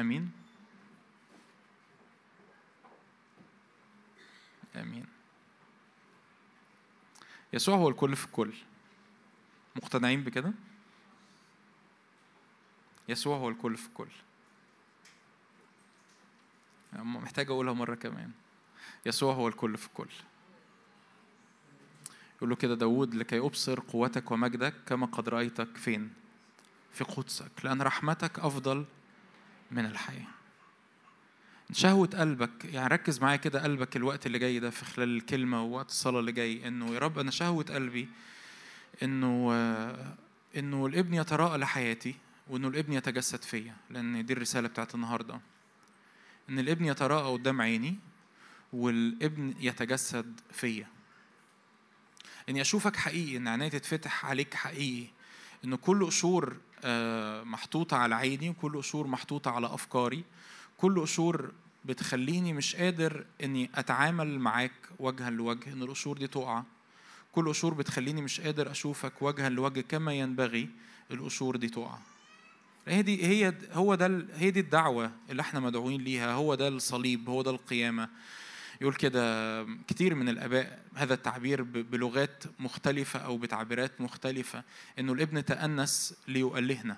آمين. 0.00 0.32
آمين. 4.76 5.06
يسوع 7.52 7.76
هو 7.76 7.88
الكل 7.88 8.16
في 8.16 8.26
الكل. 8.26 8.52
مقتنعين 9.76 10.24
بكده؟ 10.24 10.52
يسوع 13.08 13.36
هو 13.36 13.48
الكل 13.48 13.76
في 13.76 13.88
الكل. 13.88 14.08
محتاج 16.92 17.50
أقولها 17.50 17.72
مرة 17.72 17.94
كمان. 17.94 18.30
يسوع 19.06 19.34
هو 19.34 19.48
الكل 19.48 19.76
في 19.76 19.86
الكل. 19.86 20.10
يقول 22.36 22.50
له 22.50 22.56
كده 22.56 22.74
داود 22.74 23.14
لكي 23.14 23.38
أبصر 23.38 23.80
قوتك 23.80 24.30
ومجدك 24.30 24.74
كما 24.86 25.06
قد 25.06 25.28
رأيتك 25.28 25.76
فين؟ 25.76 26.12
في 26.92 27.04
قدسك. 27.04 27.64
لأن 27.64 27.82
رحمتك 27.82 28.38
أفضل 28.38 28.84
من 29.72 29.86
الحياة. 29.86 30.26
شهوة 31.72 32.06
قلبك 32.06 32.64
يعني 32.64 32.88
ركز 32.88 33.20
معايا 33.20 33.36
كده 33.36 33.62
قلبك 33.62 33.96
الوقت 33.96 34.26
اللي 34.26 34.38
جاي 34.38 34.58
ده 34.58 34.70
في 34.70 34.84
خلال 34.84 35.16
الكلمة 35.16 35.62
ووقت 35.62 35.88
الصلاة 35.88 36.20
اللي 36.20 36.32
جاي 36.32 36.68
إنه 36.68 36.94
يا 36.94 36.98
رب 36.98 37.18
أنا 37.18 37.30
شهوة 37.30 37.64
قلبي 37.64 38.08
إنه 39.02 39.52
إنه 40.56 40.86
الابن 40.86 41.14
يتراءى 41.14 41.58
لحياتي 41.58 42.14
وإنه 42.48 42.68
الابن 42.68 42.92
يتجسد 42.92 43.42
فيا 43.42 43.76
لأن 43.90 44.26
دي 44.26 44.32
الرسالة 44.32 44.68
بتاعت 44.68 44.94
النهاردة. 44.94 45.40
إن 46.48 46.58
الابن 46.58 46.84
يتراءى 46.84 47.32
قدام 47.32 47.60
عيني 47.60 47.96
والابن 48.72 49.54
يتجسد 49.60 50.40
فيا. 50.52 50.86
إني 52.48 52.60
أشوفك 52.60 52.96
حقيقي 52.96 53.36
إن 53.36 53.48
عيني 53.48 53.70
تتفتح 53.70 54.26
عليك 54.26 54.54
حقيقي 54.54 55.10
إن 55.64 55.74
كل 55.74 56.06
قشور 56.06 56.56
آه، 56.84 57.42
محطوطة 57.42 57.96
على 57.96 58.14
عيني 58.14 58.48
وكل 58.48 58.76
قشور 58.76 59.06
محطوطة 59.06 59.50
على 59.50 59.66
أفكاري. 59.66 60.24
كل 60.78 61.00
قشور 61.00 61.52
بتخليني 61.84 62.52
مش 62.52 62.76
قادر 62.76 63.24
إني 63.42 63.70
أتعامل 63.74 64.38
معاك 64.38 64.72
وجها 64.98 65.30
لوجه 65.30 65.72
إن 65.72 65.82
القشور 65.82 66.18
دي 66.18 66.26
تقع. 66.26 66.62
كل 67.32 67.48
قشور 67.48 67.74
بتخليني 67.74 68.22
مش 68.22 68.40
قادر 68.40 68.70
أشوفك 68.70 69.12
وجها 69.22 69.48
لوجه 69.48 69.80
كما 69.80 70.12
ينبغي 70.14 70.68
القشور 71.10 71.56
دي 71.56 71.68
تقع. 71.68 71.98
هي 72.88 73.02
دي 73.02 73.26
هي 73.26 73.54
هو 73.72 73.94
ده 73.94 74.26
هي 74.34 74.50
دي 74.50 74.60
الدعوة 74.60 75.10
اللي 75.30 75.42
إحنا 75.42 75.60
مدعوين 75.60 76.00
ليها. 76.00 76.32
هو 76.32 76.54
ده 76.54 76.68
الصليب 76.68 77.28
هو 77.28 77.42
ده 77.42 77.50
القيامة. 77.50 78.08
يقول 78.82 78.94
كده 78.94 79.64
كتير 79.88 80.14
من 80.14 80.28
الآباء 80.28 80.82
هذا 80.94 81.14
التعبير 81.14 81.62
بلغات 81.62 82.44
مختلفة 82.58 83.20
أو 83.20 83.36
بتعبيرات 83.38 84.00
مختلفة 84.00 84.62
إنه 84.98 85.12
الابن 85.12 85.44
تأنس 85.44 86.14
ليؤلهنا. 86.28 86.96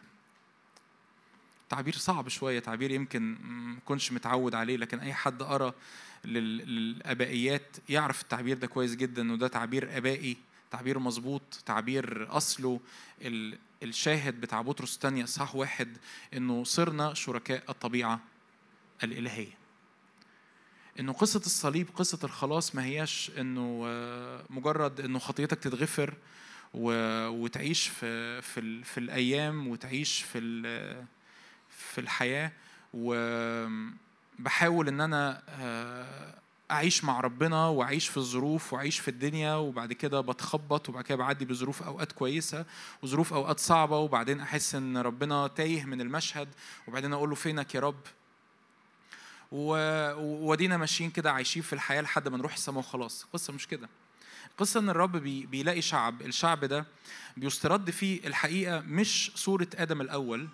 تعبير 1.69 1.95
صعب 1.95 2.29
شوية 2.29 2.59
تعبير 2.59 2.91
يمكن 2.91 3.37
ما 3.43 3.77
متعود 4.13 4.55
عليه 4.55 4.77
لكن 4.77 5.01
أي 5.01 5.15
حد 5.15 5.43
قرأ 5.43 5.75
لل- 6.25 6.59
للآبائيات 6.59 7.77
يعرف 7.89 8.23
التعبير 8.23 8.59
ده 8.59 8.67
كويس 8.67 8.97
جدا 8.97 9.23
إنه 9.23 9.37
ده 9.37 9.49
تعبير 9.49 9.97
آبائي 9.97 10.37
تعبير 10.71 10.99
مظبوط 10.99 11.43
تعبير 11.67 12.37
أصله. 12.37 12.81
ال- 13.23 13.59
الشاهد 13.83 14.41
بتاع 14.41 14.63
بطرس 14.63 14.95
الثانية 14.95 15.25
إصحاح 15.25 15.57
واحد 15.57 15.97
إنه 16.35 16.65
صرنا 16.65 17.15
شركاء 17.15 17.63
الطبيعة 17.69 18.21
الإلهية. 19.03 19.64
إنه 21.01 21.13
قصة 21.13 21.41
الصليب 21.47 21.89
قصة 21.97 22.19
الخلاص 22.25 22.75
ما 22.75 22.85
هياش 22.85 23.31
إنه 23.39 23.83
آه، 23.87 24.45
مجرد 24.51 25.01
إنه 25.01 25.19
خطيتك 25.19 25.59
تتغفر 25.59 26.15
وتعيش 26.75 27.89
في 27.89 28.43
في 28.43 28.85
في 28.85 28.99
الأيام 28.99 29.69
وتعيش 29.69 30.23
في 30.23 30.63
في 31.69 32.01
الحياة. 32.01 32.53
وبحاول 32.95 34.89
إن 34.89 35.01
أنا 35.01 35.43
آه، 35.49 36.35
أعيش 36.71 37.05
مع 37.05 37.21
ربنا 37.21 37.67
وأعيش 37.67 38.09
في 38.09 38.17
الظروف 38.17 38.73
وأعيش 38.73 38.99
في 38.99 39.09
الدنيا 39.09 39.55
وبعد 39.55 39.93
كده 39.93 40.21
بتخبط 40.21 40.89
وبعد 40.89 41.05
كده 41.05 41.19
بعدي 41.19 41.45
بظروف 41.45 41.83
أوقات 41.83 42.13
كويسة 42.13 42.65
وظروف 43.03 43.33
أوقات 43.33 43.61
صعبة 43.61 43.99
وبعدين 43.99 44.41
أحس 44.41 44.75
إن 44.75 44.97
ربنا 44.97 45.47
تايه 45.47 45.85
من 45.85 46.01
المشهد 46.01 46.49
وبعدين 46.89 47.13
أقول 47.13 47.29
له 47.29 47.35
فينك 47.35 47.75
يا 47.75 47.81
رب؟ 47.81 48.01
وودينا 49.53 50.77
ماشيين 50.77 51.11
كده 51.11 51.33
عايشين 51.33 51.63
في 51.63 51.73
الحياة 51.73 52.01
لحد 52.03 52.29
ما 52.29 52.37
نروح 52.39 52.53
السماء 52.53 52.79
وخلاص. 52.79 53.25
القصة 53.25 53.53
مش 53.53 53.67
كده. 53.69 53.89
القصة 54.51 54.81
إن 54.81 54.89
الرب 54.89 55.17
بي 55.17 55.47
بيلاقي 55.47 55.83
شعب 55.83 56.23
الشعب 56.23 56.65
ده 56.65 56.87
بيسترد 57.37 57.91
فيه 57.91 58.27
الحقيقة 58.27 58.81
مش 58.81 59.33
صورة 59.35 59.69
آدم 59.75 60.01
الأول. 60.01 60.49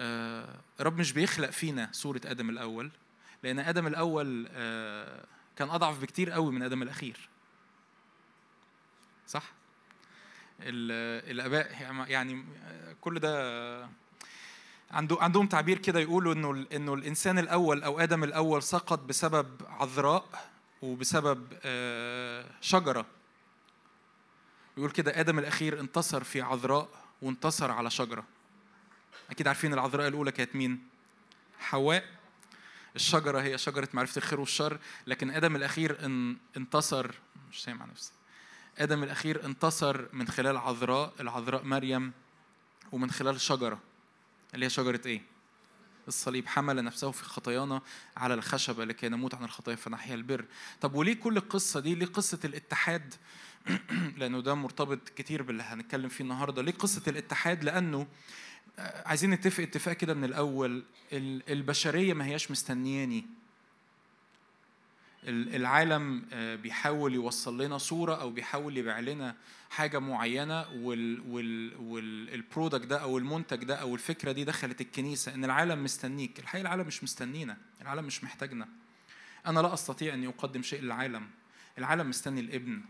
آه، 0.00 0.60
الرب 0.80 0.98
مش 0.98 1.12
بيخلق 1.12 1.50
فينا 1.50 1.88
صورة 1.92 2.20
آدم 2.24 2.50
الأول 2.50 2.90
لأن 3.42 3.58
آدم 3.58 3.86
الأول 3.86 4.48
آه، 4.52 5.24
كان 5.56 5.70
أضعف 5.70 5.98
بكتير 6.00 6.30
قوي 6.30 6.52
من 6.52 6.62
آدم 6.62 6.82
الأخير. 6.82 7.28
صح؟ 9.26 9.52
ال- 10.60 11.30
الآباء 11.30 11.92
يعني 12.10 12.44
كل 13.00 13.18
ده 13.20 13.88
عنده 14.90 15.16
عندهم 15.20 15.46
تعبير 15.46 15.78
كده 15.78 16.00
يقولوا 16.00 16.32
إنه 16.32 16.66
إنه 16.72 16.94
الإنسان 16.94 17.38
الأول 17.38 17.82
أو 17.82 18.00
آدم 18.00 18.24
الأول 18.24 18.62
سقط 18.62 18.98
بسبب 18.98 19.46
عذراء 19.68 20.50
وبسبب 20.82 21.46
آه، 21.64 22.46
شجرة. 22.60 23.06
يقول 24.76 24.90
كده 24.90 25.20
آدم 25.20 25.38
الأخير 25.38 25.80
انتصر 25.80 26.24
في 26.24 26.40
عذراء 26.40 26.88
وانتصر 27.22 27.70
على 27.70 27.90
شجرة. 27.90 28.24
أكيد 29.30 29.48
عارفين 29.48 29.72
العذراء 29.72 30.08
الأولى 30.08 30.32
كانت 30.32 30.56
مين؟ 30.56 30.88
حواء. 31.58 32.04
الشجرة 32.96 33.40
هي 33.40 33.58
شجرة 33.58 33.88
معرفة 33.92 34.18
الخير 34.18 34.40
والشر 34.40 34.78
لكن 35.06 35.30
آدم 35.30 35.56
الأخير 35.56 36.04
ان 36.04 36.36
انتصر 36.56 37.10
مش 37.50 37.62
سامع 37.62 37.84
نفسي. 37.84 38.12
آدم 38.78 39.02
الأخير 39.02 39.44
انتصر 39.44 40.04
من 40.12 40.28
خلال 40.28 40.56
عذراء 40.56 41.12
العذراء 41.20 41.64
مريم 41.64 42.12
ومن 42.92 43.10
خلال 43.10 43.40
شجرة. 43.40 43.89
اللي 44.54 44.66
هي 44.66 44.70
شجرة 44.70 45.00
إيه؟ 45.06 45.22
الصليب 46.08 46.46
حمل 46.46 46.84
نفسه 46.84 47.10
في 47.10 47.24
خطايانا 47.24 47.82
على 48.16 48.34
الخشبة 48.34 48.84
لكي 48.84 49.08
نموت 49.08 49.34
عن 49.34 49.44
الخطايا 49.44 49.76
فنحيا 49.76 50.14
البر 50.14 50.44
طب 50.80 50.94
وليه 50.94 51.14
كل 51.14 51.36
القصة 51.36 51.80
دي؟ 51.80 51.94
ليه 51.94 52.06
قصة 52.06 52.38
الاتحاد؟ 52.44 53.14
لأنه 54.18 54.40
ده 54.40 54.54
مرتبط 54.54 55.08
كتير 55.08 55.42
باللي 55.42 55.62
هنتكلم 55.62 56.08
فيه 56.08 56.24
النهاردة 56.24 56.62
ليه 56.62 56.72
قصة 56.72 57.02
الاتحاد؟ 57.08 57.64
لأنه 57.64 58.06
آه، 58.78 59.08
عايزين 59.08 59.30
نتفق 59.30 59.62
اتفاق 59.62 59.94
كده 59.96 60.14
من 60.14 60.24
الأول 60.24 60.84
ال- 61.12 61.52
البشرية 61.52 62.14
ما 62.14 62.24
هياش 62.24 62.50
مستنياني 62.50 63.26
العالم 65.28 66.24
آه، 66.32 66.54
بيحاول 66.56 67.14
يوصل 67.14 67.62
لنا 67.62 67.78
صورة 67.78 68.14
أو 68.14 68.30
بيحاول 68.30 68.76
يبيع 68.76 69.00
لنا 69.00 69.36
حاجة 69.70 69.98
معينة 69.98 70.68
وال 70.70 71.20
وال 71.28 71.76
والبرودكت 71.76 72.86
ده 72.86 72.98
أو 72.98 73.18
المنتج 73.18 73.64
ده 73.64 73.74
أو 73.76 73.94
الفكرة 73.94 74.32
دي 74.32 74.44
دخلت 74.44 74.80
الكنيسة 74.80 75.34
إن 75.34 75.44
العالم 75.44 75.84
مستنيك. 75.84 76.38
الحقيقة 76.38 76.62
العالم 76.62 76.86
مش 76.86 77.04
مستنينا. 77.04 77.56
العالم 77.82 78.04
مش 78.04 78.24
محتاجنا. 78.24 78.68
أنا 79.46 79.60
لا 79.60 79.74
أستطيع 79.74 80.14
أن 80.14 80.26
أقدم 80.26 80.62
شيء 80.62 80.80
للعالم. 80.80 81.28
العالم 81.78 82.08
مستني 82.08 82.40
الابن. 82.40 82.80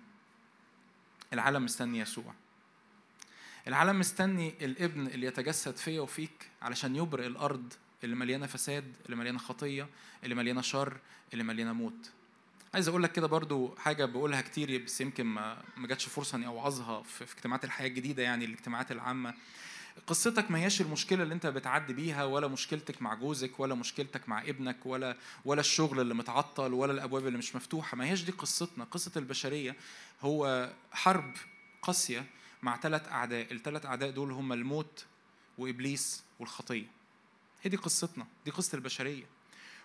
العالم 1.32 1.64
مستني 1.64 1.98
يسوع. 1.98 2.34
العالم 3.68 3.98
مستني 3.98 4.54
الابن 4.60 5.06
اللي 5.06 5.26
يتجسد 5.26 5.76
فيا 5.76 6.00
وفيك 6.00 6.50
علشان 6.62 6.96
يبرئ 6.96 7.26
الأرض 7.26 7.72
اللي 8.04 8.16
مليانة 8.16 8.46
فساد 8.46 8.94
اللي 9.06 9.16
مليانة 9.16 9.38
خطية 9.38 9.88
اللي 10.24 10.34
مليانة 10.34 10.60
شر 10.60 10.96
اللي 11.32 11.44
مليانة 11.44 11.72
موت. 11.72 12.10
عايز 12.74 12.88
أقول 12.88 13.02
لك 13.02 13.12
كده 13.12 13.26
برضو 13.26 13.74
حاجة 13.76 14.04
بقولها 14.04 14.40
كتير 14.40 14.84
بس 14.84 15.00
يمكن 15.00 15.24
ما 15.24 15.62
ما 15.76 15.86
جاتش 15.86 16.06
فرصة 16.06 16.36
إني 16.36 16.46
أوعظها 16.46 17.02
في 17.02 17.24
اجتماعات 17.24 17.64
الحياة 17.64 17.88
الجديدة 17.88 18.22
يعني 18.22 18.44
الاجتماعات 18.44 18.92
العامة. 18.92 19.34
قصتك 20.06 20.50
ما 20.50 20.58
هياش 20.58 20.80
المشكلة 20.80 21.22
اللي 21.22 21.34
أنت 21.34 21.46
بتعدي 21.46 21.92
بيها 21.92 22.24
ولا 22.24 22.48
مشكلتك 22.48 23.02
مع 23.02 23.14
جوزك 23.14 23.60
ولا 23.60 23.74
مشكلتك 23.74 24.28
مع 24.28 24.42
ابنك 24.42 24.86
ولا 24.86 25.16
ولا 25.44 25.60
الشغل 25.60 26.00
اللي 26.00 26.14
متعطل 26.14 26.72
ولا 26.74 26.92
الأبواب 26.92 27.26
اللي 27.26 27.38
مش 27.38 27.56
مفتوحة. 27.56 27.96
ما 27.96 28.04
هياش 28.04 28.22
دي 28.22 28.32
قصتنا. 28.32 28.84
قصة 28.84 29.12
البشرية 29.16 29.76
هو 30.22 30.70
حرب 30.92 31.34
قاسية 31.82 32.26
مع 32.62 32.76
ثلاث 32.80 33.08
أعداء. 33.08 33.52
الثلاث 33.52 33.86
أعداء 33.86 34.10
دول 34.10 34.32
هم 34.32 34.52
الموت 34.52 35.04
وإبليس 35.58 36.22
والخطية. 36.38 36.86
هي 37.62 37.70
دي 37.70 37.76
قصتنا. 37.76 38.26
دي 38.44 38.50
قصة 38.50 38.76
البشرية. 38.76 39.24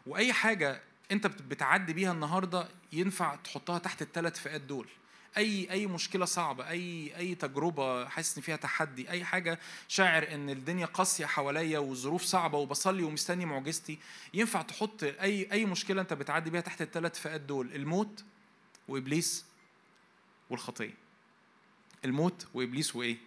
وأي 0.08 0.34
حاجة 0.34 0.82
انت 1.12 1.28
بت- 1.28 1.42
بتعدي 1.42 1.94
بيها 1.94 2.12
النهارده 2.12 2.68
ينفع 2.94 3.36
تحطها 3.36 3.80
تحت 3.80 4.02
الثلاث 4.02 4.40
فئات 4.40 4.62
دول. 4.62 4.88
أي 5.38 5.72
أي 5.72 5.88
مشكلة 5.88 6.26
صعبة 6.26 6.70
أي 6.70 7.18
أي 7.18 7.36
تجربة 7.36 8.06
حاسس 8.10 8.38
إن 8.38 8.44
فيها 8.44 8.56
تحدي 8.56 9.10
أي 9.10 9.24
حاجة 9.26 9.60
شاعر 9.88 10.28
إن 10.34 10.50
الدنيا 10.50 10.86
قاسية 10.86 11.26
حواليا 11.26 11.80
والظروف 11.80 12.24
صعبة 12.24 12.58
وبصلي 12.58 13.04
ومستني 13.04 13.46
معجزتي 13.46 13.98
ينفع 14.34 14.62
تحط 14.62 15.04
أي 15.04 15.52
أي 15.52 15.66
مشكلة 15.66 16.02
أنت 16.02 16.14
بتعدي 16.14 16.50
بيها 16.50 16.62
تحت 16.62 16.82
الثلاث 16.82 17.20
فئات 17.20 17.42
دول 17.42 17.76
الموت 17.76 18.24
وإبليس 18.88 19.46
والخطية. 20.50 20.94
الموت 22.06 22.48
وإبليس 22.54 22.96
وإيه؟ 22.96 23.18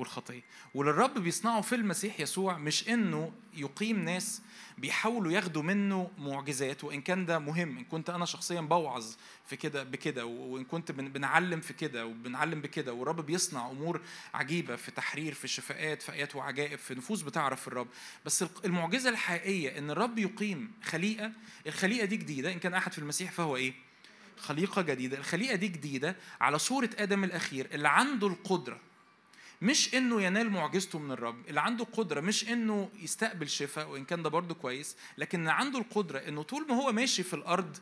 والخطية. 0.00 0.42
واللي 0.74 0.90
الرب 0.92 1.18
بيصنعه 1.18 1.60
في 1.60 1.74
المسيح 1.74 2.20
يسوع 2.20 2.58
مش 2.58 2.88
إنه 2.88 3.32
يقيم 3.54 4.04
ناس 4.04 4.42
بيحاولوا 4.78 5.32
ياخدوا 5.32 5.62
منه 5.62 6.10
معجزات 6.18 6.84
وإن 6.84 7.00
كان 7.00 7.26
ده 7.26 7.38
مهم. 7.38 7.78
إن 7.78 7.84
كنت 7.84 8.10
أنا 8.10 8.24
شخصيا 8.24 8.60
بوعظ 8.60 9.14
في 9.46 9.56
كده 9.56 9.82
بكده 9.82 10.26
وإن 10.26 10.64
كنت 10.64 10.92
بنعلم 10.92 11.60
في 11.60 11.72
كده 11.72 12.06
وبنعلم 12.06 12.60
بكده. 12.60 12.92
والرب 12.92 13.26
بيصنع 13.26 13.70
أمور 13.70 14.00
عجيبة 14.34 14.76
في 14.76 14.90
تحرير 14.90 15.34
في 15.34 15.48
شفاءات 15.48 16.02
في 16.02 16.12
آيات 16.12 16.36
وعجائب 16.36 16.78
في 16.78 16.94
نفوس 16.94 17.22
بتعرف 17.22 17.68
الرب. 17.68 17.88
بس 18.24 18.44
المعجزة 18.64 19.10
الحقيقية 19.10 19.78
إن 19.78 19.90
الرب 19.90 20.18
يقيم 20.18 20.72
خليقة 20.82 21.32
الخليقة 21.66 22.04
دي 22.04 22.16
جديدة. 22.16 22.52
إن 22.52 22.58
كان 22.58 22.74
أحد 22.74 22.92
في 22.92 22.98
المسيح 22.98 23.30
فهو 23.32 23.56
إيه؟ 23.56 23.74
خليقة 24.38 24.82
جديدة. 24.82 25.18
الخليقة 25.18 25.54
دي 25.54 25.68
جديدة 25.68 26.16
على 26.40 26.58
صورة 26.58 26.90
آدم 26.98 27.24
الأخير 27.24 27.68
اللي 27.72 27.88
عنده 27.88 28.26
القدرة 28.26 28.80
مش 29.62 29.94
إنه 29.94 30.22
ينال 30.22 30.50
معجزته 30.50 30.98
من 30.98 31.10
الرب 31.10 31.48
اللي 31.48 31.60
عنده 31.60 31.84
قدرة 31.84 32.20
مش 32.20 32.48
إنه 32.48 32.90
يستقبل 32.98 33.48
شفاء 33.48 33.88
وإن 33.88 34.04
كان 34.04 34.22
ده 34.22 34.30
برضه 34.30 34.54
كويس 34.54 34.96
لكن 35.18 35.48
عنده 35.48 35.78
القدرة 35.78 36.18
إنه 36.18 36.42
طول 36.42 36.66
ما 36.68 36.74
هو 36.74 36.92
ماشي 36.92 37.22
في 37.22 37.34
الأرض 37.34 37.76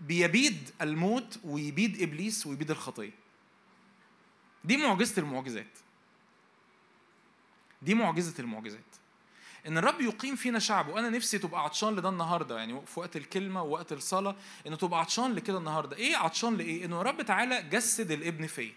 بيبيد 0.00 0.70
الموت 0.80 1.38
ويبيد 1.44 2.02
إبليس 2.02 2.46
ويبيد 2.46 2.70
الخطية. 2.70 3.10
دي 4.64 4.76
معجزة 4.76 5.22
المعجزات. 5.22 5.78
دي 7.82 7.94
معجزة 7.94 8.34
المعجزات. 8.38 8.80
إن 9.66 9.78
الرب 9.78 10.00
يقيم 10.00 10.36
فينا 10.36 10.58
شعبه 10.58 10.92
وأنا 10.92 11.08
نفسي 11.08 11.38
تبقى 11.38 11.64
عطشان 11.64 11.96
لده 11.96 12.08
النهارده 12.08 12.58
يعني 12.58 12.86
في 12.86 13.00
وقت 13.00 13.16
الكلمة 13.16 13.62
ووقت 13.62 13.92
الصلاة 13.92 14.36
إنه 14.66 14.76
تبقى 14.76 15.00
عطشان 15.00 15.32
لكده 15.32 15.58
النهارده. 15.58 15.96
إيه 15.96 16.16
عطشان 16.16 16.56
لإيه؟ 16.56 16.84
إنه 16.84 17.00
الرب 17.00 17.22
تعالى 17.22 17.62
جسد 17.62 18.10
الإبن 18.10 18.46
فيا. 18.46 18.72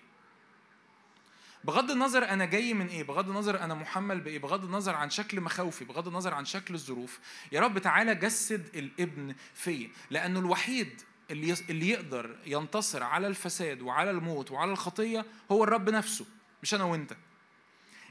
بغض 1.63 1.91
النظر 1.91 2.29
أنا 2.29 2.45
جاي 2.45 2.73
من 2.73 2.87
إيه 2.87 3.03
بغض 3.03 3.29
النظر 3.29 3.59
أنا 3.59 3.73
محمل 3.73 4.19
بإيه 4.21 4.39
بغض 4.39 4.63
النظر 4.65 4.95
عن 4.95 5.09
شكل 5.09 5.41
مخاوفي 5.41 5.85
بغض 5.85 6.07
النظر 6.07 6.33
عن 6.33 6.45
شكل 6.45 6.73
الظروف 6.73 7.19
يا 7.51 7.61
رب 7.61 7.79
تعالى 7.79 8.15
جسد 8.15 8.75
الابن 8.75 9.35
فيا 9.53 9.89
لأنه 10.09 10.39
الوحيد 10.39 11.01
اللي 11.31 11.55
اللي 11.69 11.89
يقدر 11.89 12.35
ينتصر 12.45 13.03
على 13.03 13.27
الفساد 13.27 13.81
وعلى 13.81 14.11
الموت 14.11 14.51
وعلى 14.51 14.71
الخطية 14.71 15.25
هو 15.51 15.63
الرب 15.63 15.89
نفسه 15.89 16.25
مش 16.63 16.73
أنا 16.73 16.83
وأنت. 16.83 17.13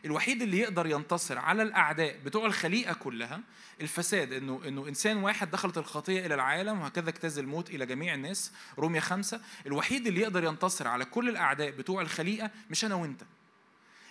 الوحيد 0.04 0.42
اللي 0.42 0.58
يقدر 0.58 0.86
ينتصر 0.86 1.38
على 1.38 1.62
الأعداء 1.62 2.18
بتوع 2.24 2.46
الخليقة 2.46 2.94
كلها 2.94 3.40
الفساد 3.80 4.32
إنه 4.32 4.60
إنه 4.68 4.88
إنسان 4.88 5.16
واحد 5.16 5.50
دخلت 5.50 5.78
الخطية 5.78 6.26
إلى 6.26 6.34
العالم 6.34 6.80
وهكذا 6.80 7.08
اجتاز 7.10 7.38
الموت 7.38 7.70
إلى 7.70 7.86
جميع 7.86 8.14
الناس 8.14 8.52
روميا 8.78 9.00
خمسة 9.00 9.40
الوحيد 9.66 10.06
اللي 10.06 10.20
يقدر 10.20 10.44
ينتصر 10.44 10.88
على 10.88 11.04
كل 11.04 11.28
الأعداء 11.28 11.70
بتوع 11.70 12.02
الخليقة 12.02 12.50
مش 12.70 12.84
أنا 12.84 12.94
وأنت. 12.94 13.22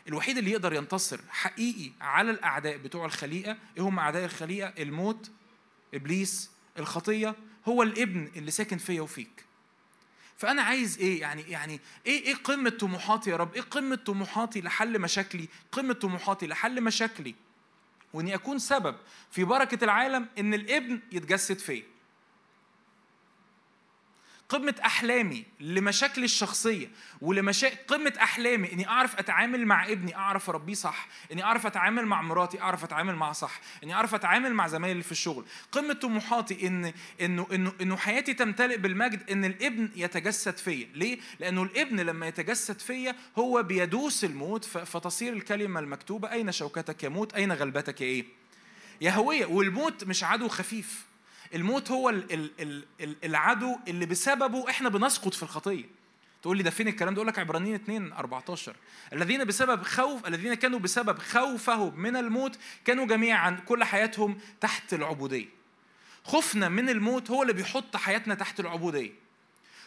الوحيد 0.08 0.38
اللي 0.38 0.52
يقدر 0.52 0.74
ينتصر 0.74 1.22
حقيقي 1.30 1.92
على 2.02 2.32
الأعداء 2.32 2.78
بتوع 2.78 3.06
الخليقة 3.06 3.58
إيه 3.78 3.84
هم 3.84 4.00
أعداء 4.00 4.26
الخليقة؟ 4.26 4.74
الموت 4.84 5.32
إبليس 5.94 6.52
الخطية 6.80 7.36
هو 7.68 7.84
الابن 7.84 8.32
اللي 8.36 8.52
ساكن 8.52 8.78
فيا 8.78 9.02
وفيك. 9.02 9.46
فأنا 10.38 10.62
عايز 10.62 10.98
إيه؟ 11.00 11.22
يعني 11.22 11.42
يعني 11.42 11.80
إيه 12.06 12.26
إيه 12.26 12.36
قمة 12.36 12.70
طموحاتي 12.70 13.30
يا 13.30 13.36
رب؟ 13.36 13.56
إيه 13.56 13.62
قمة 13.62 13.96
طموحاتي 13.96 14.62
لحل 14.62 15.00
مشاكلي؟ 15.02 15.48
قمة 15.72 15.94
طموحاتي 15.94 16.48
لحل 16.48 16.82
مشاكلي؟ 16.82 17.36
وإني 18.14 18.36
أكون 18.36 18.60
سبب 18.60 18.96
في 19.32 19.44
بركة 19.44 19.84
العالم 19.84 20.28
إن 20.40 20.54
الابن 20.54 21.00
يتجسد 21.12 21.60
فيا. 21.60 21.84
قمة 24.52 24.76
أحلامي 24.86 25.44
لمشاكلي 25.60 26.26
الشخصية 26.26 26.88
ولمشاكل 27.22 27.78
قمة 27.88 28.14
أحلامي 28.22 28.74
إني 28.74 28.88
أعرف 28.88 29.20
أتعامل 29.20 29.66
مع 29.66 29.88
ابني 29.88 30.16
أعرف 30.16 30.50
أربيه 30.50 30.74
صح، 30.74 31.08
إني 31.32 31.44
أعرف 31.44 31.66
أتعامل 31.66 32.06
مع 32.06 32.22
مراتي 32.22 32.62
أعرف 32.62 32.84
أتعامل 32.84 33.16
معها 33.16 33.34
صح، 33.34 33.60
إني 33.84 33.94
أعرف 33.94 34.16
أتعامل 34.16 34.54
مع 34.54 34.68
زمايلي 34.68 35.04
في 35.04 35.12
الشغل، 35.12 35.46
قمة 35.72 35.94
طموحاتي 35.94 36.68
إن 36.68 36.94
إنه 37.22 37.48
إنه 37.52 37.74
إنه 37.82 37.98
حياتي 37.98 38.34
تمتلئ 38.34 38.78
بالمجد 38.78 39.30
إن 39.30 39.46
الابن 39.46 39.90
يتجسد 39.96 40.58
فيا، 40.58 40.88
ليه؟ 40.94 41.20
لأنه 41.40 41.64
الابن 41.64 42.00
لما 42.00 42.28
يتجسد 42.28 42.80
فيا 42.80 43.16
هو 43.38 43.64
بيدوس 43.64 44.24
الموت 44.24 44.66
فتصير 44.66 45.34
الكلمة 45.34 45.80
المكتوبة 45.80 46.32
أين 46.32 46.52
شوكتك 46.52 47.04
يا 47.04 47.10
موت؟ 47.10 47.34
أين 47.34 47.52
غلبتك 47.52 48.02
يا 48.02 48.06
إيه؟ 48.06 48.26
يا 49.02 49.12
هوية 49.12 49.46
والموت 49.46 50.04
مش 50.04 50.24
عدو 50.24 50.48
خفيف 50.48 51.11
الموت 51.56 51.92
هو 51.92 52.14
العدو 53.24 53.78
اللي 53.88 54.06
بسببه 54.06 54.70
إحنا 54.70 54.90
بنسقط 54.90 55.34
في 55.34 55.44
الخطية. 55.44 56.02
تقول 56.42 56.58
لي 56.58 56.64
ده 56.64 56.70
فين 56.70 56.88
الكلام 56.88 57.14
ده؟ 57.14 57.18
أقول 57.18 57.28
لك 57.28 57.40
عبرانيين 57.40 57.76
2 57.76 58.14
14 58.14 58.76
الذين 59.14 59.44
بسبب 59.46 59.84
خوف 59.84 60.28
الذين 60.28 60.54
كانوا 60.54 60.80
بسبب 60.80 61.20
خوفهم 61.20 62.00
من 62.00 62.16
الموت 62.16 62.58
كانوا 62.86 63.06
جميعا 63.06 63.62
كل 63.66 63.84
حياتهم 63.84 64.38
تحت 64.62 64.94
العبودية. 64.94 65.48
خوفنا 66.24 66.70
من 66.70 66.90
الموت 66.90 67.32
هو 67.32 67.42
اللي 67.42 67.54
بيحط 67.54 67.98
حياتنا 67.98 68.36
تحت 68.36 68.60
العبودية. 68.60 69.12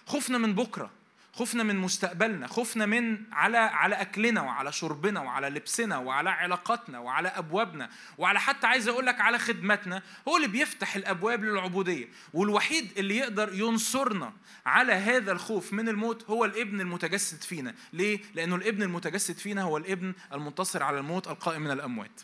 خوفنا 0.07 0.39
من 0.39 0.55
بكرة. 0.55 0.91
خوفنا 1.35 1.63
من 1.63 1.77
مستقبلنا 1.77 2.47
خوفنا 2.47 2.87
من 2.87 3.19
على 3.33 3.59
على 3.59 3.95
أكلنا 3.95 4.43
وعلى 4.43 4.73
شربنا 4.73 5.21
وعلى 5.21 5.49
لبسنا 5.49 5.99
وعلى 5.99 6.31
علاقاتنا 6.31 6.99
وعلى 6.99 7.29
أبوابنا 7.29 7.91
وعلى 8.19 8.41
حتى 8.41 8.67
عايز 8.67 8.89
أقول 8.89 9.07
لك 9.07 9.21
على 9.21 9.39
خدمتنا 9.39 10.03
هو 10.29 10.37
اللي 10.37 10.49
بيفتح 10.49 10.97
الأبواب 10.97 11.45
للعبودية. 11.45 12.09
والوحيد 12.35 12.99
اللي 12.99 13.17
يقدر 13.17 13.55
ينصرنا 13.55 14.33
على 14.67 14.93
هذا 14.93 15.33
الخوف 15.33 15.73
من 15.73 15.89
الموت 15.89 16.31
هو 16.31 16.45
الابن 16.45 16.81
المتجسد 16.81 17.43
فينا. 17.43 17.75
ليه؟ 17.93 18.21
لأنه 18.35 18.57
الابن 18.57 18.83
المتجسد 18.83 19.39
فينا 19.39 19.63
هو 19.63 19.77
الابن 19.77 20.15
المنتصر 20.33 20.83
على 20.83 20.99
الموت 20.99 21.29
القائم 21.29 21.63
من 21.63 21.71
الأموات. 21.71 22.21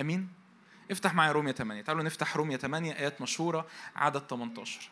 أمين؟ 0.00 0.28
افتح 0.90 1.14
معايا 1.14 1.32
رومية 1.32 1.52
8 1.52 1.82
تعالوا 1.82 2.02
نفتح 2.02 2.36
رومية 2.36 2.56
8 2.56 2.92
آيات 2.92 3.20
مشهورة 3.20 3.66
عدد 3.96 4.20
18 4.20 4.90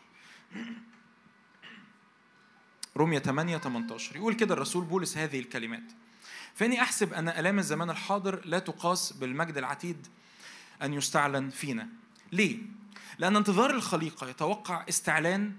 رومية 2.97 3.19
8 3.19 3.57
18 3.57 4.15
يقول 4.15 4.33
كده 4.33 4.53
الرسول 4.53 4.85
بولس 4.85 5.17
هذه 5.17 5.39
الكلمات. 5.39 5.83
فإني 6.55 6.81
أحسب 6.81 7.13
أن 7.13 7.29
آلام 7.29 7.59
الزمان 7.59 7.89
الحاضر 7.89 8.41
لا 8.45 8.59
تقاس 8.59 9.13
بالمجد 9.13 9.57
العتيد 9.57 10.07
أن 10.81 10.93
يستعلن 10.93 11.49
فينا. 11.49 11.87
ليه؟ 12.31 12.57
لأن 13.17 13.35
انتظار 13.35 13.69
الخليقة 13.69 14.29
يتوقع 14.29 14.85
استعلان 14.89 15.53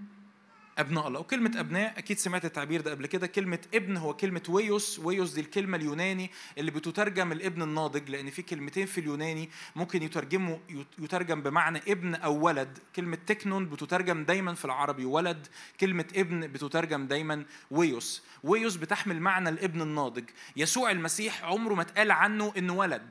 أبناء 0.79 1.09
الله. 1.09 1.21
وكلمة 1.21 1.61
أبناء 1.61 1.99
أكيد 1.99 2.19
سمعت 2.19 2.45
التعبير 2.45 2.81
ده 2.81 2.91
قبل 2.91 3.07
كده. 3.07 3.27
كلمة 3.27 3.59
ابن 3.75 3.97
هو 3.97 4.15
كلمة 4.15 4.43
ويوس. 4.49 4.99
ويوس 4.99 5.33
دي 5.33 5.41
الكلمة 5.41 5.77
اليوناني 5.77 6.31
اللي 6.59 6.71
بتترجم 6.71 7.33
الابن 7.33 7.63
الناضج 7.63 8.11
لأن 8.11 8.31
في 8.31 8.43
كلمتين 8.43 8.87
في 8.87 8.99
اليوناني 9.01 9.51
ممكن 9.77 10.03
يترجموا 10.03 10.59
يترجم 10.99 11.43
بمعنى 11.43 11.79
ابن 11.79 12.15
أو 12.15 12.35
ولد. 12.47 12.79
كلمة 12.97 13.19
تكنون 13.27 13.67
بتترجم 13.67 14.25
دايما 14.25 14.55
في 14.55 14.65
العربي 14.65 15.05
ولد. 15.05 15.47
كلمة 15.81 16.07
ابن 16.17 16.47
بتترجم 16.47 17.07
دايما 17.07 17.45
ويوس. 17.71 18.23
ويوس 18.45 18.77
بتحمل 18.77 19.21
معنى 19.21 19.49
الابن 19.49 19.83
الناضج. 19.83 20.25
يسوع 20.57 20.91
المسيح 20.91 21.45
عمره 21.45 21.75
ما 21.75 21.83
اتقال 21.83 22.11
عنه 22.11 22.53
إنه 22.57 22.75
ولد. 22.75 23.11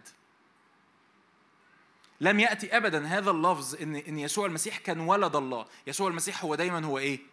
لم 2.22 2.40
يأتي 2.40 2.78
ابدا 2.78 3.06
هذا 3.06 3.32
اللفظ 3.32 3.82
ان 3.82 3.96
إن 3.96 4.20
يسوع 4.20 4.46
المسيح 4.46 4.78
كان 4.78 5.00
ولد 5.00 5.36
الله. 5.36 5.66
يسوع 5.88 6.08
المسيح 6.08 6.44
هو 6.44 6.56
دايما 6.56 6.86
هو 6.86 6.98
إيه؟ 6.98 7.33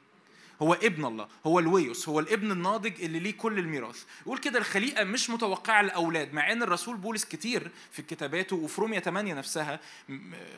هو 0.63 0.75
ابن 0.75 1.05
الله 1.05 1.29
هو 1.47 1.59
الويوس 1.59 2.09
هو 2.09 2.21
الابن 2.21 2.53
الناضج 2.53 3.03
اللي 3.03 3.19
ليه 3.19 3.33
كل 3.33 3.59
الميراث. 3.59 4.05
يقول 4.27 4.39
كده 4.39 4.59
الخليقة 4.59 5.05
مش 5.05 5.31
متوقعة 5.31 5.81
الأولاد 5.81 6.35
مع 6.35 6.53
أن 6.53 6.63
الرسول 6.63 6.97
بولس 6.97 7.25
كتير 7.25 7.71
في 7.93 8.03
كتاباته 8.03 8.57
وفي 8.57 8.81
رومية 8.81 8.99
8 8.99 9.35
نفسها 9.35 9.81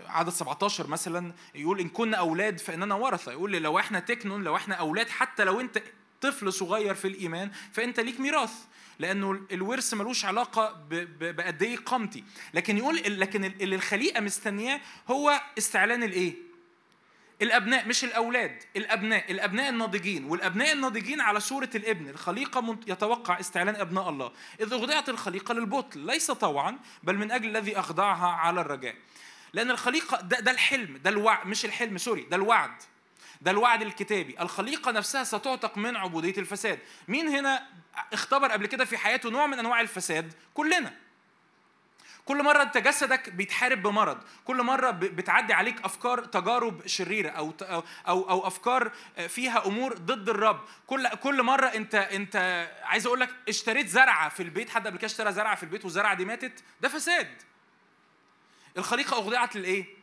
عدد 0.07 0.29
17 0.31 0.87
مثلا 0.87 1.33
يقول 1.55 1.81
إن 1.81 1.89
كنا 1.89 2.17
أولاد 2.17 2.59
فإننا 2.59 2.95
ورثة. 2.95 3.33
يقول 3.33 3.53
لو 3.53 3.79
إحنا 3.79 4.01
تكنون 4.01 4.45
لو 4.45 4.57
إحنا 4.57 4.75
أولاد 4.75 5.09
حتى 5.09 5.45
لو 5.45 5.61
أنت 5.61 5.83
طفل 6.21 6.53
صغير 6.53 6.95
في 6.95 7.09
الإيمان 7.09 7.51
فأنت 7.73 8.01
ليك 8.01 8.21
ميراث. 8.21 8.53
لأنه 8.99 9.41
الورث 9.53 9.95
ملوش 9.95 10.25
علاقة 10.25 10.87
بقد 11.21 11.63
إيه 11.63 11.77
قامتي. 11.77 12.25
لكن 12.55 12.79
يقول 12.79 12.97
لكن 13.07 13.45
اللي 13.45 13.77
الخليقة 13.77 14.21
مستنياه 14.21 14.81
هو 15.11 15.41
استعلان 15.59 16.03
الإيه؟ 16.03 16.52
الأبناء 17.43 17.89
مش 17.89 18.05
الأولاد. 18.05 18.63
الأبناء 18.77 19.33
الأبناء 19.33 19.69
الناضجين. 19.69 20.25
والأبناء 20.25 20.73
الناضجين 20.73 21.21
على 21.21 21.41
صورة 21.41 21.71
الابن. 21.75 22.09
الخليقة 22.09 22.79
يتوقع 22.87 23.41
استعلان 23.41 23.77
أبناء 23.77 24.09
الله. 24.09 24.33
إذ 24.61 24.73
اخضعت 24.73 25.09
الخليقة 25.09 25.55
للبطل. 25.55 26.01
ليس 26.01 26.31
طوعا 26.31 26.79
بل 27.03 27.17
من 27.17 27.33
أجل 27.33 27.49
الذي 27.57 27.79
أخضعها 27.79 28.27
على 28.27 28.61
الرجاء. 28.61 28.95
لأن 29.53 29.71
الخليقة 29.71 30.21
ده, 30.21 30.41
ده 30.41 30.51
الحلم 30.51 30.97
ده 30.97 31.11
الوعد 31.11 31.47
مش 31.47 31.65
الحلم 31.65 31.99
سوري 31.99 32.23
ده 32.23 32.37
الوعد. 32.37 32.71
ده 33.41 33.51
الوعد 33.51 33.83
الكتابي. 33.83 34.41
الخليقة 34.41 34.91
نفسها 34.91 35.25
ستعتق 35.25 35.79
من 35.79 35.97
عبودية 35.97 36.35
الفساد. 36.39 36.79
مين 37.09 37.29
هنا 37.29 37.67
اختبر 38.13 38.49
قبل 38.49 38.67
كده 38.67 38.85
في 38.85 38.99
حياته 38.99 39.31
نوع 39.31 39.47
من 39.47 39.59
أنواع 39.59 39.81
الفساد؟ 39.81 40.33
كلنا. 40.55 40.95
كل 42.25 42.43
مرة 42.43 42.63
أنت 42.63 42.79
جسدك 42.79 43.31
بيتحارب 43.31 43.83
بمرض 43.83 44.19
كل 44.45 44.63
مرة 44.63 44.91
بتعدي 44.91 45.53
عليك 45.53 45.85
أفكار 45.85 46.25
تجارب 46.25 46.87
شريرة 46.87 47.29
أو 47.29 47.53
أو 48.09 48.31
أو 48.31 48.47
أفكار 48.47 48.93
فيها 49.29 49.67
أمور 49.67 49.99
ضد 49.99 50.29
الرب 50.29 50.61
كل 50.87 51.09
كل 51.09 51.43
مرة 51.43 51.67
أنت 51.67 51.95
أنت 51.95 52.69
عايز 52.83 53.07
أقول 53.07 53.21
لك 53.21 53.31
اشتريت 53.49 53.89
زرعة 53.89 54.29
في 54.29 54.43
البيت 54.43 54.71
حد 54.71 54.87
قبل 54.87 54.97
كده 54.99 55.07
اشترى 55.07 55.33
زرعة 55.33 55.55
في 55.57 55.63
البيت 55.63 55.85
والزرعة 55.85 56.15
دي 56.15 56.25
ماتت 56.25 56.65
ده 56.81 56.89
فساد 56.89 57.43
الخليقة 58.79 59.19
أخضعت 59.19 59.57
للإيه؟ 59.57 60.02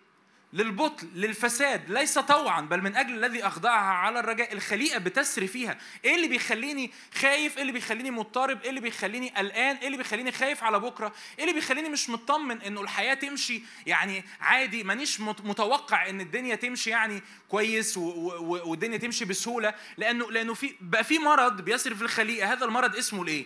للبطل 0.54 1.08
للفساد 1.16 1.92
ليس 1.92 2.20
طوعا 2.20 2.62
بل 2.62 2.82
من 2.82 2.96
أجل 2.96 3.26
الذي 3.26 3.48
أخضعها 3.48 3.94
على 3.94 4.20
الرجاء 4.20 4.54
الخليقه 4.54 4.98
بتسري 5.00 5.48
فيها. 5.48 5.78
إيه 6.06 6.16
اللي 6.16 6.28
بيخليني 6.28 6.92
خايف؟ 7.14 7.56
إيه 7.56 7.62
اللي 7.62 7.72
بيخليني 7.74 8.12
مضطرب؟ 8.12 8.62
إيه 8.62 8.70
اللي 8.70 8.82
بيخليني 8.82 9.30
قلقان؟ 9.30 9.76
إيه 9.76 9.86
اللي 9.88 9.98
بيخليني 9.98 10.32
خايف 10.32 10.64
على 10.64 10.80
بكرة؟ 10.80 11.14
إيه 11.38 11.44
اللي 11.44 11.56
بيخليني 11.56 11.90
مش 11.90 12.10
مطمن 12.10 12.62
إنه 12.62 12.82
الحياة 12.82 13.14
تمشي 13.14 13.62
يعني 13.86 14.24
عادي؟ 14.42 14.84
مانيش 14.84 15.20
متوقع 15.20 16.10
إن 16.10 16.22
الدنيا 16.22 16.56
تمشي 16.56 16.90
يعني 16.90 17.24
كويس 17.50 17.98
والدنيا 17.98 18.98
تمشي 18.98 19.26
بسهولة 19.26 19.74
لأنه 19.98 20.32
لأنه 20.32 20.54
في 20.54 20.76
بقى 20.82 21.04
في 21.04 21.20
مرض 21.20 21.62
بيسري 21.62 21.96
في 21.96 22.02
الخليقه 22.02 22.54
هذا 22.54 22.66
المرض 22.66 22.96
اسمه 22.96 23.22
الايه 23.24 23.46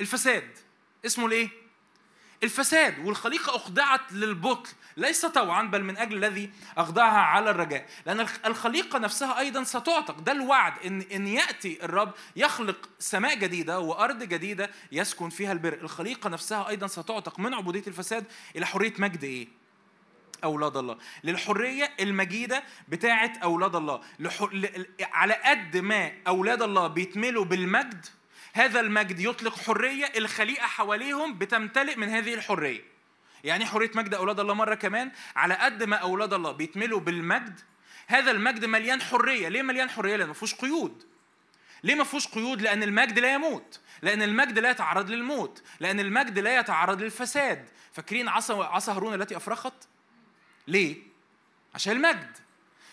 الفساد. 0.00 0.50
اسمه 1.06 1.26
الايه 1.26 1.65
الفساد 2.42 2.98
والخليقة 3.06 3.56
أخضعت 3.56 4.12
للبطل 4.12 4.70
ليس 4.96 5.26
طوعا 5.26 5.62
بل 5.62 5.84
من 5.84 5.96
أجل 5.96 6.16
الذي 6.16 6.50
أخضعها 6.78 7.18
على 7.18 7.50
الرجاء. 7.50 7.86
لأن 8.06 8.26
الخليقة 8.46 8.98
نفسها 8.98 9.38
أيضا 9.38 9.64
ستعتق. 9.64 10.20
ده 10.20 10.32
الوعد 10.32 10.72
إن 10.86 11.00
إن 11.00 11.26
يأتي 11.26 11.84
الرب 11.84 12.12
يخلق 12.36 12.88
سماء 12.98 13.34
جديدة 13.34 13.80
وأرض 13.80 14.22
جديدة 14.22 14.70
يسكن 14.92 15.30
فيها 15.30 15.52
البر. 15.52 15.72
الخليقة 15.72 16.30
نفسها 16.30 16.68
أيضا 16.68 16.86
ستعتق 16.86 17.38
من 17.38 17.54
عبودية 17.54 17.84
الفساد 17.86 18.24
إلى 18.56 18.66
حرية 18.66 18.94
مجد 18.98 19.24
إيه؟ 19.24 19.48
أولاد 20.44 20.76
الله. 20.76 20.98
للحرية 21.24 21.90
المجيدة 22.00 22.62
بتاعة 22.88 23.32
أولاد 23.42 23.76
الله. 23.76 24.00
لح... 24.18 24.48
على 25.00 25.34
قد 25.34 25.76
ما 25.76 26.12
أولاد 26.28 26.62
الله 26.62 26.86
بيتملوا 26.86 27.44
بالمجد 27.44 28.06
هذا 28.56 28.80
المجد 28.80 29.20
يطلق 29.20 29.58
حرية 29.58 30.12
الخليقة 30.16 30.66
حواليهم 30.66 31.38
بتمتلئ 31.38 31.96
من 31.96 32.08
هذه 32.08 32.34
الحرية 32.34 32.82
يعني 33.44 33.66
حرية 33.66 33.90
مجد 33.94 34.14
أولاد 34.14 34.40
الله 34.40 34.54
مرة 34.54 34.74
كمان 34.74 35.12
على 35.36 35.54
قد 35.54 35.82
ما 35.82 35.96
أولاد 35.96 36.32
الله 36.32 36.52
بيتملوا 36.52 37.00
بالمجد 37.00 37.60
هذا 38.06 38.30
المجد 38.30 38.64
مليان 38.64 39.02
حرية 39.02 39.48
ليه 39.48 39.62
مليان 39.62 39.90
حرية؟ 39.90 40.16
لأن 40.16 40.28
ما 40.28 40.34
فيهوش 40.34 40.54
قيود 40.54 41.04
ليه 41.84 41.94
ما 41.94 42.04
فيهوش 42.04 42.28
قيود؟ 42.28 42.62
لأن 42.62 42.82
المجد 42.82 43.18
لا 43.18 43.34
يموت 43.34 43.80
لأن 44.02 44.22
المجد 44.22 44.58
لا 44.58 44.70
يتعرض 44.70 45.10
للموت 45.10 45.62
لأن 45.80 46.00
المجد 46.00 46.38
لا 46.38 46.58
يتعرض 46.58 47.02
للفساد 47.02 47.68
فاكرين 47.92 48.28
عصا 48.28 48.64
عصا 48.64 48.92
هارون 48.92 49.14
التي 49.14 49.36
أفرخت؟ 49.36 49.88
ليه؟ 50.68 50.96
عشان 51.74 51.92
المجد 51.92 52.36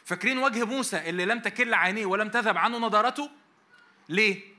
فاكرين 0.06 0.38
وجه 0.38 0.66
موسى 0.66 1.10
اللي 1.10 1.26
لم 1.26 1.40
تكل 1.40 1.74
عينيه 1.74 2.06
ولم 2.06 2.30
تذهب 2.30 2.58
عنه 2.58 2.78
نضارته؟ 2.78 3.30
ليه؟ 4.10 4.53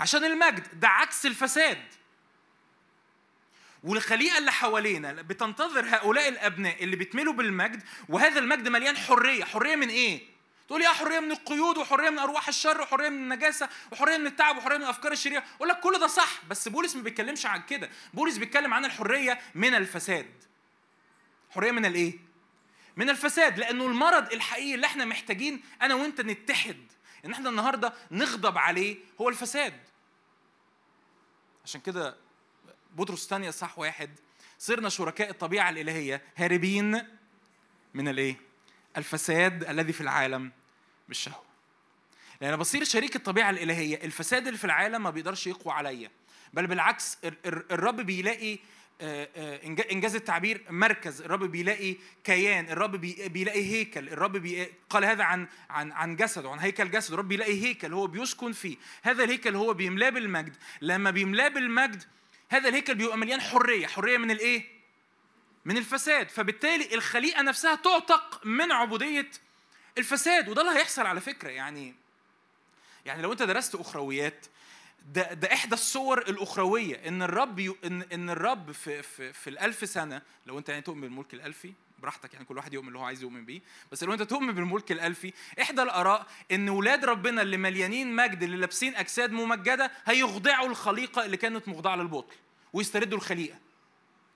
عشان 0.00 0.24
المجد 0.24 0.80
ده 0.80 0.88
عكس 0.88 1.26
الفساد. 1.26 1.84
والخليقة 3.84 4.38
اللي 4.38 4.52
حوالينا 4.52 5.12
بتنتظر 5.12 5.84
هؤلاء 5.88 6.28
الأبناء 6.28 6.84
اللي 6.84 6.96
بيتملوا 6.96 7.32
بالمجد 7.32 7.82
وهذا 8.08 8.38
المجد 8.38 8.68
مليان 8.68 8.96
حرية. 8.96 9.44
حرية 9.44 9.76
من 9.76 9.88
إيه؟ 9.88 10.20
تقول 10.68 10.82
يا 10.82 10.88
حرية 10.88 11.20
من 11.20 11.30
القيود 11.32 11.78
وحرية 11.78 12.10
من 12.10 12.18
أرواح 12.18 12.48
الشر 12.48 12.80
وحرية 12.80 13.08
من 13.08 13.16
النجاسة 13.16 13.68
وحرية 13.92 14.16
من 14.16 14.26
التعب 14.26 14.56
وحرية 14.56 14.76
من 14.76 14.82
الأفكار 14.82 15.12
الشريرة 15.12 15.44
أقول 15.56 15.68
لك 15.68 15.80
كل 15.80 15.98
ده 15.98 16.06
صح 16.06 16.44
بس 16.50 16.68
بولس 16.68 16.96
ما 16.96 17.02
بيتكلمش 17.02 17.46
عن 17.46 17.62
كده. 17.62 17.90
بولس 18.14 18.36
بيتكلم 18.36 18.74
عن 18.74 18.84
الحرية 18.84 19.40
من 19.54 19.74
الفساد. 19.74 20.30
حرية 21.50 21.70
من 21.72 21.86
الإيه؟ 21.86 22.18
من 22.96 23.10
الفساد. 23.10 23.58
لأنه 23.58 23.86
المرض 23.86 24.32
الحقيقي 24.32 24.74
اللي 24.74 24.86
إحنا 24.86 25.04
محتاجين 25.04 25.62
أنا 25.82 25.94
وأنت 25.94 26.20
نتحد. 26.20 26.86
إن 27.24 27.32
إحنا 27.32 27.48
النهاردة 27.50 27.92
نغضب 28.10 28.58
عليه 28.58 28.96
هو 29.20 29.28
الفساد. 29.28 29.89
عشان 31.64 31.80
كده 31.80 32.16
بطرس 32.96 33.24
الثانية 33.24 33.50
صح 33.50 33.78
واحد 33.78 34.10
صرنا 34.58 34.88
شركاء 34.88 35.30
الطبيعة 35.30 35.70
الإلهية 35.70 36.22
هاربين 36.36 37.02
من 37.94 38.08
الإيه؟ 38.08 38.36
الفساد 38.96 39.64
الذي 39.64 39.92
في 39.92 40.00
العالم 40.00 40.52
بالشهوة. 41.08 41.42
لأن 42.40 42.56
بصير 42.56 42.84
شريك 42.84 43.16
الطبيعة 43.16 43.50
الإلهية 43.50 44.04
الفساد 44.04 44.46
اللي 44.46 44.58
في 44.58 44.64
العالم 44.64 45.02
ما 45.02 45.10
بيقدرش 45.10 45.46
يقوى 45.46 45.74
عليا 45.74 46.10
بل 46.52 46.66
بالعكس 46.66 47.18
الرب 47.44 47.96
بيلاقي 47.96 48.58
إنجاز 49.92 50.14
التعبير 50.14 50.64
مركز 50.70 51.20
الرب 51.22 51.44
بيلاقي 51.44 51.96
كيان 52.24 52.68
الرب 52.70 52.96
بيلاقي 53.32 53.72
هيكل 53.72 54.08
الرب 54.08 54.36
بي... 54.36 54.72
قال 54.90 55.04
هذا 55.04 55.24
عن 55.24 55.46
عن 55.70 55.92
عن 55.92 56.16
جسده 56.16 56.50
عن 56.50 56.58
هيكل 56.58 56.90
جسده 56.90 57.14
الرب 57.14 57.28
بيلاقي 57.28 57.64
هيكل 57.64 57.92
هو 57.92 58.06
بيسكن 58.06 58.52
فيه 58.52 58.76
هذا 59.02 59.24
الهيكل 59.24 59.56
هو 59.56 59.74
بيملاه 59.74 60.10
بالمجد 60.10 60.56
لما 60.80 61.10
بيملاه 61.10 61.48
بالمجد 61.48 62.02
هذا 62.48 62.68
الهيكل 62.68 62.94
بيبقى 62.94 63.18
مليان 63.18 63.40
حرية 63.40 63.86
حرية 63.86 64.18
من 64.18 64.30
الإيه؟ 64.30 64.64
من 65.64 65.76
الفساد 65.76 66.28
فبالتالي 66.28 66.94
الخليقة 66.94 67.42
نفسها 67.42 67.74
تعتق 67.74 68.40
من 68.44 68.72
عبودية 68.72 69.30
الفساد 69.98 70.48
وده 70.48 70.62
اللي 70.62 70.78
هيحصل 70.80 71.06
على 71.06 71.20
فكرة 71.20 71.48
يعني 71.50 71.94
يعني 73.06 73.22
لو 73.22 73.32
أنت 73.32 73.42
درست 73.42 73.74
أخرويات 73.74 74.46
ده 75.06 75.32
ده 75.32 75.52
إحدى 75.52 75.74
الصور 75.74 76.18
الأخروية. 76.18 77.08
إن 77.08 77.22
الرب 77.22 77.58
يو 77.58 77.76
إن 77.84 78.02
إن 78.02 78.30
الرب 78.30 78.72
في 78.72 79.02
في 79.02 79.32
في 79.32 79.50
الألف 79.50 79.88
سنة 79.88 80.22
لو 80.46 80.58
أنت 80.58 80.68
يعني 80.68 80.82
تؤمن 80.82 81.00
بالملك 81.00 81.34
الألفي 81.34 81.72
براحتك 82.02 82.32
يعني 82.34 82.44
كل 82.44 82.56
واحد 82.56 82.74
يؤمن 82.74 82.88
اللي 82.88 82.98
هو 82.98 83.04
عايز 83.04 83.22
يؤمن 83.22 83.44
بيه. 83.44 83.60
بس 83.92 84.04
لو 84.04 84.12
أنت 84.12 84.22
تؤمن 84.22 84.52
بالملك 84.52 84.92
الألفي 84.92 85.32
إحدى 85.60 85.82
الآراء 85.82 86.26
إن 86.52 86.68
ولاد 86.68 87.04
ربنا 87.04 87.42
اللي 87.42 87.56
مليانين 87.56 88.16
مجد 88.16 88.42
اللي 88.42 88.56
لابسين 88.56 88.96
أجساد 88.96 89.32
ممجدة 89.32 89.90
هيخضعوا 90.06 90.68
الخليقة 90.68 91.24
اللي 91.24 91.36
كانت 91.36 91.68
مخضعة 91.68 91.96
للبطل 91.96 92.34
ويستردوا 92.72 93.18
الخليقة. 93.18 93.58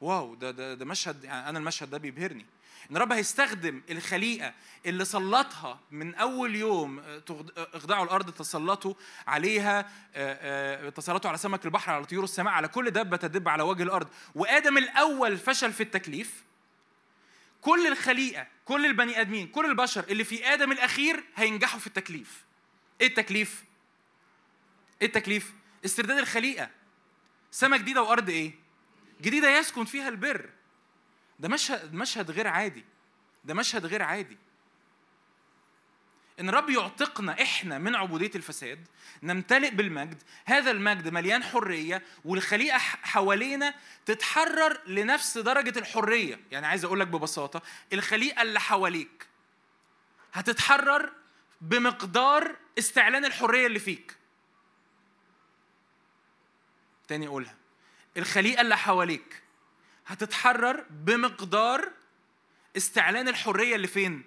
واو 0.00 0.34
ده 0.34 0.50
ده 0.50 0.74
ده 0.74 0.84
مشهد 0.84 1.24
يعني 1.24 1.48
أنا 1.48 1.58
المشهد 1.58 1.90
ده 1.90 1.98
بيبهرني. 1.98 2.46
إن 2.90 2.96
رب 2.96 3.12
هيستخدم 3.12 3.82
الخليقة 3.90 4.54
اللي 4.86 5.04
سلطها 5.04 5.80
من 5.90 6.14
أول 6.14 6.56
يوم 6.56 6.98
آه، 6.98 7.22
آه، 7.30 7.68
اخضعوا 7.74 8.04
الأرض 8.04 8.30
تسلطوا 8.30 8.94
عليها 9.26 9.90
آه، 10.14 10.88
تسلطوا 10.88 11.28
على 11.28 11.38
سمك 11.38 11.64
البحر 11.64 11.92
على 11.92 12.04
طيور 12.04 12.24
السماء 12.24 12.54
على 12.54 12.68
كل 12.68 12.90
دابة 12.90 13.16
تدب 13.16 13.48
على 13.48 13.62
وجه 13.62 13.82
الأرض. 13.82 14.08
وآدم 14.34 14.78
الأول 14.78 15.38
فشل 15.38 15.72
في 15.72 15.82
التكليف. 15.82 16.42
كل 17.60 17.86
الخليقة 17.86 18.46
كل 18.64 18.86
البني 18.86 19.20
آدمين 19.20 19.46
كل 19.46 19.66
البشر 19.66 20.04
اللي 20.08 20.24
في 20.24 20.46
آدم 20.54 20.72
الأخير 20.72 21.24
هينجحوا 21.36 21.80
في 21.80 21.86
التكليف. 21.86 22.44
إيه 23.00 23.06
التكليف؟ 23.06 23.64
إيه 25.02 25.06
التكليف؟ 25.06 25.52
استرداد 25.84 26.18
الخليقة. 26.18 26.70
سماء 27.50 27.78
جديدة 27.78 28.02
وأرض 28.02 28.28
إيه؟ 28.28 28.52
جديدة 29.20 29.58
يسكن 29.58 29.84
فيها 29.84 30.08
البر. 30.08 30.50
ده 31.38 31.48
مشهد 31.48 31.94
مشهد 31.94 32.30
غير 32.30 32.46
عادي. 32.46 32.84
ده 33.44 33.54
مشهد 33.54 33.86
غير 33.86 34.02
عادي. 34.02 34.38
إن 36.40 36.48
الرب 36.48 36.70
يعتقنا 36.70 37.42
إحنا 37.42 37.78
من 37.78 37.94
عبودية 37.94 38.30
الفساد 38.34 38.88
نمتلئ 39.22 39.70
بالمجد 39.70 40.22
هذا 40.44 40.70
المجد 40.70 41.08
مليان 41.08 41.44
حرية 41.44 42.02
والخليقة 42.24 42.78
حوالينا 42.78 43.74
تتحرر 44.06 44.80
لنفس 44.86 45.38
درجة 45.38 45.78
الحرية. 45.78 46.40
يعني 46.50 46.66
عايز 46.66 46.84
أقول 46.84 47.00
لك 47.00 47.06
ببساطة 47.06 47.62
الخليقة 47.92 48.42
اللي 48.42 48.60
حواليك 48.60 49.26
هتتحرر 50.32 51.12
بمقدار 51.60 52.56
استعلان 52.78 53.24
الحرية 53.24 53.66
اللي 53.66 53.78
فيك. 53.78 54.16
تاني 57.08 57.26
اقولها 57.26 57.54
الخليقة 58.16 58.60
اللي 58.60 58.76
حواليك 58.76 59.42
هتتحرر 60.06 60.84
بمقدار 60.90 61.92
استعلان 62.76 63.28
الحرية 63.28 63.76
اللي 63.76 63.86
فين؟ 63.86 64.22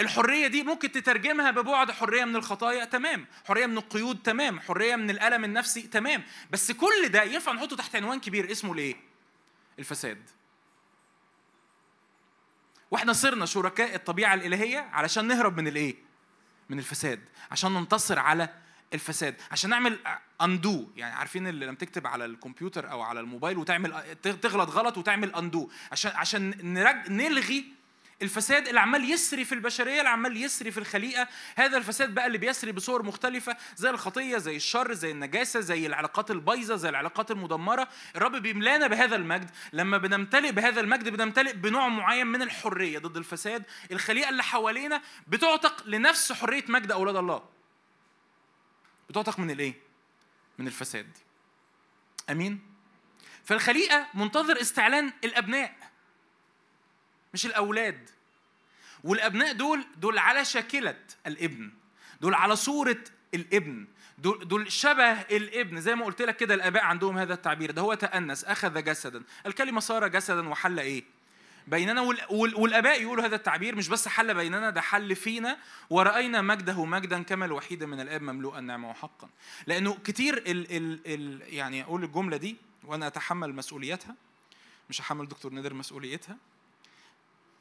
الحرية 0.00 0.46
دي 0.46 0.62
ممكن 0.62 0.92
تترجمها 0.92 1.50
ببعد 1.50 1.90
حرية 1.90 2.24
من 2.24 2.36
الخطايا 2.36 2.84
تمام 2.84 3.26
حرية 3.44 3.66
من 3.66 3.78
القيود 3.78 4.22
تمام 4.22 4.60
حرية 4.60 4.96
من 4.96 5.10
الألم 5.10 5.44
النفسي 5.44 5.82
تمام 5.82 6.22
بس 6.50 6.72
كل 6.72 7.08
ده 7.08 7.22
ينفع 7.22 7.52
نحطه 7.52 7.76
تحت 7.76 7.96
عنوان 7.96 8.20
كبير 8.20 8.50
اسمه 8.52 8.72
الإيه؟ 8.72 8.96
الفساد 9.78 10.30
وإحنا 12.90 13.12
صرنا 13.12 13.46
شركاء 13.46 13.94
الطبيعة 13.94 14.34
الإلهية 14.34 14.78
علشان 14.78 15.24
نهرب 15.26 15.56
من 15.60 15.68
الإيه؟ 15.68 15.94
من 16.68 16.78
الفساد 16.78 17.20
عشان 17.50 17.74
ننتصر 17.74 18.18
على 18.18 18.48
الفساد. 18.94 19.34
عشان 19.50 19.70
نعمل 19.70 19.98
undo 20.42 20.90
يعني 20.96 21.14
عارفين 21.14 21.46
اللي 21.46 21.66
لما 21.66 21.76
تكتب 21.76 22.06
على 22.06 22.24
الكمبيوتر 22.24 22.90
أو 22.90 23.02
على 23.02 23.20
الموبايل 23.20 23.58
وتعمل 23.58 24.16
تغلط 24.22 24.70
غلط 24.70 24.98
وتعمل 24.98 25.34
undo 25.34 25.70
عشان 25.92 26.12
عشان 26.14 26.54
نرج... 26.62 27.10
نلغي 27.10 27.64
الفساد 28.22 28.68
اللي 28.68 28.80
عمال 28.80 29.10
يسري 29.10 29.44
في 29.44 29.54
البشرية 29.54 29.98
اللي 29.98 30.08
عمال 30.08 30.36
يسري 30.36 30.70
في 30.70 30.78
الخليقة. 30.78 31.28
هذا 31.56 31.76
الفساد 31.76 32.14
بقى 32.14 32.26
اللي 32.26 32.38
بيسري 32.38 32.72
بصور 32.72 33.02
مختلفة 33.02 33.56
زي 33.76 33.90
الخطية 33.90 34.38
زي 34.38 34.56
الشر 34.56 34.92
زي 34.92 35.10
النجاسة 35.10 35.60
زي 35.60 35.86
العلاقات 35.86 36.30
البايظة 36.30 36.76
زي 36.76 36.88
العلاقات 36.88 37.30
المدمرة. 37.30 37.88
الرب 38.16 38.36
بيملانا 38.36 38.86
بهذا 38.86 39.16
المجد. 39.16 39.50
لما 39.72 39.98
بنمتلئ 39.98 40.52
بهذا 40.52 40.80
المجد 40.80 41.08
بنمتلئ 41.08 41.52
بنوع 41.52 41.88
معين 41.88 42.26
من 42.26 42.42
الحرية 42.42 42.98
ضد 42.98 43.16
الفساد. 43.16 43.62
الخليقة 43.92 44.28
اللي 44.28 44.42
حوالينا 44.42 45.02
بتعتق 45.26 45.86
لنفس 45.86 46.32
حرية 46.32 46.64
مجد 46.68 46.92
أولاد 46.92 47.16
الله. 47.16 47.42
بتعتق 49.10 49.38
من 49.38 49.50
الإيه؟ 49.50 49.74
من 50.58 50.66
الفساد. 50.66 51.16
أمين؟ 52.30 52.60
فالخليقة 53.44 54.06
منتظر 54.14 54.60
استعلان 54.60 55.12
الأبناء 55.24 55.74
مش 57.34 57.46
الأولاد. 57.46 58.10
والأبناء 59.04 59.52
دول 59.52 59.86
دول 59.96 60.18
على 60.18 60.44
شاكلة 60.44 61.00
الابن 61.26 61.72
دول 62.20 62.34
على 62.34 62.56
صورة 62.56 63.04
الابن 63.34 63.86
دول, 64.18 64.48
دول 64.48 64.72
شبه 64.72 65.20
الابن. 65.20 65.80
زي 65.80 65.94
ما 65.94 66.04
قلت 66.04 66.22
لك 66.22 66.36
كده 66.36 66.54
الآباء 66.54 66.82
عندهم 66.84 67.18
هذا 67.18 67.34
التعبير 67.34 67.70
ده 67.70 67.82
هو 67.82 67.94
تأنس 67.94 68.44
أخذ 68.44 68.84
جسدا. 68.84 69.22
الكلمة 69.46 69.80
صار 69.80 70.08
جسدا 70.08 70.48
وحل 70.48 70.80
إيه؟ 70.80 71.04
بيننا 71.66 72.00
والآباء 72.30 73.02
يقولوا 73.02 73.24
هذا 73.24 73.36
التعبير 73.36 73.74
مش 73.76 73.88
بس 73.88 74.08
حل 74.08 74.34
بيننا 74.34 74.70
ده 74.70 74.80
حل 74.80 75.16
فينا. 75.16 75.58
ورأينا 75.90 76.40
مجده 76.42 76.84
مجدا 76.84 77.22
كما 77.22 77.44
الوحيد 77.44 77.84
من 77.84 78.00
الآب 78.00 78.22
مملوءا 78.22 78.60
نعمه 78.60 78.90
وحقا. 78.90 79.28
لأنه 79.66 79.98
كتير 80.04 80.36
ال 80.38 80.76
ال 80.76 81.00
ال 81.06 81.54
يعني 81.54 81.82
أقول 81.82 82.04
الجملة 82.04 82.36
دي 82.36 82.56
وأنا 82.84 83.06
أتحمل 83.06 83.54
مسؤوليتها 83.54 84.14
مش 84.90 85.00
هحمل 85.00 85.28
دكتور 85.28 85.52
نادر 85.52 85.74
مسؤوليتها. 85.74 86.36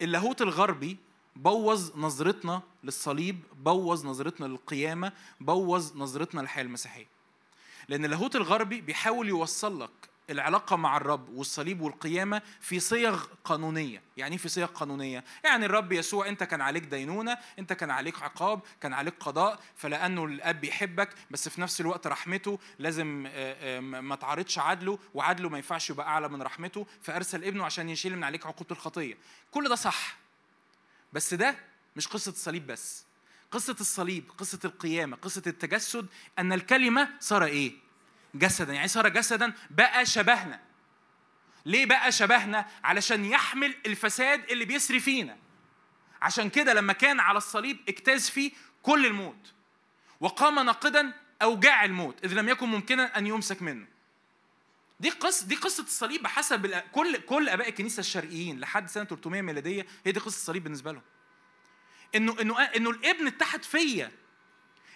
اللاهوت 0.02 0.42
الغربي 0.42 0.98
بوظ 1.36 1.98
نظرتنا 1.98 2.62
للصليب 2.84 3.40
بوظ 3.56 4.06
نظرتنا 4.06 4.46
للقيامة 4.46 5.12
بوظ 5.40 5.98
نظرتنا 5.98 6.42
للحياة 6.42 6.64
المسيحية. 6.64 7.08
لأن 7.88 8.06
اللاهوت 8.06 8.36
الغربي 8.36 8.82
بيحاول 8.82 9.28
يوصل 9.30 9.82
لك 9.82 9.90
العلاقة 10.30 10.76
مع 10.76 10.98
الرب 10.98 11.30
والصليب 11.30 11.82
والقيامة 11.82 12.42
في 12.62 12.80
صيغ 12.80 13.24
قانونية. 13.44 14.02
يعني 14.18 14.32
إيه 14.36 14.38
في 14.42 14.50
صيغ 14.50 14.66
قانونية؟ 14.66 15.24
يعني 15.44 15.66
الرب 15.66 15.92
يسوع 15.92 16.28
أنت 16.28 16.44
كان 16.44 16.62
عليك 16.62 16.84
دينونة 16.84 17.38
أنت 17.60 17.74
كان 17.74 17.92
عليك 17.92 18.22
عقاب 18.24 18.60
كان 18.82 18.94
عليك 18.94 19.14
قضاء 19.20 19.60
فلأنه 19.76 20.26
الأب 20.26 20.62
بيحبك 20.62 21.10
بس 21.32 21.50
في 21.50 21.62
نفس 21.62 21.82
الوقت 21.82 22.08
رحمته 22.08 22.60
لازم 22.80 23.08
ما 24.08 24.16
تعارضش 24.16 24.60
عدله 24.60 25.00
وعدله 25.14 25.50
ما 25.50 25.58
ينفعش 25.58 25.90
يبقى 25.90 26.08
أعلى 26.08 26.30
من 26.30 26.42
رحمته 26.42 26.88
فأرسل 27.02 27.44
ابنه 27.44 27.66
عشان 27.66 27.90
يشيل 27.90 28.16
من 28.16 28.24
عليك 28.24 28.46
عقوبة 28.46 28.72
الخطية. 28.72 29.18
كل 29.52 29.70
ده 29.70 29.76
صح 29.76 30.18
بس 31.14 31.34
ده 31.34 31.56
مش 31.96 32.08
قصة 32.08 32.32
الصليب 32.32 32.68
بس. 32.68 33.06
قصة 33.52 33.76
الصليب 33.80 34.24
قصة 34.38 34.60
القيامة 34.66 35.18
قصة 35.18 35.44
التجسد 35.48 36.08
أن 36.40 36.54
الكلمة 36.54 37.10
صار 37.20 37.44
إيه؟ 37.46 37.74
جسدا. 38.36 38.74
يعني 38.74 38.88
صار 38.88 39.10
جسدا 39.10 39.54
بقى 39.70 40.06
شبهنا. 40.06 40.60
ليه 41.66 41.86
بقى 41.86 42.12
شبهنا؟ 42.12 42.66
علشان 42.84 43.26
يحمل 43.26 43.76
الفساد 43.86 44.50
اللي 44.52 44.66
بيسري 44.66 45.00
فينا. 45.00 45.38
عشان 46.22 46.50
كده 46.50 46.74
لما 46.74 46.94
كان 46.94 47.20
على 47.20 47.38
الصليب 47.38 47.78
اجتاز 47.90 48.30
فيه 48.30 48.52
كل 48.84 49.06
الموت. 49.06 49.54
وقام 50.20 50.60
ناقدا 50.60 51.14
أوجاع 51.42 51.86
الموت 51.86 52.26
إذ 52.26 52.34
لم 52.34 52.50
يكن 52.50 52.68
ممكنا 52.70 53.18
أن 53.18 53.28
يمسك 53.28 53.62
منه. 53.62 53.88
دي 55.00 55.10
قصة 55.10 55.48
دي 55.48 55.56
قصة 55.56 55.84
الصليب 55.84 56.24
بحسب 56.24 56.82
كل 56.92 57.18
كل 57.18 57.50
آباء 57.50 57.70
الكنيسة 57.70 58.00
الشرقيين 58.00 58.60
لحد 58.60 58.90
سنة 58.90 59.04
300 59.04 59.42
ميلادية 59.42 59.86
هي 60.06 60.12
دي 60.12 60.20
قصة 60.20 60.28
الصليب 60.38 60.64
بالنسبة 60.64 60.92
لهم. 60.92 61.02
إنه 62.16 62.42
إنه 62.42 62.62
إنه 62.62 62.90
الابن 62.90 63.28
اتحد 63.28 63.64
فيا 63.64 64.12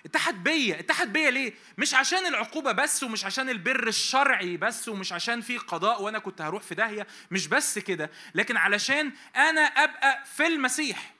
اتحد 0.07 0.43
بيا 0.43 0.79
اتحد 0.79 1.13
بيا 1.13 1.31
ليه؟ 1.31 1.53
مش 1.77 1.93
عشان 1.93 2.25
العقوبة 2.25 2.71
بس 2.71 3.03
ومش 3.03 3.25
عشان 3.25 3.49
البر 3.49 3.87
الشرعي 3.87 4.57
بس 4.57 4.89
ومش 4.89 5.13
عشان 5.13 5.41
في 5.41 5.57
قضاء 5.57 6.01
وأنا 6.01 6.19
كنت 6.19 6.41
هروح 6.41 6.63
في 6.63 6.75
داهية 6.75 7.07
مش 7.31 7.47
بس 7.47 7.79
كده 7.79 8.11
لكن 8.35 8.57
علشان 8.57 9.11
أنا 9.35 9.61
أبقى 9.61 10.23
في 10.35 10.47
المسيح. 10.47 11.13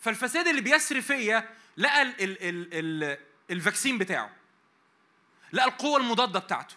فالفساد 0.00 0.48
اللي 0.48 0.60
بيسري 0.60 1.02
فيا 1.02 1.48
لقى 1.76 2.02
ال 2.02 2.22
ال 2.22 2.42
ال 2.42 2.68
ال 2.72 3.18
ال 3.50 3.56
vaccine 3.56 3.98
بتاعه. 3.98 4.30
لقى 5.52 5.66
القوة 5.68 5.98
المضادة 6.00 6.38
بتاعته. 6.40 6.74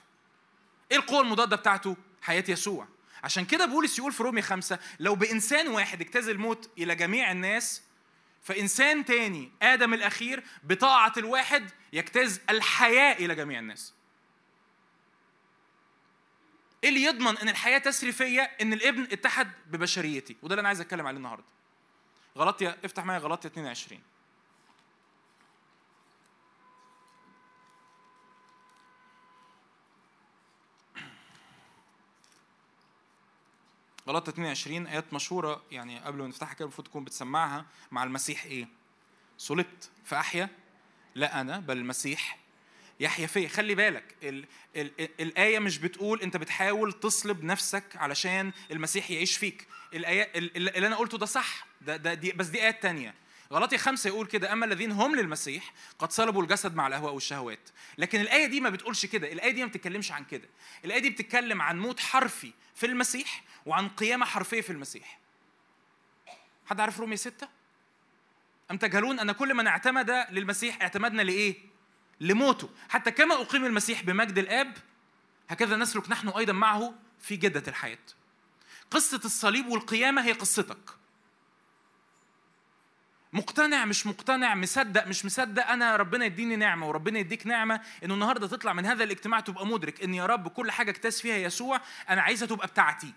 إيه 0.92 0.98
القوة 0.98 1.22
المضادة 1.22 1.56
بتاعته؟ 1.56 1.98
حياة 2.22 2.44
يسوع. 2.48 2.88
عشان 3.24 3.46
كده 3.46 3.66
بولس 3.66 4.00
يقول 4.00 4.12
في 4.14 4.24
رومية 4.24 4.42
خمسة 4.42 4.80
لو 5.00 5.16
بإنسان 5.16 5.68
واحد 5.68 6.02
اجتاز 6.02 6.30
الموت 6.30 6.70
إلى 6.78 6.96
جميع 6.96 7.32
الناس 7.32 7.82
فإنسان 8.44 9.06
تاني 9.06 9.52
آدم 9.62 9.94
الأخير 9.94 10.44
بطاعة 10.64 11.14
الواحد 11.18 11.70
يجتاز 11.94 12.42
الحياة 12.50 13.14
إلى 13.14 13.36
جميع 13.36 13.60
الناس. 13.60 13.94
إيه 16.84 16.90
اللي 16.90 17.04
يضمن 17.04 17.38
إن 17.38 17.50
الحياة 17.50 17.78
تسري 17.78 18.12
فيا؟ 18.12 18.62
إن 18.62 18.74
الابن 18.74 19.04
اتحد 19.04 19.52
ببشريتي. 19.68 20.36
وده 20.42 20.54
اللي 20.54 20.60
أنا 20.60 20.68
عايز 20.68 20.82
أتكلم 20.82 21.08
عليه 21.08 21.18
النهارده. 21.18 21.46
غلطيا 22.38 22.78
افتح 22.86 23.06
معايا 23.06 23.20
غلطيا 23.20 23.50
22 23.50 24.02
غلطة 34.08 34.30
22 34.30 34.88
آيات 34.88 35.14
مشهورة 35.14 35.62
يعني 35.72 36.00
قبل 36.00 36.18
ما 36.22 36.28
نفتحها 36.28 36.54
كده 36.54 36.66
المفروض 36.66 36.88
تكون 36.88 37.04
بتسمعها 37.04 37.66
مع 37.92 38.04
المسيح 38.04 38.46
إيه؟ 38.46 38.68
صلبت 39.38 39.90
فأحيا؟ 40.06 40.50
لا 41.16 41.42
أنا 41.42 41.60
بل 41.60 41.78
المسيح. 41.78 42.38
يحيا 43.00 43.28
فيا 43.28 43.48
خلي 43.48 43.76
بالك 43.76 44.16
ال 44.24 44.46
ال 44.76 44.92
ال 45.00 45.10
الآية 45.22 45.60
مش 45.60 45.78
بتقول 45.78 46.22
أنت 46.22 46.38
بتحاول 46.38 46.94
تصلب 46.94 47.44
نفسك 47.44 47.84
علشان 47.96 48.52
المسيح 48.72 49.12
يعيش 49.12 49.38
فيك. 49.38 49.68
الآية 49.94 50.32
اللي 50.36 50.88
أنا 50.88 50.96
قلته 50.96 51.18
ده 51.18 51.26
صح 51.26 51.68
ده, 51.82 51.98
ده 51.98 52.14
دي 52.14 52.32
بس 52.32 52.48
دي 52.48 52.62
آيات 52.62 52.82
تانية. 52.82 53.14
غلطي 53.54 53.78
خمسة 53.78 54.08
يقول 54.08 54.28
كده 54.28 54.54
أما 54.54 54.66
الذين 54.66 54.92
هم 54.92 55.16
للمسيح 55.16 55.74
قد 56.00 56.12
صلبوا 56.12 56.42
الجسد 56.44 56.76
مع 56.76 56.88
الأهواء 56.88 57.14
والشهوات. 57.14 57.70
لكن 57.98 58.22
الآية 58.22 58.46
دي 58.46 58.62
ما 58.62 58.70
بتقولش 58.70 59.06
كده 59.06 59.32
الآية 59.32 59.52
دي 59.52 59.62
ما 59.62 59.68
بتتكلمش 59.70 60.12
عن 60.12 60.24
كده. 60.24 60.50
الآية 60.86 61.00
دي 61.00 61.10
بتتكلم 61.10 61.62
عن 61.62 61.80
موت 61.80 62.00
حرفي 62.00 62.54
في 62.76 62.86
المسيح 62.86 63.44
وعن 63.68 63.90
قيامة 63.90 64.26
حرفية 64.26 64.62
في 64.62 64.70
المسيح. 64.70 65.20
حد 66.66 66.80
عارف 66.80 67.00
رومية 67.00 67.16
ستة؟ 67.16 67.48
أم 68.72 68.78
تجهلون 68.78 69.20
أن 69.20 69.32
كل 69.32 69.54
من 69.54 69.68
اعتمد 69.68 70.26
للمسيح 70.32 70.82
اعتمدنا 70.82 71.22
لإيه؟ 71.22 71.56
لموته. 72.22 72.70
حتى 72.90 73.12
كما 73.12 73.42
أقيم 73.42 73.66
المسيح 73.66 74.04
بمجد 74.04 74.38
الآب 74.38 74.74
هكذا 75.50 75.76
نسلك 75.76 76.10
نحن 76.10 76.30
أيضا 76.30 76.54
معه 76.54 76.94
في 77.20 77.36
جدة 77.36 77.64
الحياة. 77.68 77.98
قصة 78.92 79.22
الصليب 79.26 79.68
والقيامة 79.68 80.26
هي 80.26 80.32
قصتك. 80.32 80.90
مقتنع 83.34 83.86
مش 83.86 84.08
مقتنع 84.08 84.56
مصدق 84.56 85.08
مش 85.08 85.26
مصدق 85.26 85.68
أنا 85.68 85.96
ربنا 85.96 86.26
يديني 86.26 86.56
نعمة 86.56 86.88
وربنا 86.88 87.20
يديك 87.20 87.48
نعمة 87.48 87.82
إنه 88.04 88.14
النهارده 88.14 88.48
تطلع 88.48 88.74
من 88.74 88.86
هذا 88.86 89.04
الاجتماع 89.04 89.40
تبقى 89.40 89.66
مدرك 89.66 90.04
إن 90.04 90.14
يا 90.14 90.26
رب 90.26 90.48
كل 90.48 90.72
حاجة 90.72 90.92
اكتاز 90.92 91.22
فيها 91.22 91.36
يسوع 91.38 91.82
أنا 92.10 92.22
عايزها 92.22 92.48
تبقى 92.48 92.68
بتاعتي. 92.68 93.14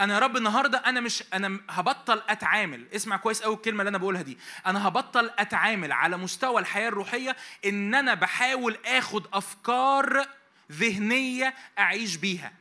أنا 0.00 0.14
يا 0.14 0.18
رب 0.18 0.36
النهارده 0.36 0.78
أنا 0.78 1.00
مش 1.00 1.24
أنا 1.34 1.60
هبطل 1.70 2.22
اتعامل. 2.28 2.86
اسمع 2.96 3.16
كويس 3.16 3.42
قوي 3.42 3.54
الكلمة 3.54 3.80
اللي 3.80 3.88
أنا 3.88 3.98
بقولها 3.98 4.22
دي. 4.22 4.38
أنا 4.66 4.88
هبطل 4.88 5.30
اتعامل 5.38 5.92
على 5.92 6.16
مستوى 6.16 6.60
الحياة 6.60 6.88
الروحية 6.88 7.36
إن 7.64 7.94
أنا 7.94 8.14
بحاول 8.14 8.76
آخد 8.86 9.26
أفكار 9.32 10.26
ذهنية 10.72 11.54
أعيش 11.78 12.16
بيها. 12.16 12.52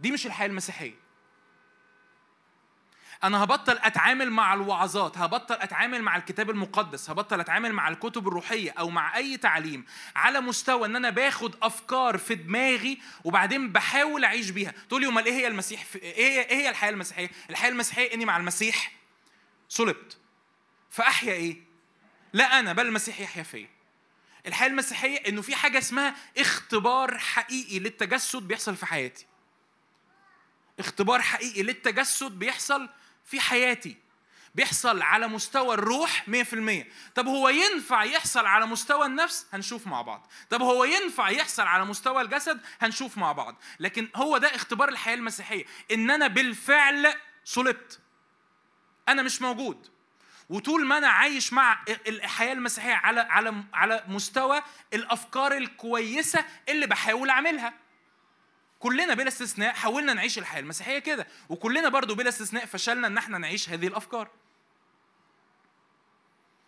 دي 0.00 0.10
مش 0.10 0.26
الحياة 0.26 0.46
المسيحية. 0.46 1.07
أنا 3.24 3.44
هبطل 3.44 3.78
أتعامل 3.82 4.30
مع 4.30 4.54
الوعظات 4.54 5.18
هبطل 5.18 5.54
أتعامل 5.54 6.02
مع 6.02 6.16
الكتاب 6.16 6.50
المقدس 6.50 7.10
هبطل 7.10 7.40
أتعامل 7.40 7.72
مع 7.72 7.88
الكتب 7.88 8.28
الروحية 8.28 8.70
أو 8.78 8.90
مع 8.90 9.16
أي 9.16 9.36
تعليم 9.36 9.84
على 10.16 10.40
مستوى 10.40 10.86
إن 10.86 10.96
أنا 10.96 11.10
باخد 11.10 11.56
أفكار 11.62 12.18
في 12.18 12.34
دماغي 12.34 12.98
وبعدين 13.24 13.72
بحاول 13.72 14.24
أعيش 14.24 14.50
بيها. 14.50 14.74
تقول 14.88 15.00
لي 15.00 15.08
أمال 15.08 15.24
إيه 15.24 15.32
هي 15.32 15.46
المسيح 15.46 15.84
في 15.84 15.98
إيه 15.98 16.14
هي 16.14 16.40
إيه 16.40 16.56
هي 16.56 16.68
الحياة 16.68 16.90
المسيحية؟ 16.90 17.30
الحياة 17.50 17.70
المسيحية 17.70 18.14
إني 18.14 18.24
مع 18.24 18.36
المسيح؟ 18.36 18.92
صلبت. 19.68 20.18
فأحيا 20.90 21.32
إيه؟ 21.32 21.56
لا 22.32 22.58
أنا 22.58 22.72
بل 22.72 22.86
المسيح 22.86 23.20
يحيا 23.20 23.42
فيا. 23.42 23.68
الحياة 24.46 24.68
المسيحية 24.68 25.16
إنه 25.28 25.42
في 25.42 25.56
حاجة 25.56 25.78
اسمها 25.78 26.14
اختبار 26.38 27.18
حقيقي 27.18 27.78
للتجسد 27.78 28.42
بيحصل 28.42 28.76
في 28.76 28.86
حياتي. 28.86 29.26
اختبار 30.78 31.22
حقيقي 31.22 31.62
للتجسد 31.62 32.38
بيحصل 32.38 32.88
في 33.30 33.40
حياتي. 33.40 33.96
بيحصل 34.54 35.02
على 35.02 35.28
مستوى 35.28 35.74
الروح 35.74 36.24
100% 36.26 36.86
طب 37.14 37.26
هو 37.26 37.48
ينفع 37.48 38.04
يحصل 38.04 38.46
على 38.46 38.66
مستوى 38.66 39.06
النفس؟ 39.06 39.46
هنشوف 39.52 39.86
مع 39.86 40.02
بعض. 40.02 40.26
طب 40.50 40.62
هو 40.62 40.84
ينفع 40.84 41.30
يحصل 41.30 41.62
على 41.62 41.84
مستوى 41.84 42.22
الجسد؟ 42.22 42.60
هنشوف 42.80 43.18
مع 43.18 43.32
بعض. 43.32 43.56
لكن 43.80 44.08
هو 44.16 44.38
ده 44.38 44.54
اختبار 44.54 44.88
الحياة 44.88 45.14
المسيحية. 45.14 45.64
إن 45.92 46.10
أنا 46.10 46.26
بالفعل 46.26 47.14
صلبت 47.44 48.00
أنا 49.08 49.22
مش 49.22 49.42
موجود. 49.42 49.88
وطول 50.50 50.86
ما 50.86 50.98
أنا 50.98 51.08
عايش 51.08 51.52
مع 51.52 51.84
الحياة 52.06 52.52
المسيحية 52.52 52.94
على 52.94 53.20
على 53.20 53.64
على 53.74 54.04
مستوى 54.08 54.62
الأفكار 54.94 55.56
الكويسة 55.56 56.44
اللي 56.68 56.86
بحاول 56.86 57.30
أعملها. 57.30 57.74
كلنا 58.78 59.14
بلا 59.14 59.28
استثناء 59.28 59.74
حاولنا 59.74 60.14
نعيش 60.14 60.38
الحياة 60.38 60.60
المسيحيه 60.60 60.98
كده. 60.98 61.26
وكلنا 61.48 61.88
برضو 61.88 62.14
بلا 62.14 62.28
استثناء 62.28 62.66
فشلنا 62.66 63.06
إن 63.06 63.18
إحنا 63.18 63.38
نعيش 63.38 63.70
هذه 63.70 63.86
الأفكار. 63.86 64.28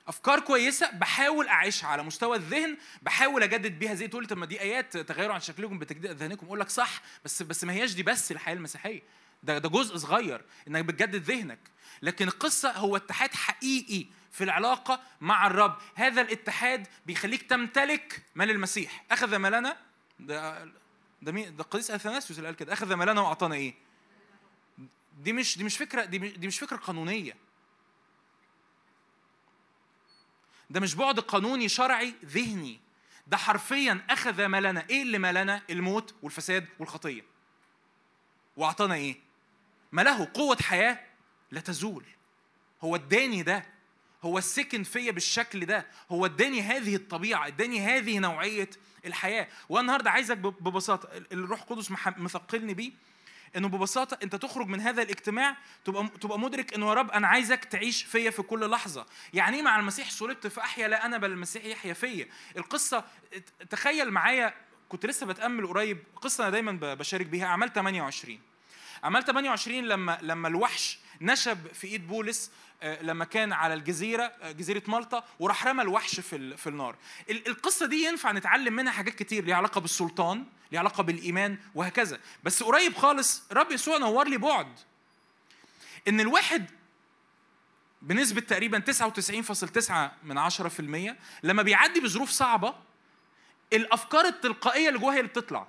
أفكار 0.09 0.41
كويسة 0.41 0.91
بحاول 0.91 1.49
أعيشها 1.49 1.89
على 1.89 2.03
مستوى 2.03 2.37
الذهن 2.37 2.77
بحاول 3.03 3.43
أجدد 3.43 3.79
بيها. 3.79 3.95
زي 3.95 4.09
تقول 4.09 4.27
طب 4.27 4.39
ما 4.39 4.47
دي 4.47 4.61
آيات 4.61 4.97
تغيروا 4.97 5.35
عن 5.35 5.41
شكلكم 5.41 5.79
بتجديد 5.79 6.11
اذهانكم 6.11 6.47
أقول 6.47 6.61
لك 6.61 6.69
صح 6.69 7.03
بس 7.25 7.43
بس 7.43 7.65
ما 7.65 7.73
هياش 7.73 7.95
دي 7.95 8.03
بس 8.03 8.33
الحياة 8.33 8.55
المسيحية. 8.55 9.03
ده 9.43 9.59
ده 9.59 9.69
جزء 9.69 9.97
صغير 9.97 10.45
إنك 10.69 10.85
بتجدد 10.85 11.23
ذهنك. 11.23 11.59
لكن 12.03 12.29
القصة 12.29 12.73
هو 12.73 12.97
اتحاد 12.97 13.35
حقيقي 13.35 14.07
في 14.33 14.45
العلاقة 14.45 15.01
مع 15.21 15.47
الرب. 15.47 15.79
هذا 15.95 16.21
الاتحاد 16.21 16.87
بيخليك 17.07 17.43
تمتلك 17.43 18.23
مال 18.35 18.51
المسيح. 18.51 19.05
أخذ 19.11 19.37
مالنا 19.37 19.77
ده 20.21 20.69
ده 21.23 21.33
مين؟ 21.33 21.57
ده 21.57 21.65
القديس 21.65 21.91
أثناسيوس 21.91 22.39
اللي 22.39 22.49
قال 22.49 22.57
كده. 22.57 22.73
أخذ 22.73 22.95
مالنا 22.95 23.21
وأعطانا 23.21 23.55
إيه؟ 23.55 23.75
دي 25.19 25.33
مش 25.33 25.59
دي 25.59 25.65
مش 25.65 25.77
فكره 25.77 26.05
دي 26.05 26.19
مش, 26.19 26.31
دي 26.31 26.47
مش 26.47 26.59
فكرة 26.59 26.77
قانونية. 26.77 27.37
ده 30.71 30.81
مش 30.81 30.95
بعد 30.95 31.21
قانوني 31.21 31.69
شرعي 31.69 32.15
ذهني. 32.25 32.81
ده 33.27 33.37
حرفيا 33.37 34.05
أخذ 34.11 34.47
مالنا. 34.47 34.87
إيه 34.91 35.03
اللي 35.03 35.19
مالنا؟ 35.19 35.63
الموت 35.71 36.15
والفساد 36.23 36.67
والخطية. 36.79 37.23
وأعطانا 38.57 38.95
إيه؟ 38.95 39.17
ما 39.93 40.03
له 40.03 40.29
قوة 40.35 40.57
حياة 40.57 41.07
لا 41.51 41.61
تزول. 41.61 42.05
هو 42.85 42.97
اداني 42.97 43.43
ده. 43.43 43.67
هو 44.23 44.39
السكن 44.39 44.83
فيا 44.83 45.11
بالشكل 45.13 45.67
ده 45.67 45.87
هو 46.11 46.27
اداني 46.27 46.63
هذه 46.63 46.97
الطبيعة 46.97 47.47
اداني 47.47 47.81
هذه 47.81 48.19
نوعية 48.19 48.71
الحياة. 49.07 49.49
وأنا 49.69 49.81
النهارده 49.81 50.11
عايزك 50.11 50.37
ببساطة 50.39 51.09
الروح 51.33 51.61
القدس 51.61 51.91
مثقلني 52.17 52.75
بيه 52.75 52.93
إنه 53.57 53.69
ببساطة 53.69 54.19
أنت 54.23 54.37
تخرج 54.37 54.67
من 54.67 54.81
هذا 54.81 55.03
الاجتماع 55.03 55.57
تبقى 55.85 56.09
تبقى 56.21 56.39
مدرك 56.39 56.75
إنه 56.75 56.89
يا 56.89 56.95
رب 56.95 57.11
أنا 57.11 57.27
عايزك 57.29 57.65
تعيش 57.65 58.03
فيا 58.03 58.31
في 58.31 58.43
كل 58.43 58.71
لحظة. 58.71 59.07
يعني 59.35 59.57
إيه 59.57 59.63
مع 59.63 59.79
المسيح 59.79 60.11
صلبت 60.11 60.47
فاحيا 60.47 60.89
لا 60.89 61.07
أنا 61.07 61.19
بل 61.19 61.31
المسيح 61.31 61.65
يحيا 61.65 61.93
فيا. 61.93 62.29
القصة 62.57 63.05
تخيل 63.71 64.11
معايا 64.11 64.55
كنت 64.89 65.07
لسه 65.07 65.27
بتأمل 65.27 65.67
قريب 65.67 65.99
قصة 66.17 66.43
أنا 66.45 66.51
دايما 66.51 66.95
بشارك 66.95 67.27
بيها. 67.27 67.47
أعمال 67.47 67.73
28 67.73 68.39
أعمال 69.05 69.25
28 69.25 69.85
لما 69.85 70.19
لما 70.23 70.49
الوحش 70.49 70.99
نشب 71.21 71.59
في 71.73 71.87
إيد 71.87 72.09
بولس 72.09 72.51
آه، 72.83 73.03
لما 73.03 73.25
كان 73.25 73.53
على 73.53 73.75
الجزيرة 73.75 74.23
آه، 74.23 74.53
جزيرة 74.53 74.83
مالطا 74.89 75.25
وراح 75.39 75.67
رمى 75.67 75.83
الوحش 75.83 76.21
في 76.21 76.57
في 76.57 76.67
النار. 76.67 76.97
القصة 77.31 77.87
دي 77.87 78.05
ينفع 78.05 78.33
نتعلم 78.33 78.73
منها 78.73 78.93
حاجات 78.93 79.15
كتير 79.15 79.45
ليها 79.45 79.57
علاقة 79.57 79.81
بالسلطان 79.81 80.45
ليها 80.73 80.81
علاقة 80.81 81.03
بالإيمان 81.03 81.59
وهكذا. 81.75 82.21
بس 82.45 82.63
قريب 82.63 82.97
خالص 82.97 83.43
رب 83.53 83.73
يسوع 83.73 83.99
نور 83.99 84.29
لي 84.29 84.39
بعد. 84.39 84.79
إن 86.09 86.21
الواحد 86.21 86.71
بنسبة 88.03 88.41
تقريبا 88.41 88.79
99.9 88.79 89.93
من 90.25 90.39
10% 90.51 91.17
لما 91.43 91.63
بيعدي 91.63 92.01
بظروف 92.01 92.31
صعبة 92.31 92.75
الأفكار 93.73 94.25
التلقائية 94.25 94.89
اللي 94.89 94.99
جواه 94.99 95.13
هي 95.13 95.19
اللي 95.19 95.29
بتطلع. 95.29 95.67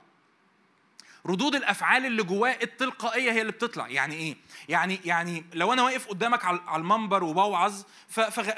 ردود 1.25 1.55
الأفعال 1.55 2.05
اللي 2.05 2.23
جواه 2.23 2.57
التلقائية 2.63 3.31
هي 3.31 3.41
اللي 3.41 3.51
بتطلع. 3.51 3.88
يعني 3.88 4.15
إيه؟ 4.15 4.36
يعني 4.69 4.99
يعني 5.05 5.45
لو 5.53 5.73
أنا 5.73 5.84
واقف 5.84 6.07
قدامك 6.07 6.45
على 6.45 6.60
المنبر 6.75 7.23
وبوعظ 7.23 7.84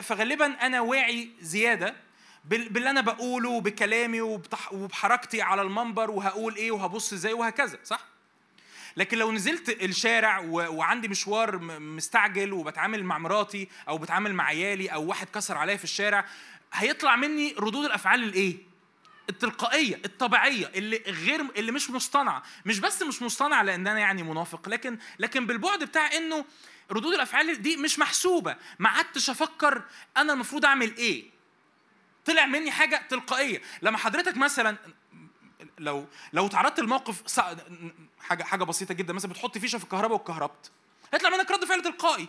فغالبا 0.01 0.45
أنا 0.45 0.81
واعي 0.81 1.29
زيادة 1.41 1.95
باللي 2.45 2.89
أنا 2.89 3.01
بقوله 3.01 3.49
وبكلامي 3.49 4.21
وبحركتي 4.71 5.41
على 5.41 5.61
المنبر 5.61 6.11
وهقول 6.11 6.55
إيه 6.55 6.71
وهبص 6.71 7.13
إزاي 7.13 7.33
وهكذا 7.33 7.77
صح؟ 7.83 8.05
لكن 8.97 9.17
لو 9.17 9.31
نزلت 9.31 9.69
الشارع 9.69 10.39
وعندي 10.49 11.07
مشوار 11.07 11.59
مستعجل 11.79 12.53
وبتعامل 12.53 13.03
مع 13.03 13.17
مراتي 13.17 13.69
أو 13.87 13.97
بتعامل 13.97 14.33
مع 14.33 14.43
عيالي 14.43 14.87
أو 14.87 15.05
واحد 15.05 15.27
كسر 15.33 15.57
عليا 15.57 15.77
في 15.77 15.83
الشارع 15.83 16.25
هيطلع 16.73 17.15
مني 17.15 17.55
ردود 17.59 17.85
الأفعال 17.85 18.23
الإيه؟ 18.23 18.57
التلقائية 19.29 20.01
الطبيعية 20.05 20.71
اللي 20.75 21.03
غير 21.07 21.41
اللي 21.41 21.71
مش 21.71 21.89
مصطنعة. 21.89 22.43
مش 22.65 22.79
بس 22.79 23.01
مش 23.01 23.21
مصطنعة 23.21 23.63
لأن 23.63 23.87
أنا 23.87 23.99
يعني 23.99 24.23
منافق 24.23 24.69
لكن 24.69 24.97
لكن 25.19 25.47
بالبعد 25.47 25.83
بتاع 25.83 26.13
إنه 26.13 26.45
ردود 26.91 27.13
الأفعال 27.13 27.61
دي 27.61 27.77
مش 27.77 27.99
محسوبة. 27.99 28.55
ما 28.79 28.89
قعدتش 28.89 29.29
أفكر 29.29 29.83
أنا 30.17 30.33
المفروض 30.33 30.65
أعمل 30.65 30.97
إيه. 30.97 31.25
طلع 32.25 32.45
مني 32.45 32.71
حاجة 32.71 33.07
تلقائية. 33.09 33.61
لما 33.81 33.97
حضرتك 33.97 34.37
مثلا 34.37 34.77
لو 35.79 36.07
لو 36.33 36.47
تعرضت 36.47 36.79
لموقف 36.79 37.39
حاجة 38.19 38.43
حاجة 38.43 38.63
بسيطة 38.63 38.93
جدا 38.93 39.13
مثلا 39.13 39.31
بتحط 39.31 39.57
فيشة 39.57 39.77
في 39.77 39.83
الكهرباء 39.83 40.17
واتكهربت. 40.17 40.71
هيطلع 41.13 41.29
منك 41.29 41.51
رد 41.51 41.65
فعل 41.65 41.81
تلقائي. 41.81 42.27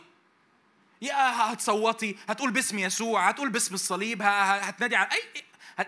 يا 1.03 1.53
هتصوتي 1.53 2.17
هتقول 2.29 2.51
باسم 2.51 2.79
يسوع 2.79 3.29
هتقول 3.29 3.49
باسم 3.51 3.75
الصليب 3.75 4.23
هتنادي 4.23 4.97
على 4.97 5.09
أي 5.13 5.45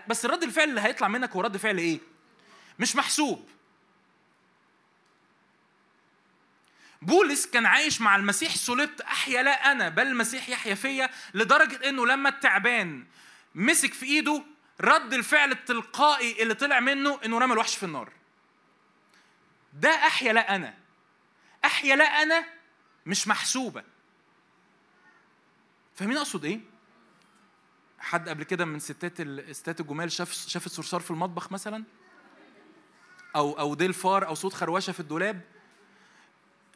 بس 0.07 0.25
الرد 0.25 0.43
الفعل 0.43 0.69
اللي 0.69 0.81
هيطلع 0.81 1.07
منك 1.07 1.31
هو 1.31 1.41
رد 1.41 1.57
فعل 1.57 1.77
إيه؟ 1.77 1.99
مش 2.79 2.95
محسوب. 2.95 3.49
بولس 7.01 7.45
كان 7.45 7.65
عايش 7.65 8.01
مع 8.01 8.15
المسيح 8.15 8.55
صلبت 8.55 9.01
أحيا 9.01 9.43
لا 9.43 9.71
أنا 9.71 9.89
بل 9.89 10.07
المسيح 10.07 10.49
يحيا 10.49 10.75
فيا 10.75 11.09
لدرجة 11.33 11.89
إنه 11.89 12.05
لما 12.07 12.29
التعبان 12.29 13.05
مسك 13.55 13.93
في 13.93 14.05
إيده 14.05 14.43
رد 14.81 15.13
الفعل 15.13 15.51
التلقائي 15.51 16.43
اللي 16.43 16.53
طلع 16.53 16.79
منه 16.79 17.19
إنه 17.25 17.39
رمى 17.39 17.53
الوحش 17.53 17.75
في 17.77 17.83
النار. 17.83 18.11
ده 19.73 19.89
أحيا 19.89 20.33
لا 20.33 20.55
أنا. 20.55 20.73
أحيا 21.65 21.95
لا 21.95 22.03
أنا 22.05 22.45
مش 23.05 23.27
محسوبة. 23.27 23.83
فاهمين 25.95 26.17
أقصد 26.17 26.45
إيه؟ 26.45 26.59
حد 28.07 28.29
قبل 28.29 28.43
كده 28.43 28.65
من 28.65 28.79
ستات 28.79 29.21
الستات 29.21 29.79
الجمال 29.79 30.11
شاف 30.11 30.31
شافت 30.33 30.69
صرصار 30.71 31.01
في 31.01 31.11
المطبخ 31.11 31.51
مثلا؟ 31.51 31.83
أو 33.35 33.59
أو 33.59 33.75
ديل 33.75 33.93
فار 33.93 34.27
أو 34.27 34.35
صوت 34.35 34.53
خروشة 34.53 34.93
في 34.93 34.99
الدولاب؟ 34.99 35.41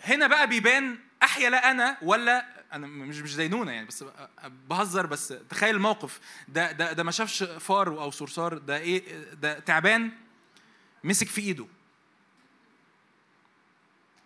هنا 0.01 0.27
بقى 0.27 0.47
بيبان 0.47 0.99
أحيا 1.23 1.49
لا 1.49 1.71
أنا 1.71 1.97
ولا 2.01 2.45
أنا 2.73 2.87
مش 2.87 3.17
مش 3.17 3.33
زينونة 3.33 3.71
يعني 3.71 3.85
بس 3.87 4.05
بهزر 4.69 5.05
بس 5.05 5.27
تخيل 5.49 5.75
الموقف 5.75 6.19
ده 6.47 6.71
ده 6.71 6.93
ده 6.93 7.03
ما 7.03 7.11
شافش 7.11 7.43
فار 7.43 7.87
أو 7.87 8.11
صرصار 8.11 8.57
ده 8.57 8.77
إيه 8.77 9.23
ده 9.33 9.59
تعبان 9.59 10.11
مسك 11.03 11.27
في 11.27 11.41
إيده. 11.41 11.67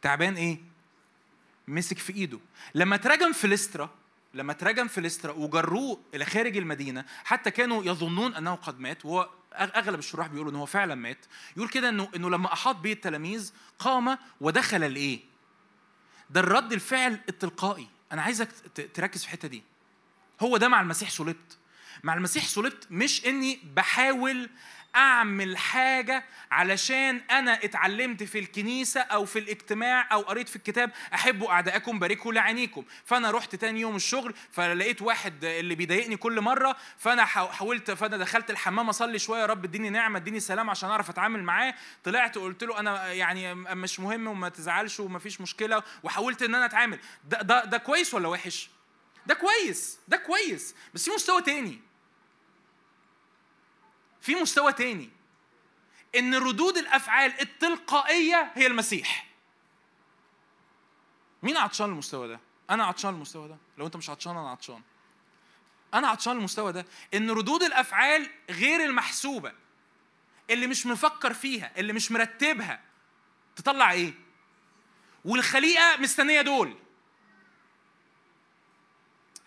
تعبان 0.01 0.35
إيه؟ 0.35 0.57
مسك 1.67 1.97
في 1.97 2.13
إيده. 2.13 2.39
لما 2.75 2.97
تراجم 2.97 3.33
في 3.33 3.47
لسترا 3.47 3.89
لما 4.35 4.53
ترجم 4.53 4.87
في 4.87 5.01
لسترا 5.01 5.33
وجروه 5.33 6.01
إلى 6.13 6.25
خارج 6.25 6.57
المدينة 6.57 7.05
حتى 7.23 7.51
كانوا 7.51 7.83
يظنون 7.83 8.35
أنه 8.35 8.55
قد 8.55 8.79
مات 8.79 9.05
وهو 9.05 9.29
أغلب 9.53 9.99
الشراح 9.99 10.27
بيقولوا 10.27 10.51
إن 10.51 10.55
هو 10.55 10.65
فعلا 10.65 10.95
مات. 10.95 11.25
يقول 11.57 11.69
كده 11.69 11.89
إنه 11.89 12.09
إنه 12.15 12.29
لما 12.29 12.53
أحاط 12.53 12.75
به 12.75 12.91
التلاميذ 12.91 13.53
قام 13.79 14.17
ودخل 14.41 14.83
الايه 14.83 15.19
ده 16.29 16.39
الرد 16.39 16.73
الفعل 16.73 17.19
التلقائي. 17.29 17.87
أنا 18.11 18.21
عايزك 18.21 18.49
تركز 18.93 19.19
في 19.21 19.25
الحتة 19.25 19.47
دي. 19.47 19.63
هو 20.41 20.57
ده 20.57 20.67
مع 20.67 20.81
المسيح 20.81 21.09
صلبت 21.09 21.57
مع 22.03 22.13
المسيح 22.13 22.45
صلبت 22.45 22.87
مش 22.91 23.25
إني 23.25 23.59
بحاول 23.75 24.49
أعمل 24.95 25.57
حاجة 25.57 26.23
علشان 26.51 27.21
أنا 27.31 27.53
اتعلمت 27.63 28.23
في 28.23 28.39
الكنيسة 28.39 29.01
أو 29.01 29.25
في 29.25 29.39
الاجتماع 29.39 30.07
أو 30.11 30.21
قريت 30.21 30.49
في 30.49 30.55
الكتاب 30.55 30.91
أحبوا 31.13 31.51
أعدائكم 31.51 31.99
باركوا 31.99 32.33
لعينيكم. 32.33 32.83
فأنا 33.05 33.31
رحت 33.31 33.55
تاني 33.55 33.81
يوم 33.81 33.95
الشغل 33.95 34.33
فلقيت 34.51 35.01
واحد 35.01 35.45
اللي 35.45 35.75
بيضايقني 35.75 36.17
كل 36.17 36.41
مرة 36.41 36.75
فأنا 36.97 37.25
حاولت 37.25 37.91
فأنا 37.91 38.17
دخلت 38.17 38.49
الحمام 38.49 38.89
أصلي 38.89 39.19
شوية 39.19 39.41
يا 39.41 39.45
رب 39.45 39.65
اديني 39.65 39.89
نعمة 39.89 40.19
اديني 40.19 40.39
سلام 40.39 40.69
عشان 40.69 40.89
أعرف 40.89 41.09
أتعامل 41.09 41.43
معاه. 41.43 41.73
طلعت 42.03 42.37
وقلت 42.37 42.63
له 42.63 42.79
أنا 42.79 43.11
يعني 43.11 43.55
مش 43.55 43.99
مهم 43.99 44.27
وما 44.27 44.49
تزعلش 44.49 44.99
وما 44.99 45.19
فيش 45.19 45.41
مشكلة 45.41 45.83
وحاولت 46.03 46.41
إن 46.41 46.55
أنا 46.55 46.65
أتعامل. 46.65 46.99
ده 47.29 47.41
ده 47.41 47.65
ده 47.65 47.77
كويس 47.77 48.13
ولا 48.13 48.27
وحش؟ 48.27 48.69
ده 49.25 49.33
كويس 49.33 49.99
ده 50.07 50.17
كويس 50.17 50.75
بس 50.93 51.05
في 51.05 51.11
مستوى 51.15 51.41
تاني. 51.41 51.79
في 54.25 54.35
مستوى 54.35 54.73
تاني. 54.73 55.09
إن 56.15 56.35
ردود 56.35 56.77
الأفعال 56.77 57.41
التلقائية 57.41 58.51
هي 58.55 58.67
المسيح. 58.67 59.27
مين 61.43 61.57
عطشان 61.57 61.89
المستوى 61.89 62.27
ده؟ 62.27 62.39
أنا 62.69 62.85
عطشان 62.85 63.13
المستوى 63.13 63.47
ده؟ 63.47 63.57
لو 63.77 63.85
أنت 63.85 63.95
مش 63.95 64.09
عطشان 64.09 64.37
أنا 64.37 64.49
عطشان. 64.49 64.81
أنا 65.93 66.07
عطشان 66.07 66.37
المستوى 66.37 66.73
ده. 66.73 66.85
إن 67.13 67.31
ردود 67.31 67.63
الأفعال 67.63 68.29
غير 68.49 68.83
المحسوبة. 68.83 69.53
اللي 70.49 70.67
مش 70.67 70.85
مفكر 70.85 71.33
فيها 71.33 71.71
اللي 71.77 71.93
مش 71.93 72.11
مرتبها 72.11 72.81
تطلع 73.55 73.91
إيه؟ 73.91 74.13
والخليقة 75.25 75.97
مستنية 75.97 76.41
دول. 76.41 76.77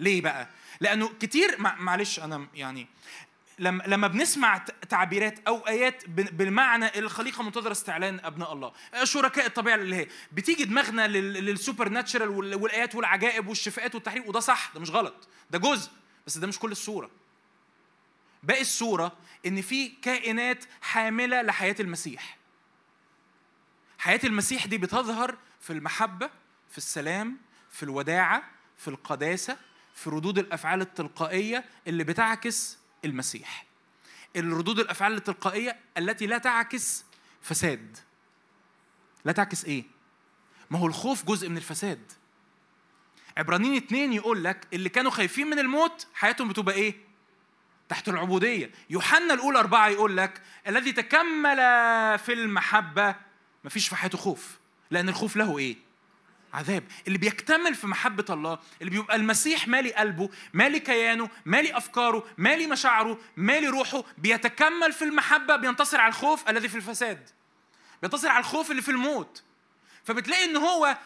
ليه 0.01 0.21
بقى؟ 0.21 0.49
لأنه 0.81 1.09
كتير 1.09 1.61
معلش 1.61 2.21
أنا 2.21 2.47
يعني 2.55 2.87
لما 3.59 3.83
لما 3.87 4.09
بنسمع 4.09 4.59
تعبيرات 4.89 5.39
أو 5.49 5.57
آيات 5.59 6.09
بالمعنى 6.09 6.99
الخليقة 6.99 7.43
منتظرة 7.43 7.73
استعلان 7.73 8.21
أبناء 8.25 8.53
الله. 8.53 8.73
شركاء 9.05 9.47
الطبيعة 9.47 9.75
الالهيه 9.75 10.09
بتيجي 10.33 10.65
دماغنا 10.65 11.09
للسوبر 11.09 11.89
ناتشرال 11.89 12.29
والآيات 12.55 12.95
والعجائب 12.95 13.49
والشفاءات 13.49 13.95
والتحريق 13.95 14.29
وده 14.29 14.41
صح 14.41 14.71
ده 14.75 14.81
مش 14.81 14.91
غلط. 14.91 15.29
ده 15.51 15.59
جزء 15.59 15.91
بس 16.27 16.39
ده 16.39 16.47
مش 16.47 16.59
كل 16.59 16.73
الصورة. 16.73 17.11
باقي 18.43 18.61
الصورة 18.61 19.17
إن 19.47 19.63
في 19.63 19.89
كائنات 19.89 20.65
حاملة 20.81 21.43
لحياة 21.43 21.77
المسيح. 21.81 22.39
حياة 23.99 24.21
المسيح 24.25 24.67
دي 24.67 24.79
بتظهر 24.79 25.37
في 25.61 25.73
المحبة 25.73 26.31
في 26.71 26.79
السلام 26.79 27.37
في 27.71 27.83
الوداعة 27.83 28.43
في 28.77 28.89
القداسة 28.89 29.57
في 29.95 30.11
ردود 30.11 30.39
الأفعال 30.39 30.81
التلقائية 30.81 31.65
اللي 31.87 32.05
بتعكس 32.05 32.79
المسيح. 33.05 33.67
الردود 34.37 34.79
الأفعال 34.79 35.13
التلقائية 35.17 35.79
التي 35.99 36.27
لا 36.27 36.39
تعكس 36.39 37.05
فساد. 37.43 37.97
لا 39.25 39.33
تعكس 39.33 39.65
إيه؟ 39.65 39.85
ما 40.71 40.79
هو 40.79 40.87
الخوف 40.87 41.25
جزء 41.25 41.49
من 41.49 41.57
الفساد. 41.57 42.13
عبرانيين 43.37 43.75
اتنين 43.75 44.13
يقول 44.13 44.45
لك 44.45 44.67
اللي 44.73 44.89
كانوا 44.89 45.11
خايفين 45.11 45.47
من 45.47 45.59
الموت 45.59 46.07
حياتهم 46.15 46.49
بتبقى 46.49 46.75
إيه؟ 46.75 46.95
تحت 47.89 48.09
العبودية. 48.09 48.71
يوحنا 48.91 49.35
الأولى 49.35 49.59
أربعة 49.59 49.89
يقول 49.89 50.17
لك 50.17 50.43
الذي 50.67 50.93
تكمل 50.93 51.57
في 52.19 52.33
المحبة 52.33 53.15
مفيش 53.65 53.89
في 53.89 53.97
حياته 53.97 54.19
خوف 54.19 54.59
لأن 54.91 55.09
الخوف 55.09 55.37
له 55.37 55.59
إيه؟ 55.59 55.77
عذاب 56.53 56.85
اللي 57.07 57.19
بيكتمل 57.19 57.75
في 57.75 57.87
محبة 57.87 58.25
الله 58.31 58.59
اللي 58.81 58.91
بيبقى 58.91 59.17
المسيح 59.17 59.69
مالي 59.69 59.93
قلبه 59.95 60.31
مالي 60.53 60.81
كيانه 60.81 61.31
مالي 61.45 61.77
أفكاره 61.77 62.25
مالي 62.39 62.67
مشاعره 62.67 63.19
مالي 63.37 63.69
روحه 63.69 64.05
بيتكمل 64.19 64.93
في 64.93 65.03
المحبة 65.05 65.57
بينتصر 65.57 66.01
على 66.01 66.09
الخوف 66.09 66.49
الذي 66.49 66.69
في 66.69 66.77
الفساد. 66.77 67.29
بينتصر 68.03 68.29
على 68.29 68.41
الخوف 68.41 68.71
اللي 68.71 68.83
في 68.83 68.91
الموت. 68.91 69.43
فبتلاقي 70.05 70.45
إن 70.45 70.57
هو 70.57 70.99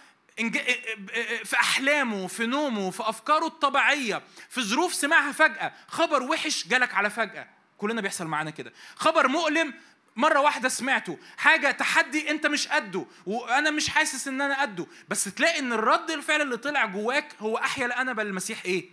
في 1.45 1.57
أحلامه 1.57 2.27
في 2.27 2.47
نومه 2.47 2.91
في 2.91 3.09
أفكاره 3.09 3.47
الطبيعية 3.47 4.23
في 4.49 4.63
ظروف 4.63 4.95
سمعها 4.95 5.33
فجأة. 5.33 5.73
خبر 5.89 6.23
وحش 6.23 6.69
جالك 6.69 6.95
على 6.95 7.11
فجأة. 7.11 7.49
كلنا 7.79 8.01
بيحصل 8.01 8.27
معانا 8.27 8.51
كده. 8.51 8.73
خبر 8.97 9.29
مؤلم 9.29 9.75
مرة 10.17 10.41
واحدة 10.41 10.69
سمعته. 10.69 11.19
حاجة 11.37 11.71
تحدي 11.71 12.31
أنت 12.31 12.47
مش 12.47 12.69
قده 12.69 13.07
وأنا 13.27 13.71
مش 13.71 13.89
حاسس 13.89 14.29
إن 14.29 14.41
أنا 14.41 14.61
قده. 14.61 14.87
بس 15.09 15.25
تلاقي 15.25 15.59
إن 15.59 15.73
الرد 15.73 16.11
الفعل 16.11 16.43
اللي 16.43 16.57
طلع 16.57 16.87
جواك 16.87 17.35
هو 17.41 17.57
أحيا 17.57 17.87
لأنا 17.87 18.13
بل 18.13 18.27
المسيح 18.27 18.65
إيه؟ 18.65 18.89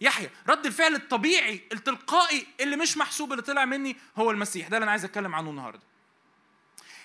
يحيى. 0.00 0.30
رد 0.48 0.66
الفعل 0.66 0.94
الطبيعي 0.94 1.60
التلقائي 1.72 2.46
اللي 2.60 2.76
مش 2.76 2.96
محسوب 2.96 3.32
اللي 3.32 3.42
طلع 3.42 3.64
مني 3.64 3.96
هو 4.16 4.30
المسيح. 4.30 4.68
ده 4.68 4.76
اللي 4.76 4.84
أنا 4.84 4.90
عايز 4.90 5.04
أتكلم 5.04 5.34
عنه 5.34 5.50
النهاردة. 5.50 5.82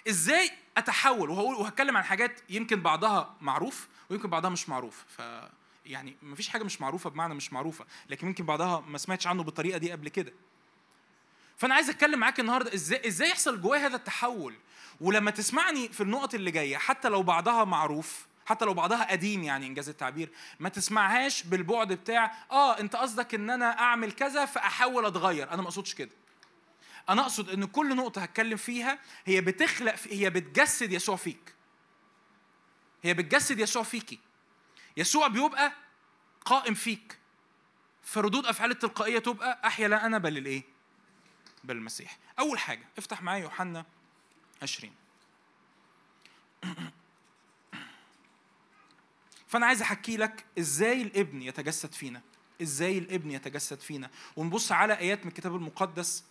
إزاي 0.10 0.52
أتحول؟ 0.78 1.30
وهقول 1.30 1.56
وهتكلم 1.56 1.98
عن 1.98 2.04
حاجات 2.04 2.40
يمكن 2.50 2.82
بعضها 2.82 3.36
معروف 3.42 3.88
ويمكن 4.10 4.30
بعضها 4.30 4.50
مش 4.50 4.70
معروف. 4.70 5.04
ف 5.18 5.22
يعني 5.86 6.16
مفيش 6.22 6.50
حاجة 6.50 6.64
مش 6.64 6.82
معروفة 6.82 7.10
بمعنى 7.10 7.34
مش 7.34 7.54
معروفة. 7.54 7.86
لكن 8.10 8.28
يمكن 8.28 8.46
بعضها 8.46 8.80
ما 8.88 8.98
سمعتش 8.98 9.28
عنه 9.28 9.44
بالطريقة 9.44 9.78
دي 9.78 9.92
قبل 9.92 10.10
كده. 10.10 10.34
فأنا 11.62 11.76
عايز 11.76 11.90
أتكلم 11.90 12.20
معاك 12.20 12.40
النهارده 12.40 12.74
إزاي 12.74 13.08
إزاي 13.08 13.30
يحصل 13.30 13.62
جوايا 13.62 13.88
هذا 13.88 13.96
التحول؟ 13.96 14.56
ولما 15.02 15.32
تسمعني 15.32 15.90
في 15.90 16.02
النقط 16.02 16.34
اللي 16.34 16.52
جاية 16.52 16.78
حتى 16.78 17.10
لو 17.10 17.24
بعضها 17.24 17.64
معروف 17.64 18.26
حتى 18.46 18.66
لو 18.66 18.74
بعضها 18.74 19.12
قديم 19.12 19.44
يعني 19.44 19.68
إنجاز 19.68 19.90
التعبير 19.90 20.30
ما 20.60 20.70
تسمعهاش 20.70 21.44
بالبعد 21.44 21.94
بتاع 21.94 22.36
آه 22.52 22.80
أنت 22.80 22.96
قصدك 22.96 23.36
إن 23.36 23.50
أنا 23.50 23.80
أعمل 23.80 24.12
كذا 24.12 24.46
فأحاول 24.46 25.06
أتغير. 25.06 25.52
أنا 25.52 25.62
ما 25.62 25.68
أقصدش 25.68 25.94
كده. 25.94 26.10
أنا 27.10 27.22
أقصد 27.22 27.50
إن 27.50 27.66
كل 27.66 27.96
نقطة 27.96 28.22
هتكلم 28.22 28.58
فيها 28.58 29.00
هي 29.26 29.42
بتخلق 29.42 29.96
هي 30.10 30.30
بتجسد 30.30 30.92
يسوع 30.92 31.16
فيك. 31.16 31.54
هي 33.04 33.14
بتجسد 33.14 33.60
يسوع 33.60 33.84
فيكي. 33.84 34.20
يسوع 34.98 35.28
بيبقى 35.28 35.74
قائم 36.46 36.74
فيك. 36.74 37.18
فردود 38.04 38.46
أفعال 38.46 38.72
التلقائية 38.72 39.20
تبقى 39.20 39.62
أحيا 39.66 39.88
لا 39.88 40.06
أنا 40.06 40.18
بل 40.18 40.38
الإيه؟ 40.38 40.81
بالمسيح. 41.64 42.18
أول 42.40 42.60
حاجة 42.60 42.88
افتح 42.98 43.22
معايا 43.22 43.44
يوحنا 43.44 43.86
20 44.62 44.94
فأنا 49.48 49.66
عايز 49.66 49.82
أحكي 49.82 50.18
لك 50.18 50.46
إزاي 50.60 51.02
الابن 51.02 51.42
يتجسد 51.42 51.94
فينا 51.94 52.22
إزاي 52.62 52.98
الابن 52.98 53.32
يتجسد 53.32 53.80
فينا. 53.80 54.10
ونبص 54.36 54.72
على 54.72 54.98
آيات 54.98 55.22
من 55.26 55.28
الكتاب 55.28 55.56
المقدس 55.56 56.24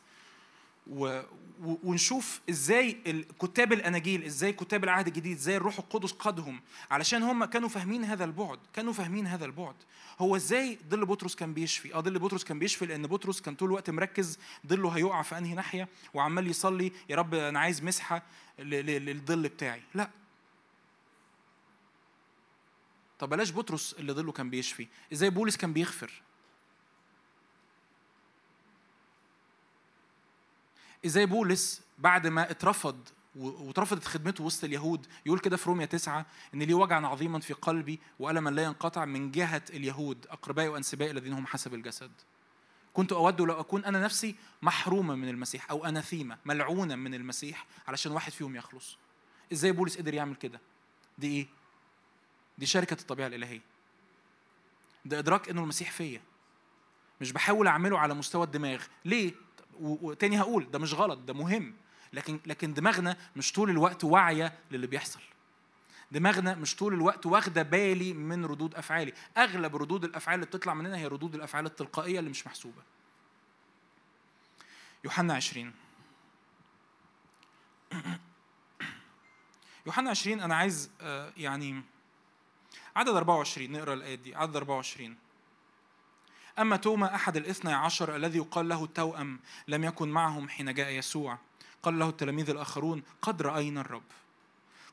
و... 0.87 1.23
ونشوف 1.63 2.41
إزاي 2.51 2.93
كتاب 3.41 3.73
الأناجيل 3.73 4.25
إزاي 4.25 4.53
كتاب 4.53 4.85
العهد 4.85 5.07
الجديد 5.07 5.37
إزاي 5.37 5.57
الروح 5.57 5.79
القدس 5.79 6.13
قادهم. 6.13 6.61
علشان 6.91 7.23
هم 7.23 7.45
كانوا 7.45 7.69
فاهمين 7.69 8.05
هذا 8.05 8.25
البعد 8.25 8.59
كانوا 8.73 8.93
فاهمين 8.93 9.27
هذا 9.27 9.45
البعد. 9.45 9.75
هو 10.19 10.37
إزاي 10.37 10.79
ظل 10.91 11.07
بطرس 11.07 11.35
كان 11.35 11.55
بيشفي؟ 11.55 11.95
آه 11.95 12.01
ظل 12.01 12.19
بطرس 12.19 12.45
كان 12.45 12.59
بيشفي 12.59 12.87
لأن 12.87 13.07
بطرس 13.07 13.41
كان 13.41 13.55
طول 13.55 13.69
الوقت 13.69 13.91
مركز 13.91 14.39
ظله 14.67 14.89
هيقع 14.91 15.23
في 15.23 15.39
أنهي 15.39 15.55
ناحية 15.55 15.89
وعمال 16.15 16.47
يصلي 16.47 16.93
يا 17.09 17.17
رب 17.17 17.35
أنا 17.35 17.61
عايز 17.61 17.83
مسحة 17.83 18.23
للظل 18.59 19.43
بتاعي. 19.43 19.83
لا. 19.95 20.11
طب 23.19 23.29
بلاش 23.29 23.53
بطرس 23.53 23.95
اللي 23.99 24.13
ظله 24.13 24.33
كان 24.33 24.51
بيشفي. 24.51 24.89
إزاي 25.13 25.31
بولس 25.31 25.57
كان 25.57 25.73
بيغفر؟ 25.73 26.23
إزاي 31.07 31.27
بولس 31.27 31.83
بعد 31.99 32.27
ما 32.27 32.51
اترفض 32.51 33.09
واترفضت 33.37 34.05
خدمته 34.05 34.45
وسط 34.45 34.65
اليهود 34.65 35.07
يقول 35.27 35.39
كده 35.39 35.57
في 35.57 35.69
روميا 35.69 35.87
تسعة 35.87 36.27
إن 36.55 36.63
لي 36.63 36.75
وجعا 36.75 37.07
عظيما 37.07 37.41
في 37.41 37.53
قلبي 37.53 38.01
وألما 38.19 38.51
لا 38.51 38.63
ينقطع 38.63 39.05
من 39.05 39.31
جهة 39.31 39.63
اليهود 39.71 40.27
أقربائي 40.31 40.69
وأنسبائي 40.69 41.11
الذين 41.11 41.33
هم 41.33 41.47
حسب 41.47 41.75
الجسد. 41.75 42.11
كنت 42.95 43.13
أود 43.13 43.41
لو 43.41 43.61
أكون 43.61 43.85
أنا 43.85 44.05
نفسي 44.05 44.35
محرومة 44.63 45.15
من 45.15 45.29
المسيح 45.29 45.71
أو 45.71 45.85
أناثيمة 45.85 46.39
ملعونة 46.45 46.95
من 46.95 47.15
المسيح 47.15 47.67
علشان 47.89 48.13
واحد 48.13 48.33
فيهم 48.33 48.57
يخلص. 48.57 48.97
إزاي 49.53 49.73
بولس 49.73 49.97
قدر 49.97 50.15
يعمل 50.15 50.37
كده؟ 50.37 50.61
دي 51.19 51.27
إيه؟ 51.27 51.47
دي 52.59 52.67
شركة 52.67 53.01
الطبيعة 53.01 53.27
الإلهية. 53.27 53.61
ده 55.05 55.19
إدراك 55.19 55.49
إنه 55.49 55.63
المسيح 55.63 55.91
فيا. 55.91 56.21
مش 57.21 57.33
بحاول 57.33 57.67
أعمله 57.67 57.99
على 57.99 58.15
مستوى 58.15 58.45
الدماغ. 58.45 58.83
ليه؟ 59.05 59.33
وتاني 59.81 60.41
هقول 60.41 60.71
ده 60.71 60.79
مش 60.79 60.95
غلط 60.95 61.19
ده 61.19 61.35
مهم. 61.35 61.75
لكن 62.13 62.41
لكن 62.47 62.75
دماغنا 62.75 63.17
مش 63.37 63.53
طول 63.53 63.71
الوقت 63.71 64.05
واعية 64.05 64.59
للي 64.71 64.87
بيحصل. 64.87 65.21
دماغنا 66.13 66.55
مش 66.55 66.77
طول 66.77 66.95
الوقت 66.95 67.27
واخدة 67.27 67.63
بالي 67.63 68.13
من 68.13 68.45
ردود 68.45 68.75
أفعالي. 68.75 69.13
أغلب 69.37 69.77
ردود 69.77 70.05
الأفعال 70.05 70.35
اللي 70.35 70.47
بتطلع 70.47 70.75
مننا 70.75 70.97
هي 70.97 71.07
ردود 71.07 71.35
الأفعال 71.35 71.67
التلقائية 71.67 72.19
اللي 72.19 72.31
مش 72.31 72.47
محسوبة. 72.47 72.83
يوحنا 75.05 75.35
20 75.35 75.73
يوحنا 79.87 80.11
20 80.11 80.41
أنا 80.41 80.55
عايز 80.55 80.91
آه، 81.01 81.33
يعني 81.37 81.83
عدد 82.97 83.09
24 83.09 83.73
نقرأ 83.73 83.95
الآية 83.95 84.15
دي. 84.15 84.35
عدد 84.35 84.57
24 84.57 85.17
أما 86.59 86.77
توما 86.77 87.15
أحد 87.15 87.37
الاثنى 87.37 87.73
عشر 87.73 88.17
الذي 88.17 88.39
يقال 88.39 88.69
له 88.69 88.85
التوأم 88.85 89.41
لم 89.69 89.85
يكن 89.85 90.09
معهم 90.09 90.49
حين 90.49 90.75
جاء 90.75 90.91
يسوع. 90.91 91.39
قال 91.83 91.99
له 91.99 92.09
التلاميذ 92.09 92.51
الآخرون 92.51 93.03
قد 93.23 93.43
رأينا 93.43 93.81
الرب. 93.81 94.03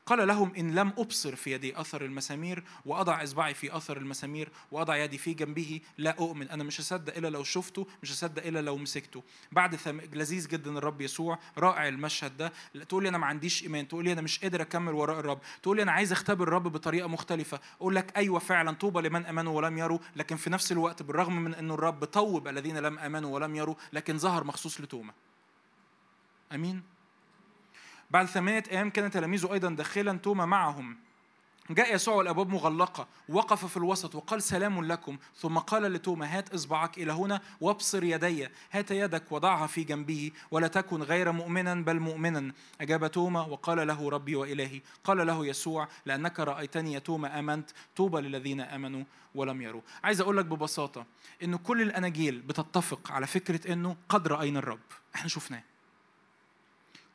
قال 0.08 0.28
لهم 0.28 0.54
إن 0.54 0.74
لم 0.74 0.92
أبصر 0.98 1.36
في 1.36 1.52
يدي 1.52 1.80
أثر 1.80 2.04
المسامير 2.04 2.64
وأضع 2.86 3.22
إصبعي 3.22 3.54
في 3.54 3.76
أثر 3.76 3.96
المسامير 3.96 4.48
وأضع 4.72 4.96
يدي 4.96 5.18
في 5.18 5.34
جنبه 5.34 5.80
لا 5.98 6.10
أؤمن. 6.18 6.48
أنا 6.48 6.64
مش 6.64 6.80
هصدق 6.80 7.16
إلا 7.16 7.28
لو 7.28 7.44
شفته 7.44 7.86
مش 8.02 8.12
هصدق 8.12 8.46
إلا 8.46 8.62
لو 8.62 8.76
مسكته. 8.76 9.22
بعد 9.52 9.76
ثم... 9.76 10.00
لذيذ 10.00 10.48
جدا 10.48 10.78
الرب 10.78 11.00
يسوع 11.00 11.38
رائع 11.58 11.88
المشهد 11.88 12.36
ده. 12.36 12.52
تقول 12.88 13.02
لي 13.02 13.08
أنا 13.08 13.18
ما 13.18 13.26
عنديش 13.26 13.62
إيمان 13.62 13.88
تقول 13.88 14.04
لي 14.04 14.12
أنا 14.12 14.20
مش 14.20 14.38
قادر 14.38 14.62
أكمل 14.62 14.92
وراء 14.92 15.20
الرب. 15.20 15.40
تقول 15.62 15.76
لي 15.76 15.82
أنا 15.82 15.92
عايز 15.92 16.12
أختبر 16.12 16.48
الرب 16.48 16.62
بطريقة 16.62 17.08
مختلفة. 17.08 17.60
أقول 17.80 17.94
لك 17.94 18.16
أيوة 18.16 18.38
فعلا 18.38 18.72
طوبى 18.72 19.08
لمن 19.08 19.26
آمنوا 19.26 19.56
ولم 19.56 19.78
يروا. 19.78 19.98
لكن 20.16 20.36
في 20.36 20.50
نفس 20.50 20.72
الوقت 20.72 21.02
بالرغم 21.02 21.36
من 21.36 21.54
أنه 21.54 21.74
الرب 21.74 22.04
طوب 22.04 22.48
الذين 22.48 22.78
لم 22.78 22.98
آمنوا 22.98 23.34
ولم 23.34 23.56
يروا 23.56 23.74
لكن 23.92 24.18
ظهر 24.18 24.44
مخصوص 24.44 24.80
لتوما 24.80 25.12
أمين؟ 26.54 26.97
بعد 28.10 28.26
ثمانية 28.26 28.64
أيام 28.70 28.90
كان 28.90 29.10
تلاميذه 29.10 29.52
أيضا 29.52 29.70
داخلا 29.70 30.18
توما 30.18 30.46
معهم. 30.46 30.96
جاء 31.70 31.94
يسوع 31.94 32.14
والأبواب 32.14 32.48
مغلقة 32.48 33.08
وقف 33.28 33.64
في 33.66 33.76
الوسط 33.76 34.14
وقال 34.14 34.42
سلام 34.42 34.84
لكم 34.84 35.18
ثم 35.36 35.58
قال 35.58 35.82
لتوما 35.82 36.38
هات 36.38 36.54
إصبعك 36.54 36.98
إلى 36.98 37.12
هنا 37.12 37.40
وابصر 37.60 38.04
يدي. 38.04 38.48
هات 38.70 38.90
يدك 38.90 39.32
وضعها 39.32 39.66
في 39.66 39.84
جنبه 39.84 40.30
ولا 40.50 40.68
تكن 40.68 41.02
غير 41.02 41.32
مؤمنا 41.32 41.74
بل 41.74 42.00
مؤمنا. 42.00 42.52
أجاب 42.80 43.10
توما 43.10 43.40
وقال 43.40 43.86
له 43.86 44.10
ربي 44.10 44.36
وإلهي. 44.36 44.80
قال 45.04 45.26
له 45.26 45.46
يسوع 45.46 45.88
لأنك 46.06 46.40
رأيتني 46.40 46.92
يا 46.92 46.98
توما 46.98 47.38
آمنت 47.38 47.70
طوبى 47.96 48.20
للذين 48.20 48.60
آمنوا 48.60 49.04
ولم 49.34 49.62
يروا. 49.62 49.82
عايز 50.04 50.20
أقول 50.20 50.36
لك 50.36 50.44
ببساطة 50.44 51.06
إن 51.42 51.56
كل 51.56 51.82
الأناجيل 51.82 52.40
بتتفق 52.40 53.12
على 53.12 53.26
فكرة 53.26 53.72
إنه 53.72 53.96
قد 54.08 54.28
رأينا 54.28 54.58
الرب. 54.58 54.80
إحنا 55.14 55.28
شفناه. 55.28 55.62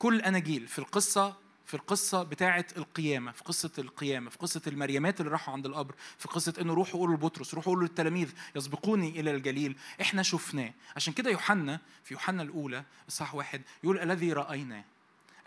كل 0.04 0.16
الاناجيل 0.16 0.68
في 0.68 0.80
القصة 0.80 1.38
في 1.66 1.74
القصة 1.74 2.24
بتاعة 2.24 2.66
القيامة 2.78 3.32
في 3.32 3.44
قصة 3.44 3.72
القيامة 3.78 4.30
في 4.30 4.38
قصة 4.38 4.62
المريمات 4.68 5.20
اللي 5.20 5.32
راحوا 5.32 5.54
عند 5.54 5.66
القبر 5.66 5.96
في 6.18 6.28
قصة 6.28 6.54
إنه 6.62 6.74
روحوا 6.74 7.00
قولوا 7.00 7.16
لبطرس 7.16 7.54
روحوا 7.54 7.74
قولوا 7.74 7.88
للتلاميذ 7.88 8.30
يسبقوني 8.56 9.20
إلى 9.20 9.32
الجليل. 9.32 9.76
إحنا 10.02 10.24
شفناه. 10.24 10.74
عشان 10.96 11.13
كده 11.13 11.32
يوحنا 11.32 11.80
في 12.04 12.13
يوحنا 12.13 12.44
الأولى 12.44 12.84
الصح 13.08 13.36
واحد 13.36 13.62
يقول 13.84 14.00
الذي 14.00 14.34
رأيناه 14.34 14.84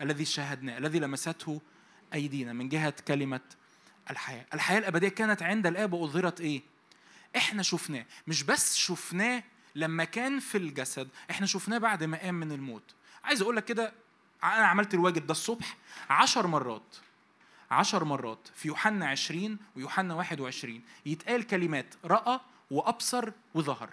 الذي 0.01 0.25
شاهدناه 0.25 0.77
الذي 0.77 0.99
لمسته 0.99 1.61
أيدينا 2.13 2.53
من 2.53 2.69
جهة 2.69 2.93
كلمة 3.07 3.41
الحياة. 4.11 4.45
الحياة 4.53 4.79
الأبدية 4.79 5.09
كانت 5.09 5.43
عند 5.43 5.67
الآب 5.67 5.93
وأظهرت 5.93 6.41
إيه؟ 6.41 6.61
إحنا 7.35 7.63
شفناه. 7.63 8.05
مش 8.27 8.43
بس 8.43 8.75
شفناه 8.75 9.43
لما 9.75 10.03
كان 10.03 10.39
في 10.39 10.57
الجسد 10.57 11.09
إحنا 11.31 11.47
شفناه 11.47 11.77
بعد 11.77 12.03
ما 12.03 12.17
قام 12.17 12.35
من 12.35 12.51
الموت. 12.51 12.95
عايز 13.23 13.41
أقول 13.41 13.55
لك 13.55 13.65
كده 13.65 14.06
أنا 14.43 14.67
عملت 14.67 14.93
الواجب 14.93 15.27
ده 15.27 15.31
الصبح 15.31 15.77
عشر 16.09 16.47
مرات 16.47 16.95
عشر 17.71 18.03
مرات 18.03 18.47
في 18.55 18.67
يوحنا 18.67 19.07
عشرين 19.07 19.57
ويوحنا 19.75 20.13
واحد 20.13 20.39
وعشرين 20.39 20.83
يتقال 21.05 21.47
كلمات 21.47 21.95
رأى 22.05 22.39
وأبصر 22.71 23.31
وظهر. 23.53 23.89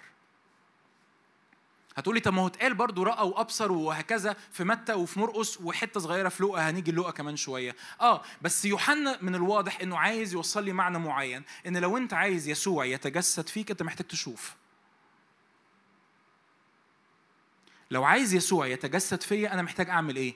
هتقولي 1.97 2.19
طب 2.19 2.33
ما 2.33 2.41
هو 2.41 2.47
اتقال 2.47 2.73
برضه 2.73 3.03
رأى 3.03 3.27
وأبصر 3.27 3.71
وهكذا 3.71 4.35
في 4.51 4.63
متى 4.63 4.93
وفي 4.93 5.19
مرقس 5.19 5.61
وحتة 5.61 5.99
صغيرة 5.99 6.29
في 6.29 6.43
لوقا 6.43 6.69
هنيجي 6.69 6.91
لوقا 6.91 7.11
كمان 7.11 7.35
شوية. 7.35 7.75
آه 8.01 8.21
بس 8.41 8.65
يوحنا 8.65 9.17
من 9.21 9.35
الواضح 9.35 9.81
إنه 9.81 9.97
عايز 9.97 10.33
يوصل 10.33 10.63
لي 10.63 10.73
معنى 10.73 10.99
معين 10.99 11.43
إن 11.67 11.77
لو 11.77 11.97
أنت 11.97 12.13
عايز 12.13 12.47
يسوع 12.47 12.85
يتجسد 12.85 13.47
فيك 13.49 13.71
أنت 13.71 13.83
محتاج 13.83 14.07
تشوف. 14.07 14.55
لو 17.95 18.03
عايز 18.03 18.33
يسوع 18.33 18.67
يتجسد 18.67 19.23
فيا 19.23 19.53
أنا 19.53 19.61
محتاج 19.61 19.89
أعمل 19.89 20.15
إيه؟ 20.15 20.35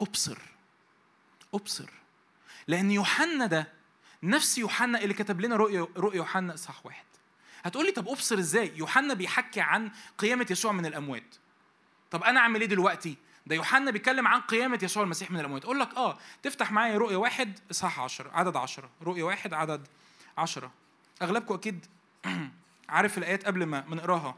أبصر. 0.00 0.38
أبصر. 1.54 1.90
لأن 2.66 2.90
يوحنا 2.90 3.46
ده 3.46 3.68
نفس 4.22 4.58
يوحنا 4.58 5.00
اللي 5.00 5.14
كتب 5.14 5.40
لنا 5.40 5.56
رؤيا 5.56 5.88
رؤيا 5.96 6.16
يوحنا 6.16 6.54
اصحاح 6.54 6.86
واحد. 6.86 7.04
هتقول 7.64 7.86
لي 7.86 7.92
طب 7.92 8.08
أبصر 8.08 8.38
إزاي؟ 8.38 8.72
يوحنا 8.76 9.14
بيحكي 9.14 9.60
عن 9.60 9.90
قيامة 10.18 10.46
يسوع 10.50 10.72
من 10.72 10.86
الأموات. 10.86 11.34
طب 12.10 12.22
أنا 12.22 12.40
أعمل 12.40 12.60
إيه 12.60 12.68
دلوقتي؟ 12.68 13.16
ده 13.46 13.56
يوحنا 13.56 13.90
بيتكلم 13.90 14.28
عن 14.28 14.40
قيامة 14.40 14.78
يسوع 14.82 15.02
المسيح 15.02 15.30
من 15.30 15.40
الأموات. 15.40 15.64
أقول 15.64 15.80
لك 15.80 15.96
آه 15.96 16.18
تفتح 16.42 16.72
معايا 16.72 16.98
رؤية 16.98 17.16
واحد 17.16 17.58
إصحاح 17.70 18.00
عشرة 18.00 18.30
عدد 18.34 18.56
عشرة. 18.56 18.90
رؤية 19.02 19.22
واحد 19.22 19.54
عدد 19.54 19.88
عشرة. 20.38 20.72
أغلبكم 21.22 21.54
أكيد 21.54 21.86
عارف 22.88 23.18
الآيات 23.18 23.44
قبل 23.46 23.64
ما 23.64 23.84
نقراها. 23.88 24.36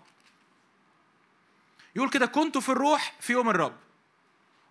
يقول 1.96 2.10
كده 2.10 2.26
كنت 2.26 2.58
في 2.58 2.68
الروح 2.68 3.14
في 3.20 3.32
يوم 3.32 3.50
الرب. 3.50 3.72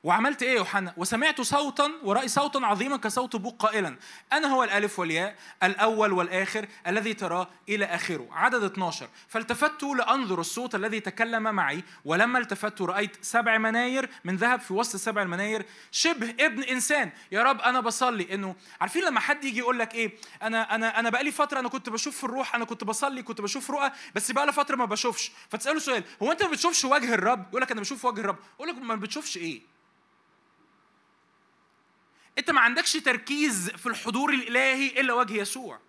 وعملت 0.03 0.43
إيه 0.43 0.49
يا 0.49 0.55
يوحنا؟ 0.55 0.93
وسمعت 0.97 1.41
صوتا 1.41 1.91
ورأي 2.03 2.27
صوتا 2.27 2.57
عظيما 2.59 2.97
كصوت 2.97 3.35
بوق 3.35 3.55
قائلا. 3.61 3.95
أنا 4.33 4.47
هو 4.47 4.63
الألف 4.63 4.99
والياء 4.99 5.35
الأول 5.63 6.13
والآخر 6.13 6.67
الذي 6.87 7.13
تراه 7.13 7.47
إلى 7.69 7.85
آخره. 7.85 8.27
عدد 8.31 8.63
12 8.63 9.09
فالتفت 9.27 9.83
لأنظر 9.83 10.39
الصوت 10.39 10.75
الذي 10.75 10.99
تكلم 10.99 11.43
معي 11.43 11.83
ولما 12.05 12.39
التفت 12.39 12.81
رأيت 12.81 13.17
سبع 13.21 13.57
مناير 13.57 14.09
من 14.23 14.35
ذهب 14.35 14.59
في 14.59 14.73
وسط 14.73 14.95
سبع 14.95 15.21
المناير 15.21 15.65
شبه 15.91 16.29
ابن 16.39 16.63
إنسان. 16.63 17.11
يا 17.31 17.43
رب 17.43 17.61
أنا 17.61 17.79
بصلي. 17.79 18.33
إنه 18.33 18.55
عارفين 18.81 19.03
لما 19.03 19.19
حد 19.19 19.43
يجي 19.43 19.59
يقول 19.59 19.79
لك 19.79 19.95
إيه؟ 19.95 20.11
أنا 20.41 20.75
أنا 20.75 20.99
أنا 20.99 21.09
بقالي 21.09 21.31
فترة 21.31 21.59
أنا 21.59 21.69
كنت 21.69 21.89
بشوف 21.89 22.17
في 22.17 22.23
الروح 22.23 22.55
أنا 22.55 22.65
كنت 22.65 22.83
بصلي 22.83 23.23
كنت 23.23 23.41
بشوف 23.41 23.71
رؤى 23.71 23.91
بس 24.15 24.31
بقى 24.31 24.53
فترة 24.53 24.75
ما 24.75 24.85
بشوفش. 24.85 25.31
فتسأله 25.49 25.79
سؤال 25.79 26.03
هو 26.23 26.31
أنت 26.31 26.43
ما 26.43 26.51
بتشوفش 26.51 26.85
وجه 26.85 27.13
الرب؟ 27.13 27.45
يقول 27.49 27.61
لك 27.61 27.71
أنا 27.71 27.81
بشوف 27.81 28.05
وجه 28.05 28.21
الرب. 28.21 28.37
يقول 28.55 28.67
لك 28.69 28.77
ما 28.77 28.95
بتشوفش 28.95 29.37
إيه؟ 29.37 29.78
انت 32.39 32.51
ما 32.51 32.61
عندكش 32.61 32.93
تركيز 32.93 33.69
في 33.69 33.87
الحضور 33.87 34.33
الإلهي 34.33 34.87
إلا 34.87 35.13
وجه 35.13 35.33
يسوع 35.33 35.79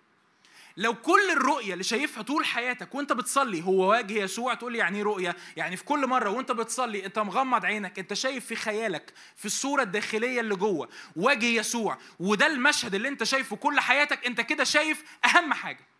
لو 0.77 0.93
كل 0.93 1.29
الرؤية 1.31 1.73
اللي 1.73 1.83
شايفها 1.83 2.23
طول 2.23 2.45
حياتك 2.45 2.95
وانت 2.95 3.13
بتصلي 3.13 3.63
هو 3.63 3.91
وجه 3.91 4.13
يسوع 4.13 4.53
تقول 4.53 4.73
لي 4.73 4.77
يعني 4.77 4.97
إيه 4.97 5.03
رؤية؟ 5.03 5.35
يعني 5.57 5.77
في 5.77 5.83
كل 5.83 6.07
مرة 6.07 6.29
وانت 6.29 6.51
بتصلي 6.51 7.05
انت 7.05 7.19
مغمض 7.19 7.65
عينك 7.65 7.99
انت 7.99 8.13
شايف 8.13 8.45
في 8.45 8.55
خيالك 8.55 9.13
في 9.35 9.45
الصورة 9.45 9.83
الداخلية 9.83 10.41
اللي 10.41 10.55
جوه 10.55 10.89
وجه 11.15 11.45
يسوع 11.45 11.97
وده 12.19 12.47
المشهد 12.47 12.95
اللي 12.95 13.07
انت 13.07 13.23
شايفه 13.23 13.55
كل 13.55 13.79
حياتك 13.79 14.25
انت 14.25 14.41
كده 14.41 14.63
شايف 14.63 15.03
أهم 15.25 15.53
حاجة. 15.53 15.90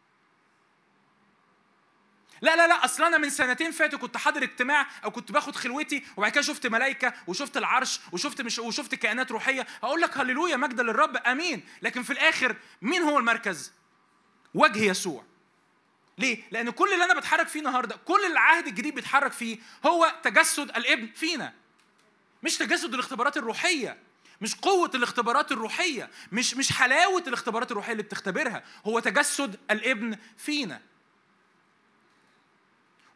لا 2.42 2.56
لا 2.56 2.68
لا 2.68 2.86
أصل 2.86 3.04
أنا 3.04 3.18
من 3.18 3.30
سنتين 3.30 3.72
فاتوا 3.72 4.00
كنت 4.00 4.18
حاضر 4.18 4.44
اجتماع 4.44 4.88
أو 5.04 5.12
كنت 5.12 5.32
باخد 5.32 5.56
خلوتي 5.56 6.04
وبعد 6.18 6.32
كده 6.32 6.42
شفت 6.42 6.68
ملائكة 6.68 7.14
وشفت 7.28 7.58
العرش 7.58 8.00
وشفت 8.12 8.42
مش 8.42 8.60
وشفت 8.60 8.96
كائنات 8.96 9.32
روحية 9.32 9.68
هقول 9.84 10.02
لك 10.02 10.18
هللويا 10.18 10.58
مجد 10.58 10.82
للرب 10.82 11.18
آمين 11.18 11.64
لكن 11.82 12.04
في 12.04 12.14
الآخر 12.14 12.56
مين 12.82 13.02
هو 13.02 13.20
المركز 13.20 13.72
وجه 14.54 14.80
يسوع 14.84 15.24
ليه؟ 16.18 16.44
لأن 16.52 16.70
كل 16.70 16.94
اللي 16.94 17.06
أنا 17.06 17.14
بتحرك 17.20 17.48
فيه 17.48 17.60
النهارده، 17.60 17.96
كل 18.06 18.26
العهد 18.26 18.68
الجديد 18.68 18.96
بيتحرك 18.96 19.32
فيه 19.32 19.58
هو 19.86 20.14
تجسد 20.24 20.70
الابن 20.78 21.10
فينا. 21.16 21.54
مش 22.44 22.58
تجسد 22.58 22.94
الاختبارات 22.94 23.38
الروحية، 23.38 23.98
مش 24.42 24.56
قوة 24.56 24.92
الاختبارات 24.96 25.52
الروحية، 25.52 26.10
مش 26.32 26.56
مش 26.56 26.72
حلاوة 26.72 27.24
الاختبارات 27.28 27.72
الروحية 27.72 27.92
اللي 27.92 28.04
بتختبرها، 28.04 28.64
هو 28.86 29.00
تجسد 29.00 29.60
الابن 29.72 30.18
فينا. 30.38 30.82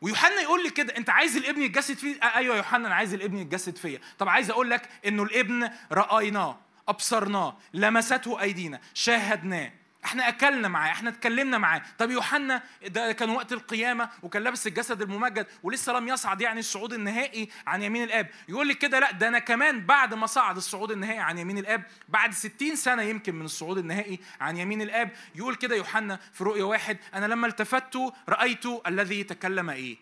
ويوحنا 0.06 0.42
يقول 0.42 0.64
لي 0.64 0.70
كده 0.70 0.98
أنت 0.98 1.10
عايز 1.10 1.38
الابن 1.38 1.62
يتجسد 1.62 1.98
فيه؟ 1.98 2.16
آه 2.24 2.36
أيوه 2.38 2.58
يوحنا 2.58 2.88
أنا 2.88 2.96
عايز 2.96 3.14
الابن 3.14 3.38
يتجسد 3.38 3.78
فيا. 3.78 4.00
طب 4.20 4.30
عايز 4.30 4.50
أقول 4.50 4.70
لك 4.70 4.90
إنه 5.06 5.24
الابن 5.24 5.70
رأيناه 5.92 6.58
أبصرناه 6.88 7.58
لمسته 7.74 8.42
أيدينا 8.42 8.82
شاهدناه. 8.94 9.72
إحنا 10.06 10.28
اكلنا 10.28 10.68
معاه 10.68 10.92
إحنا 10.92 11.10
اتكلمنا 11.10 11.58
معاه. 11.58 11.82
طب 11.98 12.12
يوحنا 12.12 12.64
ده 12.88 13.12
كان 13.12 13.30
وقت 13.30 13.54
القيامة 13.54 14.10
وكان 14.24 14.44
لابس 14.44 14.68
الجسد 14.68 15.02
الممجد 15.02 15.48
ولسه 15.64 15.94
لم 15.94 16.08
يصعد 16.08 16.42
يعني 16.42 16.60
الصعود 16.60 16.94
النهائي 16.94 17.50
عن 17.68 17.82
يمين 17.84 18.04
الآب. 18.04 18.30
يقول 18.50 18.68
لي 18.68 18.74
كده 18.74 19.00
لا 19.00 19.12
ده 19.12 19.28
أنا 19.28 19.40
كمان 19.40 19.86
بعد 19.86 20.14
ما 20.14 20.28
صعد 20.28 20.58
الصعود 20.58 20.92
النهائي 20.92 21.20
عن 21.20 21.38
يمين 21.38 21.58
الآب 21.58 21.84
بعد 22.10 22.34
ستين 22.34 22.76
سنة 22.76 23.02
يمكن 23.02 23.36
من 23.36 23.46
الصعود 23.46 23.78
النهائي 23.78 24.20
عن 24.42 24.58
يمين 24.58 24.82
الآب 24.82 25.12
يقول 25.36 25.56
كده 25.56 25.76
يوحنا 25.76 26.20
في 26.34 26.44
رؤيا 26.44 26.64
واحد 26.64 26.98
أنا 27.14 27.26
لما 27.26 27.48
التفت 27.48 27.98
رأيت 28.30 28.66
الذي 28.88 29.24
تكلم 29.24 29.70
إيه؟ 29.70 29.98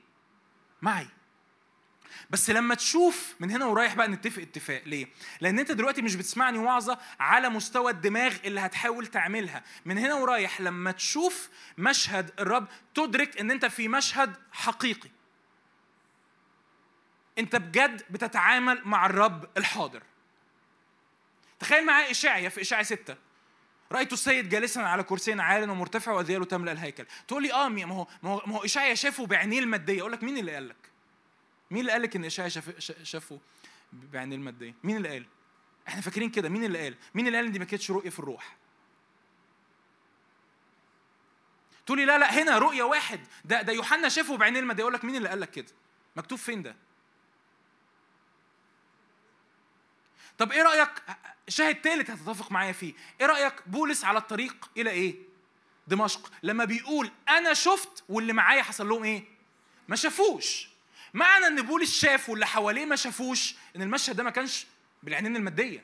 معي. 0.81 1.07
بس 2.29 2.49
لما 2.49 2.75
تشوف 2.75 3.36
من 3.39 3.51
هنا 3.51 3.65
ورايح 3.65 3.95
بقى 3.95 4.07
نتفق 4.07 4.41
اتفاق 4.41 4.81
ليه؟ 4.86 5.07
لأن 5.41 5.59
أنت 5.59 5.71
دلوقتي 5.71 6.01
مش 6.01 6.15
بتسمعني 6.15 6.57
وعظة 6.57 6.99
على 7.19 7.49
مستوى 7.49 7.91
الدماغ 7.91 8.36
اللي 8.45 8.59
هتحاول 8.59 9.07
تعملها، 9.07 9.63
من 9.86 9.97
هنا 9.97 10.13
ورايح 10.13 10.62
لما 10.62 10.91
تشوف 10.91 11.49
مشهد 11.77 12.31
الرب 12.39 12.67
تدرك 12.93 13.39
إن 13.39 13.51
أنت 13.51 13.65
في 13.65 13.88
مشهد 13.88 14.36
حقيقي. 14.51 15.09
أنت 17.38 17.55
بجد 17.55 18.03
بتتعامل 18.09 18.81
مع 18.86 19.05
الرب 19.05 19.49
الحاضر. 19.57 20.03
تخيل 21.59 21.86
معايا 21.86 22.12
إشاعية 22.12 22.49
في 22.49 22.62
إشاعية 22.62 22.83
ستة. 22.83 23.15
رأيت 23.91 24.13
السيد 24.13 24.49
جالسا 24.49 24.79
على 24.79 25.03
كرسي 25.03 25.33
عال 25.33 25.69
ومرتفع 25.69 26.12
وذياله 26.12 26.45
تملأ 26.45 26.71
الهيكل. 26.71 27.05
تقول 27.27 27.43
لي 27.43 27.53
آه 27.53 27.69
ما 27.69 27.93
هو 27.93 28.07
ما 28.23 28.29
هو, 28.29 28.41
ما 28.45 28.55
هو 28.55 28.65
إشاعية 28.65 28.93
شافه 28.93 29.25
بعينيه 29.25 29.59
المادية، 29.59 30.01
أقول 30.01 30.12
لك 30.12 30.23
مين 30.23 30.38
اللي 30.38 30.53
قال 30.53 30.69
لك؟ 30.69 30.83
مين 31.73 31.81
اللي 31.81 31.91
قال 31.91 32.01
لك 32.01 32.15
إن 32.15 32.25
اشعيا 32.25 32.49
شاف 32.49 32.79
شافه 33.03 33.39
بعين 33.93 34.33
المادية؟ 34.33 34.73
مين 34.83 34.97
اللي 34.97 35.09
قال؟ 35.09 35.25
إحنا 35.88 36.01
فاكرين 36.01 36.29
كده 36.29 36.49
مين 36.49 36.63
اللي 36.63 36.83
قال؟ 36.83 36.95
مين 37.13 37.27
اللي 37.27 37.38
قال 37.38 37.45
إن 37.45 37.51
دي 37.51 37.59
ما 37.59 37.65
كانتش 37.65 37.91
رؤية 37.91 38.09
في 38.09 38.19
الروح؟ 38.19 38.55
تقولي 41.86 42.05
لا 42.05 42.17
لا 42.17 42.33
هنا 42.41 42.57
رؤية 42.57 42.83
واحد. 42.83 43.19
ده 43.45 43.62
ده 43.62 43.73
يوحنا 43.73 44.09
شافه 44.09 44.38
بعين 44.38 44.57
المادية. 44.57 44.83
أقول 44.83 44.93
لك 44.93 45.05
مين 45.05 45.15
اللي 45.15 45.29
قال 45.29 45.39
لك 45.39 45.51
كده؟ 45.51 45.67
مكتوب 46.15 46.39
فين 46.39 46.63
ده؟ 46.63 46.75
طب 50.38 50.51
إيه 50.51 50.62
رأيك؟ 50.62 50.89
شاهد 51.47 51.77
ثالث 51.81 52.09
هتتفق 52.09 52.51
معايا 52.51 52.71
فيه. 52.71 52.93
إيه 53.21 53.25
رأيك 53.27 53.53
بولس 53.67 54.03
على 54.05 54.17
الطريق 54.17 54.69
إلى 54.77 54.89
إيه؟ 54.89 55.15
دمشق. 55.88 56.31
لما 56.43 56.65
بيقول 56.65 57.12
أنا 57.29 57.53
شفت 57.53 58.03
واللي 58.09 58.33
معايا 58.33 58.63
حصل 58.63 58.89
لهم 58.89 59.03
إيه؟ 59.03 59.23
ما 59.88 59.95
شافوش. 59.95 60.72
معنى 61.13 61.47
ان 61.47 61.62
بولس 61.62 62.02
شاف 62.02 62.30
واللي 62.30 62.45
حواليه 62.47 62.86
ما 62.86 62.95
شافوش 62.95 63.56
ان 63.75 63.81
المشهد 63.81 64.15
ده 64.15 64.23
ما 64.23 64.29
كانش 64.29 64.65
بالعينين 65.04 65.35
المادية. 65.35 65.83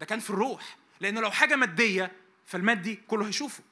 ده 0.00 0.06
كان 0.06 0.20
في 0.20 0.30
الروح. 0.30 0.76
لأنه 1.00 1.20
لو 1.20 1.30
حاجة 1.30 1.56
مادية 1.56 2.12
فالمادي 2.46 2.94
كله 3.08 3.26
هيشوفه. 3.26 3.62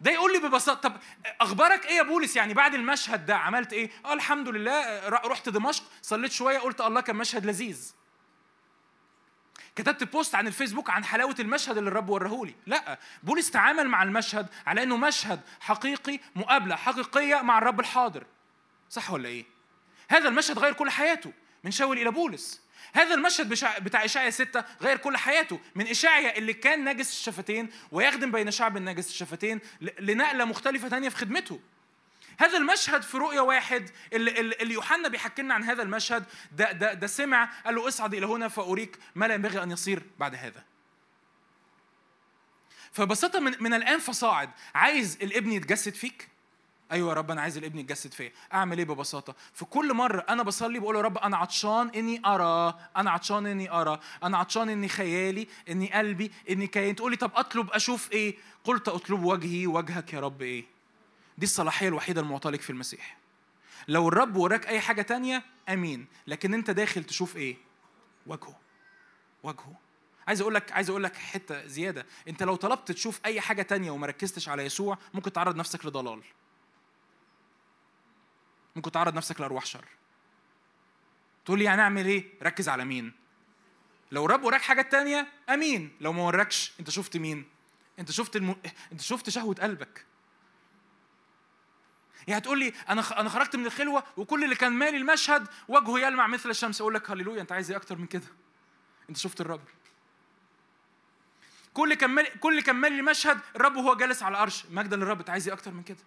ده 0.00 0.10
يقول 0.10 0.32
لي 0.32 0.38
ببساطة 0.48 0.88
طب 0.88 0.96
أخبارك 1.40 1.86
إيه 1.86 1.96
يا 1.96 2.02
بولس؟ 2.02 2.36
يعني 2.36 2.54
بعد 2.54 2.74
المشهد 2.74 3.26
ده 3.26 3.36
عملت 3.36 3.72
إيه؟ 3.72 3.90
آه 4.04 4.12
الحمد 4.12 4.48
لله 4.48 5.08
رحت 5.08 5.48
دمشق 5.48 5.84
صليت 6.02 6.32
شوية 6.32 6.58
قلت 6.58 6.80
الله 6.80 7.00
كان 7.00 7.16
مشهد 7.16 7.46
لذيذ. 7.46 7.92
كتبت 9.76 10.04
بوست 10.04 10.34
عن 10.34 10.46
الفيسبوك 10.46 10.90
عن 10.90 11.04
حلاوة 11.04 11.34
المشهد 11.40 11.76
اللي 11.78 11.90
الرب 11.90 12.08
ورهولي. 12.08 12.54
لا 12.66 12.98
بولس 13.22 13.50
تعامل 13.50 13.88
مع 13.88 14.02
المشهد 14.02 14.46
على 14.66 14.82
إنه 14.82 14.96
مشهد 14.96 15.40
حقيقي 15.60 16.20
مقابلة 16.36 16.76
حقيقية 16.76 17.42
مع 17.42 17.58
الرب 17.58 17.80
الحاضر. 17.80 18.26
صح 18.90 19.10
ولا 19.10 19.28
إيه؟ 19.28 19.44
هذا 20.08 20.28
المشهد 20.28 20.58
غير 20.58 20.72
كل 20.72 20.90
حياته 20.90 21.32
من 21.64 21.70
شاول 21.70 21.98
إلى 21.98 22.10
بولس. 22.10 22.60
هذا 22.92 23.14
المشهد 23.14 23.48
بتاع 23.82 24.04
إشعيا 24.04 24.30
ستة 24.30 24.64
غير 24.82 24.96
كل 24.96 25.16
حياته 25.16 25.60
من 25.74 25.86
إشعيا 25.86 26.38
اللي 26.38 26.52
كان 26.52 26.84
ناجس 26.84 27.10
الشفتين 27.10 27.70
ويخدم 27.92 28.32
بين 28.32 28.50
شعب 28.50 28.76
الناجس 28.76 29.08
الشفتين 29.08 29.60
لنقلة 29.80 30.44
مختلفة 30.44 30.88
تانية 30.88 31.08
في 31.08 31.16
خدمته. 31.16 31.60
هذا 32.38 32.58
المشهد 32.58 33.02
في 33.02 33.16
رؤية 33.16 33.40
واحد 33.40 33.90
اللي, 34.12 34.40
اللي 34.40 34.74
يوحنا 34.74 35.08
بيحكي 35.08 35.42
لنا 35.42 35.54
عن 35.54 35.64
هذا 35.64 35.82
المشهد 35.82 36.24
ده, 36.52 36.72
ده, 36.72 36.94
ده 36.94 37.06
سمع 37.06 37.50
قال 37.64 37.74
له 37.74 37.88
اصعد 37.88 38.14
إلى 38.14 38.26
هنا 38.26 38.48
فأريك 38.48 38.98
ما 39.14 39.26
لا 39.26 39.34
ينبغي 39.34 39.62
أن 39.62 39.70
يصير 39.70 40.02
بعد 40.18 40.34
هذا. 40.34 40.64
فبساطة 42.92 43.40
من, 43.40 43.54
من 43.60 43.74
الآن 43.74 43.98
فصاعد. 43.98 44.50
عايز 44.74 45.18
الابن 45.22 45.52
يتجسد 45.52 45.94
فيك؟ 45.94 46.28
أيوه 46.92 47.08
يا 47.08 47.14
رب 47.14 47.30
أنا 47.30 47.42
عايز 47.42 47.56
الابن 47.56 47.78
يتجسد 47.78 48.12
فيا. 48.14 48.32
أعمل 48.54 48.78
إيه 48.78 48.84
ببساطة؟ 48.84 49.34
في 49.54 49.64
كل 49.64 49.94
مرة 49.94 50.24
أنا 50.28 50.42
بصلي 50.42 50.78
بقول 50.78 50.96
يا 50.96 51.00
رب 51.00 51.18
أنا 51.18 51.36
عطشان 51.36 51.88
إني 51.88 52.22
أرى 52.26 52.78
أنا 52.96 53.10
عطشان 53.10 53.46
إني 53.46 53.70
أرى 53.70 54.00
أنا 54.22 54.38
عطشان 54.38 54.68
إني 54.68 54.88
خيالي 54.88 55.48
إني 55.68 55.92
قلبي 55.92 56.32
إني 56.50 56.66
كيان. 56.66 56.96
تقول 56.96 57.10
لي 57.10 57.16
طب 57.16 57.30
أطلب 57.34 57.70
أشوف 57.70 58.12
إيه؟ 58.12 58.36
قلت 58.64 58.88
أطلب 58.88 59.24
وجهي 59.24 59.66
وجهك 59.66 60.12
يا 60.12 60.20
رب 60.20 60.42
إيه؟ 60.42 60.75
دي 61.38 61.46
الصلاحية 61.46 61.88
الوحيدة 61.88 62.20
المعطاه 62.20 62.50
لك 62.50 62.60
في 62.60 62.70
المسيح. 62.70 63.16
لو 63.88 64.08
الرب 64.08 64.36
وراك 64.36 64.66
أي 64.66 64.80
حاجة 64.80 65.02
تانية 65.02 65.42
آمين. 65.68 66.06
لكن 66.26 66.54
أنت 66.54 66.70
داخل 66.70 67.04
تشوف 67.04 67.36
إيه؟ 67.36 67.56
وجهه. 68.26 68.56
وجهه. 69.42 69.74
عايز 70.28 70.40
أقول 70.40 70.54
لك 70.54 70.72
عايز 70.72 70.90
أقول 70.90 71.02
لك 71.02 71.16
حتة 71.16 71.66
زيادة. 71.66 72.06
أنت 72.28 72.42
لو 72.42 72.56
طلبت 72.56 72.92
تشوف 72.92 73.20
أي 73.24 73.40
حاجة 73.40 73.62
تانية 73.62 73.90
وما 73.90 74.06
ركزتش 74.06 74.48
على 74.48 74.62
يسوع 74.62 74.98
ممكن 75.14 75.32
تعرض 75.32 75.56
نفسك 75.56 75.86
لضلال. 75.86 76.22
ممكن 78.76 78.90
تعرض 78.90 79.14
نفسك 79.14 79.40
لأرواح 79.40 79.66
شر. 79.66 79.84
تقول 81.44 81.58
لي 81.58 81.64
يعني 81.64 81.82
أعمل 81.82 82.06
إيه؟ 82.06 82.24
ركز 82.42 82.68
على 82.68 82.84
مين؟ 82.84 83.12
لو 84.12 84.26
الرب 84.26 84.44
وراك 84.44 84.62
حاجات 84.62 84.92
تانية 84.92 85.28
آمين. 85.48 85.96
لو 86.00 86.12
ما 86.12 86.22
وراكش 86.22 86.72
أنت 86.80 86.90
شفت 86.90 87.16
مين؟ 87.16 87.44
أنت 87.98 88.10
شفت 88.10 88.36
الم... 88.36 88.56
أنت 88.92 89.00
شفت 89.00 89.30
شهوة 89.30 89.54
قلبك. 89.54 90.05
يعني 92.26 92.40
تقول 92.40 92.58
لي 92.58 92.72
أنا 92.88 93.20
أنا 93.20 93.28
خرجت 93.28 93.56
من 93.56 93.66
الخلوة 93.66 94.04
وكل 94.16 94.44
اللي 94.44 94.54
كان 94.54 94.72
مالي 94.72 94.96
المشهد 94.96 95.48
وجهه 95.68 95.98
يلمع 95.98 96.26
مثل 96.26 96.50
الشمس 96.50 96.80
أقول 96.80 96.94
لك 96.94 97.10
هللويا 97.10 97.40
أنت 97.42 97.52
عايز 97.52 97.70
إيه 97.70 97.76
أكتر 97.76 97.96
من 97.98 98.06
كده 98.06 98.26
أنت 99.10 99.16
شفت 99.16 99.40
الرب 99.40 99.64
كل 101.74 101.94
كان 101.94 102.10
مالي 102.10 102.30
كل 102.30 102.60
كان 102.60 102.76
مالي 102.76 102.98
المشهد 102.98 103.40
الرب 103.56 103.76
وهو 103.76 103.94
جالس 103.94 104.22
على 104.22 104.32
العرش 104.32 104.66
مجدا 104.70 104.96
للرب 104.96 105.18
أنت 105.18 105.30
عايز 105.30 105.48
إيه 105.48 105.54
أكتر 105.54 105.70
من 105.70 105.82
كده 105.82 106.04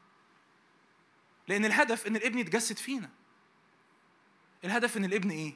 لأن 1.48 1.66
الهدف 1.66 2.08
إن 2.08 2.16
الإبن 2.16 2.40
يتجسد 2.40 2.78
فينا. 2.78 3.10
الهدف 4.66 4.98
إن 4.98 5.06
الإبن 5.06 5.30
إيه؟ 5.30 5.56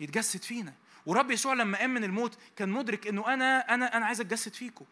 يتجسد 0.00 0.42
فينا. 0.42 0.74
ورب 1.06 1.30
يسوع 1.30 1.54
لما 1.54 1.78
قام 1.78 1.94
من 1.94 2.04
الموت 2.04 2.38
كان 2.56 2.68
مدرك 2.68 3.06
إنه 3.06 3.34
أنا 3.34 3.74
أنا 3.74 3.96
أنا 3.96 4.06
عايز 4.06 4.20
أتجسد 4.20 4.54
فيكم. 4.54 4.84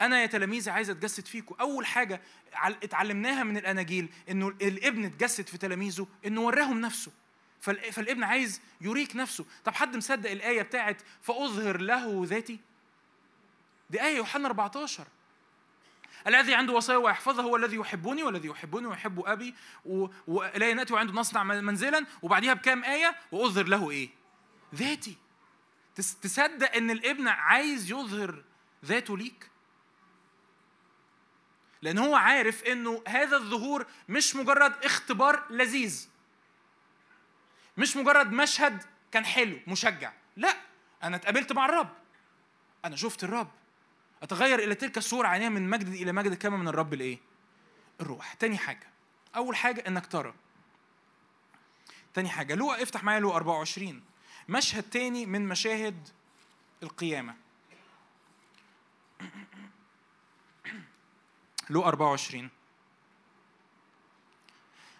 أنا 0.00 0.22
يا 0.22 0.26
تلاميذي 0.26 0.70
عايز 0.70 0.90
أتجسد 0.90 1.26
فيكم. 1.26 1.54
أول 1.60 1.86
حاجة 1.86 2.20
اتعلمناها 2.54 3.44
من 3.44 3.56
الأناجيل 3.56 4.08
إنه 4.30 4.48
الابن 4.48 5.04
اتجسد 5.04 5.46
في 5.48 5.58
تلاميذه 5.58 6.06
إنه 6.26 6.40
وراهم 6.40 6.80
نفسه. 6.80 7.12
فالابن 7.60 8.24
عايز 8.24 8.60
يريك 8.80 9.16
نفسه. 9.16 9.44
طب 9.64 9.74
حد 9.74 9.96
مصدق 9.96 10.30
الآية 10.30 10.62
بتاعت 10.62 11.02
فأظهر 11.22 11.80
له 11.80 12.22
ذاتي؟ 12.26 12.58
دي 13.90 14.02
آية 14.02 14.16
يوحنا 14.16 14.46
14 14.46 15.06
الذي 16.26 16.54
عنده 16.54 16.72
وصايا 16.72 16.98
ويحفظها 16.98 17.44
هو 17.44 17.56
الذي 17.56 17.76
يحبني 17.76 18.22
والذي 18.22 18.48
يحبني 18.48 18.86
ويحب 18.86 19.20
أبي 19.26 19.54
ولا 20.26 20.74
ناتي 20.74 20.94
وعنده 20.94 21.12
نصنع 21.12 21.44
منزلا 21.44 22.06
وبعديها 22.22 22.54
بكام 22.54 22.84
آية 22.84 23.16
وأظهر 23.32 23.66
له 23.66 23.90
إيه؟ 23.90 24.08
ذاتي 24.74 25.16
تصدق 26.22 26.76
إن 26.76 26.90
الابن 26.90 27.28
عايز 27.28 27.90
يظهر 27.90 28.42
ذاته 28.84 29.18
ليك؟ 29.18 29.50
لأن 31.82 31.98
هو 31.98 32.14
عارف 32.14 32.64
إنه 32.64 33.02
هذا 33.08 33.36
الظهور 33.36 33.86
مش 34.08 34.36
مجرد 34.36 34.84
اختبار 34.84 35.46
لذيذ 35.50 36.08
مش 37.76 37.96
مجرد 37.96 38.32
مشهد 38.32 38.82
كان 39.12 39.24
حلو 39.24 39.58
مشجع 39.66 40.12
لا 40.36 40.56
أنا 41.02 41.16
اتقابلت 41.16 41.52
مع 41.52 41.64
الرب 41.64 41.88
أنا 42.84 42.96
شفت 42.96 43.24
الرب 43.24 43.50
أتغير 44.22 44.58
إلى 44.58 44.74
تلك 44.74 44.98
الصورة 44.98 45.28
عينيها 45.28 45.48
من 45.48 45.70
مجد 45.70 45.88
إلى 45.88 46.12
مجد 46.12 46.34
كما 46.34 46.56
من 46.56 46.68
الرب 46.68 46.94
الإيه؟ 46.94 47.18
الروح. 48.00 48.34
تاني 48.34 48.58
حاجة 48.58 48.86
أول 49.36 49.56
حاجة 49.56 49.84
إنك 49.88 50.06
ترى. 50.06 50.34
تاني 52.14 52.28
حاجة 52.28 52.54
لوقا 52.54 52.82
افتح 52.82 53.04
معايا 53.04 53.20
لوقا 53.20 53.36
24 53.36 54.02
مشهد 54.48 54.82
تاني 54.82 55.26
من 55.26 55.48
مشاهد 55.48 56.08
القيامة. 56.82 57.34
لوقا 61.70 61.88
24 61.88 62.50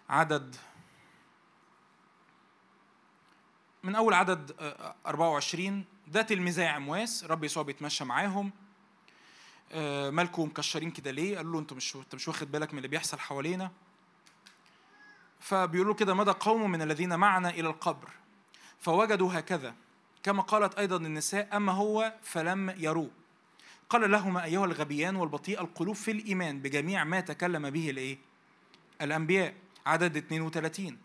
عدد 0.09 0.55
من 3.83 3.95
أول 3.95 4.13
عدد 4.13 4.55
24 5.07 5.85
ده 6.07 6.21
تلميذي 6.21 6.65
عمواس 6.65 7.23
رب 7.23 7.43
يسوع 7.43 7.63
بيتمشى 7.63 8.05
معاهم. 8.05 8.51
آه، 9.71 10.09
مالكم 10.09 10.43
مكشرين 10.43 10.91
كده 10.91 11.11
ليه؟ 11.11 11.37
قالوا 11.37 11.53
له 11.53 11.59
أنت 11.59 11.73
مش 11.73 11.95
أنت 11.95 12.15
مش 12.15 12.27
واخد 12.27 12.51
بالك 12.51 12.71
من 12.73 12.77
اللي 12.77 12.87
بيحصل 12.87 13.19
حوالينا؟ 13.19 13.71
فبيقولوا 15.39 15.93
كده 15.95 16.13
مدى 16.13 16.31
قوم 16.31 16.71
من 16.71 16.81
الذين 16.81 17.15
معنا 17.15 17.49
إلى 17.49 17.67
القبر 17.69 18.09
فوجدوا 18.79 19.39
هكذا 19.39 19.75
كما 20.23 20.41
قالت 20.41 20.75
أيضا 20.75 20.97
النساء 20.97 21.57
أما 21.57 21.71
هو 21.71 22.13
فلم 22.21 22.73
يروه. 22.77 23.18
قال 23.89 24.11
لهما 24.11 24.43
أيها 24.43 24.65
الغبيان 24.65 25.15
والبطيء 25.15 25.61
القلوب 25.61 25.95
في 25.95 26.11
الإيمان 26.11 26.59
بجميع 26.59 27.03
ما 27.03 27.19
تكلم 27.19 27.69
به 27.69 27.89
الإيه؟ 27.89 28.17
الأنبياء. 29.01 29.53
عدد 29.85 30.17
32 30.17 30.97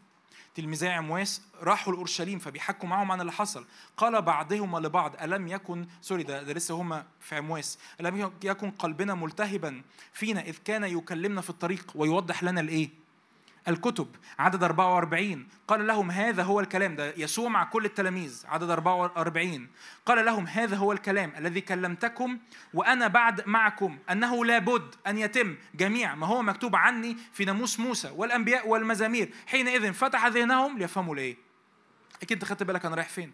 تلميذي 0.55 0.89
عمواس 0.89 1.43
راحوا 1.61 1.93
لاورشليم 1.93 2.39
فبيحكوا 2.39 2.89
معهم 2.89 3.13
عن 3.13 3.21
اللي 3.21 3.33
حصل. 3.33 3.67
قال 3.97 4.23
بعضهما 4.23 4.79
لبعض 4.79 5.17
ألم 5.23 5.49
يكن 5.49 5.87
سوري 6.01 6.23
ده, 6.23 6.43
ده 6.43 6.53
لسه 6.53 6.75
هم 6.75 7.05
في 7.21 7.37
عمواس. 7.37 7.79
ألم 8.01 8.33
يكن 8.45 8.71
قلبنا 8.71 9.15
ملتهبا 9.15 9.83
فينا 10.13 10.41
إذ 10.41 10.57
كان 10.65 10.85
يكلمنا 10.85 11.41
في 11.41 11.51
الطريق 11.51 11.93
ويوضح 11.95 12.43
لنا 12.43 12.61
الإيه؟ 12.61 13.04
الكتب 13.69 14.09
عدد 14.39 14.63
44 14.65 15.49
قال 15.69 15.87
لهم 15.87 16.11
هذا 16.11 16.43
هو 16.43 16.61
الكلام 16.61 16.97
ده 16.97 17.15
يسوع 17.17 17.49
مع 17.49 17.65
كل 17.65 17.85
التلاميذ 17.85 18.45
عدد 18.49 18.71
44 18.71 19.69
قال 20.07 20.25
لهم 20.25 20.47
هذا 20.47 20.77
هو 20.77 20.93
الكلام 20.93 21.33
الذي 21.39 21.61
كلمتكم 21.61 22.39
وأنا 22.75 23.09
بعد 23.09 23.47
معكم 23.47 23.99
أنه 24.11 24.45
لابد 24.45 24.95
أن 25.07 25.19
يتم 25.19 25.57
جميع 25.75 26.15
ما 26.15 26.27
هو 26.27 26.43
مكتوب 26.43 26.77
عني 26.77 27.17
في 27.33 27.45
ناموس 27.45 27.81
موسى 27.81 28.11
والأنبياء 28.17 28.69
والمزامير. 28.69 29.31
حينئذ 29.47 29.93
فتح 29.93 30.27
ذهنهم 30.27 30.79
ليفهموا 30.79 31.17
ليه. 31.17 31.37
أكيد 32.23 32.33
أنت 32.33 32.45
خدت 32.45 32.63
بالك 32.63 32.87
أنا 32.87 32.95
رايح 32.95 33.09
فين. 33.09 33.33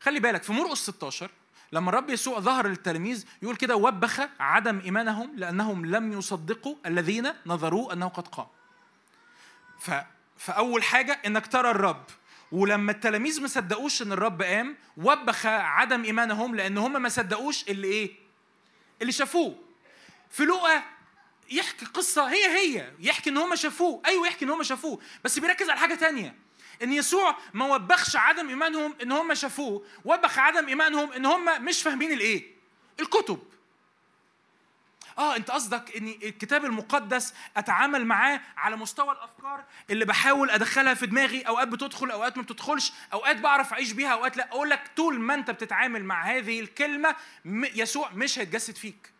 خلي 0.00 0.20
بالك 0.20 0.42
في 0.42 0.52
مرقس 0.52 0.90
16 0.90 1.30
لما 1.72 1.88
الرب 1.90 2.10
يسوع 2.10 2.40
ظهر 2.40 2.66
للتلاميذ 2.66 3.24
يقول 3.42 3.56
كده 3.56 3.76
وبخ 3.76 4.20
عدم 4.40 4.80
إيمانهم 4.84 5.32
لأنهم 5.36 5.86
لم 5.86 6.12
يصدقوا 6.12 6.76
الذين 6.86 7.32
نظروا 7.46 7.92
أنه 7.92 8.08
قد 8.08 8.28
قام. 8.28 8.46
ف... 9.78 9.90
فأول 10.38 10.82
حاجة 10.82 11.20
إنك 11.26 11.46
ترى 11.46 11.70
الرب 11.70 12.04
ولما 12.52 12.92
التلاميذ 12.92 13.40
ما 13.42 13.48
صدقوش 13.48 14.02
إن 14.02 14.12
الرب 14.12 14.42
قام 14.42 14.76
وبخ 14.96 15.46
عدم 15.46 16.04
إيمانهم 16.04 16.54
لأن 16.54 16.78
هم 16.78 17.02
ما 17.02 17.08
صدقوش 17.08 17.68
اللي 17.68 17.88
إيه؟ 17.88 18.12
اللي 19.02 19.12
شافوه. 19.12 19.58
في 20.30 20.44
لقا 20.44 20.82
يحكي 21.50 21.86
قصة 21.86 22.24
هي 22.28 22.46
هي 22.46 22.92
يحكي 22.98 23.30
إن 23.30 23.36
هم 23.36 23.56
شافوه، 23.56 24.02
أيوه 24.06 24.26
يحكي 24.26 24.44
إن 24.44 24.50
هم 24.50 24.62
شافوه، 24.62 25.00
بس 25.24 25.38
بيركز 25.38 25.70
على 25.70 25.80
حاجة 25.80 25.94
تانية. 25.94 26.34
إن 26.82 26.92
يسوع 26.92 27.36
ما 27.54 27.74
وبخش 27.74 28.16
عدم 28.16 28.48
إيمانهم 28.48 28.94
إن 29.02 29.12
هم 29.12 29.34
شافوه، 29.34 29.86
وبخ 30.04 30.38
عدم 30.38 30.68
إيمانهم 30.68 31.12
إن 31.12 31.26
هم 31.26 31.64
مش 31.64 31.82
فاهمين 31.82 32.12
الإيه؟ 32.12 32.56
الكتب. 33.00 33.38
آه 35.18 35.36
أنت 35.36 35.50
قصدك 35.50 35.96
ان 35.96 36.08
الكتاب 36.08 36.64
المقدس 36.64 37.34
أتعامل 37.56 38.06
معاه 38.06 38.40
على 38.56 38.76
مستوى 38.76 39.12
الأفكار 39.12 39.64
اللي 39.90 40.04
بحاول 40.04 40.50
أدخلها 40.50 40.94
في 40.94 41.06
دماغي. 41.06 41.42
أوقات 41.42 41.68
بتدخل 41.68 42.10
أوقات 42.10 42.36
ما 42.36 42.42
بتدخلش. 42.42 42.92
أوقات 43.12 43.36
بعرف 43.36 43.72
أعيش 43.72 43.92
بيها 43.92 44.08
أوقات 44.08 44.36
لا. 44.36 44.48
أقول 44.48 44.70
لك 44.70 44.90
طول 44.96 45.20
ما 45.20 45.34
أنت 45.34 45.50
بتتعامل 45.50 46.04
مع 46.04 46.22
هذه 46.24 46.60
الكلمة 46.60 47.16
يسوع 47.74 48.10
مش 48.10 48.38
هيتجسد 48.38 48.76
فيك. 48.76 49.10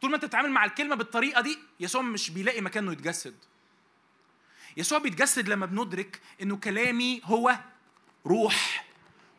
طول 0.00 0.10
ما 0.10 0.16
أنت 0.16 0.24
بتتعامل 0.24 0.50
مع 0.50 0.64
الكلمة 0.64 0.94
بالطريقة 0.94 1.40
دي 1.40 1.58
يسوع 1.80 2.02
مش 2.02 2.30
بيلاقي 2.30 2.60
مكان 2.60 2.84
انه 2.84 2.92
يتجسد. 2.92 3.34
يسوع 4.76 4.98
بيتجسد 4.98 5.48
لما 5.48 5.66
بندرك 5.66 6.20
إنه 6.42 6.56
كلامي 6.56 7.20
هو 7.24 7.56
روح 8.26 8.84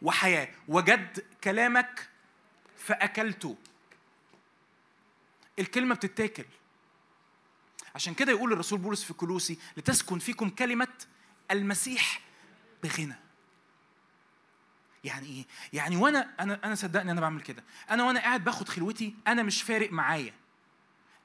وحياة. 0.02 0.48
وجد 0.68 1.24
كلامك 1.44 2.10
فأكلته. 2.78 3.58
الكلمة 5.60 5.96
بتتاكل. 5.96 6.46
عشان 7.96 8.14
كده 8.14 8.32
يقول 8.32 8.54
الرسول 8.54 8.80
بولس 8.80 9.04
في 9.04 9.14
كلوسي 9.14 9.58
لتسكن 9.78 10.20
فيكم 10.20 10.50
كلمة 10.50 10.88
المسيح 11.52 12.22
بغنى. 12.84 13.16
يعني 15.04 15.28
إيه؟ 15.28 15.46
يعني 15.74 15.96
وأنا 15.98 16.30
أنا 16.40 16.60
أنا 16.64 16.76
صدقني 16.76 17.12
أنا 17.12 17.22
بعمل 17.22 17.42
كده. 17.42 17.64
أنا 17.90 18.04
وأنا 18.04 18.20
قاعد 18.20 18.44
باخد 18.44 18.70
خلوتي 18.70 19.16
أنا 19.28 19.44
مش 19.44 19.62
فارق 19.62 19.92
معايا. 19.92 20.34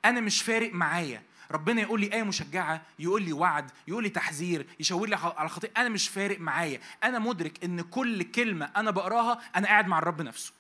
أنا 0.04 0.20
مش 0.20 0.42
فارق 0.42 0.74
معايا. 0.74 1.22
ربنا 1.50 1.82
يقول 1.82 2.00
لي 2.00 2.12
آية 2.12 2.22
مشجعة 2.22 2.82
يقول 2.98 3.22
لي 3.22 3.32
وعد 3.32 3.70
يقول 3.88 4.02
لي 4.02 4.08
تحذير 4.08 4.66
يشاور 4.80 5.08
لي 5.08 5.16
على 5.16 5.48
خطيئة. 5.48 5.80
أنا 5.80 5.88
مش 5.88 6.08
فارق 6.08 6.40
معايا. 6.40 6.80
أنا 7.04 7.18
مدرك 7.18 7.64
إن 7.64 7.80
كل 7.80 8.22
كلمة 8.22 8.70
أنا 8.76 8.90
بقراها 8.90 9.40
أنا 9.56 9.66
قاعد 9.66 9.86
مع 9.86 9.98
الرب 9.98 10.22
نفسه. 10.22 10.52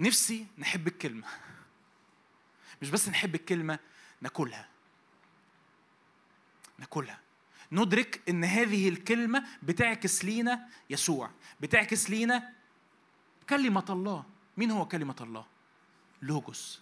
نفسي 0.00 0.46
نحب 0.58 0.88
الكلمة. 0.88 1.26
مش 2.82 2.90
بس 2.90 3.08
نحب 3.08 3.34
الكلمة 3.34 3.78
ناكلها. 4.20 4.68
ناكلها. 6.78 7.20
ندرك 7.72 8.20
إن 8.28 8.44
هذه 8.44 8.88
الكلمة 8.88 9.46
بتعكس 9.62 10.24
لينا 10.24 10.68
يسوع 10.90 11.30
بتعكس 11.60 12.10
لينا 12.10 12.52
كلمة 13.48 13.84
الله. 13.90 14.24
مين 14.56 14.70
هو 14.70 14.88
كلمة 14.88 15.16
الله؟ 15.20 15.46
لوجوس 16.22 16.80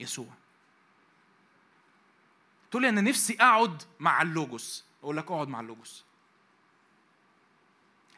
يسوع. 0.00 0.28
تقول 2.70 2.82
لي 2.82 2.88
أنا 2.88 3.00
نفسي 3.00 3.36
أقعد 3.40 3.82
مع 4.00 4.22
اللوجوس 4.22 4.84
أقول 5.02 5.16
لك 5.16 5.24
أقعد 5.30 5.48
مع 5.48 5.60
اللوجوس. 5.60 6.04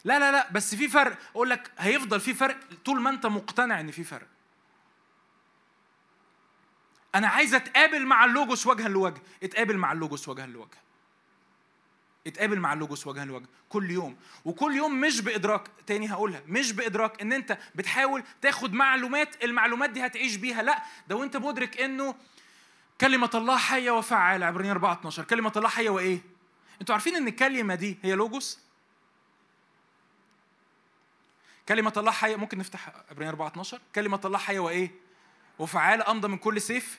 لا 0.04 0.18
لا 0.18 0.32
لا 0.32 0.50
بس 0.52 0.74
في 0.74 0.88
فرق. 0.88 1.18
أقول 1.30 1.50
لك 1.50 1.70
هيفضل 1.78 2.20
في 2.20 2.34
فرق 2.34 2.56
طول 2.84 3.00
ما 3.00 3.10
أنت 3.10 3.26
مقتنع 3.26 3.80
إن 3.80 3.90
في 3.90 4.04
فرق. 4.04 4.26
أنا 7.14 7.28
عايز 7.28 7.54
أتقابل 7.54 8.06
مع 8.06 8.24
اللوجوس 8.24 8.66
وجها 8.66 8.88
لوجه. 8.88 9.22
اتقابل 9.42 9.76
مع 9.76 9.92
اللوجوس 9.92 10.28
وجها 10.28 10.46
لوجه. 10.46 10.78
اتقابل 12.26 12.58
مع 12.60 12.72
اللوجوس 12.72 13.06
وجها 13.06 13.24
لوجه 13.24 13.46
كل 13.68 13.90
يوم. 13.90 14.16
وكل 14.44 14.76
يوم 14.76 15.00
مش 15.00 15.20
بإدراك 15.20 15.68
تاني 15.86 16.12
هقولها 16.12 16.42
مش 16.48 16.72
بإدراك 16.72 17.22
إن 17.22 17.32
أنت 17.32 17.58
بتحاول 17.74 18.22
تاخد 18.42 18.72
معلومات 18.72 19.44
المعلومات 19.44 19.90
دي 19.90 20.06
هتعيش 20.06 20.36
بيها. 20.36 20.62
لا 20.62 20.82
ده 21.08 21.16
وأنت 21.16 21.36
مدرك 21.36 21.80
إنه 21.80 22.14
كلمة 23.00 23.30
الله 23.34 23.56
حية 23.58 23.90
وفعالة. 23.90 24.46
عبرانيين 24.46 24.72
4 24.72 24.92
12 24.92 25.24
كلمة 25.24 25.52
الله 25.56 25.68
حية 25.68 25.90
وإيه؟ 25.90 26.20
أنتوا 26.80 26.94
عارفين 26.94 27.16
إن 27.16 27.28
الكلمة 27.28 27.74
دي 27.74 27.98
هي 28.02 28.14
لوجوس؟ 28.14 28.58
كلمة 31.70 31.92
الله 31.96 32.10
حية 32.12 32.36
ممكن 32.36 32.58
نفتح 32.58 32.88
عبرانيين 33.10 33.28
4 33.28 33.48
12 33.48 33.80
كلمة 33.94 34.20
الله 34.24 34.38
حية 34.38 34.58
وإيه؟ 34.58 34.90
وفعالة 35.58 36.10
أمضى 36.10 36.28
من 36.28 36.38
كل 36.38 36.60
سيف. 36.60 36.98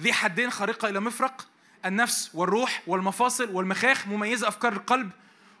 ذي 0.00 0.12
حدين 0.12 0.50
خارقة 0.50 0.88
إلى 0.88 1.00
مفرق. 1.00 1.48
النفس 1.84 2.30
والروح 2.34 2.82
والمفاصل 2.86 3.50
والمخاخ 3.50 4.06
مميزة 4.06 4.48
أفكار 4.48 4.72
القلب 4.72 5.10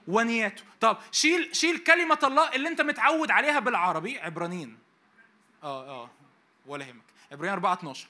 ونياته. 0.08 0.62
طب 0.80 0.98
شيل 1.12 1.56
شيل 1.56 1.78
كلمة 1.78 2.18
الله 2.22 2.54
اللي 2.54 2.68
أنت 2.68 2.80
متعود 2.80 3.30
عليها 3.30 3.60
بالعربي 3.60 4.18
عبرانيين. 4.18 4.78
آه 5.62 5.88
آه 5.88 6.10
ولا 6.66 6.84
يهمك. 6.84 7.02
عبرانيين 7.32 7.52
4 7.52 7.72
12 7.72 8.06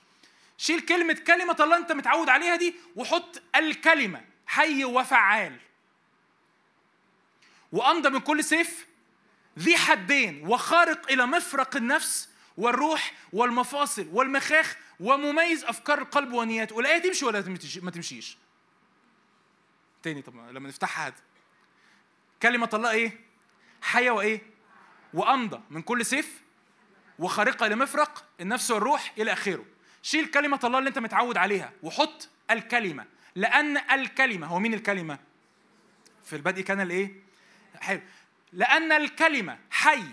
شيل 0.59 0.81
كلمة 0.81 1.15
كلمة 1.27 1.57
الله 1.61 1.77
أنت 1.77 1.93
متعود 1.93 2.29
عليها 2.29 2.57
دي 2.57 2.75
وحط 2.97 3.43
الكلمة 3.57 4.25
حي 4.47 4.85
وفعال. 4.85 5.57
وأمضى 7.73 8.09
من 8.09 8.21
كل 8.21 8.45
سيف 8.45 8.87
ذي 9.59 9.77
حدين 9.77 10.47
وخارق 10.47 11.11
إلى 11.11 11.27
مفرق 11.27 11.77
النفس 11.77 12.29
والروح 12.57 13.13
والمفاصل 13.33 14.09
والمخاخ 14.13 14.77
ومميز 15.01 15.65
أفكار 15.65 15.99
القلب 15.99 16.33
ونياته 16.33 16.77
والآية 16.77 16.99
تمشي 16.99 17.25
ولا 17.25 17.59
ما 17.83 17.91
تمشيش 17.91 18.37
تاني 20.03 20.23
طب 20.23 20.37
لما 20.51 20.69
نفتحها 20.69 21.07
هذا 21.07 21.17
كلمة 22.43 22.71
الله 22.75 22.91
إيه؟ 22.91 23.21
حيه 23.83 24.11
وإيه؟ 24.11 24.43
وأمضى 25.15 25.61
من 25.71 25.83
كل 25.83 26.07
سيف 26.07 26.43
وخارقة 27.19 27.67
لمفرق 27.67 28.25
النفس 28.41 28.71
والروح 28.71 29.13
إلى 29.19 29.33
آخره. 29.33 29.65
شيل 30.03 30.27
كلمة 30.27 30.61
الله 30.65 30.79
اللي 30.79 30.89
أنت 30.89 30.99
متعود 30.99 31.37
عليها 31.37 31.73
وحط 31.83 32.29
الكلمة 32.51 33.07
لأن 33.35 33.77
الكلمة 33.77 34.47
هو 34.47 34.59
مين 34.59 34.75
الكلمة؟ 34.75 35.19
في 36.25 36.37
البدء 36.37 36.63
كان 36.63 36.81
الإيه؟ 36.81 37.23
حلو. 37.81 38.01
لأن 38.55 38.93
الكلمة 38.93 39.59
حي 39.71 40.05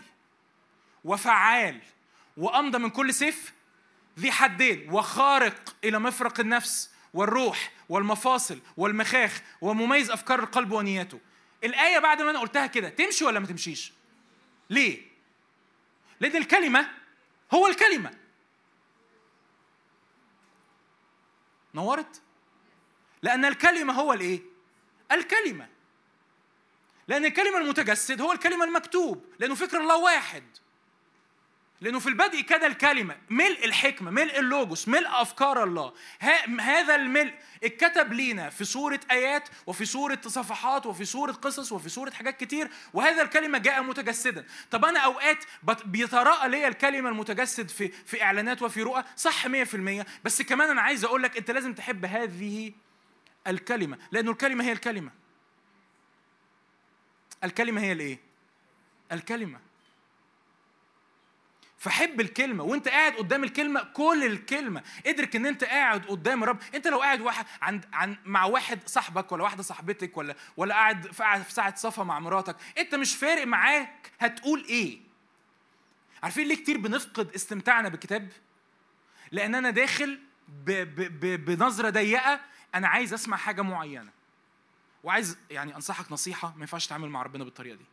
وفعال 1.04 1.82
وأمضى 2.38 2.78
من 2.78 2.90
كل 2.90 3.14
سيف 3.14 3.54
ذي 4.20 4.32
حدين 4.32 4.92
وخارق 4.92 5.76
إلى 5.84 6.00
مفرق 6.00 6.40
النفس 6.40 6.92
والروح 7.14 7.72
والمفاصل 7.90 8.60
والمخاخ 8.78 9.42
ومميز 9.62 10.12
أفكار 10.12 10.40
القلب 10.40 10.72
ونياته 10.72 11.20
الآية 11.64 12.00
بعد 12.00 12.22
ما 12.22 12.32
أنا 12.32 12.40
قلتها 12.40 12.68
كده 12.68 12.90
تمشي 12.90 13.26
ولا 13.26 13.40
ما 13.40 13.48
تمشيش؟ 13.48 13.94
ليه؟ 14.70 15.02
لأن 16.20 16.36
الكلمة 16.36 16.90
هو 17.54 17.68
الكلمة 17.68 18.12
نورت؟ 21.76 22.22
لأن 23.22 23.46
الكلمة 23.46 23.94
هو 23.94 24.14
الإيه؟ 24.14 24.42
الكلمة 25.12 25.68
لأن 27.12 27.26
الكلمة 27.26 27.58
المتجسد 27.58 28.22
هو 28.22 28.32
الكلمة 28.32 28.66
المكتوب 28.66 29.26
لأنه 29.40 29.56
فكر 29.56 29.80
الله 29.82 29.98
واحد. 29.98 30.44
لأنه 31.82 32.00
في 32.00 32.10
البدء 32.10 32.42
كده 32.42 32.68
الكلمة 32.68 33.18
ملء 33.30 33.66
الحكمة 33.66 34.12
ملء 34.12 34.40
اللوجوس 34.40 34.88
ملء 34.88 35.08
أفكار 35.22 35.64
الله. 35.64 35.94
هذا 36.60 36.96
الملء 36.96 37.34
اتكتب 37.64 38.14
لينا 38.14 38.50
في 38.50 38.66
صورة 38.66 39.00
آيات 39.12 39.50
وفي 39.68 39.86
صورة 39.86 40.20
صفحات 40.26 40.86
وفي 40.86 41.06
صورة 41.06 41.32
قصص 41.32 41.72
وفي 41.72 41.90
صورة 41.90 42.12
حاجات 42.12 42.38
كتير 42.44 42.70
وهذا 42.94 43.22
الكلمة 43.22 43.58
جاء 43.58 43.84
متجسدا. 43.84 44.46
طب 44.72 44.86
أنا 44.86 45.00
أوقات 45.00 45.38
بيتراءى 45.86 46.50
لي 46.50 46.68
الكلمة 46.68 47.10
المتجسد 47.10 47.70
في 47.70 47.88
في 47.88 48.24
إعلانات 48.24 48.62
وفي 48.62 48.84
رؤى 48.84 49.04
صح 49.16 49.48
100% 49.48 50.06
بس 50.24 50.42
كمان 50.42 50.70
أنا 50.70 50.82
عايز 50.82 51.04
أقول 51.04 51.24
لك 51.24 51.38
أنت 51.38 51.52
لازم 51.52 51.74
تحب 51.74 52.06
هذه 52.06 52.72
الكلمة 53.48 53.98
لأنه 54.12 54.32
الكلمة 54.32 54.64
هي 54.64 54.72
الكلمة. 54.72 55.21
الكلمة 57.44 57.82
هي 57.82 57.92
الإيه؟ 57.92 58.20
الكلمة. 59.12 59.60
فحب 61.78 62.22
الكلمة 62.22 62.64
وأنت 62.64 62.88
قاعد 62.88 63.14
قدام 63.14 63.44
الكلمة 63.44 63.84
كل 63.84 64.24
الكلمة. 64.24 64.84
ادرك 65.06 65.36
إن 65.36 65.46
أنت 65.46 65.64
قاعد 65.64 66.06
قدام 66.06 66.44
الرب 66.44 66.60
أنت 66.76 66.88
لو 66.88 67.02
قاعد 67.02 67.22
واحد 67.22 67.46
عند 67.62 67.86
عن 67.94 68.18
مع 68.26 68.46
واحد 68.46 68.80
صاحبك 68.88 69.32
ولا 69.32 69.44
واحدة 69.44 69.64
صاحبتك 69.64 70.18
ولا 70.18 70.36
ولا 70.58 70.76
قاعد 70.76 71.12
في 71.12 71.54
ساعة 71.54 71.76
صفا 71.76 72.04
مع 72.04 72.20
مراتك 72.20 72.56
أنت 72.78 72.96
مش 72.96 73.16
فارق 73.16 73.48
معاك 73.48 74.12
هتقول 74.20 74.66
إيه. 74.70 75.00
عارفين 76.24 76.48
ليه 76.48 76.56
كتير 76.56 76.78
بنفقد 76.78 77.34
استمتاعنا 77.36 77.90
بالكتاب؟ 77.90 78.30
لأن 79.32 79.56
أنا 79.56 79.70
داخل 79.70 80.20
ب 80.48 80.72
ب 80.72 81.46
بنظرة 81.46 81.90
ضيقة 81.90 82.40
أنا 82.76 82.88
عايز 82.88 83.14
أسمع 83.14 83.38
حاجة 83.38 83.62
معينة. 83.62 84.12
وعايز 85.04 85.38
يعني 85.52 85.76
أنصحك 85.76 86.12
نصيحة 86.12 86.54
ما 86.56 86.62
ينفعش 86.62 86.88
تتعامل 86.88 87.10
مع 87.10 87.22
ربنا 87.22 87.44
بالطريقة 87.44 87.76
دي. 87.76 87.86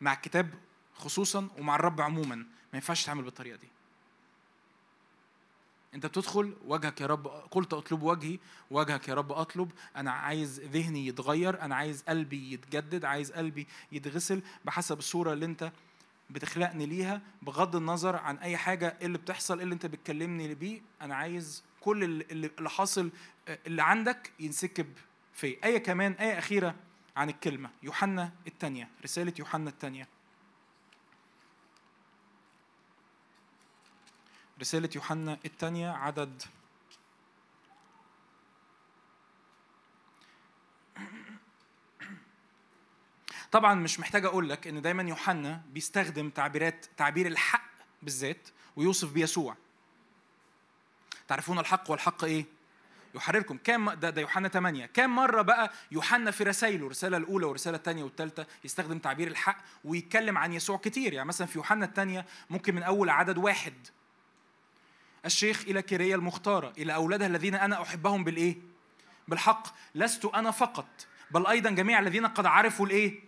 مع 0.00 0.12
الكتاب 0.12 0.54
خصوصا 0.94 1.48
ومع 1.58 1.76
الرب 1.76 2.00
عموما 2.00 2.34
ما 2.36 2.46
ينفعش 2.74 3.02
تتعامل 3.02 3.22
بالطريقة 3.22 3.56
دي. 3.56 3.68
أنت 5.94 6.06
بتدخل 6.06 6.56
وجهك 6.66 7.00
يا 7.00 7.06
رب 7.06 7.26
قلت 7.26 7.72
أطلب 7.72 8.02
وجهي 8.02 8.38
وجهك 8.70 9.08
يا 9.08 9.14
رب 9.14 9.32
أطلب. 9.32 9.70
أنا 9.96 10.12
عايز 10.12 10.60
ذهني 10.60 11.06
يتغير 11.06 11.62
أنا 11.62 11.74
عايز 11.74 12.02
قلبي 12.02 12.52
يتجدد 12.52 13.04
عايز 13.04 13.32
قلبي 13.32 13.66
يتغسل 13.92 14.42
بحسب 14.64 14.98
الصورة 14.98 15.32
اللي 15.32 15.46
أنت 15.46 15.72
بتخلقني 16.30 16.86
ليها 16.86 17.22
بغض 17.42 17.76
النظر 17.76 18.16
عن 18.16 18.36
أي 18.36 18.56
حاجة 18.56 18.98
اللي 19.02 19.18
بتحصل 19.18 19.60
اللي 19.60 19.74
أنت 19.74 19.86
بتكلمني 19.86 20.54
بيه. 20.54 20.82
أنا 21.00 21.14
عايز 21.14 21.62
كل 21.80 22.04
اللي 22.04 22.70
حاصل 22.70 23.10
اللي 23.48 23.82
عندك 23.82 24.32
ينسكب 24.40 24.86
في. 25.32 25.64
آية 25.64 25.78
كمان 25.78 26.12
آية 26.12 26.38
أخيرة 26.38 26.74
عن 27.16 27.28
الكلمة 27.28 27.70
يوحنا 27.82 28.32
الثانية 28.46 28.88
رسالة 29.04 29.32
يوحنا 29.38 29.70
الثانية 29.70 30.08
رسالة 34.60 34.90
يوحنا 34.94 35.38
الثانية 35.44 35.90
عدد. 35.90 36.42
طبعا 43.52 43.74
مش 43.74 44.00
محتاج 44.00 44.24
أقول 44.24 44.48
لك 44.48 44.66
إن 44.66 44.82
دايما 44.82 45.02
يوحنا 45.02 45.62
بيستخدم 45.68 46.30
تعبيرات 46.30 46.86
تعبير 46.96 47.26
الحق 47.26 47.70
بالذات 48.02 48.48
ويوصف 48.76 49.12
بيسوع. 49.12 49.56
تعرفون 51.28 51.58
الحق 51.58 51.90
والحق 51.90 52.24
إيه؟ 52.24 52.53
يحرركم. 53.14 53.58
كام 53.64 53.90
ده 53.90 54.10
ده 54.10 54.20
يوحنا 54.20 54.48
8 54.48 54.86
كام 54.86 55.14
مرة 55.14 55.42
بقى 55.42 55.72
يوحنا 55.92 56.30
في 56.30 56.44
رسائله 56.44 56.86
الرسالة 56.86 57.16
الأولى 57.16 57.46
والرسالة 57.46 57.76
الثانية 57.76 58.02
والثالثة 58.04 58.46
يستخدم 58.64 58.98
تعبير 58.98 59.28
الحق 59.28 59.58
ويتكلم 59.84 60.38
عن 60.38 60.52
يسوع 60.52 60.76
كتير. 60.76 61.12
يعني 61.12 61.28
مثلا 61.28 61.46
في 61.46 61.58
يوحنا 61.58 61.84
الثانية 61.84 62.26
ممكن 62.50 62.74
من 62.74 62.82
أول 62.82 63.10
عدد 63.10 63.38
واحد. 63.38 63.74
الشيخ 65.24 65.62
إلى 65.62 65.82
كيريا 65.82 66.16
المختارة 66.16 66.72
إلى 66.78 66.94
أولادها 66.94 67.26
الذين 67.26 67.54
أنا 67.54 67.82
أحبهم 67.82 68.24
بالإيه؟ 68.24 68.56
بالحق. 69.28 69.66
لست 69.94 70.24
أنا 70.24 70.50
فقط 70.50 70.86
بل 71.30 71.46
أيضا 71.46 71.70
جميع 71.70 71.98
الذين 71.98 72.26
قد 72.26 72.46
عرفوا 72.46 72.86
الإيه؟ 72.86 73.20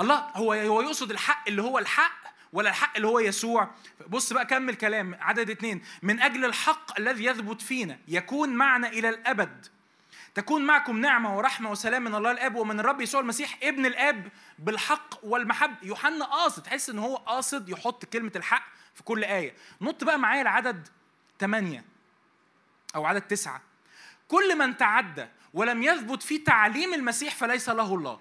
الله 0.00 0.16
هو 0.16 0.52
هو 0.52 0.80
يقصد 0.82 1.10
الحق 1.10 1.48
اللي 1.48 1.62
هو 1.62 1.78
الحق 1.78 2.19
ولا 2.52 2.70
الحق 2.70 2.96
اللي 2.96 3.08
هو 3.08 3.18
يسوع. 3.18 3.70
بص 4.08 4.32
بقى 4.32 4.46
كمل 4.46 4.74
كلام 4.74 5.14
عدد 5.20 5.50
اثنين 5.50 5.82
من 6.02 6.20
أجل 6.20 6.44
الحق 6.44 6.98
الذي 7.00 7.24
يثبت 7.24 7.62
فينا 7.62 7.98
يكون 8.08 8.48
معنا 8.48 8.88
إلى 8.88 9.08
الأبد. 9.08 9.66
تكون 10.34 10.66
معكم 10.66 11.00
نعمة 11.00 11.36
ورحمة 11.36 11.70
وسلام 11.70 12.04
من 12.04 12.14
الله 12.14 12.30
الآب 12.30 12.54
ومن 12.54 12.80
الرب 12.80 13.00
يسوع 13.00 13.20
المسيح 13.20 13.58
ابن 13.62 13.86
الآب 13.86 14.28
بالحق 14.58 15.24
والمحبة 15.24 15.76
يوحنا 15.82 16.24
قاصد 16.24 16.62
تحس 16.62 16.90
إن 16.90 16.98
هو 16.98 17.16
قاصد 17.16 17.68
يحط 17.68 18.04
كلمة 18.04 18.32
الحق 18.36 18.64
في 18.94 19.02
كل 19.02 19.24
آية. 19.24 19.54
نط 19.80 20.04
بقى 20.04 20.18
معايا 20.18 20.42
لعدد 20.42 20.88
ثمانية 21.40 21.84
أو 22.94 23.04
عدد 23.04 23.20
تسعة. 23.20 23.62
كل 24.28 24.58
من 24.58 24.76
تعدى 24.76 25.26
ولم 25.54 25.82
يثبت 25.82 26.22
في 26.22 26.38
تعليم 26.38 26.94
المسيح 26.94 27.34
فليس 27.34 27.68
له 27.68 27.94
الله. 27.94 28.20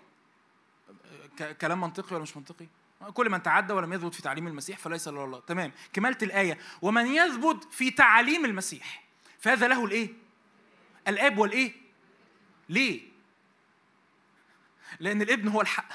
كلام 1.62 1.82
منطقي 1.82 2.16
ولا 2.16 2.24
مش 2.24 2.38
منطقي؟ 2.38 2.68
كل 3.14 3.30
من 3.30 3.44
تعدى 3.44 3.74
ولم 3.74 3.94
يثبت 3.94 4.16
في 4.16 4.22
تعليم 4.22 4.48
المسيح 4.48 4.78
فليس 4.78 5.08
له 5.08 5.26
الله 5.26 5.40
تمام 5.40 5.72
كمالة 5.94 6.18
الآية 6.22 6.58
ومن 6.82 7.08
يثبت 7.08 7.64
في 7.72 7.92
تعليم 7.92 8.46
المسيح 8.46 9.04
فهذا 9.40 9.68
له 9.68 9.86
الإيه؟ 9.86 10.10
الآب 11.08 11.38
والإيه؟ 11.38 11.74
ليه؟ 12.70 13.02
لأن 15.00 15.22
الابن 15.22 15.48
هو 15.48 15.62
الحق 15.62 15.94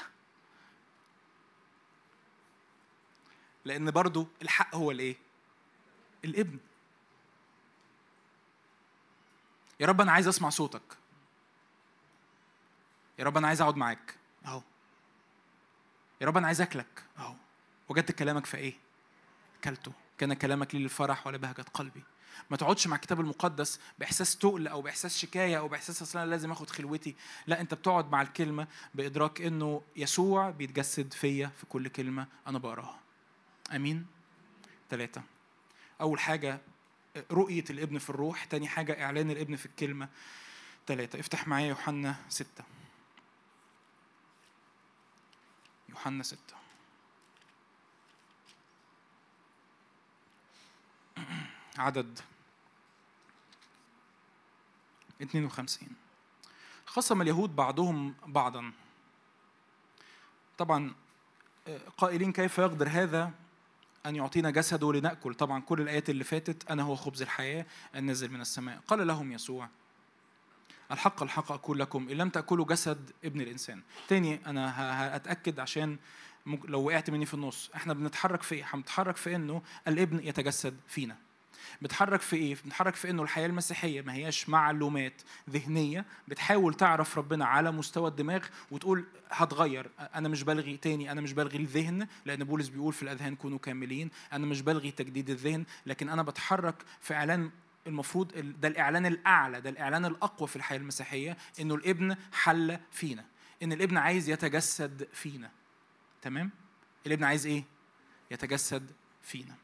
لأن 3.65 3.91
برضو 3.91 4.27
الحق 4.41 4.75
هو 4.75 4.91
الإيه؟ 4.91 5.15
الابن 6.25 6.59
يا 9.79 9.87
رب 9.87 10.01
أنا 10.01 10.11
عايز 10.11 10.27
أسمع 10.27 10.49
صوتك 10.49 10.97
يا 13.19 13.23
رب 13.23 13.37
أنا 13.37 13.47
عايز 13.47 13.61
أقعد 13.61 13.75
معاك 13.77 14.15
أهو 14.45 14.61
يا 16.21 16.27
رب 16.27 16.37
أنا 16.37 16.47
عايز 16.47 16.61
أكلك. 16.61 17.03
أهو. 17.17 17.35
وجدت 17.89 18.11
كلامك 18.11 18.45
في 18.45 18.57
إيه؟ 18.57 18.73
أكلته. 19.59 19.91
كان 20.17 20.33
كلامك 20.33 20.75
لي 20.75 20.83
للفرح 20.83 21.27
ولبهجة 21.27 21.65
قلبي. 21.73 22.03
ما 22.49 22.57
تقعدش 22.57 22.87
مع 22.87 22.95
الكتاب 22.95 23.19
المقدس 23.19 23.79
بإحساس 23.99 24.37
تقل 24.37 24.67
أو 24.67 24.81
بإحساس 24.81 25.17
شكاية 25.17 25.57
أو 25.57 25.67
بإحساس 25.67 26.01
أصل 26.01 26.19
أنا 26.19 26.29
لازم 26.29 26.51
آخد 26.51 26.69
خلوتي. 26.69 27.15
لا 27.47 27.61
أنت 27.61 27.73
بتقعد 27.73 28.11
مع 28.11 28.21
الكلمة 28.21 28.67
بإدراك 28.95 29.41
إنه 29.41 29.81
يسوع 29.95 30.49
بيتجسد 30.49 31.13
فيا 31.13 31.51
في 31.57 31.65
كل 31.65 31.87
كلمة 31.87 32.27
أنا 32.47 32.59
بقراها. 32.59 32.99
آمين. 33.75 34.05
ثلاثة 34.89 35.21
أول 36.01 36.19
حاجة 36.19 36.59
رؤية 37.31 37.63
الإبن 37.69 37.97
في 37.97 38.09
الروح. 38.09 38.45
تاني 38.45 38.67
حاجة 38.67 39.03
إعلان 39.03 39.31
الإبن 39.31 39.55
في 39.55 39.65
الكلمة. 39.65 40.09
ثلاثة 40.87 41.19
افتح 41.19 41.47
معايا 41.47 41.67
يوحنا 41.67 42.15
ستة. 42.29 42.63
يوحنا 45.95 46.23
ستة. 46.23 46.55
عدد 51.77 52.19
52 55.21 55.89
خصم 56.85 57.21
اليهود 57.21 57.55
بعضهم 57.55 58.15
بعضا. 58.25 58.71
طبعا 60.57 60.95
قائلين 61.97 62.31
كيف 62.31 62.57
يقدر 62.57 62.89
هذا 62.89 63.31
أن 64.05 64.15
يعطينا 64.15 64.49
جسده 64.49 64.93
لنأكل؟ 64.93 65.33
طبعا 65.33 65.61
كل 65.61 65.81
الآيات 65.81 66.09
اللي 66.09 66.23
فاتت 66.23 66.71
أنا 66.71 66.83
هو 66.83 66.95
خبز 66.95 67.21
الحياة 67.21 67.65
النازل 67.95 68.31
من 68.31 68.41
السماء. 68.41 68.81
قال 68.87 69.07
لهم 69.07 69.31
يسوع 69.31 69.69
الحق 70.91 71.23
الحق 71.23 71.51
أقول 71.51 71.79
لكم 71.79 72.09
إن 72.09 72.17
لم 72.17 72.29
تأكلوا 72.29 72.65
جسد 72.65 73.11
ابن 73.25 73.41
الإنسان. 73.41 73.81
تاني 74.07 74.39
أنا 74.45 74.81
هأتأكد 75.15 75.59
عشان 75.59 75.97
لو 76.45 76.81
وقعت 76.83 77.09
مني 77.09 77.25
في 77.25 77.33
النص. 77.33 77.71
إحنا 77.75 77.93
بنتحرك 77.93 78.43
في 78.43 78.55
إيه؟ 78.55 78.65
بنتحرك 78.73 79.17
في 79.17 79.35
إنه 79.35 79.61
الابن 79.87 80.19
يتجسد 80.23 80.77
فينا. 80.87 81.17
بتحرك 81.81 82.21
في 82.21 82.35
إيه؟ 82.35 82.57
بنتحرك 82.63 82.95
في 82.95 83.09
إنه 83.09 83.23
الحياة 83.23 83.45
المسيحية 83.45 84.01
ما 84.01 84.13
هياش 84.13 84.49
معلومات 84.49 85.21
ذهنية. 85.49 86.05
بتحاول 86.27 86.73
تعرف 86.73 87.17
ربنا 87.17 87.45
على 87.45 87.71
مستوى 87.71 88.07
الدماغ 88.07 88.45
وتقول 88.71 89.05
هتغير. 89.31 89.89
أنا 89.99 90.29
مش 90.29 90.43
بلغي 90.43 90.77
تاني 90.77 91.11
أنا 91.11 91.21
مش 91.21 91.33
بلغي 91.33 91.57
الذهن 91.57 92.07
لأن 92.25 92.43
بولس 92.43 92.67
بيقول 92.67 92.93
في 92.93 93.03
الأذهان 93.03 93.35
كونوا 93.35 93.57
كاملين. 93.57 94.09
أنا 94.33 94.45
مش 94.45 94.61
بلغي 94.61 94.91
تجديد 94.91 95.29
الذهن 95.29 95.65
لكن 95.85 96.09
أنا 96.09 96.23
بتحرك 96.23 96.75
في 97.01 97.13
اعلان 97.13 97.51
المفروض 97.87 98.55
ده 98.59 98.67
الإعلان 98.67 99.05
الأعلى 99.05 99.61
ده 99.61 99.69
الإعلان 99.69 100.05
الأقوى 100.05 100.47
في 100.47 100.55
الحياة 100.55 100.77
المسيحية 100.77 101.37
إنه 101.59 101.75
الإبن 101.75 102.15
حل 102.33 102.79
فينا. 102.91 103.25
إن 103.63 103.73
الإبن 103.73 103.97
عايز 103.97 104.29
يتجسد 104.29 105.07
فينا. 105.13 105.51
تمام؟ 106.21 106.51
الإبن 107.07 107.23
عايز 107.23 107.45
إيه؟ 107.45 107.63
يتجسد 108.31 108.91
فينا. 109.21 109.55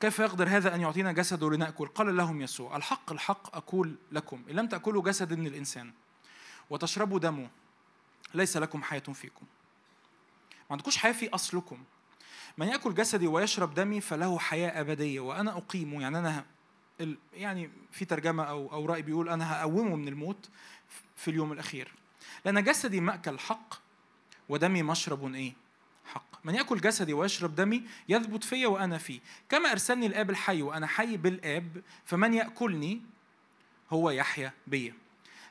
كيف 0.00 0.18
يقدر 0.18 0.48
هذا 0.48 0.74
أن 0.74 0.80
يعطينا 0.80 1.12
جسده 1.12 1.50
لنأكل؟ 1.50 1.86
قال 1.86 2.16
لهم 2.16 2.40
يسوع 2.40 2.76
الحق 2.76 3.12
الحق 3.12 3.56
أقول 3.56 3.94
لكم. 4.12 4.44
إن 4.50 4.56
لم 4.56 4.66
تأكلوا 4.66 5.02
جسد 5.02 5.32
من 5.32 5.46
الإنسان 5.46 5.92
وتشربوا 6.70 7.18
دمه 7.18 7.48
ليس 8.34 8.56
لكم 8.56 8.82
حياة 8.82 9.00
فيكم. 9.00 9.46
ما 10.60 10.66
عندكوش 10.70 10.96
حياة 10.96 11.12
في 11.12 11.28
أصلكم. 11.28 11.84
من 12.58 12.68
يأكل 12.68 12.94
جسدي 12.94 13.26
ويشرب 13.26 13.74
دمي 13.74 14.00
فله 14.00 14.38
حياة 14.38 14.80
أبدية 14.80 15.20
وأنا 15.20 15.56
أقيمه. 15.56 16.02
يعني 16.02 16.18
أنا 16.18 16.44
يعني 17.34 17.70
في 17.90 18.04
ترجمة 18.04 18.44
أو 18.44 18.72
أو 18.72 18.86
رأي 18.86 19.02
بيقول 19.02 19.28
أنا 19.28 19.52
هقومه 19.52 19.96
من 19.96 20.08
الموت 20.08 20.48
في 21.16 21.30
اليوم 21.30 21.52
الأخير. 21.52 21.92
لأن 22.44 22.64
جسدي 22.64 23.00
مأكل 23.00 23.38
حق 23.38 23.74
ودمي 24.48 24.82
مشرب 24.82 25.34
إيه؟ 25.34 25.52
حق. 26.04 26.24
من 26.44 26.54
يأكل 26.54 26.80
جسدي 26.80 27.12
ويشرب 27.12 27.54
دمي 27.54 27.82
يثبت 28.08 28.44
فيا 28.44 28.66
وأنا 28.66 28.98
فيه. 28.98 29.20
كما 29.48 29.72
أرسلني 29.72 30.06
الآب 30.06 30.30
الحي 30.30 30.62
وأنا 30.62 30.86
حي 30.86 31.16
بالآب 31.16 31.82
فمن 32.04 32.34
يأكلني 32.34 33.00
هو 33.90 34.10
يحيا 34.10 34.52
بي. 34.66 34.94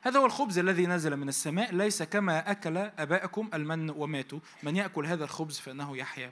هذا 0.02 0.20
هو 0.20 0.26
الخبز 0.26 0.60
الذي 0.60 0.88
نزل 0.88 1.18
من 1.18 1.30
السماء 1.30 1.76
ليس 1.76 2.04
كما 2.04 2.52
أكل 2.52 2.78
أبائكم 2.78 3.49
المن 3.54 3.89
وماتوا. 3.89 4.39
من 4.64 4.76
يأكل 4.76 5.06
هذا 5.06 5.24
الخبز 5.24 5.60
فإنه 5.60 5.97
يحيا 5.97 6.32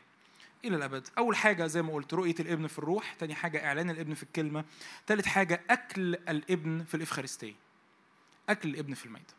إلى 0.66 0.76
الأبد. 0.76 1.08
أول 1.18 1.36
حاجة 1.36 1.68
زي 1.68 1.82
ما 1.82 1.94
قلت 1.94 2.14
رؤية 2.14 2.36
الإبن 2.40 2.68
في 2.68 2.80
الروح 2.80 3.14
تاني 3.14 3.36
حاجة 3.36 3.66
إعلان 3.66 3.90
الإبن 3.90 4.14
في 4.14 4.24
الكلمة 4.24 4.66
تالت 5.08 5.26
حاجة 5.26 5.64
أكل 5.70 6.16
الإبن 6.16 6.84
في 6.84 6.96
الإفخارستية. 6.96 7.54
أكل 8.50 8.70
الإبن 8.70 8.94
في 8.94 9.06
الميت 9.06 9.32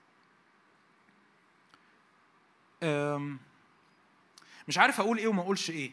مش 4.68 4.78
عارف 4.78 5.00
أقول 5.00 5.18
إيه 5.18 5.28
وما 5.28 5.42
أقولش 5.42 5.70
إيه 5.70 5.90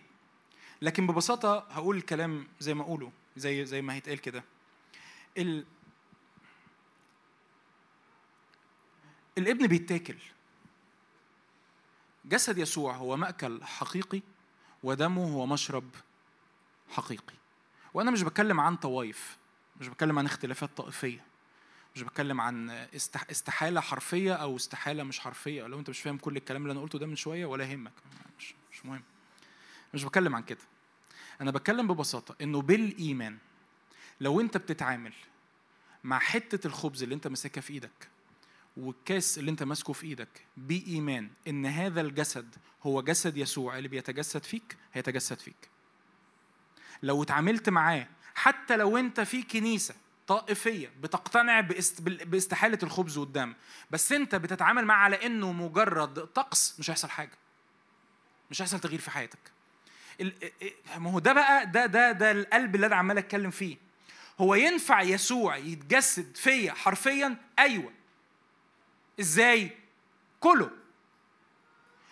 لكن 0.82 1.08
ببساطة 1.08 1.68
هقول 1.70 1.98
الكلام 1.98 2.48
زي 2.60 2.74
ما 2.74 2.82
أقوله 2.84 3.12
زي 3.38 3.66
زي 3.66 3.82
ما 3.82 3.94
هيتقال 3.94 4.20
كده. 4.22 4.44
ال... 5.38 5.66
الإبن 9.38 9.68
بيتاكل. 9.68 10.16
جسد 12.26 12.58
يسوع 12.58 12.96
هو 12.96 13.18
مأكل 13.18 13.64
حقيقي 13.64 14.22
ودمه 14.84 15.34
هو 15.34 15.46
مشرب 15.46 15.90
حقيقي. 16.90 17.34
وأنا 17.94 18.12
مش 18.12 18.22
بتكلم 18.22 18.60
عن 18.60 18.76
طوائف 18.76 19.38
مش 19.80 19.88
بتكلم 19.88 20.20
عن 20.20 20.26
اختلافات 20.26 20.70
طائفية 20.78 21.26
مش 21.96 22.02
بتكلم 22.02 22.42
عن 22.42 22.70
استحالة 23.32 23.82
حرفية 23.82 24.34
أو 24.34 24.56
استحالة 24.56 25.04
مش 25.04 25.20
حرفية. 25.20 25.68
لو 25.68 25.80
أنت 25.80 25.90
مش 25.90 26.00
فاهم 26.00 26.18
كل 26.18 26.38
الكلام 26.38 26.62
اللي 26.62 26.72
أنا 26.72 26.82
قلته 26.82 27.00
ده 27.00 27.06
من 27.08 27.16
شوية 27.16 27.46
ولا 27.46 27.64
يهمك. 27.72 27.92
مش 28.40 28.54
مش 28.72 28.86
مهم. 28.86 29.04
مش 29.94 30.04
بتكلم 30.04 30.36
عن 30.36 30.44
كده. 30.44 30.60
أنا 31.42 31.52
بتكلم 31.52 31.88
ببساطة 31.88 32.36
إنه 32.42 32.62
بالإيمان 32.62 33.38
لو 34.22 34.42
أنت 34.42 34.58
بتتعامل 34.58 35.14
مع 36.04 36.20
حتة 36.20 36.68
الخبز 36.68 37.04
اللي 37.04 37.16
أنت 37.16 37.28
ماسكها 37.28 37.62
في 37.62 37.74
إيدك 37.74 38.08
والكاس 38.78 39.38
اللي 39.38 39.52
انت 39.52 39.64
ماسكه 39.64 39.94
في 39.94 40.08
إيدك 40.08 40.46
بإيمان 40.58 41.30
إن 41.48 41.66
هذا 41.66 42.02
الجسد 42.02 42.56
هو 42.84 43.02
جسد 43.02 43.38
يسوع 43.38 43.78
اللي 43.78 43.88
بيتجسد 43.90 44.44
فيك 44.44 44.78
هيتجسد 44.94 45.40
فيك. 45.40 45.70
لو 47.04 47.24
اتعاملت 47.24 47.70
معاه 47.70 48.08
حتى 48.36 48.78
لو 48.78 48.98
انت 48.98 49.22
في 49.22 49.44
كنيسة 49.44 49.96
طائفية 50.28 50.92
بتقتنع 51.02 51.60
باست... 51.60 52.02
بإستحالة 52.02 52.80
الخبز 52.84 53.18
والدم 53.18 53.54
بس 53.92 54.12
انت 54.12 54.36
بتتعامل 54.36 54.86
معاه 54.86 54.98
على 55.04 55.26
إنه 55.26 55.52
مجرد 55.52 56.20
طقس 56.20 56.80
مش 56.80 56.90
هيحصل 56.90 57.10
حاجة. 57.10 57.38
مش 58.52 58.62
هيحصل 58.62 58.80
تغيير 58.80 59.00
في 59.00 59.12
حياتك. 59.12 59.52
ما 60.98 61.12
هو 61.12 61.20
ده 61.20 61.34
بقى 61.34 61.72
ده 61.72 61.86
ده 61.86 62.12
ده 62.12 62.32
القلب 62.32 62.76
اللي 62.76 62.88
أنا 62.88 62.96
عمال 62.96 63.18
أتكلم 63.18 63.52
فيه. 63.52 63.78
هو 64.40 64.56
ينفع 64.56 65.02
يسوع 65.02 65.58
يتجسد 65.58 66.38
فيا 66.38 66.74
حرفيا؟ 66.74 67.38
أيوه. 67.60 67.92
إزاي 69.20 69.72
كله 70.40 70.70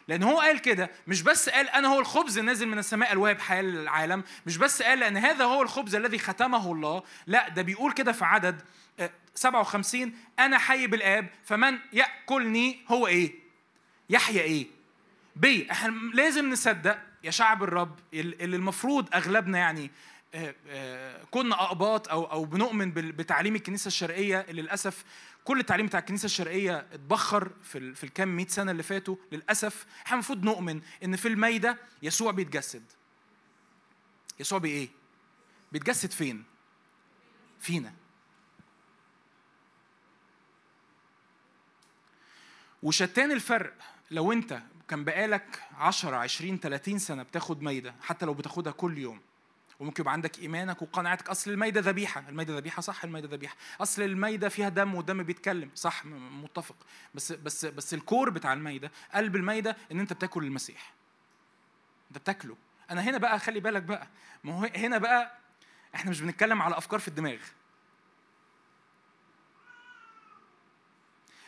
لأن 0.07 0.23
هو 0.23 0.39
قال 0.39 0.61
كده 0.61 0.91
مش 1.07 1.21
بس 1.21 1.49
قال 1.49 1.69
أنا 1.69 1.87
هو 1.87 1.99
الخبز 1.99 2.37
النازل 2.37 2.67
من 2.67 2.77
السماء 2.79 3.11
الواهب 3.11 3.39
حياة 3.39 3.61
للعالم 3.61 4.23
مش 4.45 4.57
بس 4.57 4.81
قال 4.81 5.03
أن 5.03 5.17
هذا 5.17 5.45
هو 5.45 5.61
الخبز 5.61 5.95
الذي 5.95 6.19
ختمه 6.19 6.71
الله 6.71 7.03
لا 7.27 7.49
ده 7.49 7.61
بيقول 7.61 7.91
كده 7.91 8.11
في 8.11 8.25
عدد 8.25 8.61
57 9.35 10.01
آه، 10.01 10.45
أنا 10.45 10.57
حي 10.57 10.87
بالآب 10.87 11.29
فمن 11.43 11.79
يأكلني 11.93 12.79
هو 12.87 13.07
إيه؟ 13.07 13.33
يحيا 14.09 14.41
إيه؟ 14.41 14.67
بي 15.35 15.71
إحنا 15.71 15.93
لازم 16.13 16.49
نصدق 16.49 16.99
يا 17.23 17.31
شعب 17.31 17.63
الرب 17.63 17.99
اللي 18.13 18.55
المفروض 18.55 19.09
أغلبنا 19.15 19.57
يعني 19.57 19.91
كنا 21.31 21.63
أقباط 21.63 22.09
أو 22.09 22.31
أو 22.31 22.45
بنؤمن 22.45 22.91
بتعليم 22.91 23.55
الكنيسة 23.55 23.87
الشرقية 23.87 24.39
اللي 24.49 24.61
للأسف 24.61 25.03
كل 25.43 25.59
التعليم 25.59 25.85
بتاع 25.85 25.99
الكنيسة 25.99 26.25
الشرقية 26.25 26.77
اتبخر 26.93 27.51
في 27.63 27.95
في 27.95 28.03
الكام 28.03 28.35
100 28.35 28.47
سنة 28.47 28.71
اللي 28.71 28.83
فاتوا 28.83 29.15
للأسف 29.31 29.85
إحنا 30.05 30.13
المفروض 30.13 30.43
نؤمن 30.43 30.81
إن 31.03 31.15
في 31.15 31.27
المايده 31.27 31.77
يسوع 32.01 32.31
بيتجسد. 32.31 32.83
يسوع 34.39 34.59
بايه 34.59 34.89
بيتجسد 35.71 36.11
فين؟ 36.11 36.43
فينا. 37.59 37.93
وشتان 42.83 43.31
الفرق 43.31 43.73
لو 44.11 44.31
أنت 44.31 44.61
كان 44.87 45.03
بقالك 45.03 45.61
10 45.77 46.15
20 46.15 46.59
30 46.59 46.99
سنة 46.99 47.23
بتاخد 47.23 47.61
مايده 47.61 47.95
حتى 48.01 48.25
لو 48.25 48.33
بتاخدها 48.33 48.73
كل 48.73 48.97
يوم 48.97 49.21
وممكن 49.79 50.03
يبقى 50.03 50.13
عندك 50.13 50.39
إيمانك 50.39 50.81
وقناعتك. 50.81 51.29
أصل 51.29 51.51
الميدة 51.51 51.81
ذبيحة. 51.81 52.29
الميدة 52.29 52.57
ذبيحة 52.57 52.81
صح 52.81 53.03
الميدة 53.03 53.27
ذبيحة. 53.27 53.55
أصل 53.81 54.01
الميدة 54.01 54.49
فيها 54.49 54.69
دم 54.69 54.95
والدم 54.95 55.23
بيتكلم. 55.23 55.71
صح 55.75 56.05
متفق. 56.05 56.75
بس 57.15 57.31
بس 57.31 57.65
بس 57.65 57.93
الكور 57.93 58.29
بتاع 58.29 58.53
الميدة 58.53 58.91
قلب 59.13 59.35
الميدة 59.35 59.77
إن 59.91 59.99
أنت 59.99 60.13
بتاكل 60.13 60.43
المسيح. 60.43 60.93
أنت 62.09 62.17
بتاكله. 62.17 62.57
أنا 62.91 63.01
هنا 63.01 63.17
بقى 63.17 63.39
خلي 63.39 63.59
بالك 63.59 63.83
بقى. 63.83 64.07
ما 64.43 64.53
هو 64.59 64.69
هنا 64.75 64.97
بقى 64.97 65.37
إحنا 65.95 66.11
مش 66.11 66.21
بنتكلم 66.21 66.61
على 66.61 66.77
أفكار 66.77 66.99
في 66.99 67.07
الدماغ. 67.07 67.39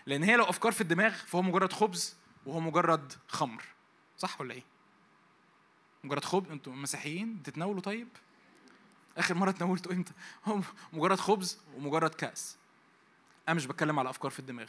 لأن 0.06 0.24
هي 0.24 0.36
لو 0.36 0.44
أفكار 0.44 0.72
في 0.72 0.82
الدماغ 0.82 1.14
فهو 1.14 1.42
مجرد 1.42 1.74
خبز 1.74 2.18
وهو 2.46 2.60
مجرد 2.60 3.14
خمر. 3.28 3.64
صح 4.18 4.42
ولا 4.42 4.54
إيه؟ 4.54 4.64
مجرد 6.04 6.26
خبز 6.26 6.52
أنتوا 6.52 6.74
مسيحيين 6.74 7.36
بتتناولوا 7.38 7.82
طيب؟ 7.82 8.08
آخر 9.18 9.34
مرة 9.34 9.52
تناولتوا 9.52 9.92
إمتى؟ 9.92 10.14
مجرد 10.94 11.20
خبز 11.20 11.60
ومجرد 11.76 12.16
كأس. 12.16 12.58
أنا 13.48 13.56
مش 13.56 13.66
بتكلم 13.66 14.00
على 14.00 14.10
أفكار 14.10 14.32
في 14.32 14.40
الدماغ. 14.40 14.68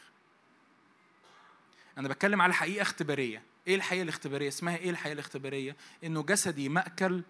أنا 1.99 2.09
بتكلم 2.09 2.43
على 2.43 2.55
حقيقة 2.55 2.83
اختبارية. 2.83 3.43
إيه 3.67 3.75
الحقيقة 3.75 4.03
الاختبارية؟ 4.03 4.49
اسمها 4.49 4.77
إيه 4.77 4.91
الحقيقة 4.91 5.13
الاختبارية؟ 5.13 5.77
إنه 6.05 6.23
جسدي 6.23 6.69
مأكل 6.69 7.23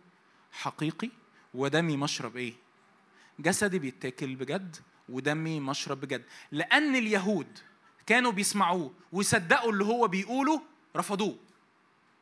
حقيقي 0.52 1.10
ودمي 1.54 1.96
مشرب 1.96 2.36
إيه؟ 2.36 2.54
جسدي 3.38 3.78
بيتاكل 3.78 4.36
بجد 4.36 4.76
ودمي 5.08 5.60
مشرب 5.60 6.00
بجد. 6.00 6.24
لأن 6.52 6.96
اليهود 6.96 7.58
كانوا 8.06 8.32
بيسمعوه 8.32 8.92
ويصدقوا 9.12 9.72
اللي 9.72 9.84
هو 9.84 10.08
بيقوله 10.08 10.62
رفضوه. 10.96 11.38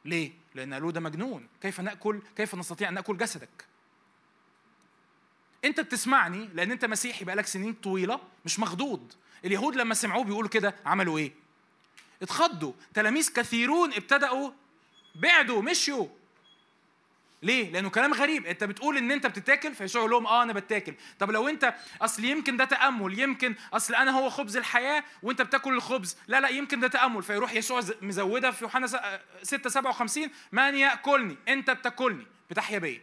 ليه؟ 0.04 0.32
لأن 0.56 0.74
قالوا 0.74 0.92
ده 0.92 1.00
مجنون. 1.00 1.48
كيف 1.62 1.80
نأكل؟ 1.80 2.20
كيف 2.36 2.54
نستطيع 2.54 2.88
أن 2.88 2.94
نأكل 2.94 3.16
جسدك؟ 3.16 3.64
أنت 5.64 5.80
بتسمعني 5.80 6.48
لأن 6.54 6.70
أنت 6.70 6.84
مسيحي 6.84 7.24
بقالك 7.24 7.46
سنين 7.46 7.74
طويلة 7.74 8.20
مش 8.44 8.58
مخضوض. 8.58 9.12
اليهود 9.44 9.76
لما 9.76 9.94
سمعوه 9.94 10.24
بيقولوا 10.24 10.50
كده 10.50 10.74
عملوا 10.86 11.18
إيه؟ 11.18 11.32
اتخضوا. 12.22 12.72
تلاميذ 12.94 13.32
كثيرون 13.32 13.92
ابتدأوا 13.92 14.50
بعدوا 15.14 15.62
مشيوا. 15.62 16.06
ليه؟ 17.42 17.72
لأنه 17.72 17.90
كلام 17.90 18.14
غريب، 18.14 18.46
أنت 18.46 18.64
بتقول 18.64 18.96
إن 18.96 19.10
أنت 19.10 19.26
بتتاكل 19.26 19.74
فيسوع 19.74 20.00
يقول 20.00 20.10
لهم 20.10 20.26
أه 20.26 20.42
أنا 20.42 20.52
بتاكل، 20.52 20.94
طب 21.18 21.30
لو 21.30 21.48
أنت 21.48 21.74
أصل 22.02 22.24
يمكن 22.24 22.56
ده 22.56 22.64
تأمل، 22.64 23.18
يمكن 23.18 23.54
أصل 23.72 23.94
أنا 23.94 24.10
هو 24.10 24.30
خبز 24.30 24.56
الحياة 24.56 25.04
وأنت 25.22 25.42
بتاكل 25.42 25.74
الخبز، 25.74 26.16
لا 26.28 26.40
لا 26.40 26.48
يمكن 26.48 26.80
ده 26.80 26.88
تأمل، 26.88 27.22
فيروح 27.22 27.52
يسوع 27.52 27.80
مزودها 28.02 28.50
في 28.50 28.64
يوحنا 28.64 28.86
6 29.42 29.70
57 29.70 30.30
من 30.52 30.74
يأكلني، 30.74 31.36
أنت 31.48 31.70
بتاكلني، 31.70 32.26
بتحيا 32.50 32.78
بيا. 32.78 33.00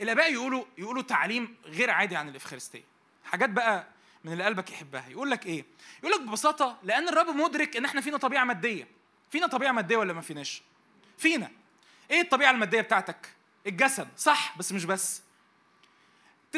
الآباء 0.00 0.32
يقولوا 0.32 0.64
يقولوا 0.78 1.02
تعليم 1.02 1.56
غير 1.64 1.90
عادي 1.90 2.16
عن 2.16 2.28
الإفخارستية. 2.28 2.84
حاجات 3.24 3.50
بقى 3.50 3.86
من 4.24 4.32
اللي 4.32 4.44
قلبك 4.44 4.70
يحبها، 4.70 5.08
يقول 5.08 5.30
لك 5.30 5.46
إيه؟ 5.46 5.64
يقول 5.98 6.12
لك 6.12 6.20
ببساطة 6.20 6.78
لأن 6.82 7.08
الرب 7.08 7.36
مدرك 7.36 7.76
إن 7.76 7.84
إحنا 7.84 8.00
فينا 8.00 8.16
طبيعة 8.16 8.44
مادية. 8.44 8.88
فينا 9.30 9.46
طبيعة 9.46 9.72
مادية 9.72 9.96
ولا 9.96 10.12
ما 10.12 10.20
فيناش؟ 10.20 10.62
فينا. 11.18 11.50
إيه 12.10 12.20
الطبيعة 12.20 12.50
المادية 12.50 12.80
بتاعتك؟ 12.80 13.28
الجسد 13.66 14.08
صح 14.16 14.58
بس 14.58 14.72
مش 14.72 14.84
بس. 14.84 15.22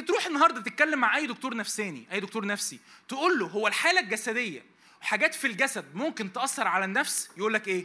تروح 0.07 0.27
النهارده 0.27 0.61
تتكلم 0.61 0.99
مع 0.99 1.17
أي 1.17 1.27
دكتور 1.27 1.57
نفساني 1.57 2.07
أي 2.13 2.21
دكتور 2.21 2.47
نفسي 2.47 2.81
تقول 3.09 3.39
له 3.39 3.47
هو 3.47 3.67
الحالة 3.67 4.01
الجسدية 4.01 4.65
حاجات 5.01 5.35
في 5.35 5.47
الجسد 5.47 5.95
ممكن 5.95 6.33
تأثر 6.33 6.67
على 6.69 6.85
النفس؟ 6.85 7.31
يقول 7.37 7.55
لك 7.55 7.69
إيه؟ 7.69 7.85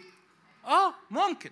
آه 0.66 0.94
ممكن. 1.12 1.52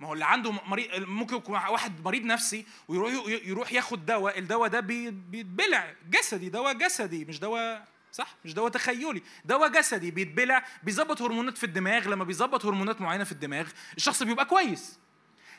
ما 0.00 0.08
هو 0.08 0.12
اللي 0.12 0.24
عنده 0.24 0.52
مريض 0.52 1.02
ممكن 1.08 1.36
يكون 1.36 1.54
واحد 1.54 2.04
مريض 2.04 2.24
نفسي 2.24 2.66
ويروح 2.88 3.26
يروح 3.26 3.72
ياخد 3.72 4.06
دواء 4.06 4.38
الدواء 4.38 4.68
ده 4.68 4.80
بيتبلع. 4.80 5.94
جسدي 6.10 6.48
دواء 6.48 6.72
جسدي 6.72 7.24
مش 7.24 7.38
دواء 7.40 7.86
صح؟ 8.12 8.36
مش 8.44 8.54
دواء 8.54 8.70
تخيلي. 8.70 9.22
دواء 9.44 9.68
جسدي 9.68 10.10
بيتبلع 10.10 10.64
بيظبط 10.82 11.22
هرمونات 11.22 11.58
في 11.58 11.64
الدماغ 11.64 12.08
لما 12.08 12.24
بيظبط 12.24 12.64
هرمونات 12.64 13.00
معينة 13.00 13.24
في 13.24 13.32
الدماغ 13.32 13.68
الشخص 13.96 14.22
بيبقى 14.22 14.44
كويس. 14.44 14.98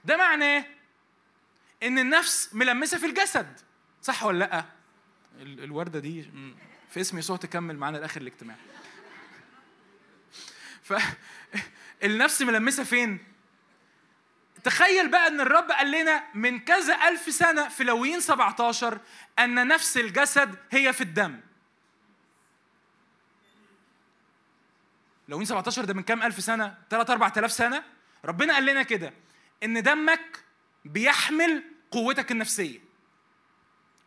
ده 0.06 0.18
معناه 0.18 0.66
إن 1.84 1.99
النفس 1.99 2.49
ملمسة 2.54 2.97
في 2.97 3.06
الجسد. 3.06 3.60
صح 4.02 4.24
ولا 4.24 4.39
لأ؟ 4.39 4.66
الوردة 5.41 5.99
دي 5.99 6.32
في 6.89 7.02
اسم 7.02 7.18
يسوع 7.18 7.38
تكمل 7.38 7.78
معانا 7.78 7.97
لآخر 7.97 8.22
الاجتماع. 8.22 8.56
فالنفس 12.02 12.41
ملمسة 12.47 12.84
فين؟ 12.84 13.20
تخيل 14.64 15.08
بقى 15.12 15.28
إن 15.28 15.41
الرب 15.41 15.72
قال 15.72 15.91
لنا 15.91 16.24
من 16.34 16.60
كذا 16.60 17.08
ألف 17.08 17.34
سنة 17.34 17.70
في 17.70 17.84
لويين 17.84 18.20
17 18.20 18.99
أن 19.39 19.68
نفس 19.68 19.97
الجسد 19.97 20.56
هي 20.72 20.93
في 20.93 21.02
الدم. 21.02 21.39
لو 25.32 25.45
17 25.45 25.86
ده 25.86 25.93
من 25.93 26.03
كام 26.03 26.23
ألف 26.23 26.43
سنة؟ 26.43 26.77
3 26.89 27.13
4000 27.13 27.51
سنة؟ 27.51 27.84
ربنا 28.25 28.53
قال 28.53 28.65
لنا 28.65 28.84
كده 28.84 29.13
إن 29.63 29.84
دمك 29.84 30.43
بيحمل 30.86 31.63
قوتك 31.91 32.32
النفسية. 32.32 32.79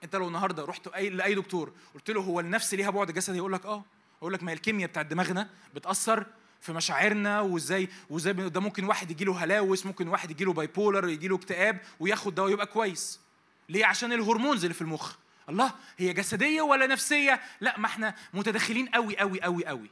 أنت 0.04 0.16
لو 0.16 0.28
النهاردة 0.28 0.64
رحت 0.64 0.88
أي 0.88 1.10
لأي 1.10 1.34
دكتور 1.34 1.72
قلت 1.94 2.10
له 2.10 2.20
هو 2.20 2.40
النفس 2.40 2.74
ليها 2.74 2.90
بعد 2.90 3.10
جسدي؟ 3.10 3.36
يقول 3.36 3.52
لك 3.52 3.66
أه. 3.66 3.84
يقول 4.18 4.32
لك 4.32 4.42
ما 4.42 4.50
هي 4.50 4.54
الكيمياء 4.54 4.88
بتاعت 4.90 5.06
دماغنا 5.06 5.50
بتأثر 5.74 6.26
في 6.60 6.72
مشاعرنا 6.72 7.40
وازاي 7.40 7.88
وإزاي 8.10 8.32
ده 8.32 8.60
ممكن 8.60 8.84
واحد 8.84 9.10
يجي 9.10 9.24
له 9.24 9.44
هلاوس 9.44 9.86
ممكن 9.86 10.08
واحد 10.08 10.30
يجي 10.30 10.44
له 10.44 10.52
bipolar 10.52 11.08
يجي 11.08 11.28
له 11.28 11.36
اكتئاب 11.36 11.80
وياخد 12.00 12.34
دواء 12.34 12.50
يبقى 12.50 12.66
كويس. 12.66 13.20
ليه؟ 13.68 13.86
عشان 13.86 14.12
ال 14.12 14.18
hormones 14.18 14.64
اللي 14.64 14.74
في 14.74 14.82
المخ. 14.82 15.14
الله 15.48 15.72
هي 15.98 16.12
جسدية 16.12 16.62
ولا 16.62 16.86
نفسية؟ 16.86 17.40
لا 17.60 17.78
ما 17.78 17.86
إحنا 17.86 18.14
متدخلين 18.34 18.88
قوي 18.88 19.18
قوي 19.18 19.42
قوي 19.42 19.66
قوي 19.66 19.90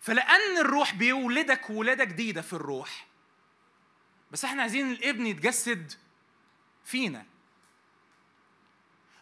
فلأن 0.00 0.58
الروح 0.58 0.94
بيولدك 0.94 1.70
ولادة 1.70 2.04
جديدة 2.04 2.42
في 2.42 2.52
الروح. 2.52 3.06
بس 4.30 4.44
إحنا 4.44 4.62
عايزين 4.62 4.90
الابن 4.92 5.26
يتجسد 5.26 5.92
فينا. 6.84 7.26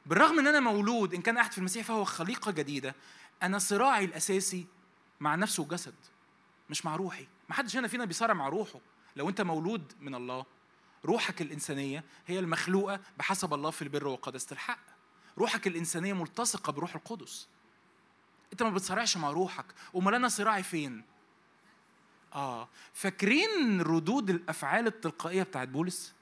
بالرغم 0.06 0.38
إن 0.38 0.46
أنا 0.46 0.60
مولود 0.60 1.14
إن 1.14 1.22
كان 1.22 1.38
احد 1.38 1.52
في 1.52 1.58
المسيح 1.58 1.86
فهو 1.86 2.04
خليقة 2.04 2.50
جديدة 2.50 2.94
أنا 3.42 3.58
صراعي 3.58 4.04
الأساسي 4.04 4.66
مع 5.20 5.34
نفسه 5.34 5.62
وجسد 5.62 5.94
مش 6.70 6.84
مع 6.84 6.96
روحي. 6.96 7.26
ما 7.48 7.54
حدش 7.54 7.76
هنا 7.76 7.88
فينا 7.88 8.04
بيصارع 8.04 8.34
مع 8.34 8.48
روحه. 8.48 8.80
لو 9.16 9.28
أنت 9.28 9.40
مولود 9.40 9.92
من 10.00 10.14
الله 10.14 10.46
روحك 11.04 11.42
الإنسانية 11.42 12.04
هي 12.26 12.38
المخلوقة 12.38 13.00
بحسب 13.18 13.54
الله 13.54 13.70
في 13.70 13.82
البر 13.82 14.06
وقداسه 14.06 14.52
الحق. 14.52 14.78
روحك 15.38 15.66
الإنسانية 15.66 16.12
ملتصقة 16.12 16.72
بروح 16.72 16.94
القدس. 16.94 17.48
انت 18.52 18.62
ما 18.62 18.70
بتصارعش 18.70 19.16
مع 19.16 19.30
روحك. 19.30 19.64
امال 19.96 20.14
أنا 20.14 20.28
صراعي 20.28 20.62
فين؟ 20.62 21.02
آه. 22.34 22.68
فاكرين 22.94 23.80
ردود 23.80 24.30
الأفعال 24.30 24.86
التلقائية 24.86 25.42
بتاعت 25.42 25.68
بولس؟ 25.68 26.14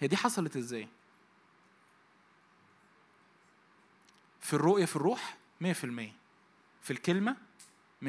هي 0.00 0.08
دي 0.08 0.16
حصلت 0.16 0.56
إزاي؟ 0.56 0.88
في 4.40 4.54
الرؤية 4.54 4.84
في 4.84 4.96
الروح 4.96 5.36
100% 5.64 5.66
في 6.82 6.90
الكلمة 6.90 7.36
100% 8.02 8.06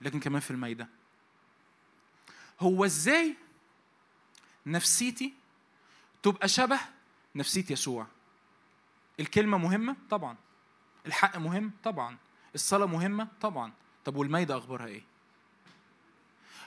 لكن 0.00 0.20
كمان 0.20 0.40
في 0.40 0.50
الميدة 0.50 0.88
هو 2.60 2.84
إزاي 2.84 3.36
نفسيتي 4.66 5.34
تبقى 6.22 6.48
شبه 6.48 6.80
نفسية 7.34 7.64
يسوع؟ 7.70 8.06
الكلمة 9.20 9.58
مهمة؟ 9.58 9.96
طبعا. 10.10 10.36
الحق 11.06 11.36
مهم؟ 11.36 11.72
طبعا. 11.84 12.16
الصلاة 12.54 12.86
مهمة؟ 12.86 13.28
طبعا. 13.40 13.72
طب 14.04 14.16
والميدة 14.16 14.58
أخبارها 14.58 14.86
إيه؟ 14.86 15.02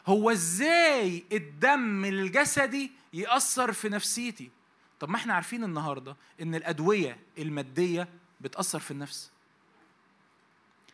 هو 0.08 0.32
إزاي 0.32 1.24
الدم 1.32 2.06
الجسدي 2.06 2.92
يأثر 3.14 3.74
في 3.74 3.90
نفسيتي؟ 3.90 4.52
طب 5.00 5.10
ما 5.10 5.16
إحنا 5.16 5.34
عارفين 5.34 5.64
النهاردة 5.64 6.16
إن 6.42 6.56
الأدوية 6.56 7.20
المادية 7.38 8.08
بتأثر 8.42 8.80
في 8.80 8.92
النفس. 8.92 9.32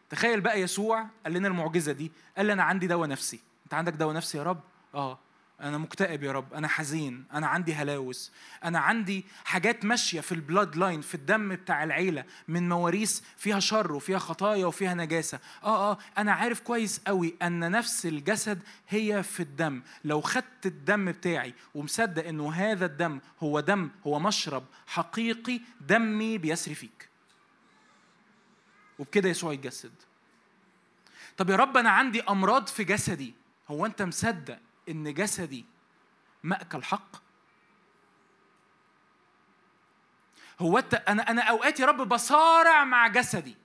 تخيل 0.09 0.41
بقى 0.41 0.61
يسوع 0.61 1.07
قال 1.23 1.33
لنا 1.33 1.47
المعجزة 1.47 1.91
دي 1.91 2.11
قال 2.37 2.45
لي 2.45 2.53
أنا 2.53 2.63
عندي 2.63 2.87
دواء 2.87 3.09
نفسي. 3.09 3.39
أنت 3.65 3.73
عندك 3.73 3.93
دواء 3.93 4.15
نفسي 4.15 4.37
يا 4.37 4.43
رب؟ 4.43 4.61
آه. 4.95 5.19
أنا 5.61 5.77
مكتئب 5.77 6.23
يا 6.23 6.31
رب 6.31 6.53
أنا 6.53 6.67
حزين 6.67 7.25
أنا 7.33 7.47
عندي 7.47 7.73
هلاوس 7.73 8.31
أنا 8.63 8.79
عندي 8.79 9.25
حاجات 9.45 9.85
ماشية 9.85 10.21
في 10.21 10.31
البلاد 10.31 10.75
لاين 10.75 11.01
في 11.01 11.15
الدم 11.15 11.55
بتاع 11.55 11.83
العيلة 11.83 12.23
من 12.47 12.69
مواريث 12.69 13.21
فيها 13.37 13.59
شر 13.59 13.91
وفيها 13.91 14.19
خطايا 14.19 14.65
وفيها 14.65 14.93
نجاسة. 14.93 15.39
آه 15.63 15.91
آه 15.91 15.97
أنا 16.17 16.31
عارف 16.31 16.59
كويس 16.59 17.01
قوي 17.07 17.35
أن 17.41 17.71
نفس 17.71 18.05
الجسد 18.05 18.59
هي 18.89 19.23
في 19.23 19.39
الدم. 19.39 19.81
لو 20.05 20.21
خدت 20.21 20.65
الدم 20.65 21.11
بتاعي 21.11 21.53
ومصدق 21.75 22.27
أنه 22.27 22.53
هذا 22.53 22.85
الدم 22.85 23.19
هو 23.39 23.59
دم 23.59 23.89
هو 24.07 24.19
مشرب 24.19 24.65
حقيقي 24.87 25.61
دمي 25.81 26.37
بيسري 26.37 26.75
فيك. 26.75 27.09
وبكده 28.99 29.29
يسوع 29.29 29.53
يتجسد 29.53 29.93
طب 31.37 31.49
يا 31.49 31.55
رب 31.55 31.77
أنا 31.77 31.89
عندي 31.89 32.21
أمراض 32.21 32.67
في 32.67 32.83
جسدي. 32.83 33.33
هو 33.71 33.85
أنت 33.85 34.01
مصدق 34.01 34.59
إن 34.89 35.13
جسدي 35.13 35.65
مأكل 36.43 36.83
حق 36.83 37.27
هو 40.59 40.77
انت 40.77 40.93
أنا 40.93 41.31
أنا 41.31 41.41
أوقات 41.41 41.79
يا 41.79 41.85
رب 41.85 42.09
بصارع 42.09 42.83
مع 42.83 43.07
جسدي. 43.07 43.55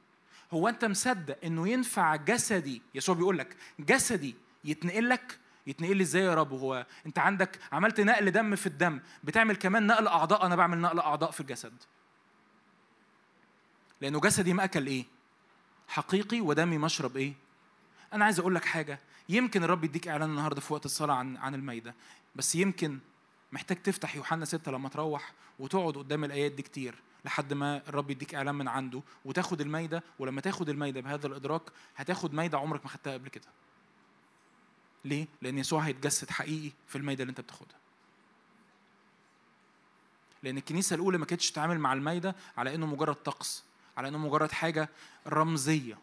هو 0.52 0.68
أنت 0.68 0.84
مصدق 0.84 1.38
إنه 1.44 1.68
ينفع 1.68 2.16
جسدي 2.16 2.82
يسوع 2.94 3.14
بيقول 3.14 3.38
لك 3.38 3.56
جسدي 3.78 4.36
يتنقل 4.64 5.08
لك؟ 5.08 5.38
يتنقل 5.66 5.96
لي 5.96 6.02
إزاي 6.02 6.22
يا 6.22 6.34
رب؟ 6.34 6.52
هو 6.52 6.86
أنت 7.06 7.18
عندك 7.18 7.58
عملت 7.72 8.00
نقل 8.00 8.30
دم 8.30 8.56
في 8.56 8.66
الدم 8.66 9.00
بتعمل 9.24 9.56
كمان 9.56 9.86
نقل 9.86 10.08
أعضاء؟ 10.08 10.46
أنا 10.46 10.56
بعمل 10.56 10.78
نقل 10.78 11.00
أعضاء 11.00 11.30
في 11.30 11.40
الجسد. 11.40 11.74
لأنه 14.00 14.20
جسدي 14.20 14.52
مأكل 14.52 14.86
إيه؟ 14.86 15.04
حقيقي 15.88 16.40
ودمي 16.40 16.78
مشرب 16.78 17.16
إيه؟ 17.16 17.34
أنا 18.12 18.24
عايز 18.24 18.38
أقول 18.38 18.54
لك 18.54 18.64
حاجة. 18.64 18.98
يمكن 19.28 19.64
الرب 19.64 19.84
يديك 19.84 20.08
إعلان 20.08 20.30
النهارده 20.30 20.60
في 20.60 20.72
وقت 20.72 20.84
الصلاة 20.84 21.14
عن 21.14 21.36
عن 21.36 21.54
المايده 21.54 21.94
بس 22.36 22.54
يمكن 22.54 22.98
محتاج 23.52 23.82
تفتح 23.82 24.16
يوحنا 24.16 24.44
6 24.44 24.72
لما 24.72 24.88
تروح 24.88 25.32
وتقعد 25.58 25.96
قدام 25.98 26.24
الآيات 26.24 26.52
دي 26.52 26.62
كتير 26.62 26.94
لحد 27.24 27.52
ما 27.52 27.82
الرب 27.88 28.10
يديك 28.10 28.34
إعلان 28.34 28.54
من 28.54 28.68
عنده 28.68 29.02
وتاخد 29.24 29.60
المايده 29.60 30.02
ولما 30.18 30.40
تاخد 30.40 30.68
المايده 30.68 31.00
بهذا 31.00 31.26
الإدراك 31.26 31.62
هتاخد 31.96 32.34
مايده 32.34 32.58
عمرك 32.58 32.84
ما 32.84 32.90
خدتها 32.90 33.12
قبل 33.12 33.28
كده. 33.28 33.48
ليه؟ 35.04 35.26
لأن 35.42 35.58
يسوع 35.58 35.80
هيتجسد 35.80 36.30
حقيقي 36.30 36.72
في 36.88 36.98
المايده 36.98 37.22
اللي 37.22 37.30
أنت 37.30 37.40
بتاخدها. 37.40 37.76
لأن 40.42 40.56
الكنيسة 40.56 40.94
الأولى 40.94 41.18
ما 41.18 41.24
كانتش 41.26 41.50
تتعامل 41.50 41.78
مع 41.78 41.92
المايده 41.92 42.34
على 42.56 42.74
إنه 42.74 42.86
مجرد 42.86 43.14
طقس 43.14 43.64
على 43.96 44.08
إنه 44.08 44.18
مجرد 44.18 44.52
حاجة 44.52 44.88
رمزية. 45.26 45.98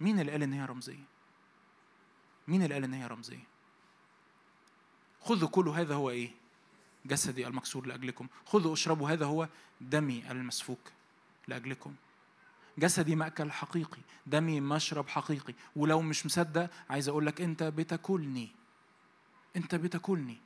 مين 0.00 0.20
اللي 0.20 0.32
قال 0.32 0.42
إن 0.42 0.52
هي 0.52 0.64
رمزية؟ 0.64 1.04
مين 2.48 2.62
اللي 2.62 2.74
قال 2.74 2.84
إن 2.84 2.94
هي 2.94 3.06
رمزية؟ 3.06 3.44
خذوا 5.20 5.48
كل 5.48 5.68
هذا 5.68 5.94
هو 5.94 6.10
إيه؟ 6.10 6.30
جسدي 7.06 7.46
المكسور 7.46 7.86
لأجلكم. 7.86 8.26
خذوا 8.46 8.72
اشربوا 8.72 9.10
هذا 9.10 9.26
هو 9.26 9.48
دمي 9.80 10.30
المسفوك 10.30 10.92
لأجلكم. 11.48 11.94
جسدي 12.78 13.16
مأكل 13.16 13.52
حقيقي 13.52 14.00
دمي 14.26 14.60
مشرب 14.60 15.08
حقيقي. 15.08 15.54
ولو 15.76 16.02
مش 16.02 16.26
مصدق 16.26 16.70
عايز 16.90 17.08
أقول 17.08 17.26
لك 17.26 17.40
أنت 17.40 17.62
بتاكلني. 17.62 18.48
أنت 19.56 19.74
بتاكلني. 19.74 20.36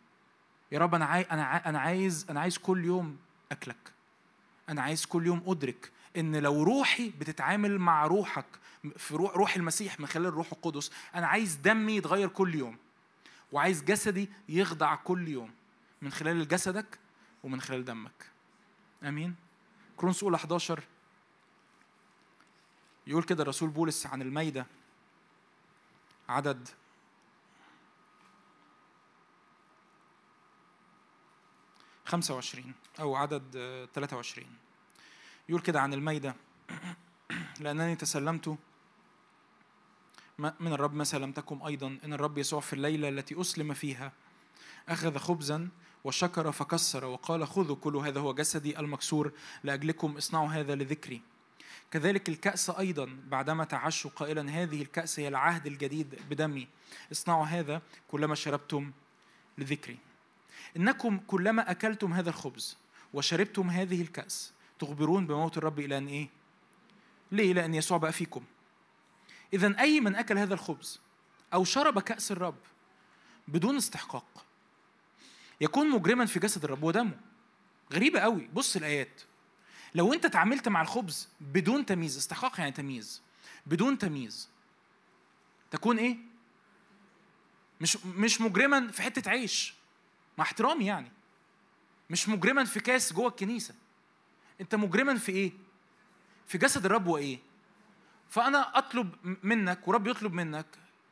يا 0.72 0.78
رب 0.78 0.94
أنا 0.94 1.04
عايز 1.04 1.26
أنا 1.30 1.68
أنا 1.68 1.80
عايز 1.80 2.26
أنا 2.30 2.40
عايز 2.40 2.58
كل 2.58 2.84
يوم 2.84 3.18
أكلك. 3.52 3.92
أنا 4.68 4.82
عايز 4.82 5.06
كل 5.06 5.26
يوم 5.26 5.42
أدرك 5.46 5.92
إن 6.16 6.36
لو 6.36 6.62
روحي 6.62 7.10
بتتعامل 7.10 7.78
مع 7.78 8.06
روحك 8.06 8.46
في 8.96 9.14
روح, 9.14 9.36
روح 9.36 9.56
المسيح 9.56 10.00
من 10.00 10.06
خلال 10.06 10.26
الروح 10.26 10.52
القدس 10.52 10.90
أنا 11.14 11.26
عايز 11.26 11.54
دمي 11.54 11.96
يتغير 11.96 12.28
كل 12.28 12.54
يوم 12.54 12.76
وعايز 13.52 13.82
جسدي 13.84 14.28
يخضع 14.48 14.94
كل 14.94 15.28
يوم 15.28 15.50
من 16.02 16.12
خلال 16.12 16.48
جسدك 16.48 16.98
ومن 17.42 17.60
خلال 17.60 17.84
دمك. 17.84 18.30
آمين؟ 19.02 19.34
كرونس 19.96 20.22
اولى 20.22 20.36
11 20.36 20.82
يقول 23.06 23.22
كده 23.22 23.42
الرسول 23.42 23.70
بولس 23.70 24.06
عن 24.06 24.22
الميدة. 24.22 24.66
عدد. 26.28 26.68
خمسة 32.06 32.34
وعشرين 32.34 32.74
أو 33.00 33.16
عدد 33.16 33.42
ثلاثة 33.94 34.16
وعشرين. 34.16 34.56
يقول 35.52 35.62
كده 35.62 35.80
عن 35.80 35.94
الميدة. 35.94 36.34
لأنني 37.60 37.96
تسلمت 37.96 38.58
من 40.38 40.72
الرب 40.72 40.94
ما 40.94 41.04
سلمتكم 41.04 41.62
أيضا 41.62 41.98
إن 42.04 42.12
الرب 42.12 42.38
يسوع 42.38 42.60
في 42.60 42.72
الليلة 42.72 43.08
التي 43.08 43.40
أسلم 43.40 43.74
فيها 43.74 44.12
أخذ 44.88 45.18
خبزا 45.18 45.68
وشكر 46.04 46.52
فكسر 46.52 47.04
وقال 47.04 47.46
خذوا 47.46 47.76
كل 47.76 47.96
هذا 47.96 48.20
هو 48.20 48.34
جسدي 48.34 48.78
المكسور 48.78 49.32
لأجلكم 49.64 50.16
اصنعوا 50.16 50.48
هذا 50.48 50.74
لذكري. 50.74 51.22
كذلك 51.90 52.28
الكأس 52.28 52.70
أيضا 52.70 53.18
بعدما 53.26 53.64
تعشوا 53.64 54.10
قائلا 54.10 54.50
هذه 54.50 54.82
الكأس 54.82 55.20
هي 55.20 55.28
العهد 55.28 55.66
الجديد 55.66 56.18
بدمي. 56.30 56.68
اصنعوا 57.12 57.44
هذا 57.44 57.82
كلما 58.08 58.34
شربتم 58.34 58.92
لذكري. 59.58 59.98
إنكم 60.76 61.18
كلما 61.18 61.70
أكلتم 61.70 62.12
هذا 62.12 62.30
الخبز 62.30 62.76
وشربتم 63.14 63.70
هذه 63.70 64.02
الكأس 64.02 64.52
تخبرون 64.82 65.26
بموت 65.26 65.58
الرب 65.58 65.80
إلى 65.80 65.98
أن 65.98 66.06
إيه؟ 66.06 66.28
ليه؟ 67.32 67.52
لأن 67.52 67.74
يسوع 67.74 67.98
بقى 67.98 68.12
فيكم. 68.12 68.44
إذا 69.52 69.80
أي 69.80 70.00
من 70.00 70.14
أكل 70.14 70.38
هذا 70.38 70.54
الخبز 70.54 71.00
أو 71.54 71.64
شرب 71.64 71.98
كأس 71.98 72.32
الرب 72.32 72.58
بدون 73.48 73.76
استحقاق 73.76 74.44
يكون 75.60 75.90
مجرما 75.90 76.26
في 76.26 76.38
جسد 76.40 76.64
الرب 76.64 76.82
ودمه. 76.82 77.18
غريبة 77.92 78.20
قوي. 78.20 78.48
بص 78.54 78.76
الآيات. 78.76 79.22
لو 79.94 80.12
أنت 80.12 80.26
تعاملت 80.26 80.68
مع 80.68 80.82
الخبز 80.82 81.28
بدون 81.40 81.86
تمييز 81.86 82.16
استحقاق 82.16 82.60
يعني 82.60 82.72
تمييز 82.72 83.22
بدون 83.66 83.98
تمييز 83.98 84.48
تكون 85.70 85.98
إيه؟ 85.98 86.16
مش 87.80 87.98
مش 88.06 88.40
مجرما 88.40 88.90
في 88.90 89.02
حتة 89.02 89.30
عيش. 89.30 89.74
مع 90.38 90.44
احترامي 90.44 90.86
يعني. 90.86 91.12
مش 92.10 92.28
مجرما 92.28 92.64
في 92.64 92.80
كاس 92.80 93.12
جوه 93.12 93.28
الكنيسة. 93.28 93.74
أنت 94.62 94.74
مجرما 94.74 95.14
في 95.14 95.32
إيه؟ 95.32 95.52
في 96.46 96.58
جسد 96.58 96.84
الرب 96.84 97.06
وإيه؟ 97.06 97.38
فانا 98.28 98.78
اطلب 98.78 99.10
منك 99.42 99.88
ورب 99.88 100.06
يطلب 100.06 100.32
منك 100.32 100.66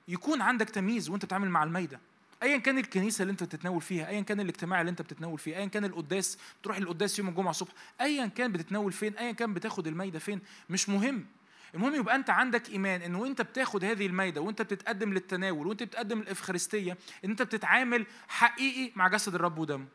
يكون 0.09 0.42
عندك 0.42 0.70
تمييز 0.70 1.09
وانت 1.09 1.24
بتتعامل 1.24 1.51
مع 1.51 1.62
الميدة 1.64 2.01
ايا 2.42 2.57
كان 2.59 2.78
الكنيسة 2.78 3.22
اللي 3.22 3.30
انت 3.30 3.42
بتتناول 3.44 3.80
فيها 3.80 4.09
ايا 4.09 4.20
كان 4.20 4.40
الاجتماع 4.40 4.80
اللي 4.80 4.90
انت 4.90 5.03
بتتناول 5.03 5.38
فيه 5.38 5.57
ايا 5.57 5.66
كان 5.66 5.84
القداس 5.84 6.38
بتروح 6.61 6.76
القداس 6.76 7.18
يوم 7.18 7.28
الجمعة 7.28 7.51
الصبح 7.51 7.72
ايا 8.01 8.26
كان 8.26 8.53
بتتناول 8.53 8.92
فين 8.92 9.16
ايا 9.16 9.32
كان 9.32 9.55
بتاخد 9.55 9.86
الميدة 9.86 10.18
فين 10.18 10.40
مش 10.70 10.88
مهم 10.88 11.26
المهم 11.74 11.94
يبقى 11.94 12.16
انت 12.16 12.30
عندك 12.30 12.70
إيمان 12.70 13.03
إن 13.03 13.14
وانت 13.14 13.42
بتاخد 13.42 13.84
هذه 13.84 14.07
الميدة 14.07 14.40
وانت 14.40 14.62
بتتقدم 14.62 15.12
للتناول 15.12 15.66
وانت 15.66 15.82
بتقدم 15.82 16.20
الإفخارستية 16.20 16.98
إن 17.24 17.30
انت 17.30 17.42
بتتعامل 17.42 18.07
حقيقي 18.28 18.92
مع 18.96 19.09
جسد 19.09 19.34
الرب 19.34 19.59
ودمه 19.59 19.86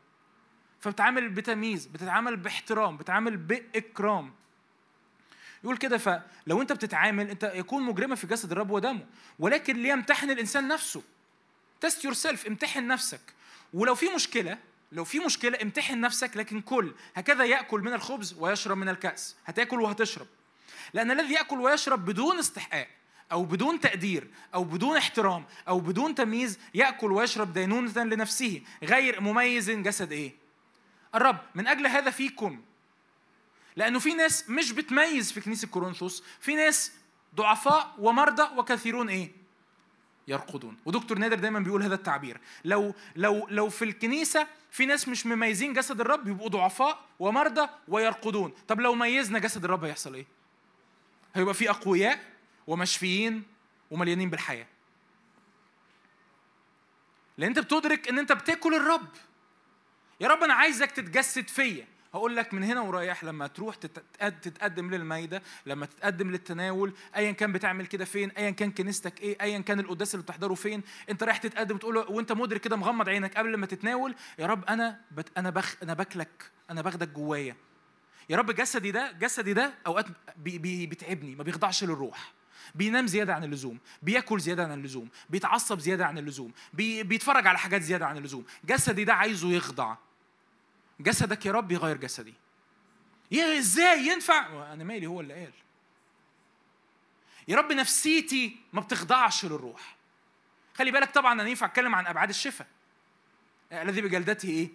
فبتعامل 0.86 1.28
بتمييز 1.28 1.86
بتتعامل 1.86 2.36
باحترام 2.36 2.96
بتتعامل 2.96 3.36
بإكرام. 3.36 4.32
يقول 5.64 5.76
كده 5.76 5.98
فلو 5.98 6.62
انت 6.62 6.72
بتتعامل 6.72 7.30
انت 7.30 7.52
يكون 7.54 7.82
مجرما 7.82 8.14
في 8.14 8.26
جسد 8.26 8.52
الرب 8.52 8.70
ودمه 8.70 9.06
ولكن 9.38 9.76
ليمتحن 9.76 10.30
الإنسان 10.30 10.68
نفسه. 10.68 11.02
test 11.80 12.04
yourself 12.04 12.46
امتحن 12.46 12.86
نفسك. 12.86 13.20
ولو 13.74 13.94
في 13.94 14.08
مشكلة 14.14 14.58
لو 14.92 15.04
في 15.04 15.18
مشكلة 15.18 15.58
امتحن 15.62 16.00
نفسك 16.00 16.36
لكن 16.36 16.60
كل 16.60 16.94
هكذا 17.14 17.44
يأكل 17.44 17.80
من 17.80 17.92
الخبز 17.92 18.36
ويشرب 18.38 18.76
من 18.76 18.88
الكأس. 18.88 19.36
هتاكل 19.46 19.80
وهتشرب. 19.80 20.26
لأن 20.94 21.10
الذي 21.10 21.34
يأكل 21.34 21.60
ويشرب 21.60 22.04
بدون 22.04 22.38
استحقاق 22.38 22.88
أو 23.32 23.44
بدون 23.44 23.80
تقدير 23.80 24.28
أو 24.54 24.64
بدون 24.64 24.96
احترام 24.96 25.44
أو 25.68 25.80
بدون 25.80 26.14
تمييز 26.14 26.58
يأكل 26.74 27.12
ويشرب 27.12 27.52
دينونة 27.52 28.04
لنفسه 28.04 28.62
غير 28.82 29.20
مميز 29.20 29.70
جسد 29.70 30.12
إيه؟ 30.12 30.45
الرب 31.16 31.38
من 31.54 31.66
أجل 31.66 31.86
هذا 31.86 32.10
فيكم. 32.10 32.62
لأنه 33.76 33.98
في 33.98 34.14
ناس 34.14 34.50
مش 34.50 34.72
بتميز 34.72 35.32
في 35.32 35.40
كنيسة 35.40 35.68
كورنثوس 35.68 36.22
في 36.40 36.54
ناس 36.54 36.92
ضعفاء 37.34 37.94
ومرضى 37.98 38.58
وكثيرون 38.58 39.08
إيه؟ 39.08 39.30
يرقدون. 40.28 40.76
ودكتور 40.84 41.18
نادر 41.18 41.38
دايما 41.38 41.60
بيقول 41.60 41.82
هذا 41.82 41.94
التعبير. 41.94 42.40
لو 42.64 42.94
لو 43.16 43.46
لو 43.50 43.68
في 43.68 43.84
الكنيسة 43.84 44.46
في 44.70 44.86
ناس 44.86 45.08
مش 45.08 45.26
مميزين 45.26 45.72
جسد 45.72 46.00
الرب 46.00 46.28
يبقوا 46.28 46.48
ضعفاء 46.48 47.04
ومرضى 47.18 47.68
ويرقدون. 47.88 48.52
طب 48.68 48.80
لو 48.80 48.94
ميزنا 48.94 49.38
جسد 49.38 49.64
الرب 49.64 49.84
هيحصل 49.84 50.14
إيه؟ 50.14 50.26
هيبقى 51.34 51.54
في 51.54 51.70
أقوياء 51.70 52.32
ومشفيين 52.66 53.42
ومليانين 53.90 54.30
بالحياة. 54.30 54.66
لأن 57.38 57.48
أنت 57.48 57.58
بتدرك 57.58 58.08
إن 58.08 58.18
أنت 58.18 58.32
بتاكل 58.32 58.74
الرب. 58.74 59.08
يا 60.20 60.28
رب 60.28 60.42
أنا 60.42 60.54
عايزك 60.54 60.90
تتجسد 60.90 61.48
فيا. 61.48 61.86
هقول 62.14 62.36
لك 62.36 62.54
من 62.54 62.64
هنا 62.64 62.80
ورايح 62.80 63.24
لما 63.24 63.46
تروح 63.46 63.74
تتقدم 64.42 64.90
للميدة 64.94 65.42
لما 65.66 65.86
تتقدم 65.86 66.30
للتناول 66.30 66.92
ايا 67.16 67.32
كان 67.32 67.52
بتعمل 67.52 67.86
كده 67.86 68.04
فين 68.04 68.30
ايا 68.30 68.50
كان 68.50 68.70
كنيستك 68.70 69.20
إيه 69.20 69.36
ايا 69.40 69.58
كان 69.58 69.80
القداس 69.80 70.14
اللي 70.14 70.22
بتحضره 70.22 70.54
فين. 70.54 70.82
أنت 71.10 71.22
رايح 71.22 71.36
تتقدم 71.36 71.76
تقول 71.76 71.96
وأنت 71.96 72.32
مدرك 72.32 72.60
كده 72.60 72.76
مغمض 72.76 73.08
عينك 73.08 73.36
قبل 73.36 73.56
ما 73.56 73.66
تتناول 73.66 74.14
يا 74.38 74.46
رب 74.46 74.64
أنا 74.64 75.00
بت 75.10 75.38
أنا 75.38 75.50
بخ 75.50 75.76
أنا 75.82 75.94
باكلك 75.94 76.50
أنا 76.70 76.82
باخدك 76.82 77.08
جوايا. 77.08 77.56
يا 78.30 78.36
رب 78.36 78.50
جسدي 78.50 78.90
ده 78.90 79.12
جسدي 79.12 79.52
ده 79.52 79.74
أوقات 79.86 80.06
بي 80.36 80.58
بي 80.58 80.86
بيتعبني 80.86 81.34
ما 81.36 81.42
بيخضعش 81.42 81.84
للروح. 81.84 82.32
بينام 82.74 83.06
زيادة 83.06 83.34
عن 83.34 83.44
اللزوم 83.44 83.78
بياكل 84.02 84.40
زيادة 84.40 84.62
عن 84.62 84.72
اللزوم 84.72 85.08
بيتعصب 85.30 85.78
زيادة 85.78 86.06
عن 86.06 86.18
اللزوم 86.18 86.52
بي 86.72 87.02
بيتفرج 87.02 87.46
على 87.46 87.58
حاجات 87.58 87.82
زيادة 87.82 88.06
عن 88.06 88.16
اللزوم. 88.16 88.44
جسدي 88.64 89.04
ده 89.04 89.14
عايزه 89.14 89.52
يخضع. 89.52 89.96
جسدك 91.00 91.46
يا 91.46 91.52
رب 91.52 91.72
يغير 91.72 91.96
جسدي. 91.96 92.34
يا 93.30 93.58
إزاي 93.58 94.06
ينفع؟ 94.06 94.72
أنا 94.72 94.84
مالي 94.84 95.06
هو 95.06 95.20
اللي 95.20 95.34
قال. 95.34 95.52
يا 97.48 97.56
رب 97.56 97.72
نفسيتي 97.72 98.56
ما 98.72 98.80
بتخضعش 98.80 99.44
للروح. 99.44 99.96
خلي 100.74 100.90
بالك 100.90 101.10
طبعا 101.10 101.32
أنا 101.32 101.48
ينفع 101.48 101.66
أتكلم 101.66 101.94
عن 101.94 102.06
أبعاد 102.06 102.28
الشفاء. 102.28 102.66
الذي 103.72 104.00
بجلدته 104.00 104.48
إيه؟ 104.48 104.68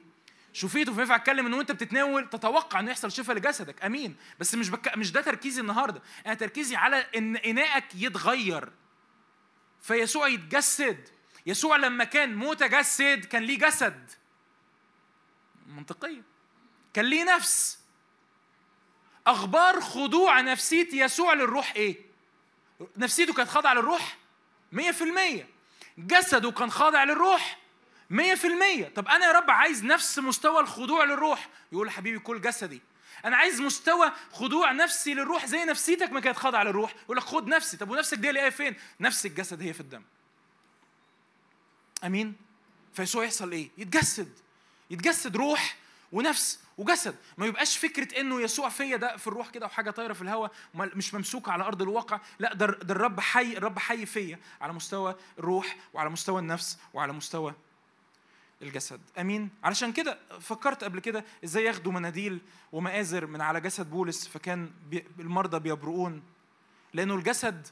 شفيته 0.54 0.94
فينفع 0.94 1.16
أتكلم 1.16 1.46
ان 1.46 1.54
وأنت 1.54 1.72
بتتناول 1.72 2.30
تتوقع 2.30 2.80
ان 2.80 2.88
يحصل 2.88 3.12
شفاء 3.12 3.36
لجسدك. 3.36 3.86
أمين. 3.86 4.16
بس 4.40 4.56
مش 4.56 4.70
بك... 4.70 4.98
مش 4.98 5.12
ده 5.12 5.22
تركيزي 5.22 5.62
النهارده. 5.62 6.02
أنا 6.26 6.34
تركيزي 6.34 6.76
على 6.76 7.08
إن 7.16 7.36
إناءك 7.36 7.86
يتغير. 7.96 8.72
فيسوع 9.82 10.28
يتجسد. 10.28 11.10
يسوع 11.46 11.76
لما 11.76 12.04
كان 12.04 12.36
متجسد 12.36 13.26
كان 13.26 13.44
ليه 13.44 13.58
جسد. 13.58 14.12
منطقية 15.72 16.24
كان 16.94 17.06
ليه 17.06 17.24
نفس 17.36 17.80
أخبار 19.28 19.82
خضوع 19.82 20.42
نفسية 20.42 21.04
يسوع 21.04 21.34
للروح 21.34 21.74
إيه؟ 21.76 21.98
نفسيته 22.98 23.34
كانت 23.34 23.50
خاضعة 23.50 23.74
للروح؟ 23.74 24.18
مية 24.72 24.92
في 24.92 25.04
المية 25.04 25.50
جسده 25.98 26.52
كان 26.52 26.72
خاضع 26.72 27.04
للروح؟ 27.04 27.58
مية 28.10 28.36
في 28.36 28.48
المية 28.48 28.88
طب 28.96 29.08
أنا 29.08 29.26
يا 29.26 29.32
رب 29.32 29.52
عايز 29.52 29.84
نفس 29.86 30.20
مستوى 30.20 30.60
الخضوع 30.60 31.04
للروح 31.04 31.50
يقول 31.72 31.92
حبيبي 31.92 32.20
كل 32.20 32.42
جسدي 32.42 32.82
أنا 33.26 33.38
عايز 33.38 33.62
مستوى 33.62 34.12
خضوع 34.32 34.72
نفسي 34.72 35.14
للروح 35.14 35.46
زي 35.46 35.66
نفسيتك 35.66 36.12
ما 36.12 36.20
كانت 36.20 36.38
خاضعة 36.38 36.64
للروح 36.64 36.96
يقول 37.04 37.18
لك 37.18 37.24
خد 37.24 37.48
نفسي 37.48 37.78
طب 37.78 37.90
ونفسك 37.90 38.18
دي 38.18 38.30
اللي 38.30 38.52
فين؟ 38.52 38.76
نفس 39.00 39.26
الجسد 39.26 39.62
هي 39.62 39.74
في 39.74 39.80
الدم 39.80 40.04
أمين؟ 42.04 42.36
فيسوع 42.94 43.24
يحصل 43.24 43.52
إيه؟ 43.52 43.70
يتجسد 43.78 44.40
يتجسد 44.92 45.38
روح 45.38 45.78
ونفس 46.12 46.60
وجسد. 46.78 47.16
ما 47.38 47.46
يبقاش 47.46 47.78
فكرة 47.78 48.20
إنه 48.20 48.42
يسوع 48.42 48.70
فيا 48.70 48.98
ده 48.98 49.18
في 49.18 49.28
الروح 49.28 49.50
كده 49.50 49.66
وحاجة 49.66 49.92
طايرة 49.92 50.14
في 50.14 50.22
الهواء 50.22 50.52
مش 50.74 51.14
ممسوكه 51.14 51.52
على 51.52 51.64
أرض 51.64 51.82
الواقع. 51.82 52.20
لا 52.40 52.54
ده 52.54 52.66
ده 52.66 52.94
الرب 52.94 53.20
حي 53.20 53.58
الرب 53.58 53.80
حي 53.80 54.06
فيا 54.06 54.40
على 54.62 54.74
مستوى 54.74 55.16
الروح 55.40 55.78
وعلى 55.94 56.10
مستوى 56.10 56.40
النفس 56.42 56.78
وعلى 56.94 57.14
مستوى 57.14 57.54
الجسد. 58.62 59.02
آمين. 59.20 59.50
علشان 59.64 59.94
كده 59.94 60.20
فكرت 60.40 60.84
قبل 60.84 61.00
كده 61.00 61.26
إزاي 61.44 61.64
ياخدوا 61.64 61.92
مناديل 61.92 62.40
ومآزر 62.72 63.26
من 63.26 63.42
على 63.42 63.62
جسد 63.62 63.90
بولس 63.90 64.28
فكان 64.28 64.72
المرضى 65.20 65.60
بيبرؤون. 65.60 66.24
لأنه 66.94 67.16
الجسد 67.16 67.68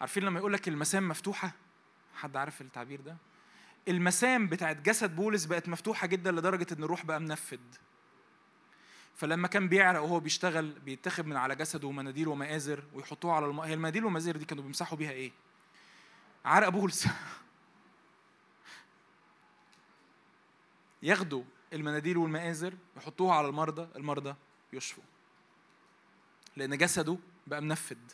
عارفين 0.00 0.22
لما 0.22 0.38
يقول 0.38 0.52
لك 0.52 0.68
المسام 0.68 1.08
مفتوحة؟ 1.08 1.52
حد 2.14 2.36
عارف 2.36 2.60
التعبير 2.60 3.00
ده؟ 3.00 3.16
المسام 3.88 4.48
بتاعت 4.48 4.76
جسد 4.76 5.16
بولس 5.16 5.44
بقت 5.44 5.68
مفتوحة 5.68 6.06
جدا 6.06 6.32
لدرجة 6.32 6.66
إن 6.72 6.84
الروح 6.84 7.06
بقى 7.06 7.20
منفد 7.20 7.74
فلما 9.16 9.48
كان 9.48 9.68
بيعرق 9.68 10.00
وهو 10.02 10.20
بيشتغل 10.20 10.72
بيتاخد 10.72 11.26
من 11.26 11.36
على 11.36 11.56
جسده 11.56 11.90
مناديل 11.90 12.28
ومآزر 12.28 12.84
ويحطوها 12.94 13.34
على 13.34 13.46
الماء 13.46 13.66
هي 13.66 13.74
المناديل 13.74 14.04
والمآزر 14.04 14.36
دي 14.36 14.44
كانوا 14.44 14.64
بيمسحوا 14.64 14.98
بيها 14.98 15.10
إيه؟ 15.10 15.32
عرق 16.44 16.68
بولس. 16.68 17.08
ياخدوا 21.02 21.44
المناديل 21.72 22.16
والمآزر 22.16 22.74
يحطوها 22.96 23.34
على 23.34 23.48
المرضى 23.48 23.88
المرضى 23.96 24.34
يشفوا. 24.72 25.04
لأن 26.56 26.78
جسده 26.78 27.18
بقى 27.46 27.62
منفد 27.62 28.12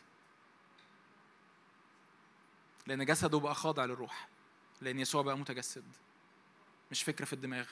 لأن 2.87 3.05
جسده 3.05 3.41
بقى 3.41 3.55
خاضع 3.55 3.85
للروح. 3.85 4.32
لأن 4.83 4.99
يسوع 4.99 5.23
بقى 5.23 5.39
متجسد 5.39 5.85
مش 6.91 7.03
فكرة 7.03 7.25
في 7.25 7.33
الدماغ. 7.33 7.67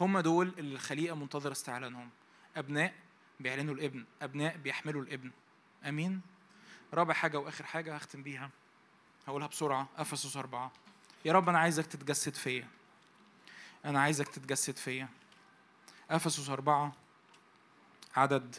هم 0.00 0.18
دول 0.18 0.54
اللي 0.58 0.74
الخليقة 0.74 1.16
منتظرة 1.16 1.52
استعلانهم. 1.52 2.10
أبناء 2.56 2.94
بيعلنوا 3.40 3.74
الابن 3.74 4.04
أبناء 4.22 4.56
بيحملوا 4.56 5.02
الابن. 5.02 5.30
أمين؟ 5.88 6.20
رابع 6.94 7.14
حاجة 7.14 7.38
وآخر 7.38 7.64
حاجة 7.64 7.94
هختم 7.96 8.22
بيها. 8.22 8.50
هقولها 9.26 9.46
بسرعة. 9.46 9.88
أفسس 9.96 10.36
أربعة. 10.36 10.72
يا 11.24 11.32
رب 11.32 11.48
أنا 11.48 11.58
عايزك 11.58 11.86
تتجسد 11.86 12.34
فيا. 12.34 12.68
أنا 13.84 14.00
عايزك 14.00 14.28
تتجسد 14.28 14.76
فيا. 14.76 15.08
أفسس 16.10 16.50
أربعة. 16.50 16.92
عدد. 18.16 18.56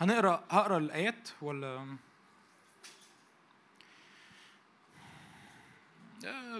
هنقرأ 0.00 0.44
هقرأ 0.50 0.78
الآيات 0.78 1.28
ولا 1.42 1.96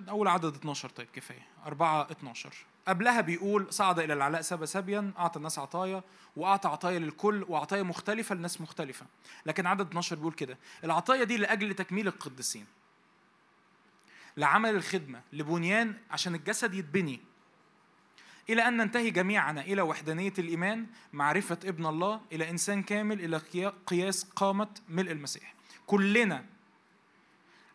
أول 0.09 0.28
عدد 0.28 0.54
12 0.54 0.88
طيب 0.88 1.09
كفاية. 1.12 1.46
أربعة 1.66 2.11
12 2.11 2.52
قبلها 2.88 3.20
بيقول 3.20 3.72
صعد 3.72 3.98
إلى 3.98 4.12
العلاء 4.12 4.40
سبا 4.40 4.66
سبيا 4.66 5.12
أعطى 5.18 5.36
الناس 5.36 5.59
عطايا 5.59 6.02
وأعطى 6.36 6.68
عطايا 6.68 6.98
للكل 6.98 7.44
وعطايا 7.48 7.82
مختلفة 7.82 8.34
لناس 8.34 8.61
مختلفة. 8.61 9.06
لكن 9.46 9.66
عدد 9.66 9.86
12 9.86 10.16
بيقول 10.16 10.32
كده. 10.32 10.59
العطايا 10.84 11.24
دي 11.24 11.36
لأجل 11.36 11.74
تكميل 11.74 12.09
القديسين. 12.09 12.66
لعمل 14.36 14.74
الخدمة 14.74 15.22
لبنيان 15.32 15.94
عشان 16.11 16.34
الجسد 16.34 16.74
يتبني. 16.74 17.20
إلى 18.50 18.68
أن 18.68 18.76
ننتهي 18.76 19.11
جميعا 19.11 19.52
إلى 19.52 19.82
وحدانية 19.82 20.32
الإيمان 20.38 20.86
معرفة 21.12 21.59
ابن 21.64 21.86
الله 21.86 22.20
إلى 22.32 22.50
إنسان 22.50 22.82
كامل 22.82 23.20
إلى 23.24 23.36
قياس 23.86 24.24
قامة 24.24 24.68
ملء 24.88 25.12
المسيح. 25.12 25.54
كلنا 25.86 26.44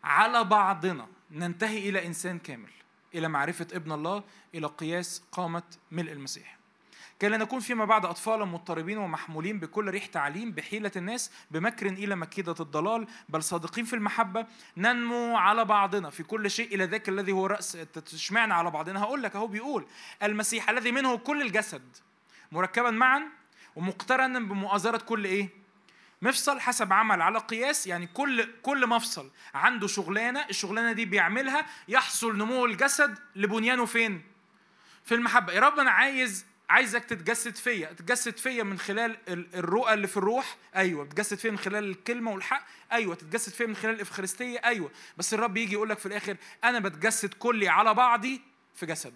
على 0.04 0.44
بعضنا 0.44 1.06
ننتهي 1.34 1.88
إلى 1.88 2.06
إنسان 2.06 2.38
كامل 2.38 2.70
إلى 3.14 3.28
معرفة 3.28 3.66
ابن 3.72 3.92
الله 3.92 4.24
إلى 4.54 4.66
قياس 4.66 5.22
قامة 5.32 5.62
ملء 5.92 6.12
المسيح. 6.12 6.58
كي 7.20 7.28
لا 7.28 7.36
نكون 7.36 7.60
فيما 7.60 7.84
بعد 7.84 8.04
أطفالا 8.06 8.44
مضطربين 8.44 8.98
ومحمولين 8.98 9.60
بكل 9.60 9.90
ريح 9.90 10.06
تعليم 10.06 10.52
بحيلة 10.52 10.90
الناس 10.96 11.30
بمكر 11.50 11.86
إلى 11.86 12.16
مكيدة 12.16 12.54
الضلال 12.60 13.06
بل 13.28 13.42
صادقين 13.42 13.84
في 13.84 13.96
المحبة 13.96 14.46
ننمو 14.76 15.36
على 15.36 15.64
بعضنا 15.64 16.10
في 16.10 16.22
كل 16.22 16.50
شيء 16.50 16.74
إلى 16.74 16.84
ذاك 16.84 17.08
الذي 17.08 17.32
هو 17.32 17.46
رأس 17.46 17.72
تشمعنا 18.06 18.54
على 18.54 18.70
بعضنا. 18.70 19.02
هقول 19.02 19.22
لك 19.22 19.36
أهو 19.36 19.46
بيقول 19.46 19.86
المسيح 20.22 20.70
الذي 20.70 20.92
منه 20.92 21.16
كل 21.16 21.42
الجسد 21.42 21.96
مركبا 22.52 22.90
معا 22.90 23.22
ومقترنا 23.76 24.38
بمؤازرة 24.38 24.96
كل 24.96 25.24
إيه؟ 25.24 25.63
مفصل 26.24 26.60
حسب 26.60 26.92
عمل 26.92 27.22
على 27.22 27.38
قياس 27.38 27.86
يعني 27.86 28.06
كل 28.06 28.48
كل 28.62 28.86
مفصل 28.86 29.30
عنده 29.54 29.86
شغلانة 29.86 30.46
الشغلانة 30.50 30.92
دي 30.92 31.04
بيعملها 31.04 31.66
يحصل 31.88 32.36
نمو 32.36 32.66
الجسد 32.66 33.18
لبنيانه 33.36 33.86
فين؟ 33.86 34.22
في 35.04 35.14
المحبة. 35.14 35.52
يا 35.52 35.60
رب 35.60 35.78
أنا 35.78 35.90
عايز 35.90 36.46
عايزك 36.70 37.04
تتجسد 37.04 37.56
فيا 37.56 37.92
تتجسد 37.92 38.36
فيا 38.36 38.62
من 38.62 38.78
خلال 38.78 39.16
الرؤى 39.28 39.94
اللي 39.94 40.06
في 40.06 40.16
الروح. 40.16 40.56
أيوه 40.76 41.04
تتجسد 41.04 41.38
فيا 41.38 41.50
من 41.50 41.58
خلال 41.58 41.84
الكلمة 41.84 42.30
والحق. 42.30 42.66
أيوه 42.92 43.14
تتجسد 43.14 43.52
فيا 43.52 43.66
من 43.66 43.76
خلال 43.76 43.94
الإفخارستية. 43.94 44.58
أيوه 44.64 44.90
بس 45.16 45.34
الرب 45.34 45.56
يجي 45.56 45.72
يقول 45.72 45.88
لك 45.88 45.98
في 45.98 46.06
الآخر 46.06 46.36
أنا 46.64 46.78
بتجسد 46.78 47.34
كلي 47.34 47.68
على 47.68 47.94
بعضي 47.94 48.40
في 48.74 48.86
جسد. 48.86 49.14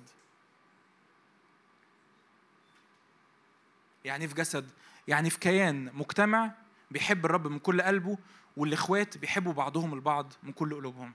يعني 4.05 4.29
في 4.29 4.35
جسد؟ 4.35 4.71
يعني 5.09 5.31
في 5.31 5.39
كيان 5.39 5.91
مجتمع 5.95 6.51
بيحب 6.91 7.25
الرب 7.25 7.47
من 7.47 7.59
كل 7.59 7.83
قلبه 7.83 8.19
والإخوات 8.57 9.19
بيحبوا 9.19 9.53
بعضهم 9.53 9.95
البعض 9.95 10.33
من 10.43 10.53
كل 10.53 10.75
قلوبهم. 10.75 11.13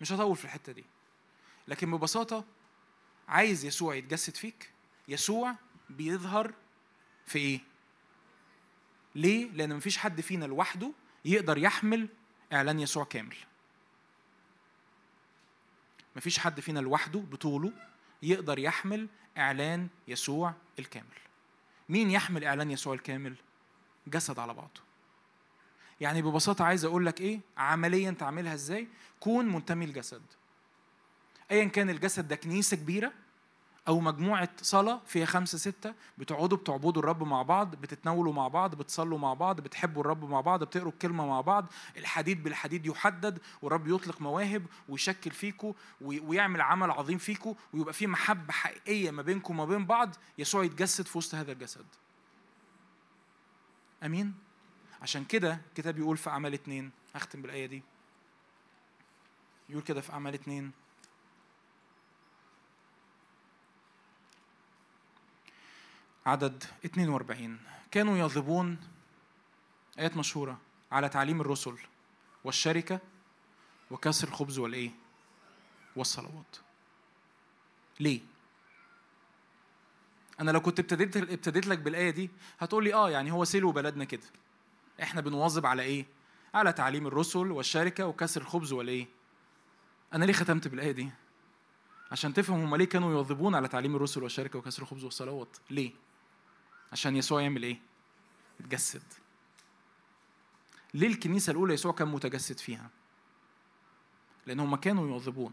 مش 0.00 0.12
هطول 0.12 0.36
في 0.36 0.44
الحتة 0.44 0.72
دي. 0.72 0.84
لكن 1.68 1.90
ببساطة 1.90 2.44
عايز 3.28 3.64
يسوع 3.64 3.94
يتجسد 3.94 4.36
فيك؟ 4.36 4.70
يسوع 5.08 5.54
بيظهر 5.90 6.54
في 7.26 7.38
إيه؟ 7.38 7.60
ليه؟ 9.14 9.50
لأن 9.50 9.76
مفيش 9.76 9.98
حد 9.98 10.20
فينا 10.20 10.44
لوحده 10.44 10.92
يقدر 11.24 11.58
يحمل 11.58 12.08
إعلان 12.52 12.80
يسوع 12.80 13.04
كامل. 13.04 13.36
مفيش 16.16 16.38
حد 16.38 16.60
فينا 16.60 16.80
لوحده 16.80 17.18
بطوله 17.18 17.72
يقدر 18.22 18.58
يحمل 18.58 19.08
إعلان 19.38 19.88
يسوع 20.08 20.54
الكامل. 20.78 21.18
مين 21.88 22.10
يحمل 22.10 22.44
إعلان 22.44 22.70
يسوع 22.70 22.94
الكامل؟ 22.94 23.34
جسد 24.10 24.38
على 24.38 24.54
بعضه. 24.54 24.80
يعني 26.00 26.22
ببساطة 26.22 26.64
عايز 26.64 26.84
أقول 26.84 27.06
لك 27.06 27.20
إيه؟ 27.20 27.40
عمليا 27.56 28.10
تعملها 28.10 28.54
إزاي؟ 28.54 28.88
كون 29.20 29.44
منتمي 29.46 29.84
الجسد 29.84 30.22
ايا 31.50 31.64
كان 31.64 31.90
الجسد 31.90 32.28
ده 32.28 32.36
كنيسة 32.36 32.76
كبيرة 32.76 33.12
أو 33.88 34.00
مجموعة 34.00 34.48
صلاة 34.62 35.00
فيها 35.06 35.26
خمسة 35.26 35.58
ستة 35.58 35.94
بتقعدوا 36.18 36.58
بتعبدوا 36.58 37.02
الرب 37.02 37.22
مع 37.22 37.42
بعض 37.42 37.74
بتتناولوا 37.74 38.32
مع 38.32 38.48
بعض 38.48 38.74
بتصلوا 38.74 39.18
مع 39.18 39.34
بعض 39.34 39.60
بتحبوا 39.60 40.00
الرب 40.02 40.24
مع 40.24 40.40
بعض 40.40 40.64
بتقروا 40.64 40.92
الكلمة 40.92 41.26
مع 41.26 41.40
بعض 41.40 41.66
الحديد 41.96 42.42
بالحديد 42.42 42.86
يحدد 42.86 43.38
والرب 43.62 43.88
يطلق 43.88 44.20
مواهب 44.20 44.66
ويشكل 44.88 45.30
فيكم 45.30 45.72
ويعمل 46.00 46.60
عمل 46.60 46.90
عظيم 46.90 47.18
فيكم 47.18 47.54
ويبقى 47.74 47.92
في 47.94 48.06
محبة 48.06 48.52
حقيقية 48.52 49.10
ما 49.10 49.22
بينكم 49.22 49.60
وما 49.60 49.64
بين 49.64 49.86
بعض 49.86 50.14
يسوع 50.38 50.64
يتجسد 50.64 51.06
في 51.06 51.18
وسط 51.18 51.34
هذا 51.34 51.52
الجسد. 51.52 51.86
آمين 54.04 54.34
عشان 55.02 55.24
كده 55.24 55.60
الكتاب 55.68 55.98
يقول 55.98 56.16
في 56.16 56.30
أعمال 56.30 56.54
اتنين 56.54 56.90
اختم 57.14 57.42
بالآية 57.42 57.66
دي 57.66 57.82
يقول 59.68 59.82
كده 59.82 60.00
في 60.00 60.12
أعمال 60.12 60.34
اتنين 60.34 60.72
عدد 66.26 66.64
42 66.84 67.58
كانوا 67.90 68.18
يغضبون 68.18 68.78
آيات 69.98 70.16
مشهورة 70.16 70.58
على 70.92 71.08
تعليم 71.08 71.40
الرسل 71.40 71.78
والشركة 72.44 73.00
وكسر 73.90 74.28
الخبز 74.28 74.58
والإيه؟ 74.58 74.90
والصلوات. 75.96 76.56
ليه؟ 78.00 78.20
أنا 80.40 80.50
لو 80.50 80.60
كنت 80.60 80.80
ابتديت 80.80 81.16
ابتديت 81.16 81.66
لك 81.66 81.78
بالآية 81.78 82.10
دي 82.10 82.30
هتقول 82.58 82.84
لي 82.84 82.94
آه 82.94 83.10
يعني 83.10 83.32
هو 83.32 83.44
سلو 83.44 83.72
بلدنا 83.72 84.04
كده. 84.04 84.26
إحنا 85.02 85.20
بنواظب 85.20 85.66
على 85.66 85.82
إيه؟ 85.82 86.06
على 86.54 86.72
تعليم 86.72 87.06
الرسل 87.06 87.50
والشركة 87.52 88.06
وكسر 88.06 88.40
الخبز 88.40 88.72
والإيه؟ 88.72 89.06
أنا 90.14 90.24
ليه 90.24 90.32
ختمت 90.32 90.68
بالآية 90.68 90.92
دي؟ 90.92 91.10
عشان 92.12 92.34
تفهم 92.34 92.60
هم 92.60 92.76
ليه 92.76 92.84
كانوا 92.84 93.12
يواظبون 93.12 93.54
على 93.54 93.68
تعليم 93.68 93.96
الرسل 93.96 94.22
والشركة 94.22 94.58
وكسر 94.58 94.82
الخبز 94.82 95.04
والصلوات؟ 95.04 95.56
ليه؟ 95.70 95.92
عشان 96.92 97.16
يسوع 97.16 97.40
يعمل 97.42 97.62
إيه؟ 97.62 97.78
يتجسد. 98.60 99.02
ليه 100.94 101.06
الكنيسة 101.06 101.50
الأولى 101.50 101.74
يسوع 101.74 101.92
كان 101.92 102.08
متجسد 102.08 102.58
فيها؟ 102.58 102.90
لأن 104.46 104.60
هم 104.60 104.76
كانوا 104.76 105.08
يواظبون 105.08 105.52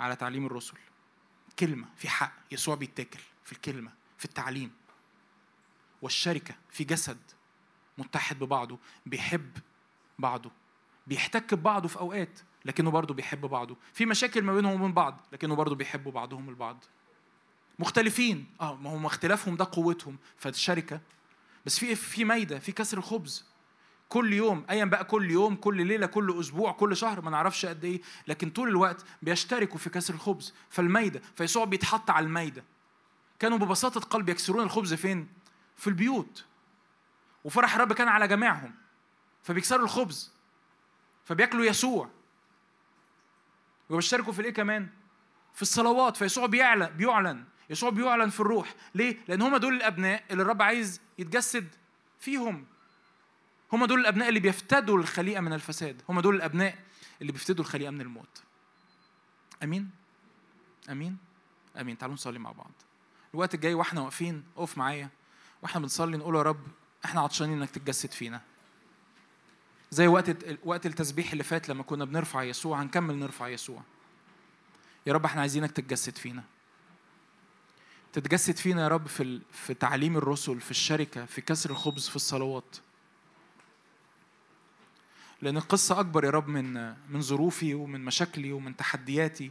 على 0.00 0.16
تعليم 0.16 0.46
الرسل. 0.46 0.74
كلمة 1.58 1.86
في 1.96 2.08
حق 2.08 2.32
يسوع 2.50 2.74
بيتاكل 2.74 3.20
في 3.44 3.52
الكلمة 3.52 3.97
في 4.18 4.24
التعليم. 4.24 4.70
والشركة 6.02 6.54
في 6.70 6.84
جسد 6.84 7.18
متحد 7.98 8.38
ببعضه 8.38 8.78
بيحب 9.06 9.50
بعضه 10.18 10.50
بيحتك 11.06 11.54
ببعضه 11.54 11.88
في 11.88 11.98
أوقات 11.98 12.40
لكنه 12.64 12.90
برضه 12.90 13.14
بيحب 13.14 13.40
بعضه. 13.40 13.76
في 13.92 14.06
مشاكل 14.06 14.42
ما 14.42 14.54
بينهم 14.54 14.72
وبين 14.80 14.92
بعض 14.92 15.20
لكنه 15.32 15.54
برضه 15.54 15.74
بيحبوا 15.74 16.12
بعضهم 16.12 16.48
البعض. 16.48 16.84
مختلفين. 17.78 18.46
آه 18.60 18.76
ما 18.76 18.94
هم 18.94 19.06
اختلافهم 19.06 19.56
ده 19.56 19.68
قوتهم. 19.72 20.16
فالشركة 20.36 21.00
بس 21.66 21.78
في 21.78 21.94
في 21.94 22.24
مايده 22.24 22.58
في 22.58 22.72
كسر 22.72 22.98
الخبز. 22.98 23.44
كل 24.08 24.32
يوم 24.32 24.64
ايا 24.70 24.84
بقى 24.84 25.04
كل 25.04 25.30
يوم 25.30 25.56
كل 25.56 25.86
ليلة 25.86 26.06
كل 26.06 26.40
أسبوع 26.40 26.72
كل 26.72 26.96
شهر 26.96 27.20
ما 27.20 27.30
نعرفش 27.30 27.66
قد 27.66 27.84
إيه. 27.84 28.00
لكن 28.28 28.50
طول 28.50 28.68
الوقت 28.68 29.04
بيشتركوا 29.22 29.78
في 29.78 29.90
كسر 29.90 30.14
الخبز. 30.14 30.54
فالمايده 30.70 31.22
فيسوع 31.36 31.64
بيتحط 31.64 32.10
على 32.10 32.26
المايده 32.26 32.64
كانوا 33.38 33.58
ببساطة 33.58 34.00
قلب 34.00 34.28
يكسرون 34.28 34.62
الخبز 34.62 34.94
فين؟ 34.94 35.28
في 35.76 35.86
البيوت. 35.86 36.44
وفرح 37.44 37.74
الرب 37.74 37.92
كان 37.92 38.08
على 38.08 38.28
جميعهم. 38.28 38.74
فبيكسروا 39.42 39.84
الخبز. 39.84 40.32
فبياكلوا 41.24 41.64
يسوع. 41.64 42.10
وبيشتركوا 43.90 44.32
في 44.32 44.38
الإيه 44.38 44.52
كمان؟ 44.52 44.88
في 45.54 45.62
الصلوات. 45.62 46.16
فيسوع 46.16 46.46
بيعلن 46.46 46.86
بيعلن. 46.86 47.44
يسوع 47.70 47.90
بيعلن 47.90 48.30
في 48.30 48.40
الروح. 48.40 48.74
ليه؟ 48.94 49.18
لأن 49.28 49.42
هم 49.42 49.56
دول 49.56 49.74
الأبناء 49.74 50.24
اللي 50.30 50.42
الرب 50.42 50.62
عايز 50.62 51.00
يتجسد 51.18 51.68
فيهم. 52.20 52.66
هم 53.72 53.84
دول 53.84 54.00
الأبناء 54.00 54.28
اللي 54.28 54.40
بيفتدوا 54.40 54.98
الخليقة 54.98 55.40
من 55.40 55.52
الفساد. 55.52 56.02
هم 56.08 56.20
دول 56.20 56.36
الأبناء 56.36 56.78
اللي 57.20 57.32
بيفتدوا 57.32 57.64
الخليقة 57.64 57.90
من 57.90 58.00
الموت. 58.00 58.42
أمين؟ 59.62 59.90
أمين؟ 60.90 61.18
أمين. 61.80 61.98
تعالوا 61.98 62.14
نصلي 62.14 62.38
مع 62.38 62.52
بعض. 62.52 62.72
الوقت 63.34 63.54
الجاي 63.54 63.74
وإحنا 63.74 64.00
واقفين 64.00 64.44
اقف 64.56 64.78
معايا. 64.78 65.10
وإحنا 65.62 65.80
بنصلي 65.80 66.16
نقول 66.16 66.36
يا 66.36 66.42
رب 66.42 66.60
إحنا 67.04 67.20
عطشانين 67.20 67.58
انك 67.58 67.70
تتجسد 67.70 68.12
فينا. 68.12 68.40
زي 69.90 70.06
وقت 70.06 70.36
وقت 70.64 70.86
التسبيح 70.86 71.32
اللي 71.32 71.44
فات 71.44 71.68
لما 71.68 71.82
كنا 71.82 72.04
بنرفع 72.04 72.42
يسوع 72.42 72.82
هنكمل 72.82 73.18
نرفع 73.18 73.48
يسوع. 73.48 73.82
يا 75.06 75.12
رب 75.12 75.24
إحنا 75.24 75.40
عايزينك 75.40 75.70
تتجسد 75.70 76.16
فينا. 76.16 76.44
تتجسد 78.12 78.56
فينا 78.56 78.82
يا 78.82 78.88
رب 78.88 79.06
في 79.06 79.40
في 79.52 79.74
تعليم 79.74 80.16
الرسل 80.16 80.60
في 80.60 80.70
الشركة 80.70 81.24
في 81.24 81.40
كسر 81.40 81.70
الخبز 81.70 82.08
في 82.08 82.16
الصلوات. 82.16 82.76
لأن 85.42 85.56
القصة 85.56 86.00
أكبر 86.00 86.24
يا 86.24 86.30
رب 86.30 86.48
من 86.48 86.94
من 87.10 87.20
ظروفي 87.20 87.74
ومن 87.74 88.04
مشاكلي 88.04 88.52
ومن 88.52 88.76
تحدياتي. 88.76 89.50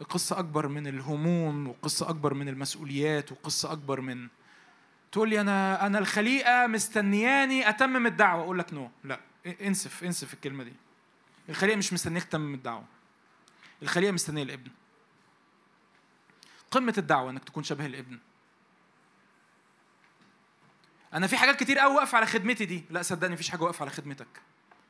القصة 0.00 0.38
أكبر 0.38 0.68
من 0.68 0.86
الهموم 0.86 1.68
وقصة 1.68 2.10
أكبر 2.10 2.34
من 2.34 2.48
المسؤوليات 2.48 3.32
وقصة 3.32 3.72
أكبر 3.72 4.00
من 4.00 4.28
تقول 5.12 5.28
لي 5.28 5.40
أنا 5.40 5.86
أنا 5.86 5.98
الخليقة 5.98 6.66
مستنياني 6.66 7.68
أتمم 7.68 8.06
الدعوة. 8.06 8.42
أقول 8.42 8.58
لك 8.58 8.74
نو 8.74 8.90
لا 9.04 9.20
انسف 9.46 10.04
انسف 10.04 10.34
الكلمة 10.34 10.64
دي. 10.64 10.72
الخليقة 11.48 11.76
مش 11.76 11.92
مستنيك 11.92 12.24
تتمم 12.24 12.54
الدعوة. 12.54 12.84
الخليقة 13.82 14.12
مستنية 14.12 14.42
الابن. 14.42 14.70
قمة 16.70 16.94
الدعوة 16.98 17.30
إنك 17.30 17.44
تكون 17.44 17.64
شبه 17.64 17.86
الابن. 17.86 18.18
أنا 21.14 21.26
في 21.26 21.36
حاجات 21.36 21.60
كتير 21.60 21.78
قوي 21.78 21.94
واقفة 21.94 22.16
على 22.16 22.26
خدمتي 22.26 22.64
دي. 22.64 22.84
لا 22.90 23.02
صدقني 23.02 23.34
مفيش 23.34 23.50
حاجة 23.50 23.62
واقفة 23.62 23.82
على 23.82 23.90
خدمتك. 23.90 24.42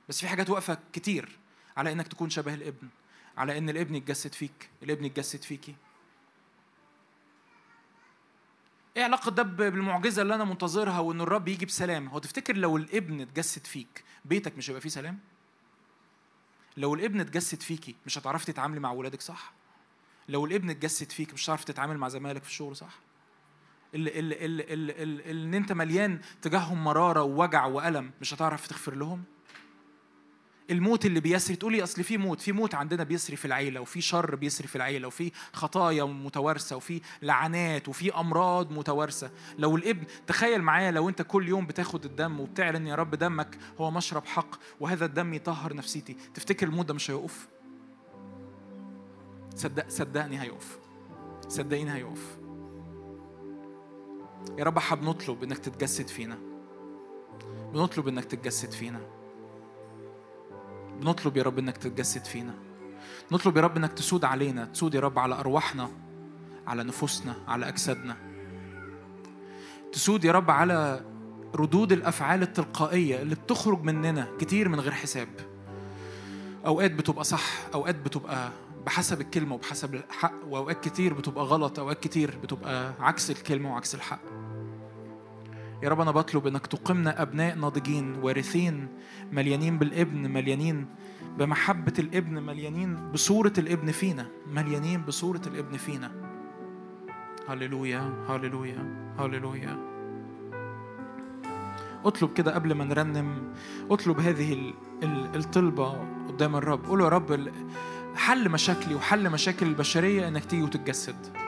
بس 0.09 0.21
في 0.21 0.29
حاجات 0.29 0.51
واقفة 0.51 0.79
كتير 0.93 1.39
على 1.77 1.93
إنك 1.93 2.09
تكون 2.09 2.31
شبه 2.31 2.55
الابن. 2.55 2.89
على 3.37 3.59
إن 3.59 3.69
الابن 3.71 3.95
يتجسد 3.95 4.35
فيك. 4.35 4.71
الابن 4.83 5.05
يتجسد 5.05 5.43
فيكي. 5.43 5.75
إيه 8.97 9.05
علاقة 9.05 9.31
ده 9.31 9.43
بالمعجزة 9.43 10.23
اللي 10.23 10.35
أنا 10.35 10.45
منتظرها 10.45 10.99
وإن 10.99 11.21
الرب 11.21 11.49
يجي 11.49 11.67
بسلام؟ 11.67 12.09
هو 12.09 12.19
تفتكر 12.19 12.57
لو 12.57 12.77
الابن 12.77 13.21
اتجسد 13.21 13.67
فيك 13.67 14.05
بيتك 14.25 14.59
مش 14.59 14.71
هيبقى 14.71 14.81
فيه 14.81 14.89
سلام؟ 14.89 15.19
لو 16.77 16.95
الابن 16.95 17.21
اتجسد 17.21 17.63
فيكي 17.63 17.95
مش 18.07 18.19
هتعرفي 18.19 18.53
تتعاملي 18.53 18.81
مع 18.81 18.93
ولادك 18.93 19.21
صح؟ 19.21 19.53
لو 20.29 20.47
الابن 20.47 20.71
اتجسد 20.71 21.13
فيك 21.13 21.35
مش 21.35 21.45
هتعرف 21.45 21.65
تتعامل 21.65 21.99
مع 21.99 22.09
زمايلك 22.09 22.43
في 22.43 22.49
الشغل 22.51 22.77
صح؟ 22.77 22.99
اللي, 23.95 24.19
اللي, 24.19 24.35
اللي, 24.45 24.93
اللي 25.31 25.45
إن 25.49 25.55
أنت 25.55 25.73
مليان 25.73 26.21
تجاههم 26.43 26.85
مرارة 26.85 27.23
ووجع 27.23 27.65
وألم 27.67 28.11
مش 28.21 28.35
هتعرف 28.35 28.67
تغفر 28.67 28.95
لهم؟ 28.95 29.25
الموت 30.71 31.07
اللي 31.07 31.21
بيسري 31.21 31.57
تقولي 31.57 31.83
أصل 31.83 32.05
في 32.05 32.17
موت 32.19 32.41
في 32.41 32.53
موت 32.53 32.75
عندنا 32.75 33.05
بيسري 33.05 33.37
في 33.37 33.45
العيلة 33.45 33.81
وفي 33.81 34.01
شر 34.01 34.35
بيسري 34.35 34.69
في 34.69 34.77
العيلة 34.77 35.09
وفي 35.09 35.33
خطايا 35.53 36.05
متوارثة 36.05 36.77
وفي 36.77 37.01
لعنات 37.23 37.89
وفي 37.89 38.15
أمراض 38.15 38.73
متوارثة. 38.73 39.31
لو 39.59 39.77
الابن 39.77 40.05
تخيل 40.27 40.63
معايا 40.63 40.91
لو 40.91 41.09
أنت 41.09 41.23
كل 41.23 41.49
يوم 41.49 41.67
بتاخد 41.67 42.05
الدم 42.05 42.41
وبتعلن 42.41 42.87
يا 42.87 42.95
رب 42.95 43.15
دمك 43.15 43.59
هو 43.81 43.91
مشرب 43.91 44.27
حق 44.27 44.57
وهذا 44.81 45.05
الدم 45.05 45.35
يطهر 45.35 45.75
نفسيتي. 45.75 46.17
تفتكر 46.35 46.67
الموت 46.67 46.87
ده 46.87 46.95
مش 46.95 47.11
هيقف؟ 47.11 47.49
صدق 49.55 49.89
صدقني 49.89 50.43
هيقف. 50.43 50.79
صدقيني 51.49 51.95
هيقف. 51.95 52.39
يا 54.59 54.65
رب 54.65 54.77
إحنا 54.77 54.97
بنطلب 54.97 55.43
إنك 55.43 55.59
تتجسد 55.59 56.09
فينا. 56.09 56.39
بنطلب 57.73 58.09
إنك 58.09 58.25
تتجسد 58.25 58.73
فينا. 58.73 59.16
بنطلب 61.01 61.37
يا 61.37 61.43
رب 61.43 61.59
إنك 61.59 61.77
تتجسد 61.77 62.25
فينا. 62.25 62.55
نطلب 63.33 63.57
يا 63.57 63.63
رب 63.63 63.77
إنك 63.77 63.93
تسود 63.93 64.25
علينا 64.25 64.65
تسود 64.65 64.95
يا 64.95 65.01
رب 65.01 65.19
على 65.19 65.35
أرواحنا 65.35 65.91
على 66.67 66.85
نفوسنا 66.85 67.35
على 67.49 67.69
أجسادنا. 67.69 68.17
تسود 69.93 70.25
يا 70.25 70.33
رب 70.33 70.51
على 70.51 71.01
ردود 71.55 71.93
الأفعال 71.93 72.43
التلقائية 72.43 73.23
اللي 73.23 73.35
بتخرج 73.35 73.83
مننا 73.83 74.29
كتير 74.39 74.69
من 74.69 74.81
غير 74.81 74.93
حساب. 74.93 75.29
أوقات 76.67 76.91
بتبقى 76.91 77.25
صح 77.25 77.45
أوقات 77.75 77.95
بتبقى 77.95 78.51
بحسب 78.87 79.21
الكلمة 79.21 79.55
وبحسب 79.55 79.95
الحق 79.95 80.35
وأوقات 80.49 80.85
كتير 80.85 81.15
بتبقى 81.15 81.45
غلط 81.45 81.79
أوقات 81.79 82.03
كتير 82.03 82.39
بتبقى 82.43 82.93
عكس 83.01 83.31
الكلمة 83.31 83.73
وعكس 83.73 83.95
الحق. 83.95 84.21
يا 85.83 85.89
رب 85.89 86.01
أنا 86.01 86.11
بطلب 86.11 86.47
إنك 86.47 86.67
تقمنا 86.67 87.23
أبناء 87.23 87.57
ناضجين 87.57 88.15
وارثين 88.23 88.89
مليانين 89.33 89.79
بالابن 89.79 90.31
مليانين 90.31 90.87
بمحبة 91.39 91.93
الابن 91.99 92.43
مليانين 92.43 93.11
بصورة 93.13 93.53
الابن 93.59 93.91
فينا 93.93 94.27
مليانين 94.47 95.03
بصورة 95.03 95.41
الابن 95.47 95.77
فينا. 95.77 96.13
هللويا 97.49 98.25
هللويا 98.29 99.13
هللويا. 99.19 99.77
اطلب 102.05 102.33
كده 102.33 102.55
قبل 102.55 102.75
ما 102.75 102.85
نرنم 102.85 103.53
اطلب 103.91 104.21
هذه 104.21 104.75
الطلبة 105.35 105.93
قدام 106.29 106.57
الرب. 106.57 106.87
قول 106.87 107.01
يا 107.01 107.09
رب 107.09 107.51
حل 108.17 108.49
مشاكلي 108.49 108.95
وحل 108.95 109.31
مشاكل 109.31 109.67
البشرية 109.67 110.29
إنك 110.29 110.45
تيجي 110.45 110.63
وتتجسد. 110.63 111.46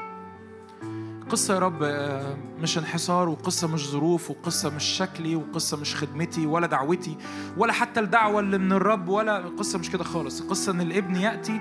قصة 1.28 1.54
يا 1.54 1.58
رب 1.58 1.82
آه، 1.82 2.36
مش 2.60 2.78
انحصار 2.78 3.28
وقصة 3.28 3.68
مش 3.68 3.88
ظروف 3.88 4.30
وقصة 4.30 4.70
مش 4.70 4.84
شكلي 4.84 5.36
وقصة 5.36 5.76
مش 5.76 5.96
خدمتي 5.96 6.46
ولا 6.46 6.66
دعوتي 6.66 7.16
ولا 7.56 7.72
حتى 7.72 8.00
الدعوة 8.00 8.40
اللي 8.40 8.58
من 8.58 8.72
الرب 8.72 9.08
ولا 9.08 9.36
قصة 9.38 9.78
مش 9.78 9.90
كده 9.90 10.04
خالص. 10.04 10.40
القصة 10.40 10.72
إن 10.72 10.80
الابن 10.80 11.16
يأتي 11.16 11.60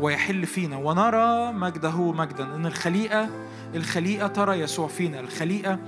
ويحل 0.00 0.46
فينا 0.46 0.76
ونرى 0.76 1.52
مجده 1.52 2.12
مجدا. 2.12 2.54
إن 2.54 2.66
الخليقة 2.66 3.28
الخليقة 3.74 4.26
ترى 4.26 4.60
يسوع 4.60 4.88
فينا. 4.88 5.20
الخليقة 5.20 5.78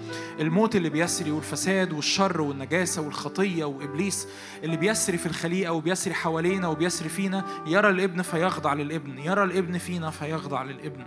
الموت 0.41 0.77
اللي 0.77 0.89
بيسري 0.91 1.31
والفساد 1.31 1.93
والشر 1.93 2.41
والنجاسة 2.41 3.03
والخطية 3.03 3.65
وإبليس 3.65 4.29
اللي 4.65 4.77
بيسري 4.77 5.19
في 5.19 5.27
الخليقة 5.27 5.73
وبيسري 5.73 6.15
حوالينا 6.15 6.69
وبيسري 6.69 7.09
فينا. 7.09 7.45
يرى 7.67 7.89
الابن 7.91 8.23
فيخضع 8.23 8.73
للابن 8.75 9.19
يرى 9.19 9.45
الابن 9.45 9.79
فينا 9.79 10.11
فيخضع 10.11 10.63
للابن. 10.63 11.07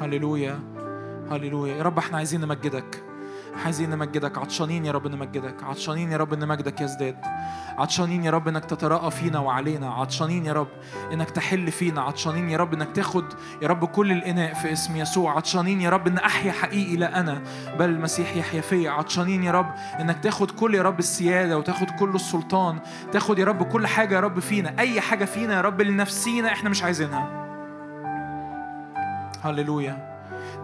هللويا. 0.00 0.75
هللويا 1.30 1.76
يا 1.76 1.82
رب 1.82 1.98
إحنا 1.98 2.16
عايزين 2.16 2.40
نمجدك 2.40 3.02
عايزين 3.64 3.90
نمجدك 3.90 4.38
عطشانين 4.38 4.84
يا 4.84 4.92
رب 4.92 5.06
نمجدك 5.06 5.62
عطشانين 5.62 6.12
يا 6.12 6.16
رب 6.16 6.32
ان 6.32 6.48
مجدك 6.48 6.80
يزداد 6.80 7.16
عطشانين 7.78 8.24
يا 8.24 8.30
رب 8.30 8.48
انك 8.48 8.64
تتراءى 8.64 9.10
فينا 9.10 9.38
وعلينا 9.38 9.92
عطشانين 9.94 10.46
يا 10.46 10.52
رب 10.52 10.68
انك 11.12 11.30
تحل 11.30 11.70
فينا 11.72 12.00
عطشانين 12.02 12.50
يا 12.50 12.56
رب 12.58 12.74
انك 12.74 12.92
تاخد 12.96 13.24
يا 13.62 13.68
رب 13.68 13.84
كل 13.84 14.12
الاناء 14.12 14.54
في 14.54 14.72
اسم 14.72 14.96
يسوع 14.96 15.36
عطشانين 15.36 15.80
يا 15.80 15.90
رب 15.90 16.06
ان 16.06 16.18
احيا 16.18 16.52
حقيقي 16.52 16.96
لا 16.96 17.20
أنا 17.20 17.42
بل 17.78 17.90
المسيح 17.90 18.36
يحيا 18.36 18.60
فيا 18.60 18.90
عطشانين 18.90 19.42
يا 19.44 19.52
رب 19.52 19.74
انك 20.00 20.18
تاخد 20.22 20.50
كل 20.50 20.74
يا 20.74 20.82
رب 20.82 20.98
السياده 20.98 21.58
وتاخد 21.58 21.90
كل 21.90 22.14
السلطان 22.14 22.78
تاخد 23.12 23.38
يا 23.38 23.44
رب 23.44 23.62
كل 23.62 23.86
حاجة 23.86 24.14
يا 24.14 24.20
رب 24.20 24.40
فينا 24.40 24.74
اي 24.78 25.00
حاجة 25.00 25.24
فينا 25.24 25.54
يا 25.54 25.60
رب 25.60 25.82
لنفسينا 25.82 26.52
إحنا 26.52 26.70
مش 26.70 26.82
عايزينها 26.82 27.46
هللويا 29.44 30.15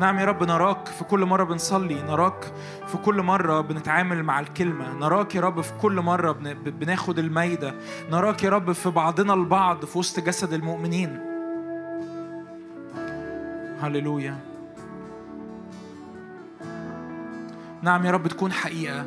نعم 0.02 0.18
يا 0.18 0.24
رب 0.24 0.42
نراك 0.42 0.88
في 0.88 1.04
كل 1.04 1.24
مرة 1.24 1.44
بنصلي 1.44 2.02
نراك 2.02 2.52
في 2.86 2.96
كل 2.96 3.22
مرة 3.22 3.60
بنتعامل 3.60 4.22
مع 4.22 4.40
الكلمة 4.40 4.92
نراك 4.92 5.34
يا 5.34 5.40
رب 5.40 5.60
في 5.60 5.72
كل 5.82 6.00
مرة 6.00 6.32
بناخد 6.66 7.18
الميدة 7.18 7.74
نراك 8.10 8.42
يا 8.42 8.50
رب 8.50 8.72
في 8.72 8.90
بعضنا 8.90 9.34
البعض 9.34 9.84
في 9.84 9.98
وسط 9.98 10.20
جسد 10.20 10.52
المؤمنين. 10.52 11.20
هللويا. 13.80 14.36
نعم 17.82 18.06
يا 18.06 18.10
رب 18.10 18.26
تكون 18.26 18.52
حقيقة. 18.52 19.06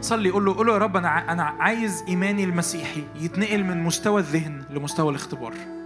صلي 0.00 0.30
قول 0.30 0.44
له 0.44 0.54
قول 0.56 0.66
له 0.66 0.72
يا 0.72 0.78
رب 0.78 0.96
أنا 0.96 1.32
أنا 1.32 1.42
عايز 1.42 2.04
إيماني 2.08 2.44
المسيحي 2.44 3.04
يتنقل 3.20 3.64
من 3.64 3.82
مستوى 3.84 4.20
الذهن 4.20 4.62
لمستوى 4.70 5.10
الاختبار. 5.10 5.79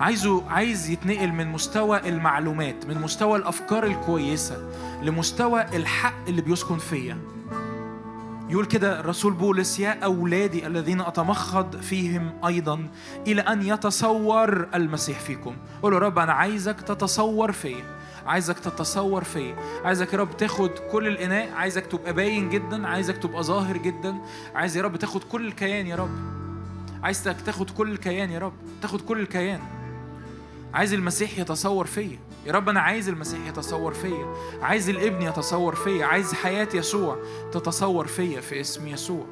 عايزه 0.00 0.50
عايز 0.50 0.90
يتنقل 0.90 1.32
من 1.32 1.46
مستوى 1.46 2.08
المعلومات 2.08 2.86
من 2.86 3.00
مستوى 3.00 3.38
الأفكار 3.38 3.84
الكويسة 3.84 4.70
لمستوى 5.02 5.62
الحق 5.76 6.28
اللي 6.28 6.42
بيسكن 6.42 6.78
فيا. 6.78 7.18
يقول 8.48 8.64
كده 8.64 9.00
الرسول 9.00 9.32
بولس 9.32 9.80
يا 9.80 10.04
أولادي 10.04 10.66
الذين 10.66 11.00
أتمخض 11.00 11.76
فيهم 11.76 12.32
أيضا 12.46 12.88
إلى 13.26 13.40
أن 13.40 13.62
يتصور 13.62 14.68
المسيح 14.74 15.20
فيكم. 15.20 15.56
قولوا 15.82 15.98
رب 15.98 16.18
أنا 16.18 16.32
عايزك 16.32 16.80
تتصور 16.80 17.52
فيا 17.52 17.84
عايزك 18.26 18.58
تتصور 18.58 19.24
فيا. 19.24 19.56
عايزك 19.84 20.12
يا 20.12 20.18
رب 20.18 20.36
تاخد 20.36 20.70
كل 20.92 21.06
الإناء 21.06 21.52
عايزك 21.52 21.86
تبقى 21.86 22.12
باين 22.12 22.48
جدا 22.48 22.86
عايزك 22.86 23.16
تبقى 23.16 23.42
ظاهر 23.42 23.76
جدا. 23.76 24.16
عايز 24.54 24.76
يا 24.76 24.82
رب 24.82 24.96
تاخد 24.96 25.24
كل 25.24 25.46
الكيان 25.46 25.86
يا 25.86 25.96
رب. 25.96 26.10
عايزك 27.02 27.36
تاخد 27.46 27.70
كل 27.70 27.92
الكيان 27.92 28.30
يا 28.30 28.38
رب 28.38 28.52
تاخد 28.82 29.00
كل 29.00 29.20
الكيان. 29.20 29.60
عايز 30.74 30.92
المسيح 30.94 31.38
يتصور 31.38 31.86
فيا. 31.86 32.18
يا 32.46 32.52
رب 32.52 32.68
أنا 32.68 32.80
عايز 32.80 33.08
المسيح 33.08 33.46
يتصور 33.46 33.94
فيا. 33.94 34.34
عايز 34.62 34.88
الابن 34.88 35.22
يتصور 35.22 35.74
فيا. 35.74 36.04
عايز 36.04 36.32
حياة 36.32 36.68
يسوع 36.74 37.22
تتصور 37.52 38.06
فيا 38.06 38.40
في 38.40 38.60
اسم 38.60 38.88
يسوع. 38.88 39.26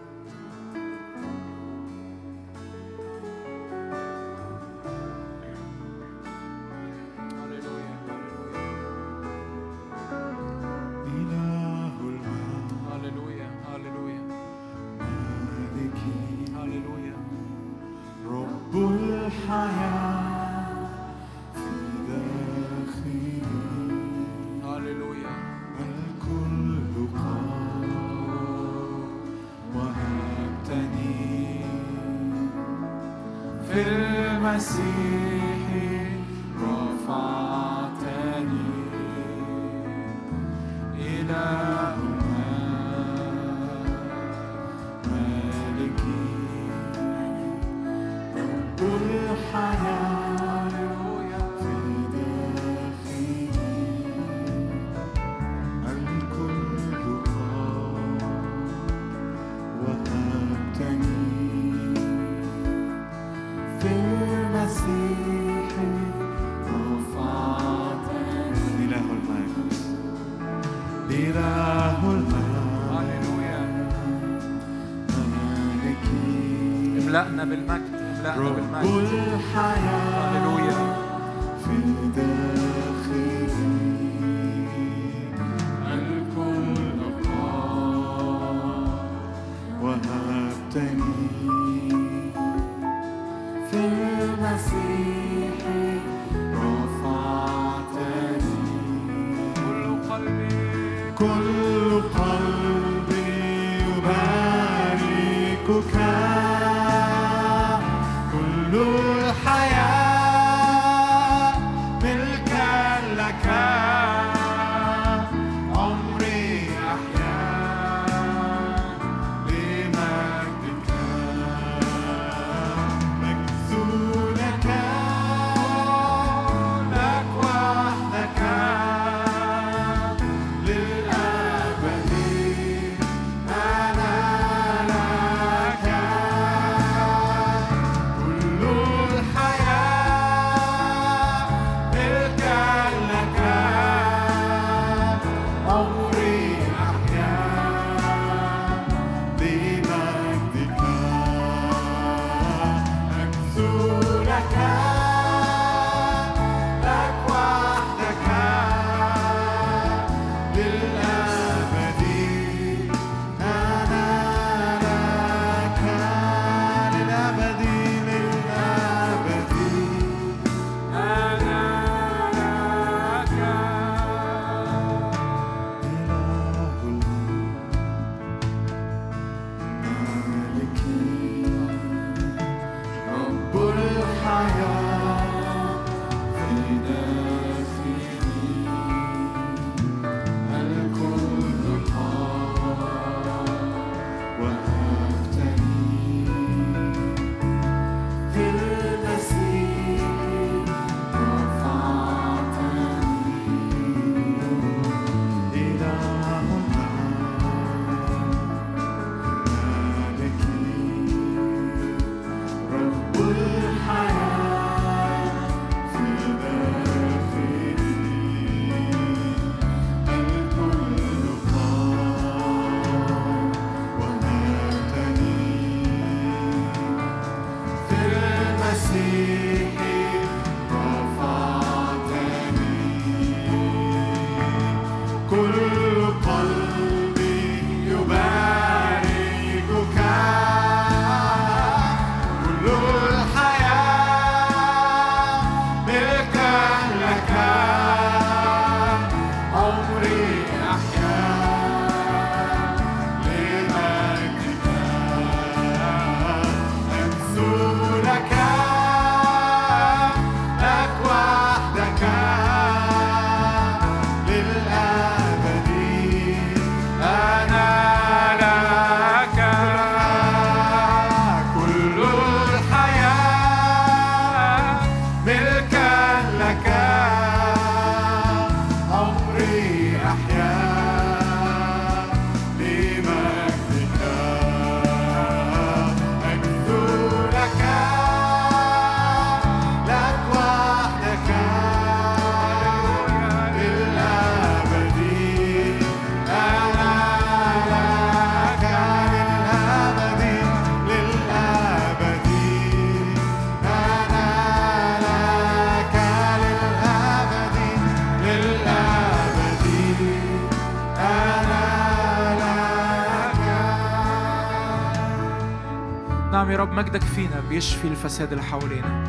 رب 316.70 316.76
مجدك 316.76 317.02
فينا 317.02 317.42
بيشفي 317.48 317.88
الفساد 317.88 318.32
اللي 318.32 318.44
حوالينا. 318.44 319.05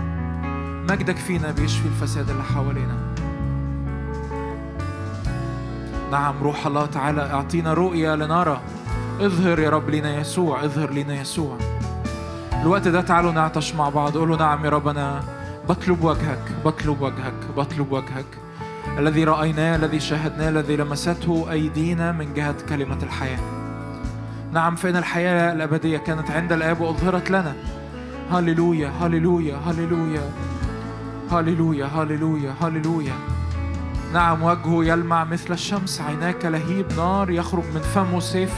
مجدك 0.90 1.18
فينا 1.18 1.52
بيشفي 1.52 1.88
الفساد 1.88 2.30
اللي 2.30 2.44
حوالينا. 2.44 2.98
نعم 6.12 6.44
روح 6.44 6.68
الله 6.68 6.86
تعالى 6.86 7.22
أعطينا 7.22 7.74
رؤية 7.74 8.16
لنرى. 8.16 8.62
اظهر 9.20 9.60
يا 9.60 9.70
رب 9.70 9.90
لنا 9.90 10.20
يسوع 10.20 10.66
اظهر 10.66 10.92
لنا 10.92 11.22
يسوع. 11.22 11.58
الوقت 12.62 12.88
ده 12.88 13.02
تعالوا 13.02 13.32
نعطش 13.32 13.76
مع 13.76 13.90
بعض 13.90 14.18
قولوا 14.18 14.38
نعم 14.38 14.66
يا 14.66 14.70
رب 14.70 14.88
أنا 14.88 15.24
بطلب 15.70 16.04
وجهك 16.04 16.52
بطلب 16.66 17.02
وجهك 17.02 17.34
بطلب 17.58 17.92
وجهك. 17.92 18.26
الذي 18.98 19.24
رأيناه 19.24 19.76
الذي 19.76 20.00
شاهدناه 20.00 20.50
الذي 20.50 20.76
لمسته 20.76 21.52
أيدينا 21.52 22.12
من 22.12 22.34
جهة 22.34 22.56
كلمة 22.70 22.98
الحياة. 23.04 23.61
نعم 24.54 24.76
فإن 24.76 24.96
الحياة 24.96 25.54
الأبدية 25.54 25.98
كانت 25.98 26.32
عند 26.32 26.52
الآب 26.52 26.82
وأظهرت 26.82 27.32
لنا. 27.32 27.54
هللويا 28.32 28.92
هللويا 29.02 29.58
هللويا. 29.58 30.32
هللويا 31.32 31.86
هللويا 31.86 32.54
هللويا. 32.62 33.14
نعم 34.14 34.44
وجهه 34.44 34.86
يلمع 34.86 35.24
مثل 35.24 35.54
الشمس. 35.54 36.02
عيناك 36.02 36.46
لهيب 36.46 36.86
نار 36.98 37.30
يخرج 37.30 37.64
من 37.76 37.82
فمه 37.82 38.20
سيف 38.20 38.52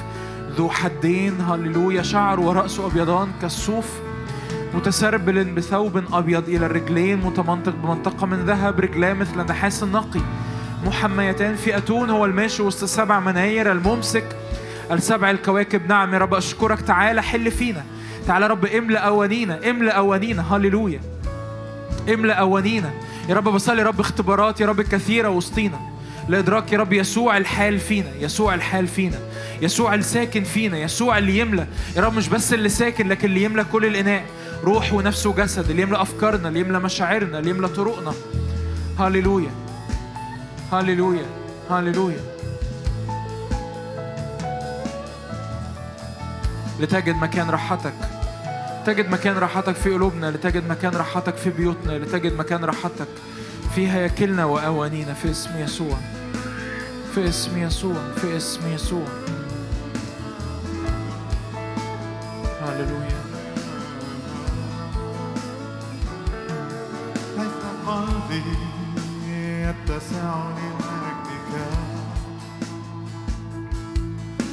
ذو 0.58 0.70
حدين. 0.70 1.42
هللويا. 1.42 2.02
شعر 2.02 2.40
ورأسه 2.40 2.88
أبيضان 2.88 3.28
كالصوف 3.42 4.00
متسربل 4.74 5.44
بثوب 5.44 6.04
أبيض 6.14 6.50
إلى 6.50 6.66
الرجلين 6.66 7.20
متمنطق 7.20 7.74
بمنطقة 7.76 8.26
من 8.26 8.38
ذهب 8.46 8.80
رجلاه 8.80 9.14
مثل 9.14 9.38
نحاس 9.38 9.84
النقي. 9.84 10.22
محميتان 10.86 11.56
في 11.56 11.78
أتون 11.78 12.10
هو 12.10 12.26
الماشي 12.26 12.64
وسط 12.64 12.86
سبع 12.86 13.20
مناير 13.20 13.72
الممسك 13.72 14.36
السبع 14.92 15.32
الكواكب. 15.32 15.88
نعم 15.90 16.14
يا 16.14 16.20
رب 16.20 16.34
أشكرك. 16.34 16.82
تعالى 16.82 17.24
حل 17.24 17.52
فينا. 17.52 17.84
تعالى 18.28 18.48
رب 18.48 18.66
املأ 18.66 19.00
أوانينا 19.00 19.70
املأ 19.70 19.92
أوانينا. 19.92 20.56
هللويا. 20.56 21.02
املأ 22.14 22.34
أوانينا. 22.34 22.92
يا 23.30 23.36
رب 23.36 23.44
بصلي 23.44 23.84
رب 23.84 24.00
اختبارات 24.00 24.62
يا 24.62 24.66
رب 24.66 24.82
كثيرة 24.82 25.30
وسطينا. 25.30 25.80
لإدراك 26.30 26.74
يا 26.74 26.78
رب 26.78 26.94
يسوع 26.94 27.38
الحال 27.38 27.80
فينا 27.80 28.10
يسوع 28.20 28.54
الحال 28.54 28.88
فينا. 28.88 29.20
يسوع 29.62 29.96
الساكن 29.96 30.44
فينا 30.44 30.78
يسوع 30.78 31.18
اللي 31.18 31.40
يملى 31.40 31.68
يا 31.96 32.02
رب 32.02 32.14
مش 32.14 32.30
بس 32.30 32.54
اللي 32.54 32.70
ساكن 32.70 33.08
لكن 33.08 33.28
اللي 33.28 33.44
يملى 33.44 33.64
كل 33.64 33.86
الإناء. 33.86 34.26
روح 34.64 34.94
ونفس 34.94 35.26
وجسد 35.26 35.70
اللي 35.70 35.82
يملى 35.82 36.02
أفكارنا 36.02 36.48
اللي 36.48 36.60
يملى 36.60 36.80
مشاعرنا 36.80 37.40
اللي 37.40 37.50
يملى 37.50 37.68
طرقنا. 37.68 38.14
هللويا. 39.00 39.52
هللويا. 40.72 41.26
هللويا. 41.70 42.33
لتجد 46.80 47.16
مكان 47.16 47.50
راحتك. 47.50 47.94
تجد 48.86 49.10
مكان 49.10 49.38
راحتك 49.38 49.76
في 49.76 49.94
قلوبنا 49.94 50.32
لتجد 50.32 50.68
مكان 50.70 50.96
راحتك 50.96 51.36
في 51.36 51.50
بيوتنا 51.50 51.92
لتجد 51.92 52.34
مكان 52.34 52.66
راحتك 52.66 53.08
في 53.76 53.92
هياكلنا 53.92 54.46
وأوانينا 54.46 55.14
في 55.14 55.32
اسم 55.32 55.58
يسوع. 55.58 55.98
في 57.16 57.30
اسم 57.30 57.58
يسوع 57.58 58.12
في 58.16 58.38
اسم 58.38 58.74
يسوع. 58.74 59.06
هللويا. 62.62 63.24
ليس 67.38 67.64
قلبي 67.88 68.44
يتسع 69.30 70.44
لمجدك 70.50 71.50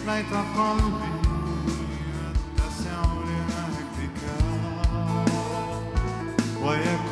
ليت 0.06 0.32
قلبي 0.56 1.19
теплое 6.70 7.09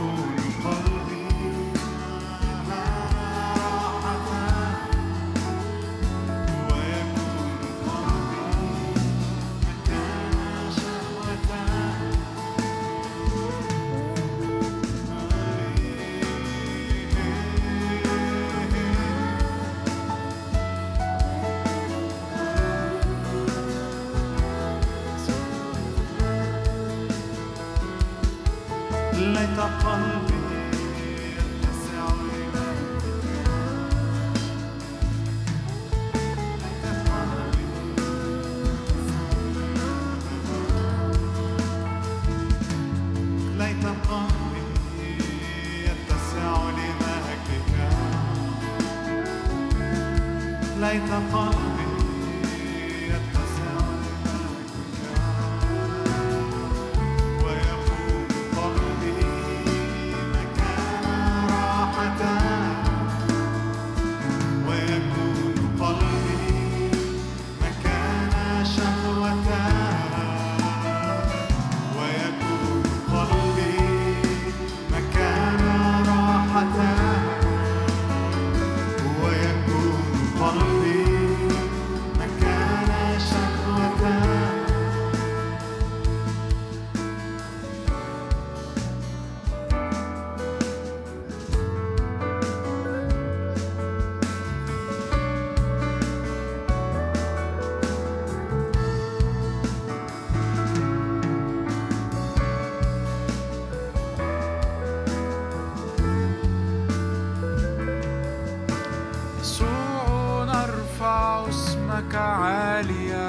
اسمك 111.99 112.15
عاليا. 112.15 113.29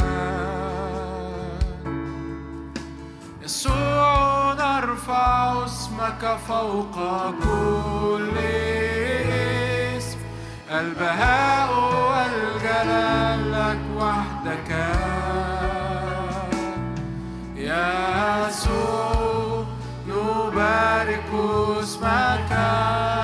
يسوع 3.43 4.53
نرفع 4.53 5.65
اسمك 5.65 6.37
فوق 6.47 6.95
كل 7.43 8.37
اسم. 9.97 10.17
البهاء 10.71 11.69
والجلال 12.09 13.51
لك 13.51 13.81
وحدك. 13.97 14.71
يا 17.55 18.47
يسوع 18.47 19.65
نبارك 20.07 21.29
اسمك. 21.79 23.18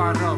ارفع 0.00 0.29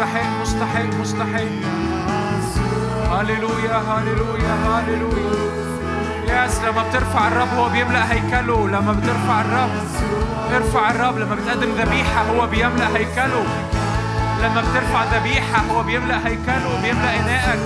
مستحق 0.00 0.40
مستحق 0.40 0.84
مستحق 1.00 1.52
هللويا 3.12 3.76
هللويا 3.76 4.54
هللويا. 4.66 5.34
ياس 6.28 6.60
لما 6.60 6.82
بترفع 6.88 7.28
الرب 7.28 7.48
هو 7.58 7.68
بيملأ 7.68 8.12
هيكله. 8.12 8.68
لما 8.68 8.92
بترفع 8.92 9.40
الرب 9.40 9.70
ارفع 10.54 10.90
الرب. 10.90 11.18
لما 11.18 11.34
بتقدم 11.34 11.70
ذبيحة 11.78 12.22
هو 12.30 12.46
بيملأ 12.46 12.88
هيكله. 12.96 13.44
لما 14.42 14.60
بترفع 14.60 15.04
ذبيحة 15.04 15.62
هو 15.70 15.82
بيملأ 15.82 16.26
هيكله 16.26 16.80
بيملأ 16.82 17.20
إناءك. 17.20 17.60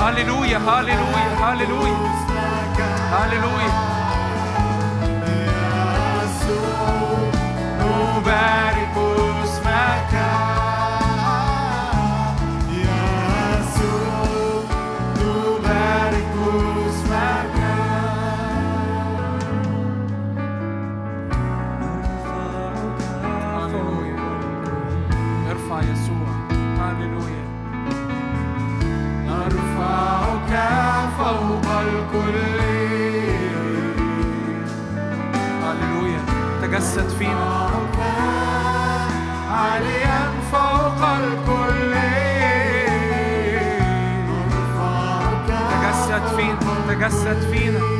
هللويا 0.00 0.58
هللويا 0.58 1.28
هللويا. 1.42 1.96
هللويا. 3.12 3.90
نبارك 7.80 8.69
تجسد 36.90 37.08
فينا 37.08 37.70
عاليا 39.50 40.30
فوق 40.52 41.08
الكل. 41.08 41.94
تجسد 45.70 46.36
فينا 46.36 46.58
تجسد 46.88 47.50
فينا. 47.52 47.99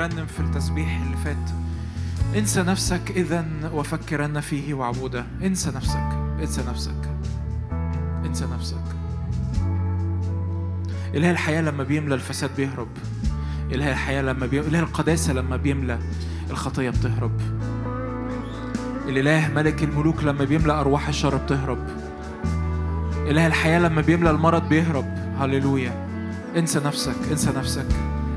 بنرنم 0.00 0.26
في 0.26 0.40
التسبيح 0.40 1.00
اللي 1.00 1.16
فات. 1.16 1.50
انسى 2.36 2.62
نفسك 2.62 3.10
اذا 3.10 3.44
وفكرن 3.72 4.40
فيه 4.40 4.74
وعبودة. 4.74 5.24
انسى 5.42 5.70
نفسك. 5.70 6.08
انسى 6.40 6.62
نفسك. 6.68 7.10
انسى 8.24 8.46
نفسك. 8.54 8.84
إله 11.14 11.30
الحياة 11.30 11.62
لما 11.62 11.84
بيملى 11.84 12.14
الفساد 12.14 12.50
بيهرب. 12.56 12.88
إله 13.72 13.90
الحياة 13.92 14.22
لما 14.22 14.46
بي... 14.46 14.60
إله 14.60 14.80
القداسة 14.80 15.32
لما 15.32 15.56
بيملى 15.56 15.98
الخطية 16.50 16.90
بتهرب. 16.90 17.40
الإله 19.08 19.48
ملك 19.54 19.82
الملوك 19.82 20.24
لما 20.24 20.44
بيملى 20.44 20.72
أرواح 20.72 21.08
الشر 21.08 21.36
بتهرب. 21.36 21.86
إله 23.16 23.46
الحياة 23.46 23.78
لما 23.78 24.00
بيملى 24.00 24.30
المرض 24.30 24.68
بيهرب. 24.68 25.34
هللويا. 25.40 26.06
انسى 26.56 26.80
نفسك. 26.84 27.16
انسى 27.30 27.50
نفسك. 27.56 27.86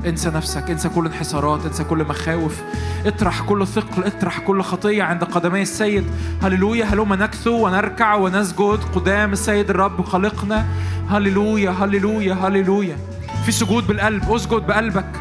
انسى 0.06 0.30
نفسك 0.30 0.72
انسى 0.72 0.90
كل 0.90 1.06
انحسارات 1.06 1.66
انسى 1.66 1.84
كل 1.84 2.04
مخاوف. 2.04 2.62
اطرح 3.06 3.42
كل 3.42 3.68
ثقل 3.68 4.04
اطرح 4.04 4.40
كل 4.40 4.62
خطية 4.62 5.04
عند 5.04 5.24
قدمي 5.24 5.62
السيد. 5.62 6.04
هللويا 6.44 6.86
هلوما 6.86 7.16
نكثو 7.16 7.66
ونركع 7.66 8.16
ونسجد. 8.16 8.80
قدام 8.96 9.34
السيد 9.34 9.70
الرب 9.70 10.06
خالقنا 10.06 10.66
هللويا 11.10 11.72
هللويا 11.72 12.34
هللويا. 12.34 12.98
في 13.46 13.52
سجود 13.52 13.88
بالقلب 13.88 14.32
اسجد 14.32 14.68
بقلبك. 14.68 15.12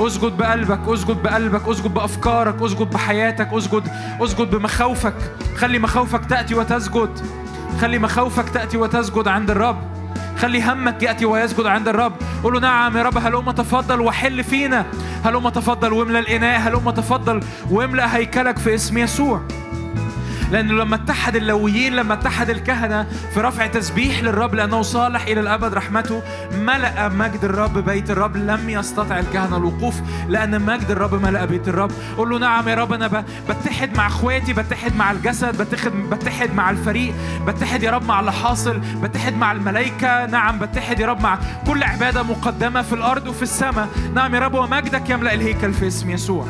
اسجد 0.00 0.36
بقلبك 0.36 0.88
اسجد 0.88 1.22
بقلبك. 1.22 1.68
اسجد 1.68 1.94
بأفكارك 1.94 2.62
اسجد 2.62 2.90
بحياتك. 2.90 3.48
اسجد 3.52 3.82
اسجد 4.20 4.50
بمخاوفك. 4.50 5.14
خلي 5.56 5.78
مخاوفك 5.78 6.24
تأتي 6.24 6.54
وتسجد. 6.54 7.10
خلي 7.80 7.98
مخاوفك 7.98 8.48
تأتي 8.48 8.76
وتسجد 8.76 9.28
عند 9.28 9.50
الرب. 9.50 9.97
خلي 10.38 10.62
همك 10.62 11.02
يأتي 11.02 11.24
ويسجد 11.24 11.66
عند 11.66 11.88
الرب. 11.88 12.12
قول 12.42 12.54
له 12.54 12.60
نعم 12.60 12.96
يا 12.96 13.02
رب 13.02 13.18
هلوم 13.18 13.50
تفضل 13.50 14.00
وحل 14.00 14.44
فينا؟ 14.44 14.86
هلوم 15.24 15.48
تفضل 15.48 15.92
واملى 15.92 16.18
الإناء؟ 16.18 16.60
هلوم 16.60 16.90
تفضل 16.90 17.40
واملى 17.70 18.02
هيكلك 18.02 18.58
في 18.58 18.74
اسم 18.74 18.98
يسوع؟ 18.98 19.42
لأنه 20.52 20.74
لما 20.74 20.96
اتحد 20.96 21.36
اللويين 21.36 21.96
لما 21.96 22.14
اتحد 22.14 22.50
الكهنة 22.50 23.06
في 23.34 23.40
رفع 23.40 23.66
تسبيح 23.66 24.22
للرب 24.22 24.54
لأنه 24.54 24.82
صالح 24.82 25.22
إلى 25.26 25.40
الأبد 25.40 25.74
رحمته 25.74 26.22
ملأ 26.52 27.08
مجد 27.08 27.44
الرب 27.44 27.78
بيت 27.78 28.10
الرب 28.10 28.36
لم 28.36 28.70
يستطع 28.70 29.18
الكهنة 29.18 29.56
الوقوف 29.56 29.94
لأن 30.28 30.62
مجد 30.62 30.90
الرب 30.90 31.14
ملأ 31.22 31.44
بيت 31.44 31.68
الرب. 31.68 31.90
قول 32.16 32.30
له 32.30 32.38
نعم 32.38 32.68
يا 32.68 32.74
رب 32.74 32.92
أنا 32.92 33.24
بتحد 33.48 33.96
مع 33.96 34.06
إخواتي 34.06 34.52
بتحد 34.52 34.96
مع 34.96 35.10
الجسد 35.10 35.62
بتحد 35.62 35.92
بتحد 35.92 36.54
مع 36.54 36.70
الفريق 36.70 37.14
بتحد 37.46 37.82
يا 37.82 37.90
رب 37.90 38.04
مع 38.04 38.20
اللي 38.20 38.32
حاصل 38.32 38.78
بتحد 39.02 39.36
مع 39.36 39.52
الملائكة. 39.52 40.26
نعم 40.26 40.58
بتحد 40.58 41.00
يا 41.00 41.06
رب 41.06 41.20
مع 41.20 41.38
كل 41.66 41.82
عبادة 41.82 42.22
مقدمة 42.22 42.82
في 42.82 42.92
الأرض 42.92 43.26
وفي 43.26 43.42
السماء. 43.42 43.88
نعم 44.14 44.34
يا 44.34 44.40
رب 44.40 44.54
ومجدك 44.54 45.10
يملأ 45.10 45.34
الهيكل 45.34 45.72
في 45.72 45.86
اسم 45.86 46.10
يسوع. 46.10 46.46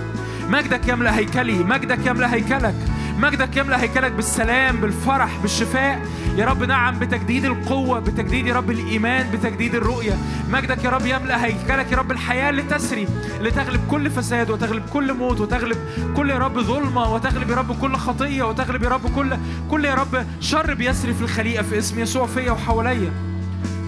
مجدك 0.48 0.88
يملأ 0.88 1.16
هيكلي 1.16 1.58
مجدك 1.64 2.06
يملأ 2.06 2.34
هيكلك. 2.34 2.74
مجدك 3.18 3.56
يملأ 3.56 3.82
هيكلك 3.82 4.12
بالسلام 4.12 4.76
بالفرح 4.76 5.38
بالشفاء. 5.42 6.06
يا 6.36 6.46
رب 6.46 6.62
نعم 6.62 6.98
بتجديد 6.98 7.44
القوة 7.44 7.98
بتجديد 7.98 8.46
يا 8.46 8.54
رب 8.54 8.70
الإيمان 8.70 9.30
بتجديد 9.30 9.74
الرؤية. 9.74 10.16
مجدك 10.50 10.84
يا 10.84 10.90
رب 10.90 11.06
يملأ 11.06 11.44
هيكلك 11.44 11.92
يا 11.92 11.96
رب 11.96 12.10
الحياة 12.10 12.50
اللي 12.50 12.62
تسري 12.62 13.08
اللي 13.38 13.50
تغلب 13.50 13.80
كل 13.90 14.10
فساد 14.10 14.50
وتغلب 14.50 14.82
كل 14.92 15.14
موت 15.14 15.40
وتغلب 15.40 15.78
كل 16.16 16.30
يا 16.30 16.38
رب 16.38 16.60
ظلمة 16.60 17.14
وتغلب 17.14 17.50
يا 17.50 17.56
رب 17.56 17.80
كل 17.80 17.96
خطية 17.96 18.42
وتغلب 18.42 18.82
يا 18.82 18.88
رب 18.88 19.14
كل 19.16 19.36
كل 19.70 19.84
يا 19.84 19.94
رب 19.94 20.26
شر 20.40 20.74
بيسري 20.74 21.14
في 21.14 21.22
الخليقة 21.22 21.62
في 21.62 21.78
اسم 21.78 21.98
يسوع 22.00 22.26
فيا 22.26 22.52
وحواليا. 22.52 23.12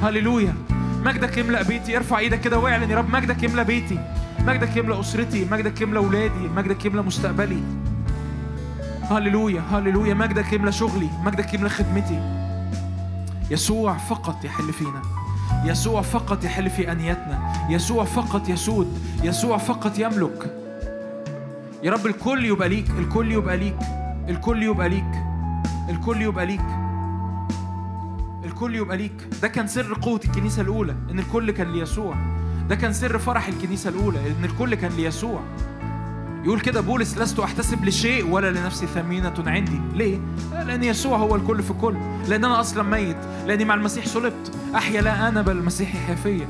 هللويا. 0.03 0.55
مجدك 1.05 1.39
يملأ 1.39 1.63
بيتي. 1.63 1.97
ارفع 1.97 2.19
إيدك 2.19 2.41
كده 2.41 2.59
واعلن 2.59 2.91
يا 2.91 2.99
رب 2.99 3.11
مجدك 3.11 3.43
يملأ 3.43 3.63
بيتي. 3.63 3.99
مجدك 4.47 4.77
يملأ 4.77 5.01
أسرتي 5.01 5.47
مجدك 5.51 5.81
يملأ 5.81 6.01
أولادي 6.01 6.49
مجدك 6.57 6.85
يملأ 6.85 7.03
مستقبلي. 7.03 7.63
هللويا 9.11 9.61
هللويا. 9.61 10.15
مجدك 10.15 10.53
يملى 10.53 10.73
شغلي 10.73 11.09
مجدك 11.25 11.55
يملى 11.55 11.69
خدمتي. 11.69 12.41
يسوع 13.51 13.97
فقط 13.97 14.45
يحل 14.45 14.73
فينا. 14.73 15.03
يسوع 15.65 16.03
فقط 16.03 16.45
يحل 16.45 16.71
في 16.71 16.93
أنيتنا. 16.93 17.53
يسوع 17.71 18.05
فقط 18.05 18.49
يسود. 18.49 18.99
يسوع 19.23 19.59
فقط 19.59 19.99
يملك. 19.99 20.57
يا 21.83 21.93
رب 21.93 22.07
الكل 22.07 22.45
يبقى 22.45 22.69
ليك. 22.69 22.91
الكل 22.91 23.33
يبقى 23.33 23.57
ليك. 23.57 23.79
الكل 24.29 24.63
يبقى 24.63 24.89
ليك. 24.89 25.25
الكل 25.89 26.23
يبقى 26.23 26.47
ليك. 26.47 26.67
الكل 28.45 28.75
يبقى 28.75 28.97
ليك. 28.97 29.29
ده 29.43 29.49
كان 29.49 29.67
سر 29.67 29.95
قوة 30.03 30.21
الكنيسة 30.25 30.63
الأولى 30.63 30.95
إن 31.11 31.19
الكل 31.19 31.51
كان 31.51 31.73
ليسوع. 31.73 32.15
ده 32.69 32.77
كان 32.77 32.93
سر 32.93 33.19
فرح 33.19 33.49
الكنيسة 33.49 33.91
الأولى 33.91 34.19
إن 34.19 34.45
الكل 34.45 34.75
كان 34.75 34.93
ليسوع. 34.93 35.41
يقول 36.45 36.61
كده 36.61 36.81
بولس 36.81 37.19
لست 37.19 37.41
أحتسب 37.41 37.85
لشيء 37.85 38.27
ولا 38.27 38.51
لنفسي 38.51 38.87
ثمينة 38.87 39.35
عندي. 39.47 39.81
ليه؟ 39.95 40.19
لأن 40.53 40.85
يسوع 40.85 41.19
هو 41.19 41.37
الكل 41.37 41.63
في 41.63 41.73
كل. 41.73 41.97
لأن 42.29 42.45
أنا 42.45 42.61
أصلا 42.61 42.83
ميت. 42.83 43.17
لأني 43.47 43.65
مع 43.65 43.75
المسيح 43.75 44.07
صلبت. 44.07 44.53
أحيا 44.75 45.03
لا 45.03 45.29
أنا 45.29 45.43
بل 45.43 45.53
المسيح 45.53 45.95
يحيا 45.95 46.15
فيا 46.15 46.49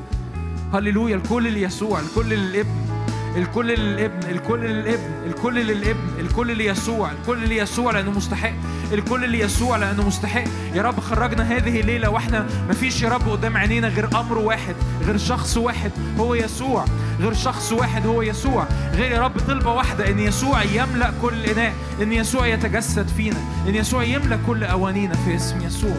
هللويا 0.74 1.16
الكل 1.16 1.52
ليسوع 1.52 2.00
الكل 2.00 2.28
للابن. 2.28 2.89
الكل 3.36 3.66
للابن 3.66 4.30
الكل 4.30 4.60
للابن 4.60 5.10
الكل 5.26 5.54
للابن 5.66 6.20
الكل 6.20 6.56
ليسوع 6.56 7.10
الكل 7.12 7.48
ليسوع 7.48 7.92
لأنه 7.92 8.10
مستحق 8.10 8.52
الكل 8.92 9.28
ليسوع 9.28 9.76
لأنه 9.76 10.06
مستحق. 10.06 10.44
يا 10.74 10.82
رب 10.82 11.00
خرجنا 11.00 11.42
هذه 11.56 11.80
الليلة 11.80 12.10
وإحنا 12.10 12.46
مفيش 12.70 13.02
يا 13.02 13.08
رب 13.08 13.28
قدام 13.28 13.56
عينينا 13.56 13.88
غير 13.88 14.20
أمر 14.20 14.38
واحد 14.38 14.74
غير 15.06 15.16
شخص 15.16 15.56
واحد 15.56 15.90
هو 16.18 16.34
يسوع 16.34 16.84
غير 17.20 17.32
شخص 17.34 17.72
واحد 17.72 18.06
هو 18.06 18.22
يسوع. 18.22 18.66
غير 18.94 19.12
يا 19.12 19.20
رب 19.20 19.38
طلبة 19.48 19.72
واحدة 19.72 20.10
إن 20.10 20.18
يسوع 20.18 20.62
يملأ 20.62 21.12
كل 21.22 21.44
إناء 21.44 21.74
إن 22.02 22.12
يسوع 22.12 22.46
يتجسد 22.46 23.08
فينا 23.08 23.38
إن 23.68 23.74
يسوع 23.74 24.02
يملأ 24.04 24.38
كل 24.46 24.64
أوانينا 24.64 25.14
في 25.14 25.36
اسم 25.36 25.60
يسوع 25.66 25.96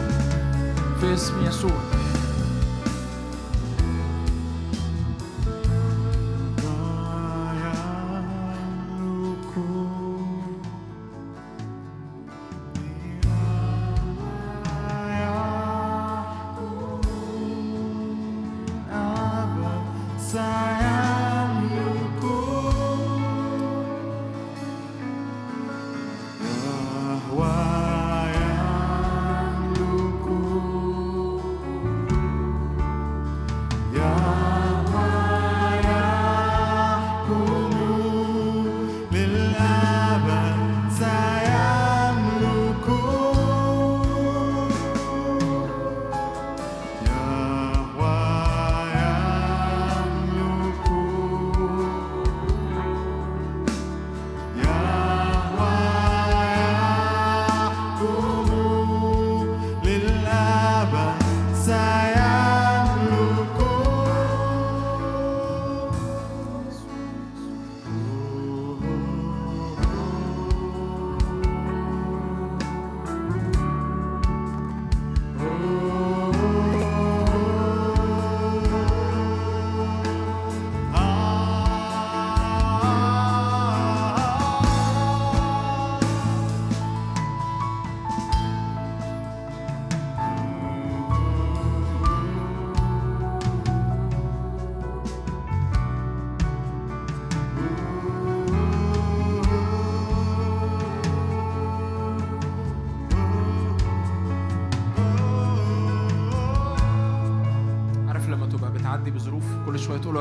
في 1.00 1.14
اسم 1.14 1.46
يسوع. 1.46 1.80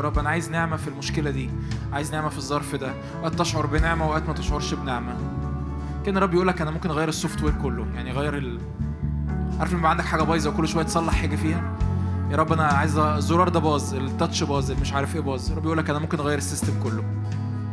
يا 0.02 0.06
رب 0.06 0.19
أنا 0.19 0.30
عايز 0.30 0.49
نعمة 0.49 0.78
في 0.78 0.88
المشكلة 0.88 1.32
دي 1.32 1.49
عايز 1.94 2.14
نعمة 2.14 2.30
في 2.30 2.38
الظرف 2.38 2.76
ده. 2.76 2.94
وقت 3.23 3.36
تشعر 3.36 3.65
بنعمة 3.65 4.10
وقت 4.10 4.28
ما 4.28 4.34
تشعرش 4.34 4.73
بنعمة. 4.73 5.15
كأن 6.06 6.18
الرب 6.18 6.34
يقول 6.34 6.48
لك 6.48 6.61
أنا 6.61 6.72
ممكن 6.72 6.90
أغير 6.90 7.10
ال 7.10 7.43
software 7.43 7.53
كله 7.61 7.86
يعني 7.95 8.11
أغير 8.11 8.38
ال... 8.38 8.60
عارف 9.60 9.73
لما 9.73 9.90
عندك 9.90 10.06
حاجة 10.06 10.23
بايظة 10.23 10.49
وكل 10.49 10.68
شوية 10.68 10.84
تصلح 10.84 11.14
حاجة 11.14 11.36
فيها؟ 11.36 11.78
يا 12.32 12.36
رب 12.36 12.53
أنا 12.53 12.64
عايز 12.64 12.98
الزرار 12.98 13.49
ده 13.49 13.60
باظ 13.60 13.95
ال 13.95 14.03
touch 14.03 14.43
باظ 14.44 14.72
مش 14.72 14.94
عارف 14.94 15.15
إيه 15.15 15.22
باظ. 15.22 15.52
الرب 15.52 15.65
يقول 15.65 15.78
لك 15.78 15.90
أنا 15.90 15.99
ممكن 15.99 16.19
أغير 16.19 16.38
ال 16.38 16.44
system 16.44 16.84
كله. 16.84 17.03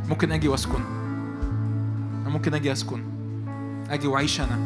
ممكن 0.09 0.33
أجي 0.33 0.49
وأسكن. 0.49 0.83
أنا 2.23 2.29
ممكن 2.29 2.55
أجي 2.55 2.73
أسكن. 2.73 3.03
أجي 3.91 4.07
وأعيش 4.07 4.41
أنا. 4.41 4.59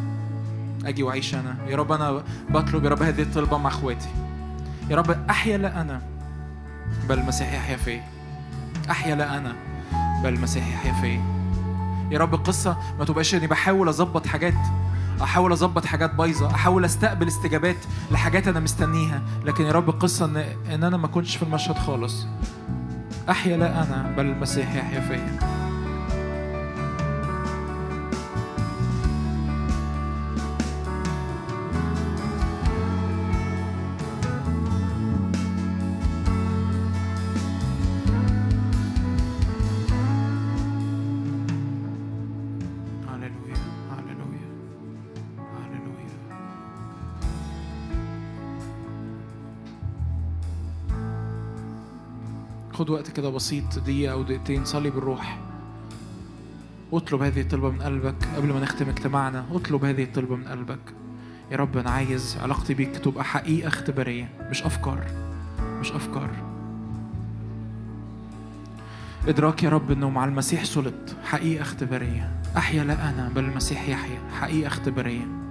أجي 0.85 1.03
وأعيش 1.03 1.35
أنا. 1.35 1.57
يا 1.67 1.77
رب 1.77 1.93
أنا 1.93 2.23
بطلب 2.51 2.85
يا 2.85 2.89
رب 2.91 3.03
هذه 3.03 3.23
الطلبة 3.23 3.59
مع 3.59 3.69
إخواتي. 3.69 4.09
يا 4.91 4.97
رب 4.97 5.11
أحيا 5.31 5.59
لا 5.59 5.81
أنا. 5.81 6.12
بل 7.09 7.19
المسيح 7.19 7.53
يحيا 7.53 7.77
فيا 7.77 8.03
أحيا 8.91 9.15
لا 9.15 9.39
أنا 9.39 9.57
بل 10.23 10.29
المسيح 10.35 10.69
يحيا 10.69 10.93
فيا 11.01 11.23
يا 12.11 12.19
رب 12.19 12.35
القصة 12.35 12.77
ما 12.99 13.05
تبقاش 13.05 13.35
إني 13.35 13.47
بحاول 13.47 13.89
أظبط 13.89 14.27
حاجات 14.27 14.55
أحاول 15.23 15.53
أظبط 15.53 15.85
حاجات 15.85 16.15
بايظة 16.15 16.51
أحاول 16.55 16.85
أستقبل 16.85 17.29
استجابات 17.29 17.77
لحاجات 18.11 18.49
أنا 18.49 18.61
مستنيها. 18.61 19.23
لكن 19.45 19.65
يا 19.65 19.73
رب 19.73 19.89
القصة 19.89 20.25
إن 20.25 20.37
إن 20.75 20.85
أنا 20.85 20.97
ما 20.97 21.07
كنتش 21.09 21.37
في 21.37 21.43
المشهد 21.43 21.79
خالص. 21.79 22.27
أحيا 23.31 23.57
لا 23.57 23.83
أنا 23.83 24.15
بل 24.17 24.27
المسيح 24.27 24.75
يحيا 24.75 25.01
فيا 25.01 25.39
وقت 52.93 53.11
كده 53.11 53.31
بسيط 53.31 53.79
دقيقة 53.79 54.13
أو 54.13 54.23
دقيقتين 54.23 54.65
صلي 54.65 54.91
بالروح. 54.91 55.39
اطلب 56.93 57.23
هذه 57.23 57.41
الطلبة 57.41 57.71
من 57.71 57.83
قلبك 57.83 58.15
قبل 58.37 58.53
ما 58.53 58.61
نختم 58.61 58.89
اجتماعنا. 58.89 59.45
اطلب 59.53 59.85
هذه 59.85 60.03
الطلبة 60.05 60.37
من 60.37 60.45
قلبك. 60.45 60.95
يا 61.51 61.57
رب 61.57 61.77
أنا 61.77 61.91
عايز 61.91 62.37
علاقتي 62.43 62.75
بيك 62.75 62.97
تبقى 62.97 63.25
حقيقة 63.25 63.69
اختبارية 63.69 64.29
مش 64.51 64.63
أفكار. 64.63 65.07
مش 65.81 65.93
أفكار. 65.93 66.31
إدراك 69.29 69.63
يا 69.63 69.69
رب 69.69 69.91
إنه 69.91 70.11
مع 70.11 70.25
المسيح 70.25 70.65
صلت 70.65 71.17
حقيقة 71.25 71.63
اختبارية. 71.63 72.43
أحيا 72.57 72.85
لا 72.85 73.11
أنا 73.11 73.31
بل 73.35 73.45
المسيح 73.45 73.89
يحيا 73.89 74.19
حقيقة 74.41 74.67
اختبارية. 74.67 75.42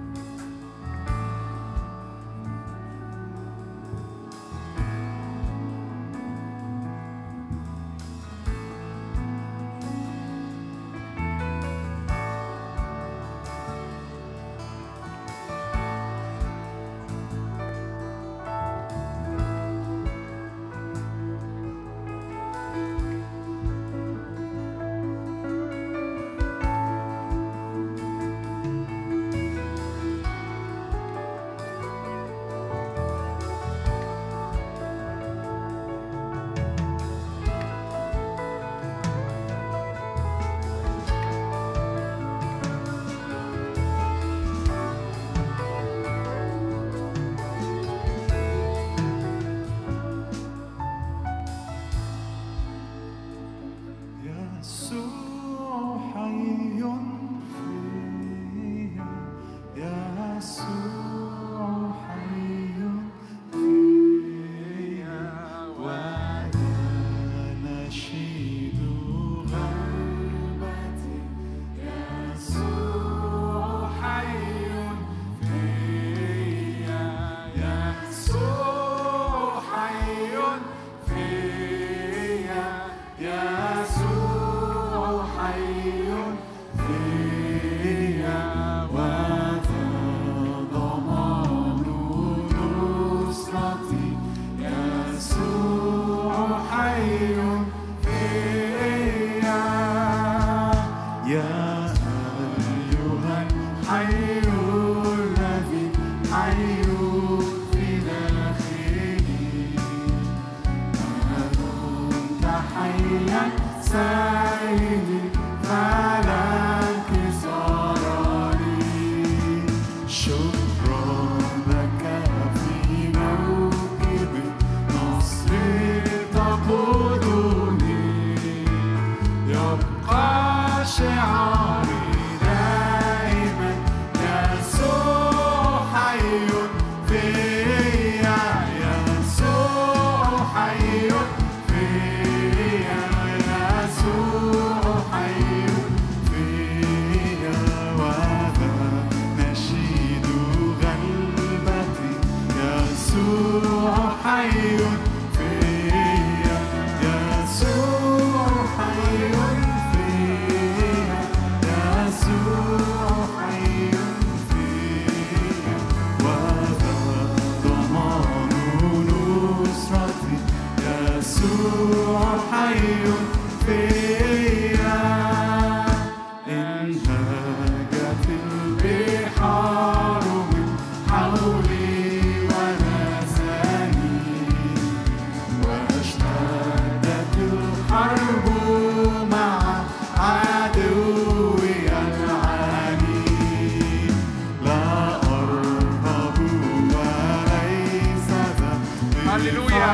هللويا 199.42 199.92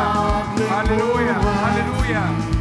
هللويا 0.70 1.36
هللويا 1.64 2.57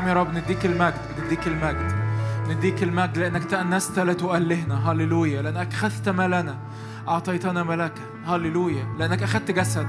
نعم 0.00 0.08
يا 0.08 0.14
رب 0.14 0.34
نديك 0.34 0.66
المجد 0.66 0.94
نديك 1.26 1.46
المجد 1.46 1.92
نديك 2.48 2.82
المجد 2.82 3.18
لأنك 3.18 3.44
تأنست 3.44 3.98
لا 3.98 4.12
تؤلهنا 4.12 4.90
هللويا. 4.92 5.42
لأنك 5.42 5.72
أخذت 5.72 6.08
ما 6.08 6.26
لنا 6.26 6.56
أعطيتنا 7.08 7.62
ملكا. 7.62 8.02
هللويا. 8.26 8.86
لأنك 8.98 9.22
أخذت 9.22 9.50
جسد 9.50 9.88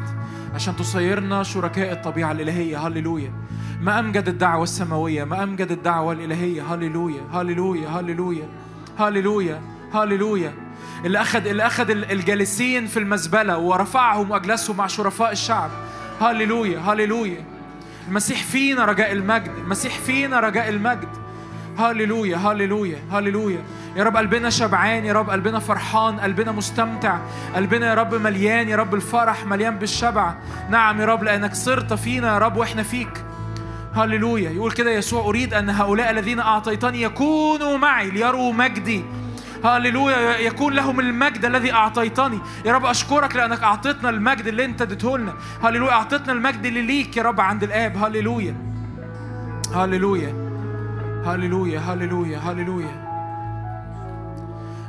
عشان 0.56 0.76
تصيرنا 0.76 1.44
شركاء 1.44 1.92
الطبيعة 1.92 2.32
الإلهية. 2.32 2.88
هللويا. 2.88 3.34
ما 3.82 4.00
أمجد 4.00 4.28
الدعوة 4.28 4.64
السماوية 4.64 5.24
ما 5.24 5.44
أمجد 5.44 5.72
الدعوة 5.72 6.14
الإلهية. 6.14 6.74
هللويا. 6.74 7.22
هللويا. 7.34 7.90
هللويا. 7.90 8.48
هللويا. 9.00 9.62
هللويا. 9.94 10.54
اللي 11.06 11.22
أخذ 11.22 11.48
اللي 11.48 11.66
أخذ 11.66 11.90
الجالسين 11.90 12.88
في 12.88 13.00
المزبلة 13.00 13.58
ورفعهم 13.58 14.32
وأجلسهم 14.32 14.78
مع 14.78 14.88
شرفاء 14.88 15.32
الشعب. 15.32 15.70
هللويا. 16.22 16.80
هللويا. 16.80 17.51
المسيح 18.08 18.44
فينا 18.44 18.86
رجاء 18.86 19.12
المجد. 19.12 19.52
المسيح 19.58 20.00
فينا 20.00 20.40
رجاء 20.40 20.70
المجد. 20.70 21.10
هللويا 21.78 22.38
هللويا 22.38 23.00
هللويا 23.12 23.64
يا 23.96 24.04
رب 24.04 24.18
قلبنا 24.18 24.50
شبعان 24.50 25.06
يا 25.06 25.14
رب 25.14 25.30
قلبنا 25.30 25.60
فرحان 25.60 26.20
قلبنا 26.20 26.52
مستمتع. 26.52 27.18
قلبنا 27.56 27.90
يا 27.90 27.94
رب 27.94 28.16
مليان 28.16 28.70
يا 28.70 28.76
رب 28.76 28.96
الفرح 28.96 29.46
مليان 29.46 29.76
بالشبع. 29.76 30.34
نعم 30.70 31.02
يا 31.02 31.06
رب 31.06 31.24
لأنك 31.24 31.54
صرت 31.54 31.94
فينا 31.94 32.34
يا 32.34 32.38
رب 32.38 32.58
وإحنا 32.58 32.84
فيك. 32.84 33.24
هللويا 33.96 34.50
يقول 34.50 34.72
كده 34.72 34.92
يسوع 34.92 35.26
أريد 35.26 35.54
أن 35.54 35.70
هؤلاء 35.70 36.12
الذين 36.12 36.40
أعطيتني 36.40 37.02
يكونوا 37.02 37.78
معي 37.78 38.10
ليروا 38.10 38.54
مجدي. 38.54 39.04
هللويا 39.64 40.38
يكون 40.38 40.74
لهم 40.74 41.00
المجد 41.00 41.46
الذي 41.46 41.74
أعطيتني. 41.74 42.40
يا 42.66 42.74
رب 42.74 42.86
أشكرك 42.86 43.36
لأنك 43.36 43.64
أعطيتنا 43.64 44.10
المجد 44.10 44.48
اللي 44.48 44.66
أنت 44.66 44.82
اديته 44.82 45.18
لنا. 45.18 45.34
هللويا 45.64 45.92
أعطيتنا 45.92 46.34
المجد 46.34 46.66
اللي 46.66 46.82
ليك 46.82 47.18
يا 47.18 47.24
رب 47.24 47.42
عند 47.42 47.64
الآب. 47.64 47.98
هللويا 47.98 48.56
هللويا 49.76 50.52
هللويا 51.26 51.80
هللويا 51.80 52.38
هللويا 52.38 53.12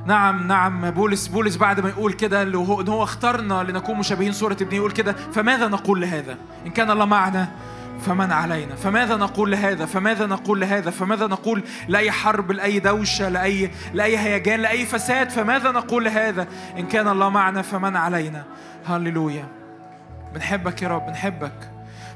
نعم 0.07 0.47
نعم. 0.47 0.90
بولس 0.90 1.27
بولس 1.27 1.57
بعد 1.57 1.81
ما 1.81 1.89
يقول 1.89 2.12
كده 2.12 2.43
اللي 2.43 2.59
هو 2.59 2.81
إن 2.81 2.89
هو 2.89 3.03
اختارنا 3.03 3.62
لنكون 3.69 3.99
مشابهين. 3.99 4.32
صورة 4.32 4.57
ابنه 4.61 4.74
يقول 4.74 4.90
كده 4.90 5.12
فماذا 5.12 5.69
نقول 5.69 6.01
لهذا؟ 6.01 6.36
إن 6.66 6.70
كان 6.70 6.90
الله 6.90 7.05
معنا 7.05 7.49
فمن 8.01 8.32
علينا؟ 8.32 8.74
فماذا 8.74 9.16
نقول 9.16 9.51
لهذا؟ 9.51 9.86
فماذا 9.86 10.27
نقول 10.27 10.60
لهذا؟ 10.60 10.90
فماذا 10.90 11.27
نقول 11.27 11.62
لأي 11.89 12.10
حرب 12.10 12.52
لأي 12.52 12.78
دوشة 12.78 13.28
لأي 13.28 13.70
لأي 13.94 14.19
هيجان 14.19 14.60
لأي 14.60 14.86
فساد؟ 14.86 15.31
فماذا 15.31 15.70
نقول 15.70 16.05
لهذا؟ 16.05 16.47
إن 16.78 16.86
كان 16.86 17.09
الله 17.09 17.28
معنا 17.28 17.62
فمن 17.62 17.97
علينا؟ 17.97 18.44
هللويا. 18.86 19.44
بنحبك 20.35 20.82
يا 20.82 20.89
رب 20.89 21.06
بنحبك. 21.06 21.70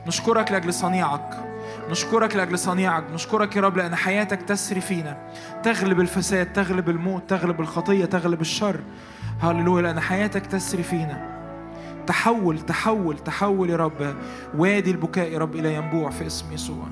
نشكرك 0.06 0.52
لأجل 0.52 0.74
صنيعك. 0.74 1.30
نشكرك 1.90 2.36
لأجل 2.36 2.58
صنيعك. 2.58 3.04
نشكرك 3.12 3.56
يا 3.56 3.60
رب 3.60 3.76
لأن 3.76 3.94
حياتك 3.94 4.42
تسري 4.42 4.80
فينا. 4.80 5.16
تغلب 5.62 6.00
الفساد 6.00 6.52
تغلب 6.52 6.88
الموت 6.88 7.30
تغلب 7.30 7.60
الخطية 7.60 8.04
تغلب 8.04 8.40
الشر. 8.40 8.80
هللويا 9.42 9.82
لأن 9.82 10.00
حياتك 10.00 10.46
تسري 10.46 10.82
فينا. 10.82 11.35
تحول 12.06 12.60
تحول 12.60 13.18
تحول 13.18 13.70
يا 13.70 13.76
رب. 13.76 14.14
وادي 14.54 14.90
البكاء 14.90 15.32
يا 15.32 15.38
رب 15.38 15.54
إلى 15.56 15.74
ينبوع 15.74 16.10
في 16.10 16.26
اسم 16.26 16.52
يسوع. 16.52 16.86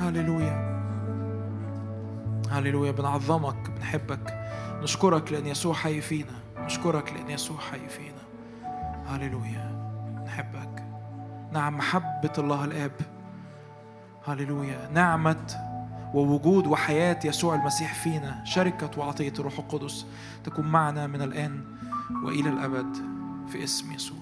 هللويا. 0.00 0.80
هللويا. 2.50 2.92
بنعظمك 2.92 3.70
بنحبك. 3.70 4.50
نشكرك 4.82 5.32
لأن 5.32 5.46
يسوع 5.46 5.74
حي 5.74 6.00
فينا. 6.00 6.34
نشكرك 6.58 7.12
لأن 7.12 7.30
يسوع 7.30 7.58
حي 7.58 7.88
فينا. 7.88 8.22
هللويا. 9.06 9.90
نحبك 10.26 10.84
نعم 11.52 11.76
محبة 11.76 12.32
الله 12.38 12.64
الآب. 12.64 12.92
هللويا. 14.26 14.90
نعمة 14.92 15.46
ووجود 16.14 16.66
وحياة 16.66 17.18
يسوع 17.24 17.54
المسيح 17.54 17.94
فينا. 17.94 18.44
شركة 18.44 18.90
وعطية 18.98 19.32
الروح 19.38 19.58
القدس 19.58 20.06
تكون 20.44 20.66
معنا 20.66 21.06
من 21.06 21.22
الآن 21.22 21.64
وإلى 22.24 22.48
الأبد 22.48 22.96
في 23.48 23.64
اسم 23.64 23.92
يسوع. 23.92 24.19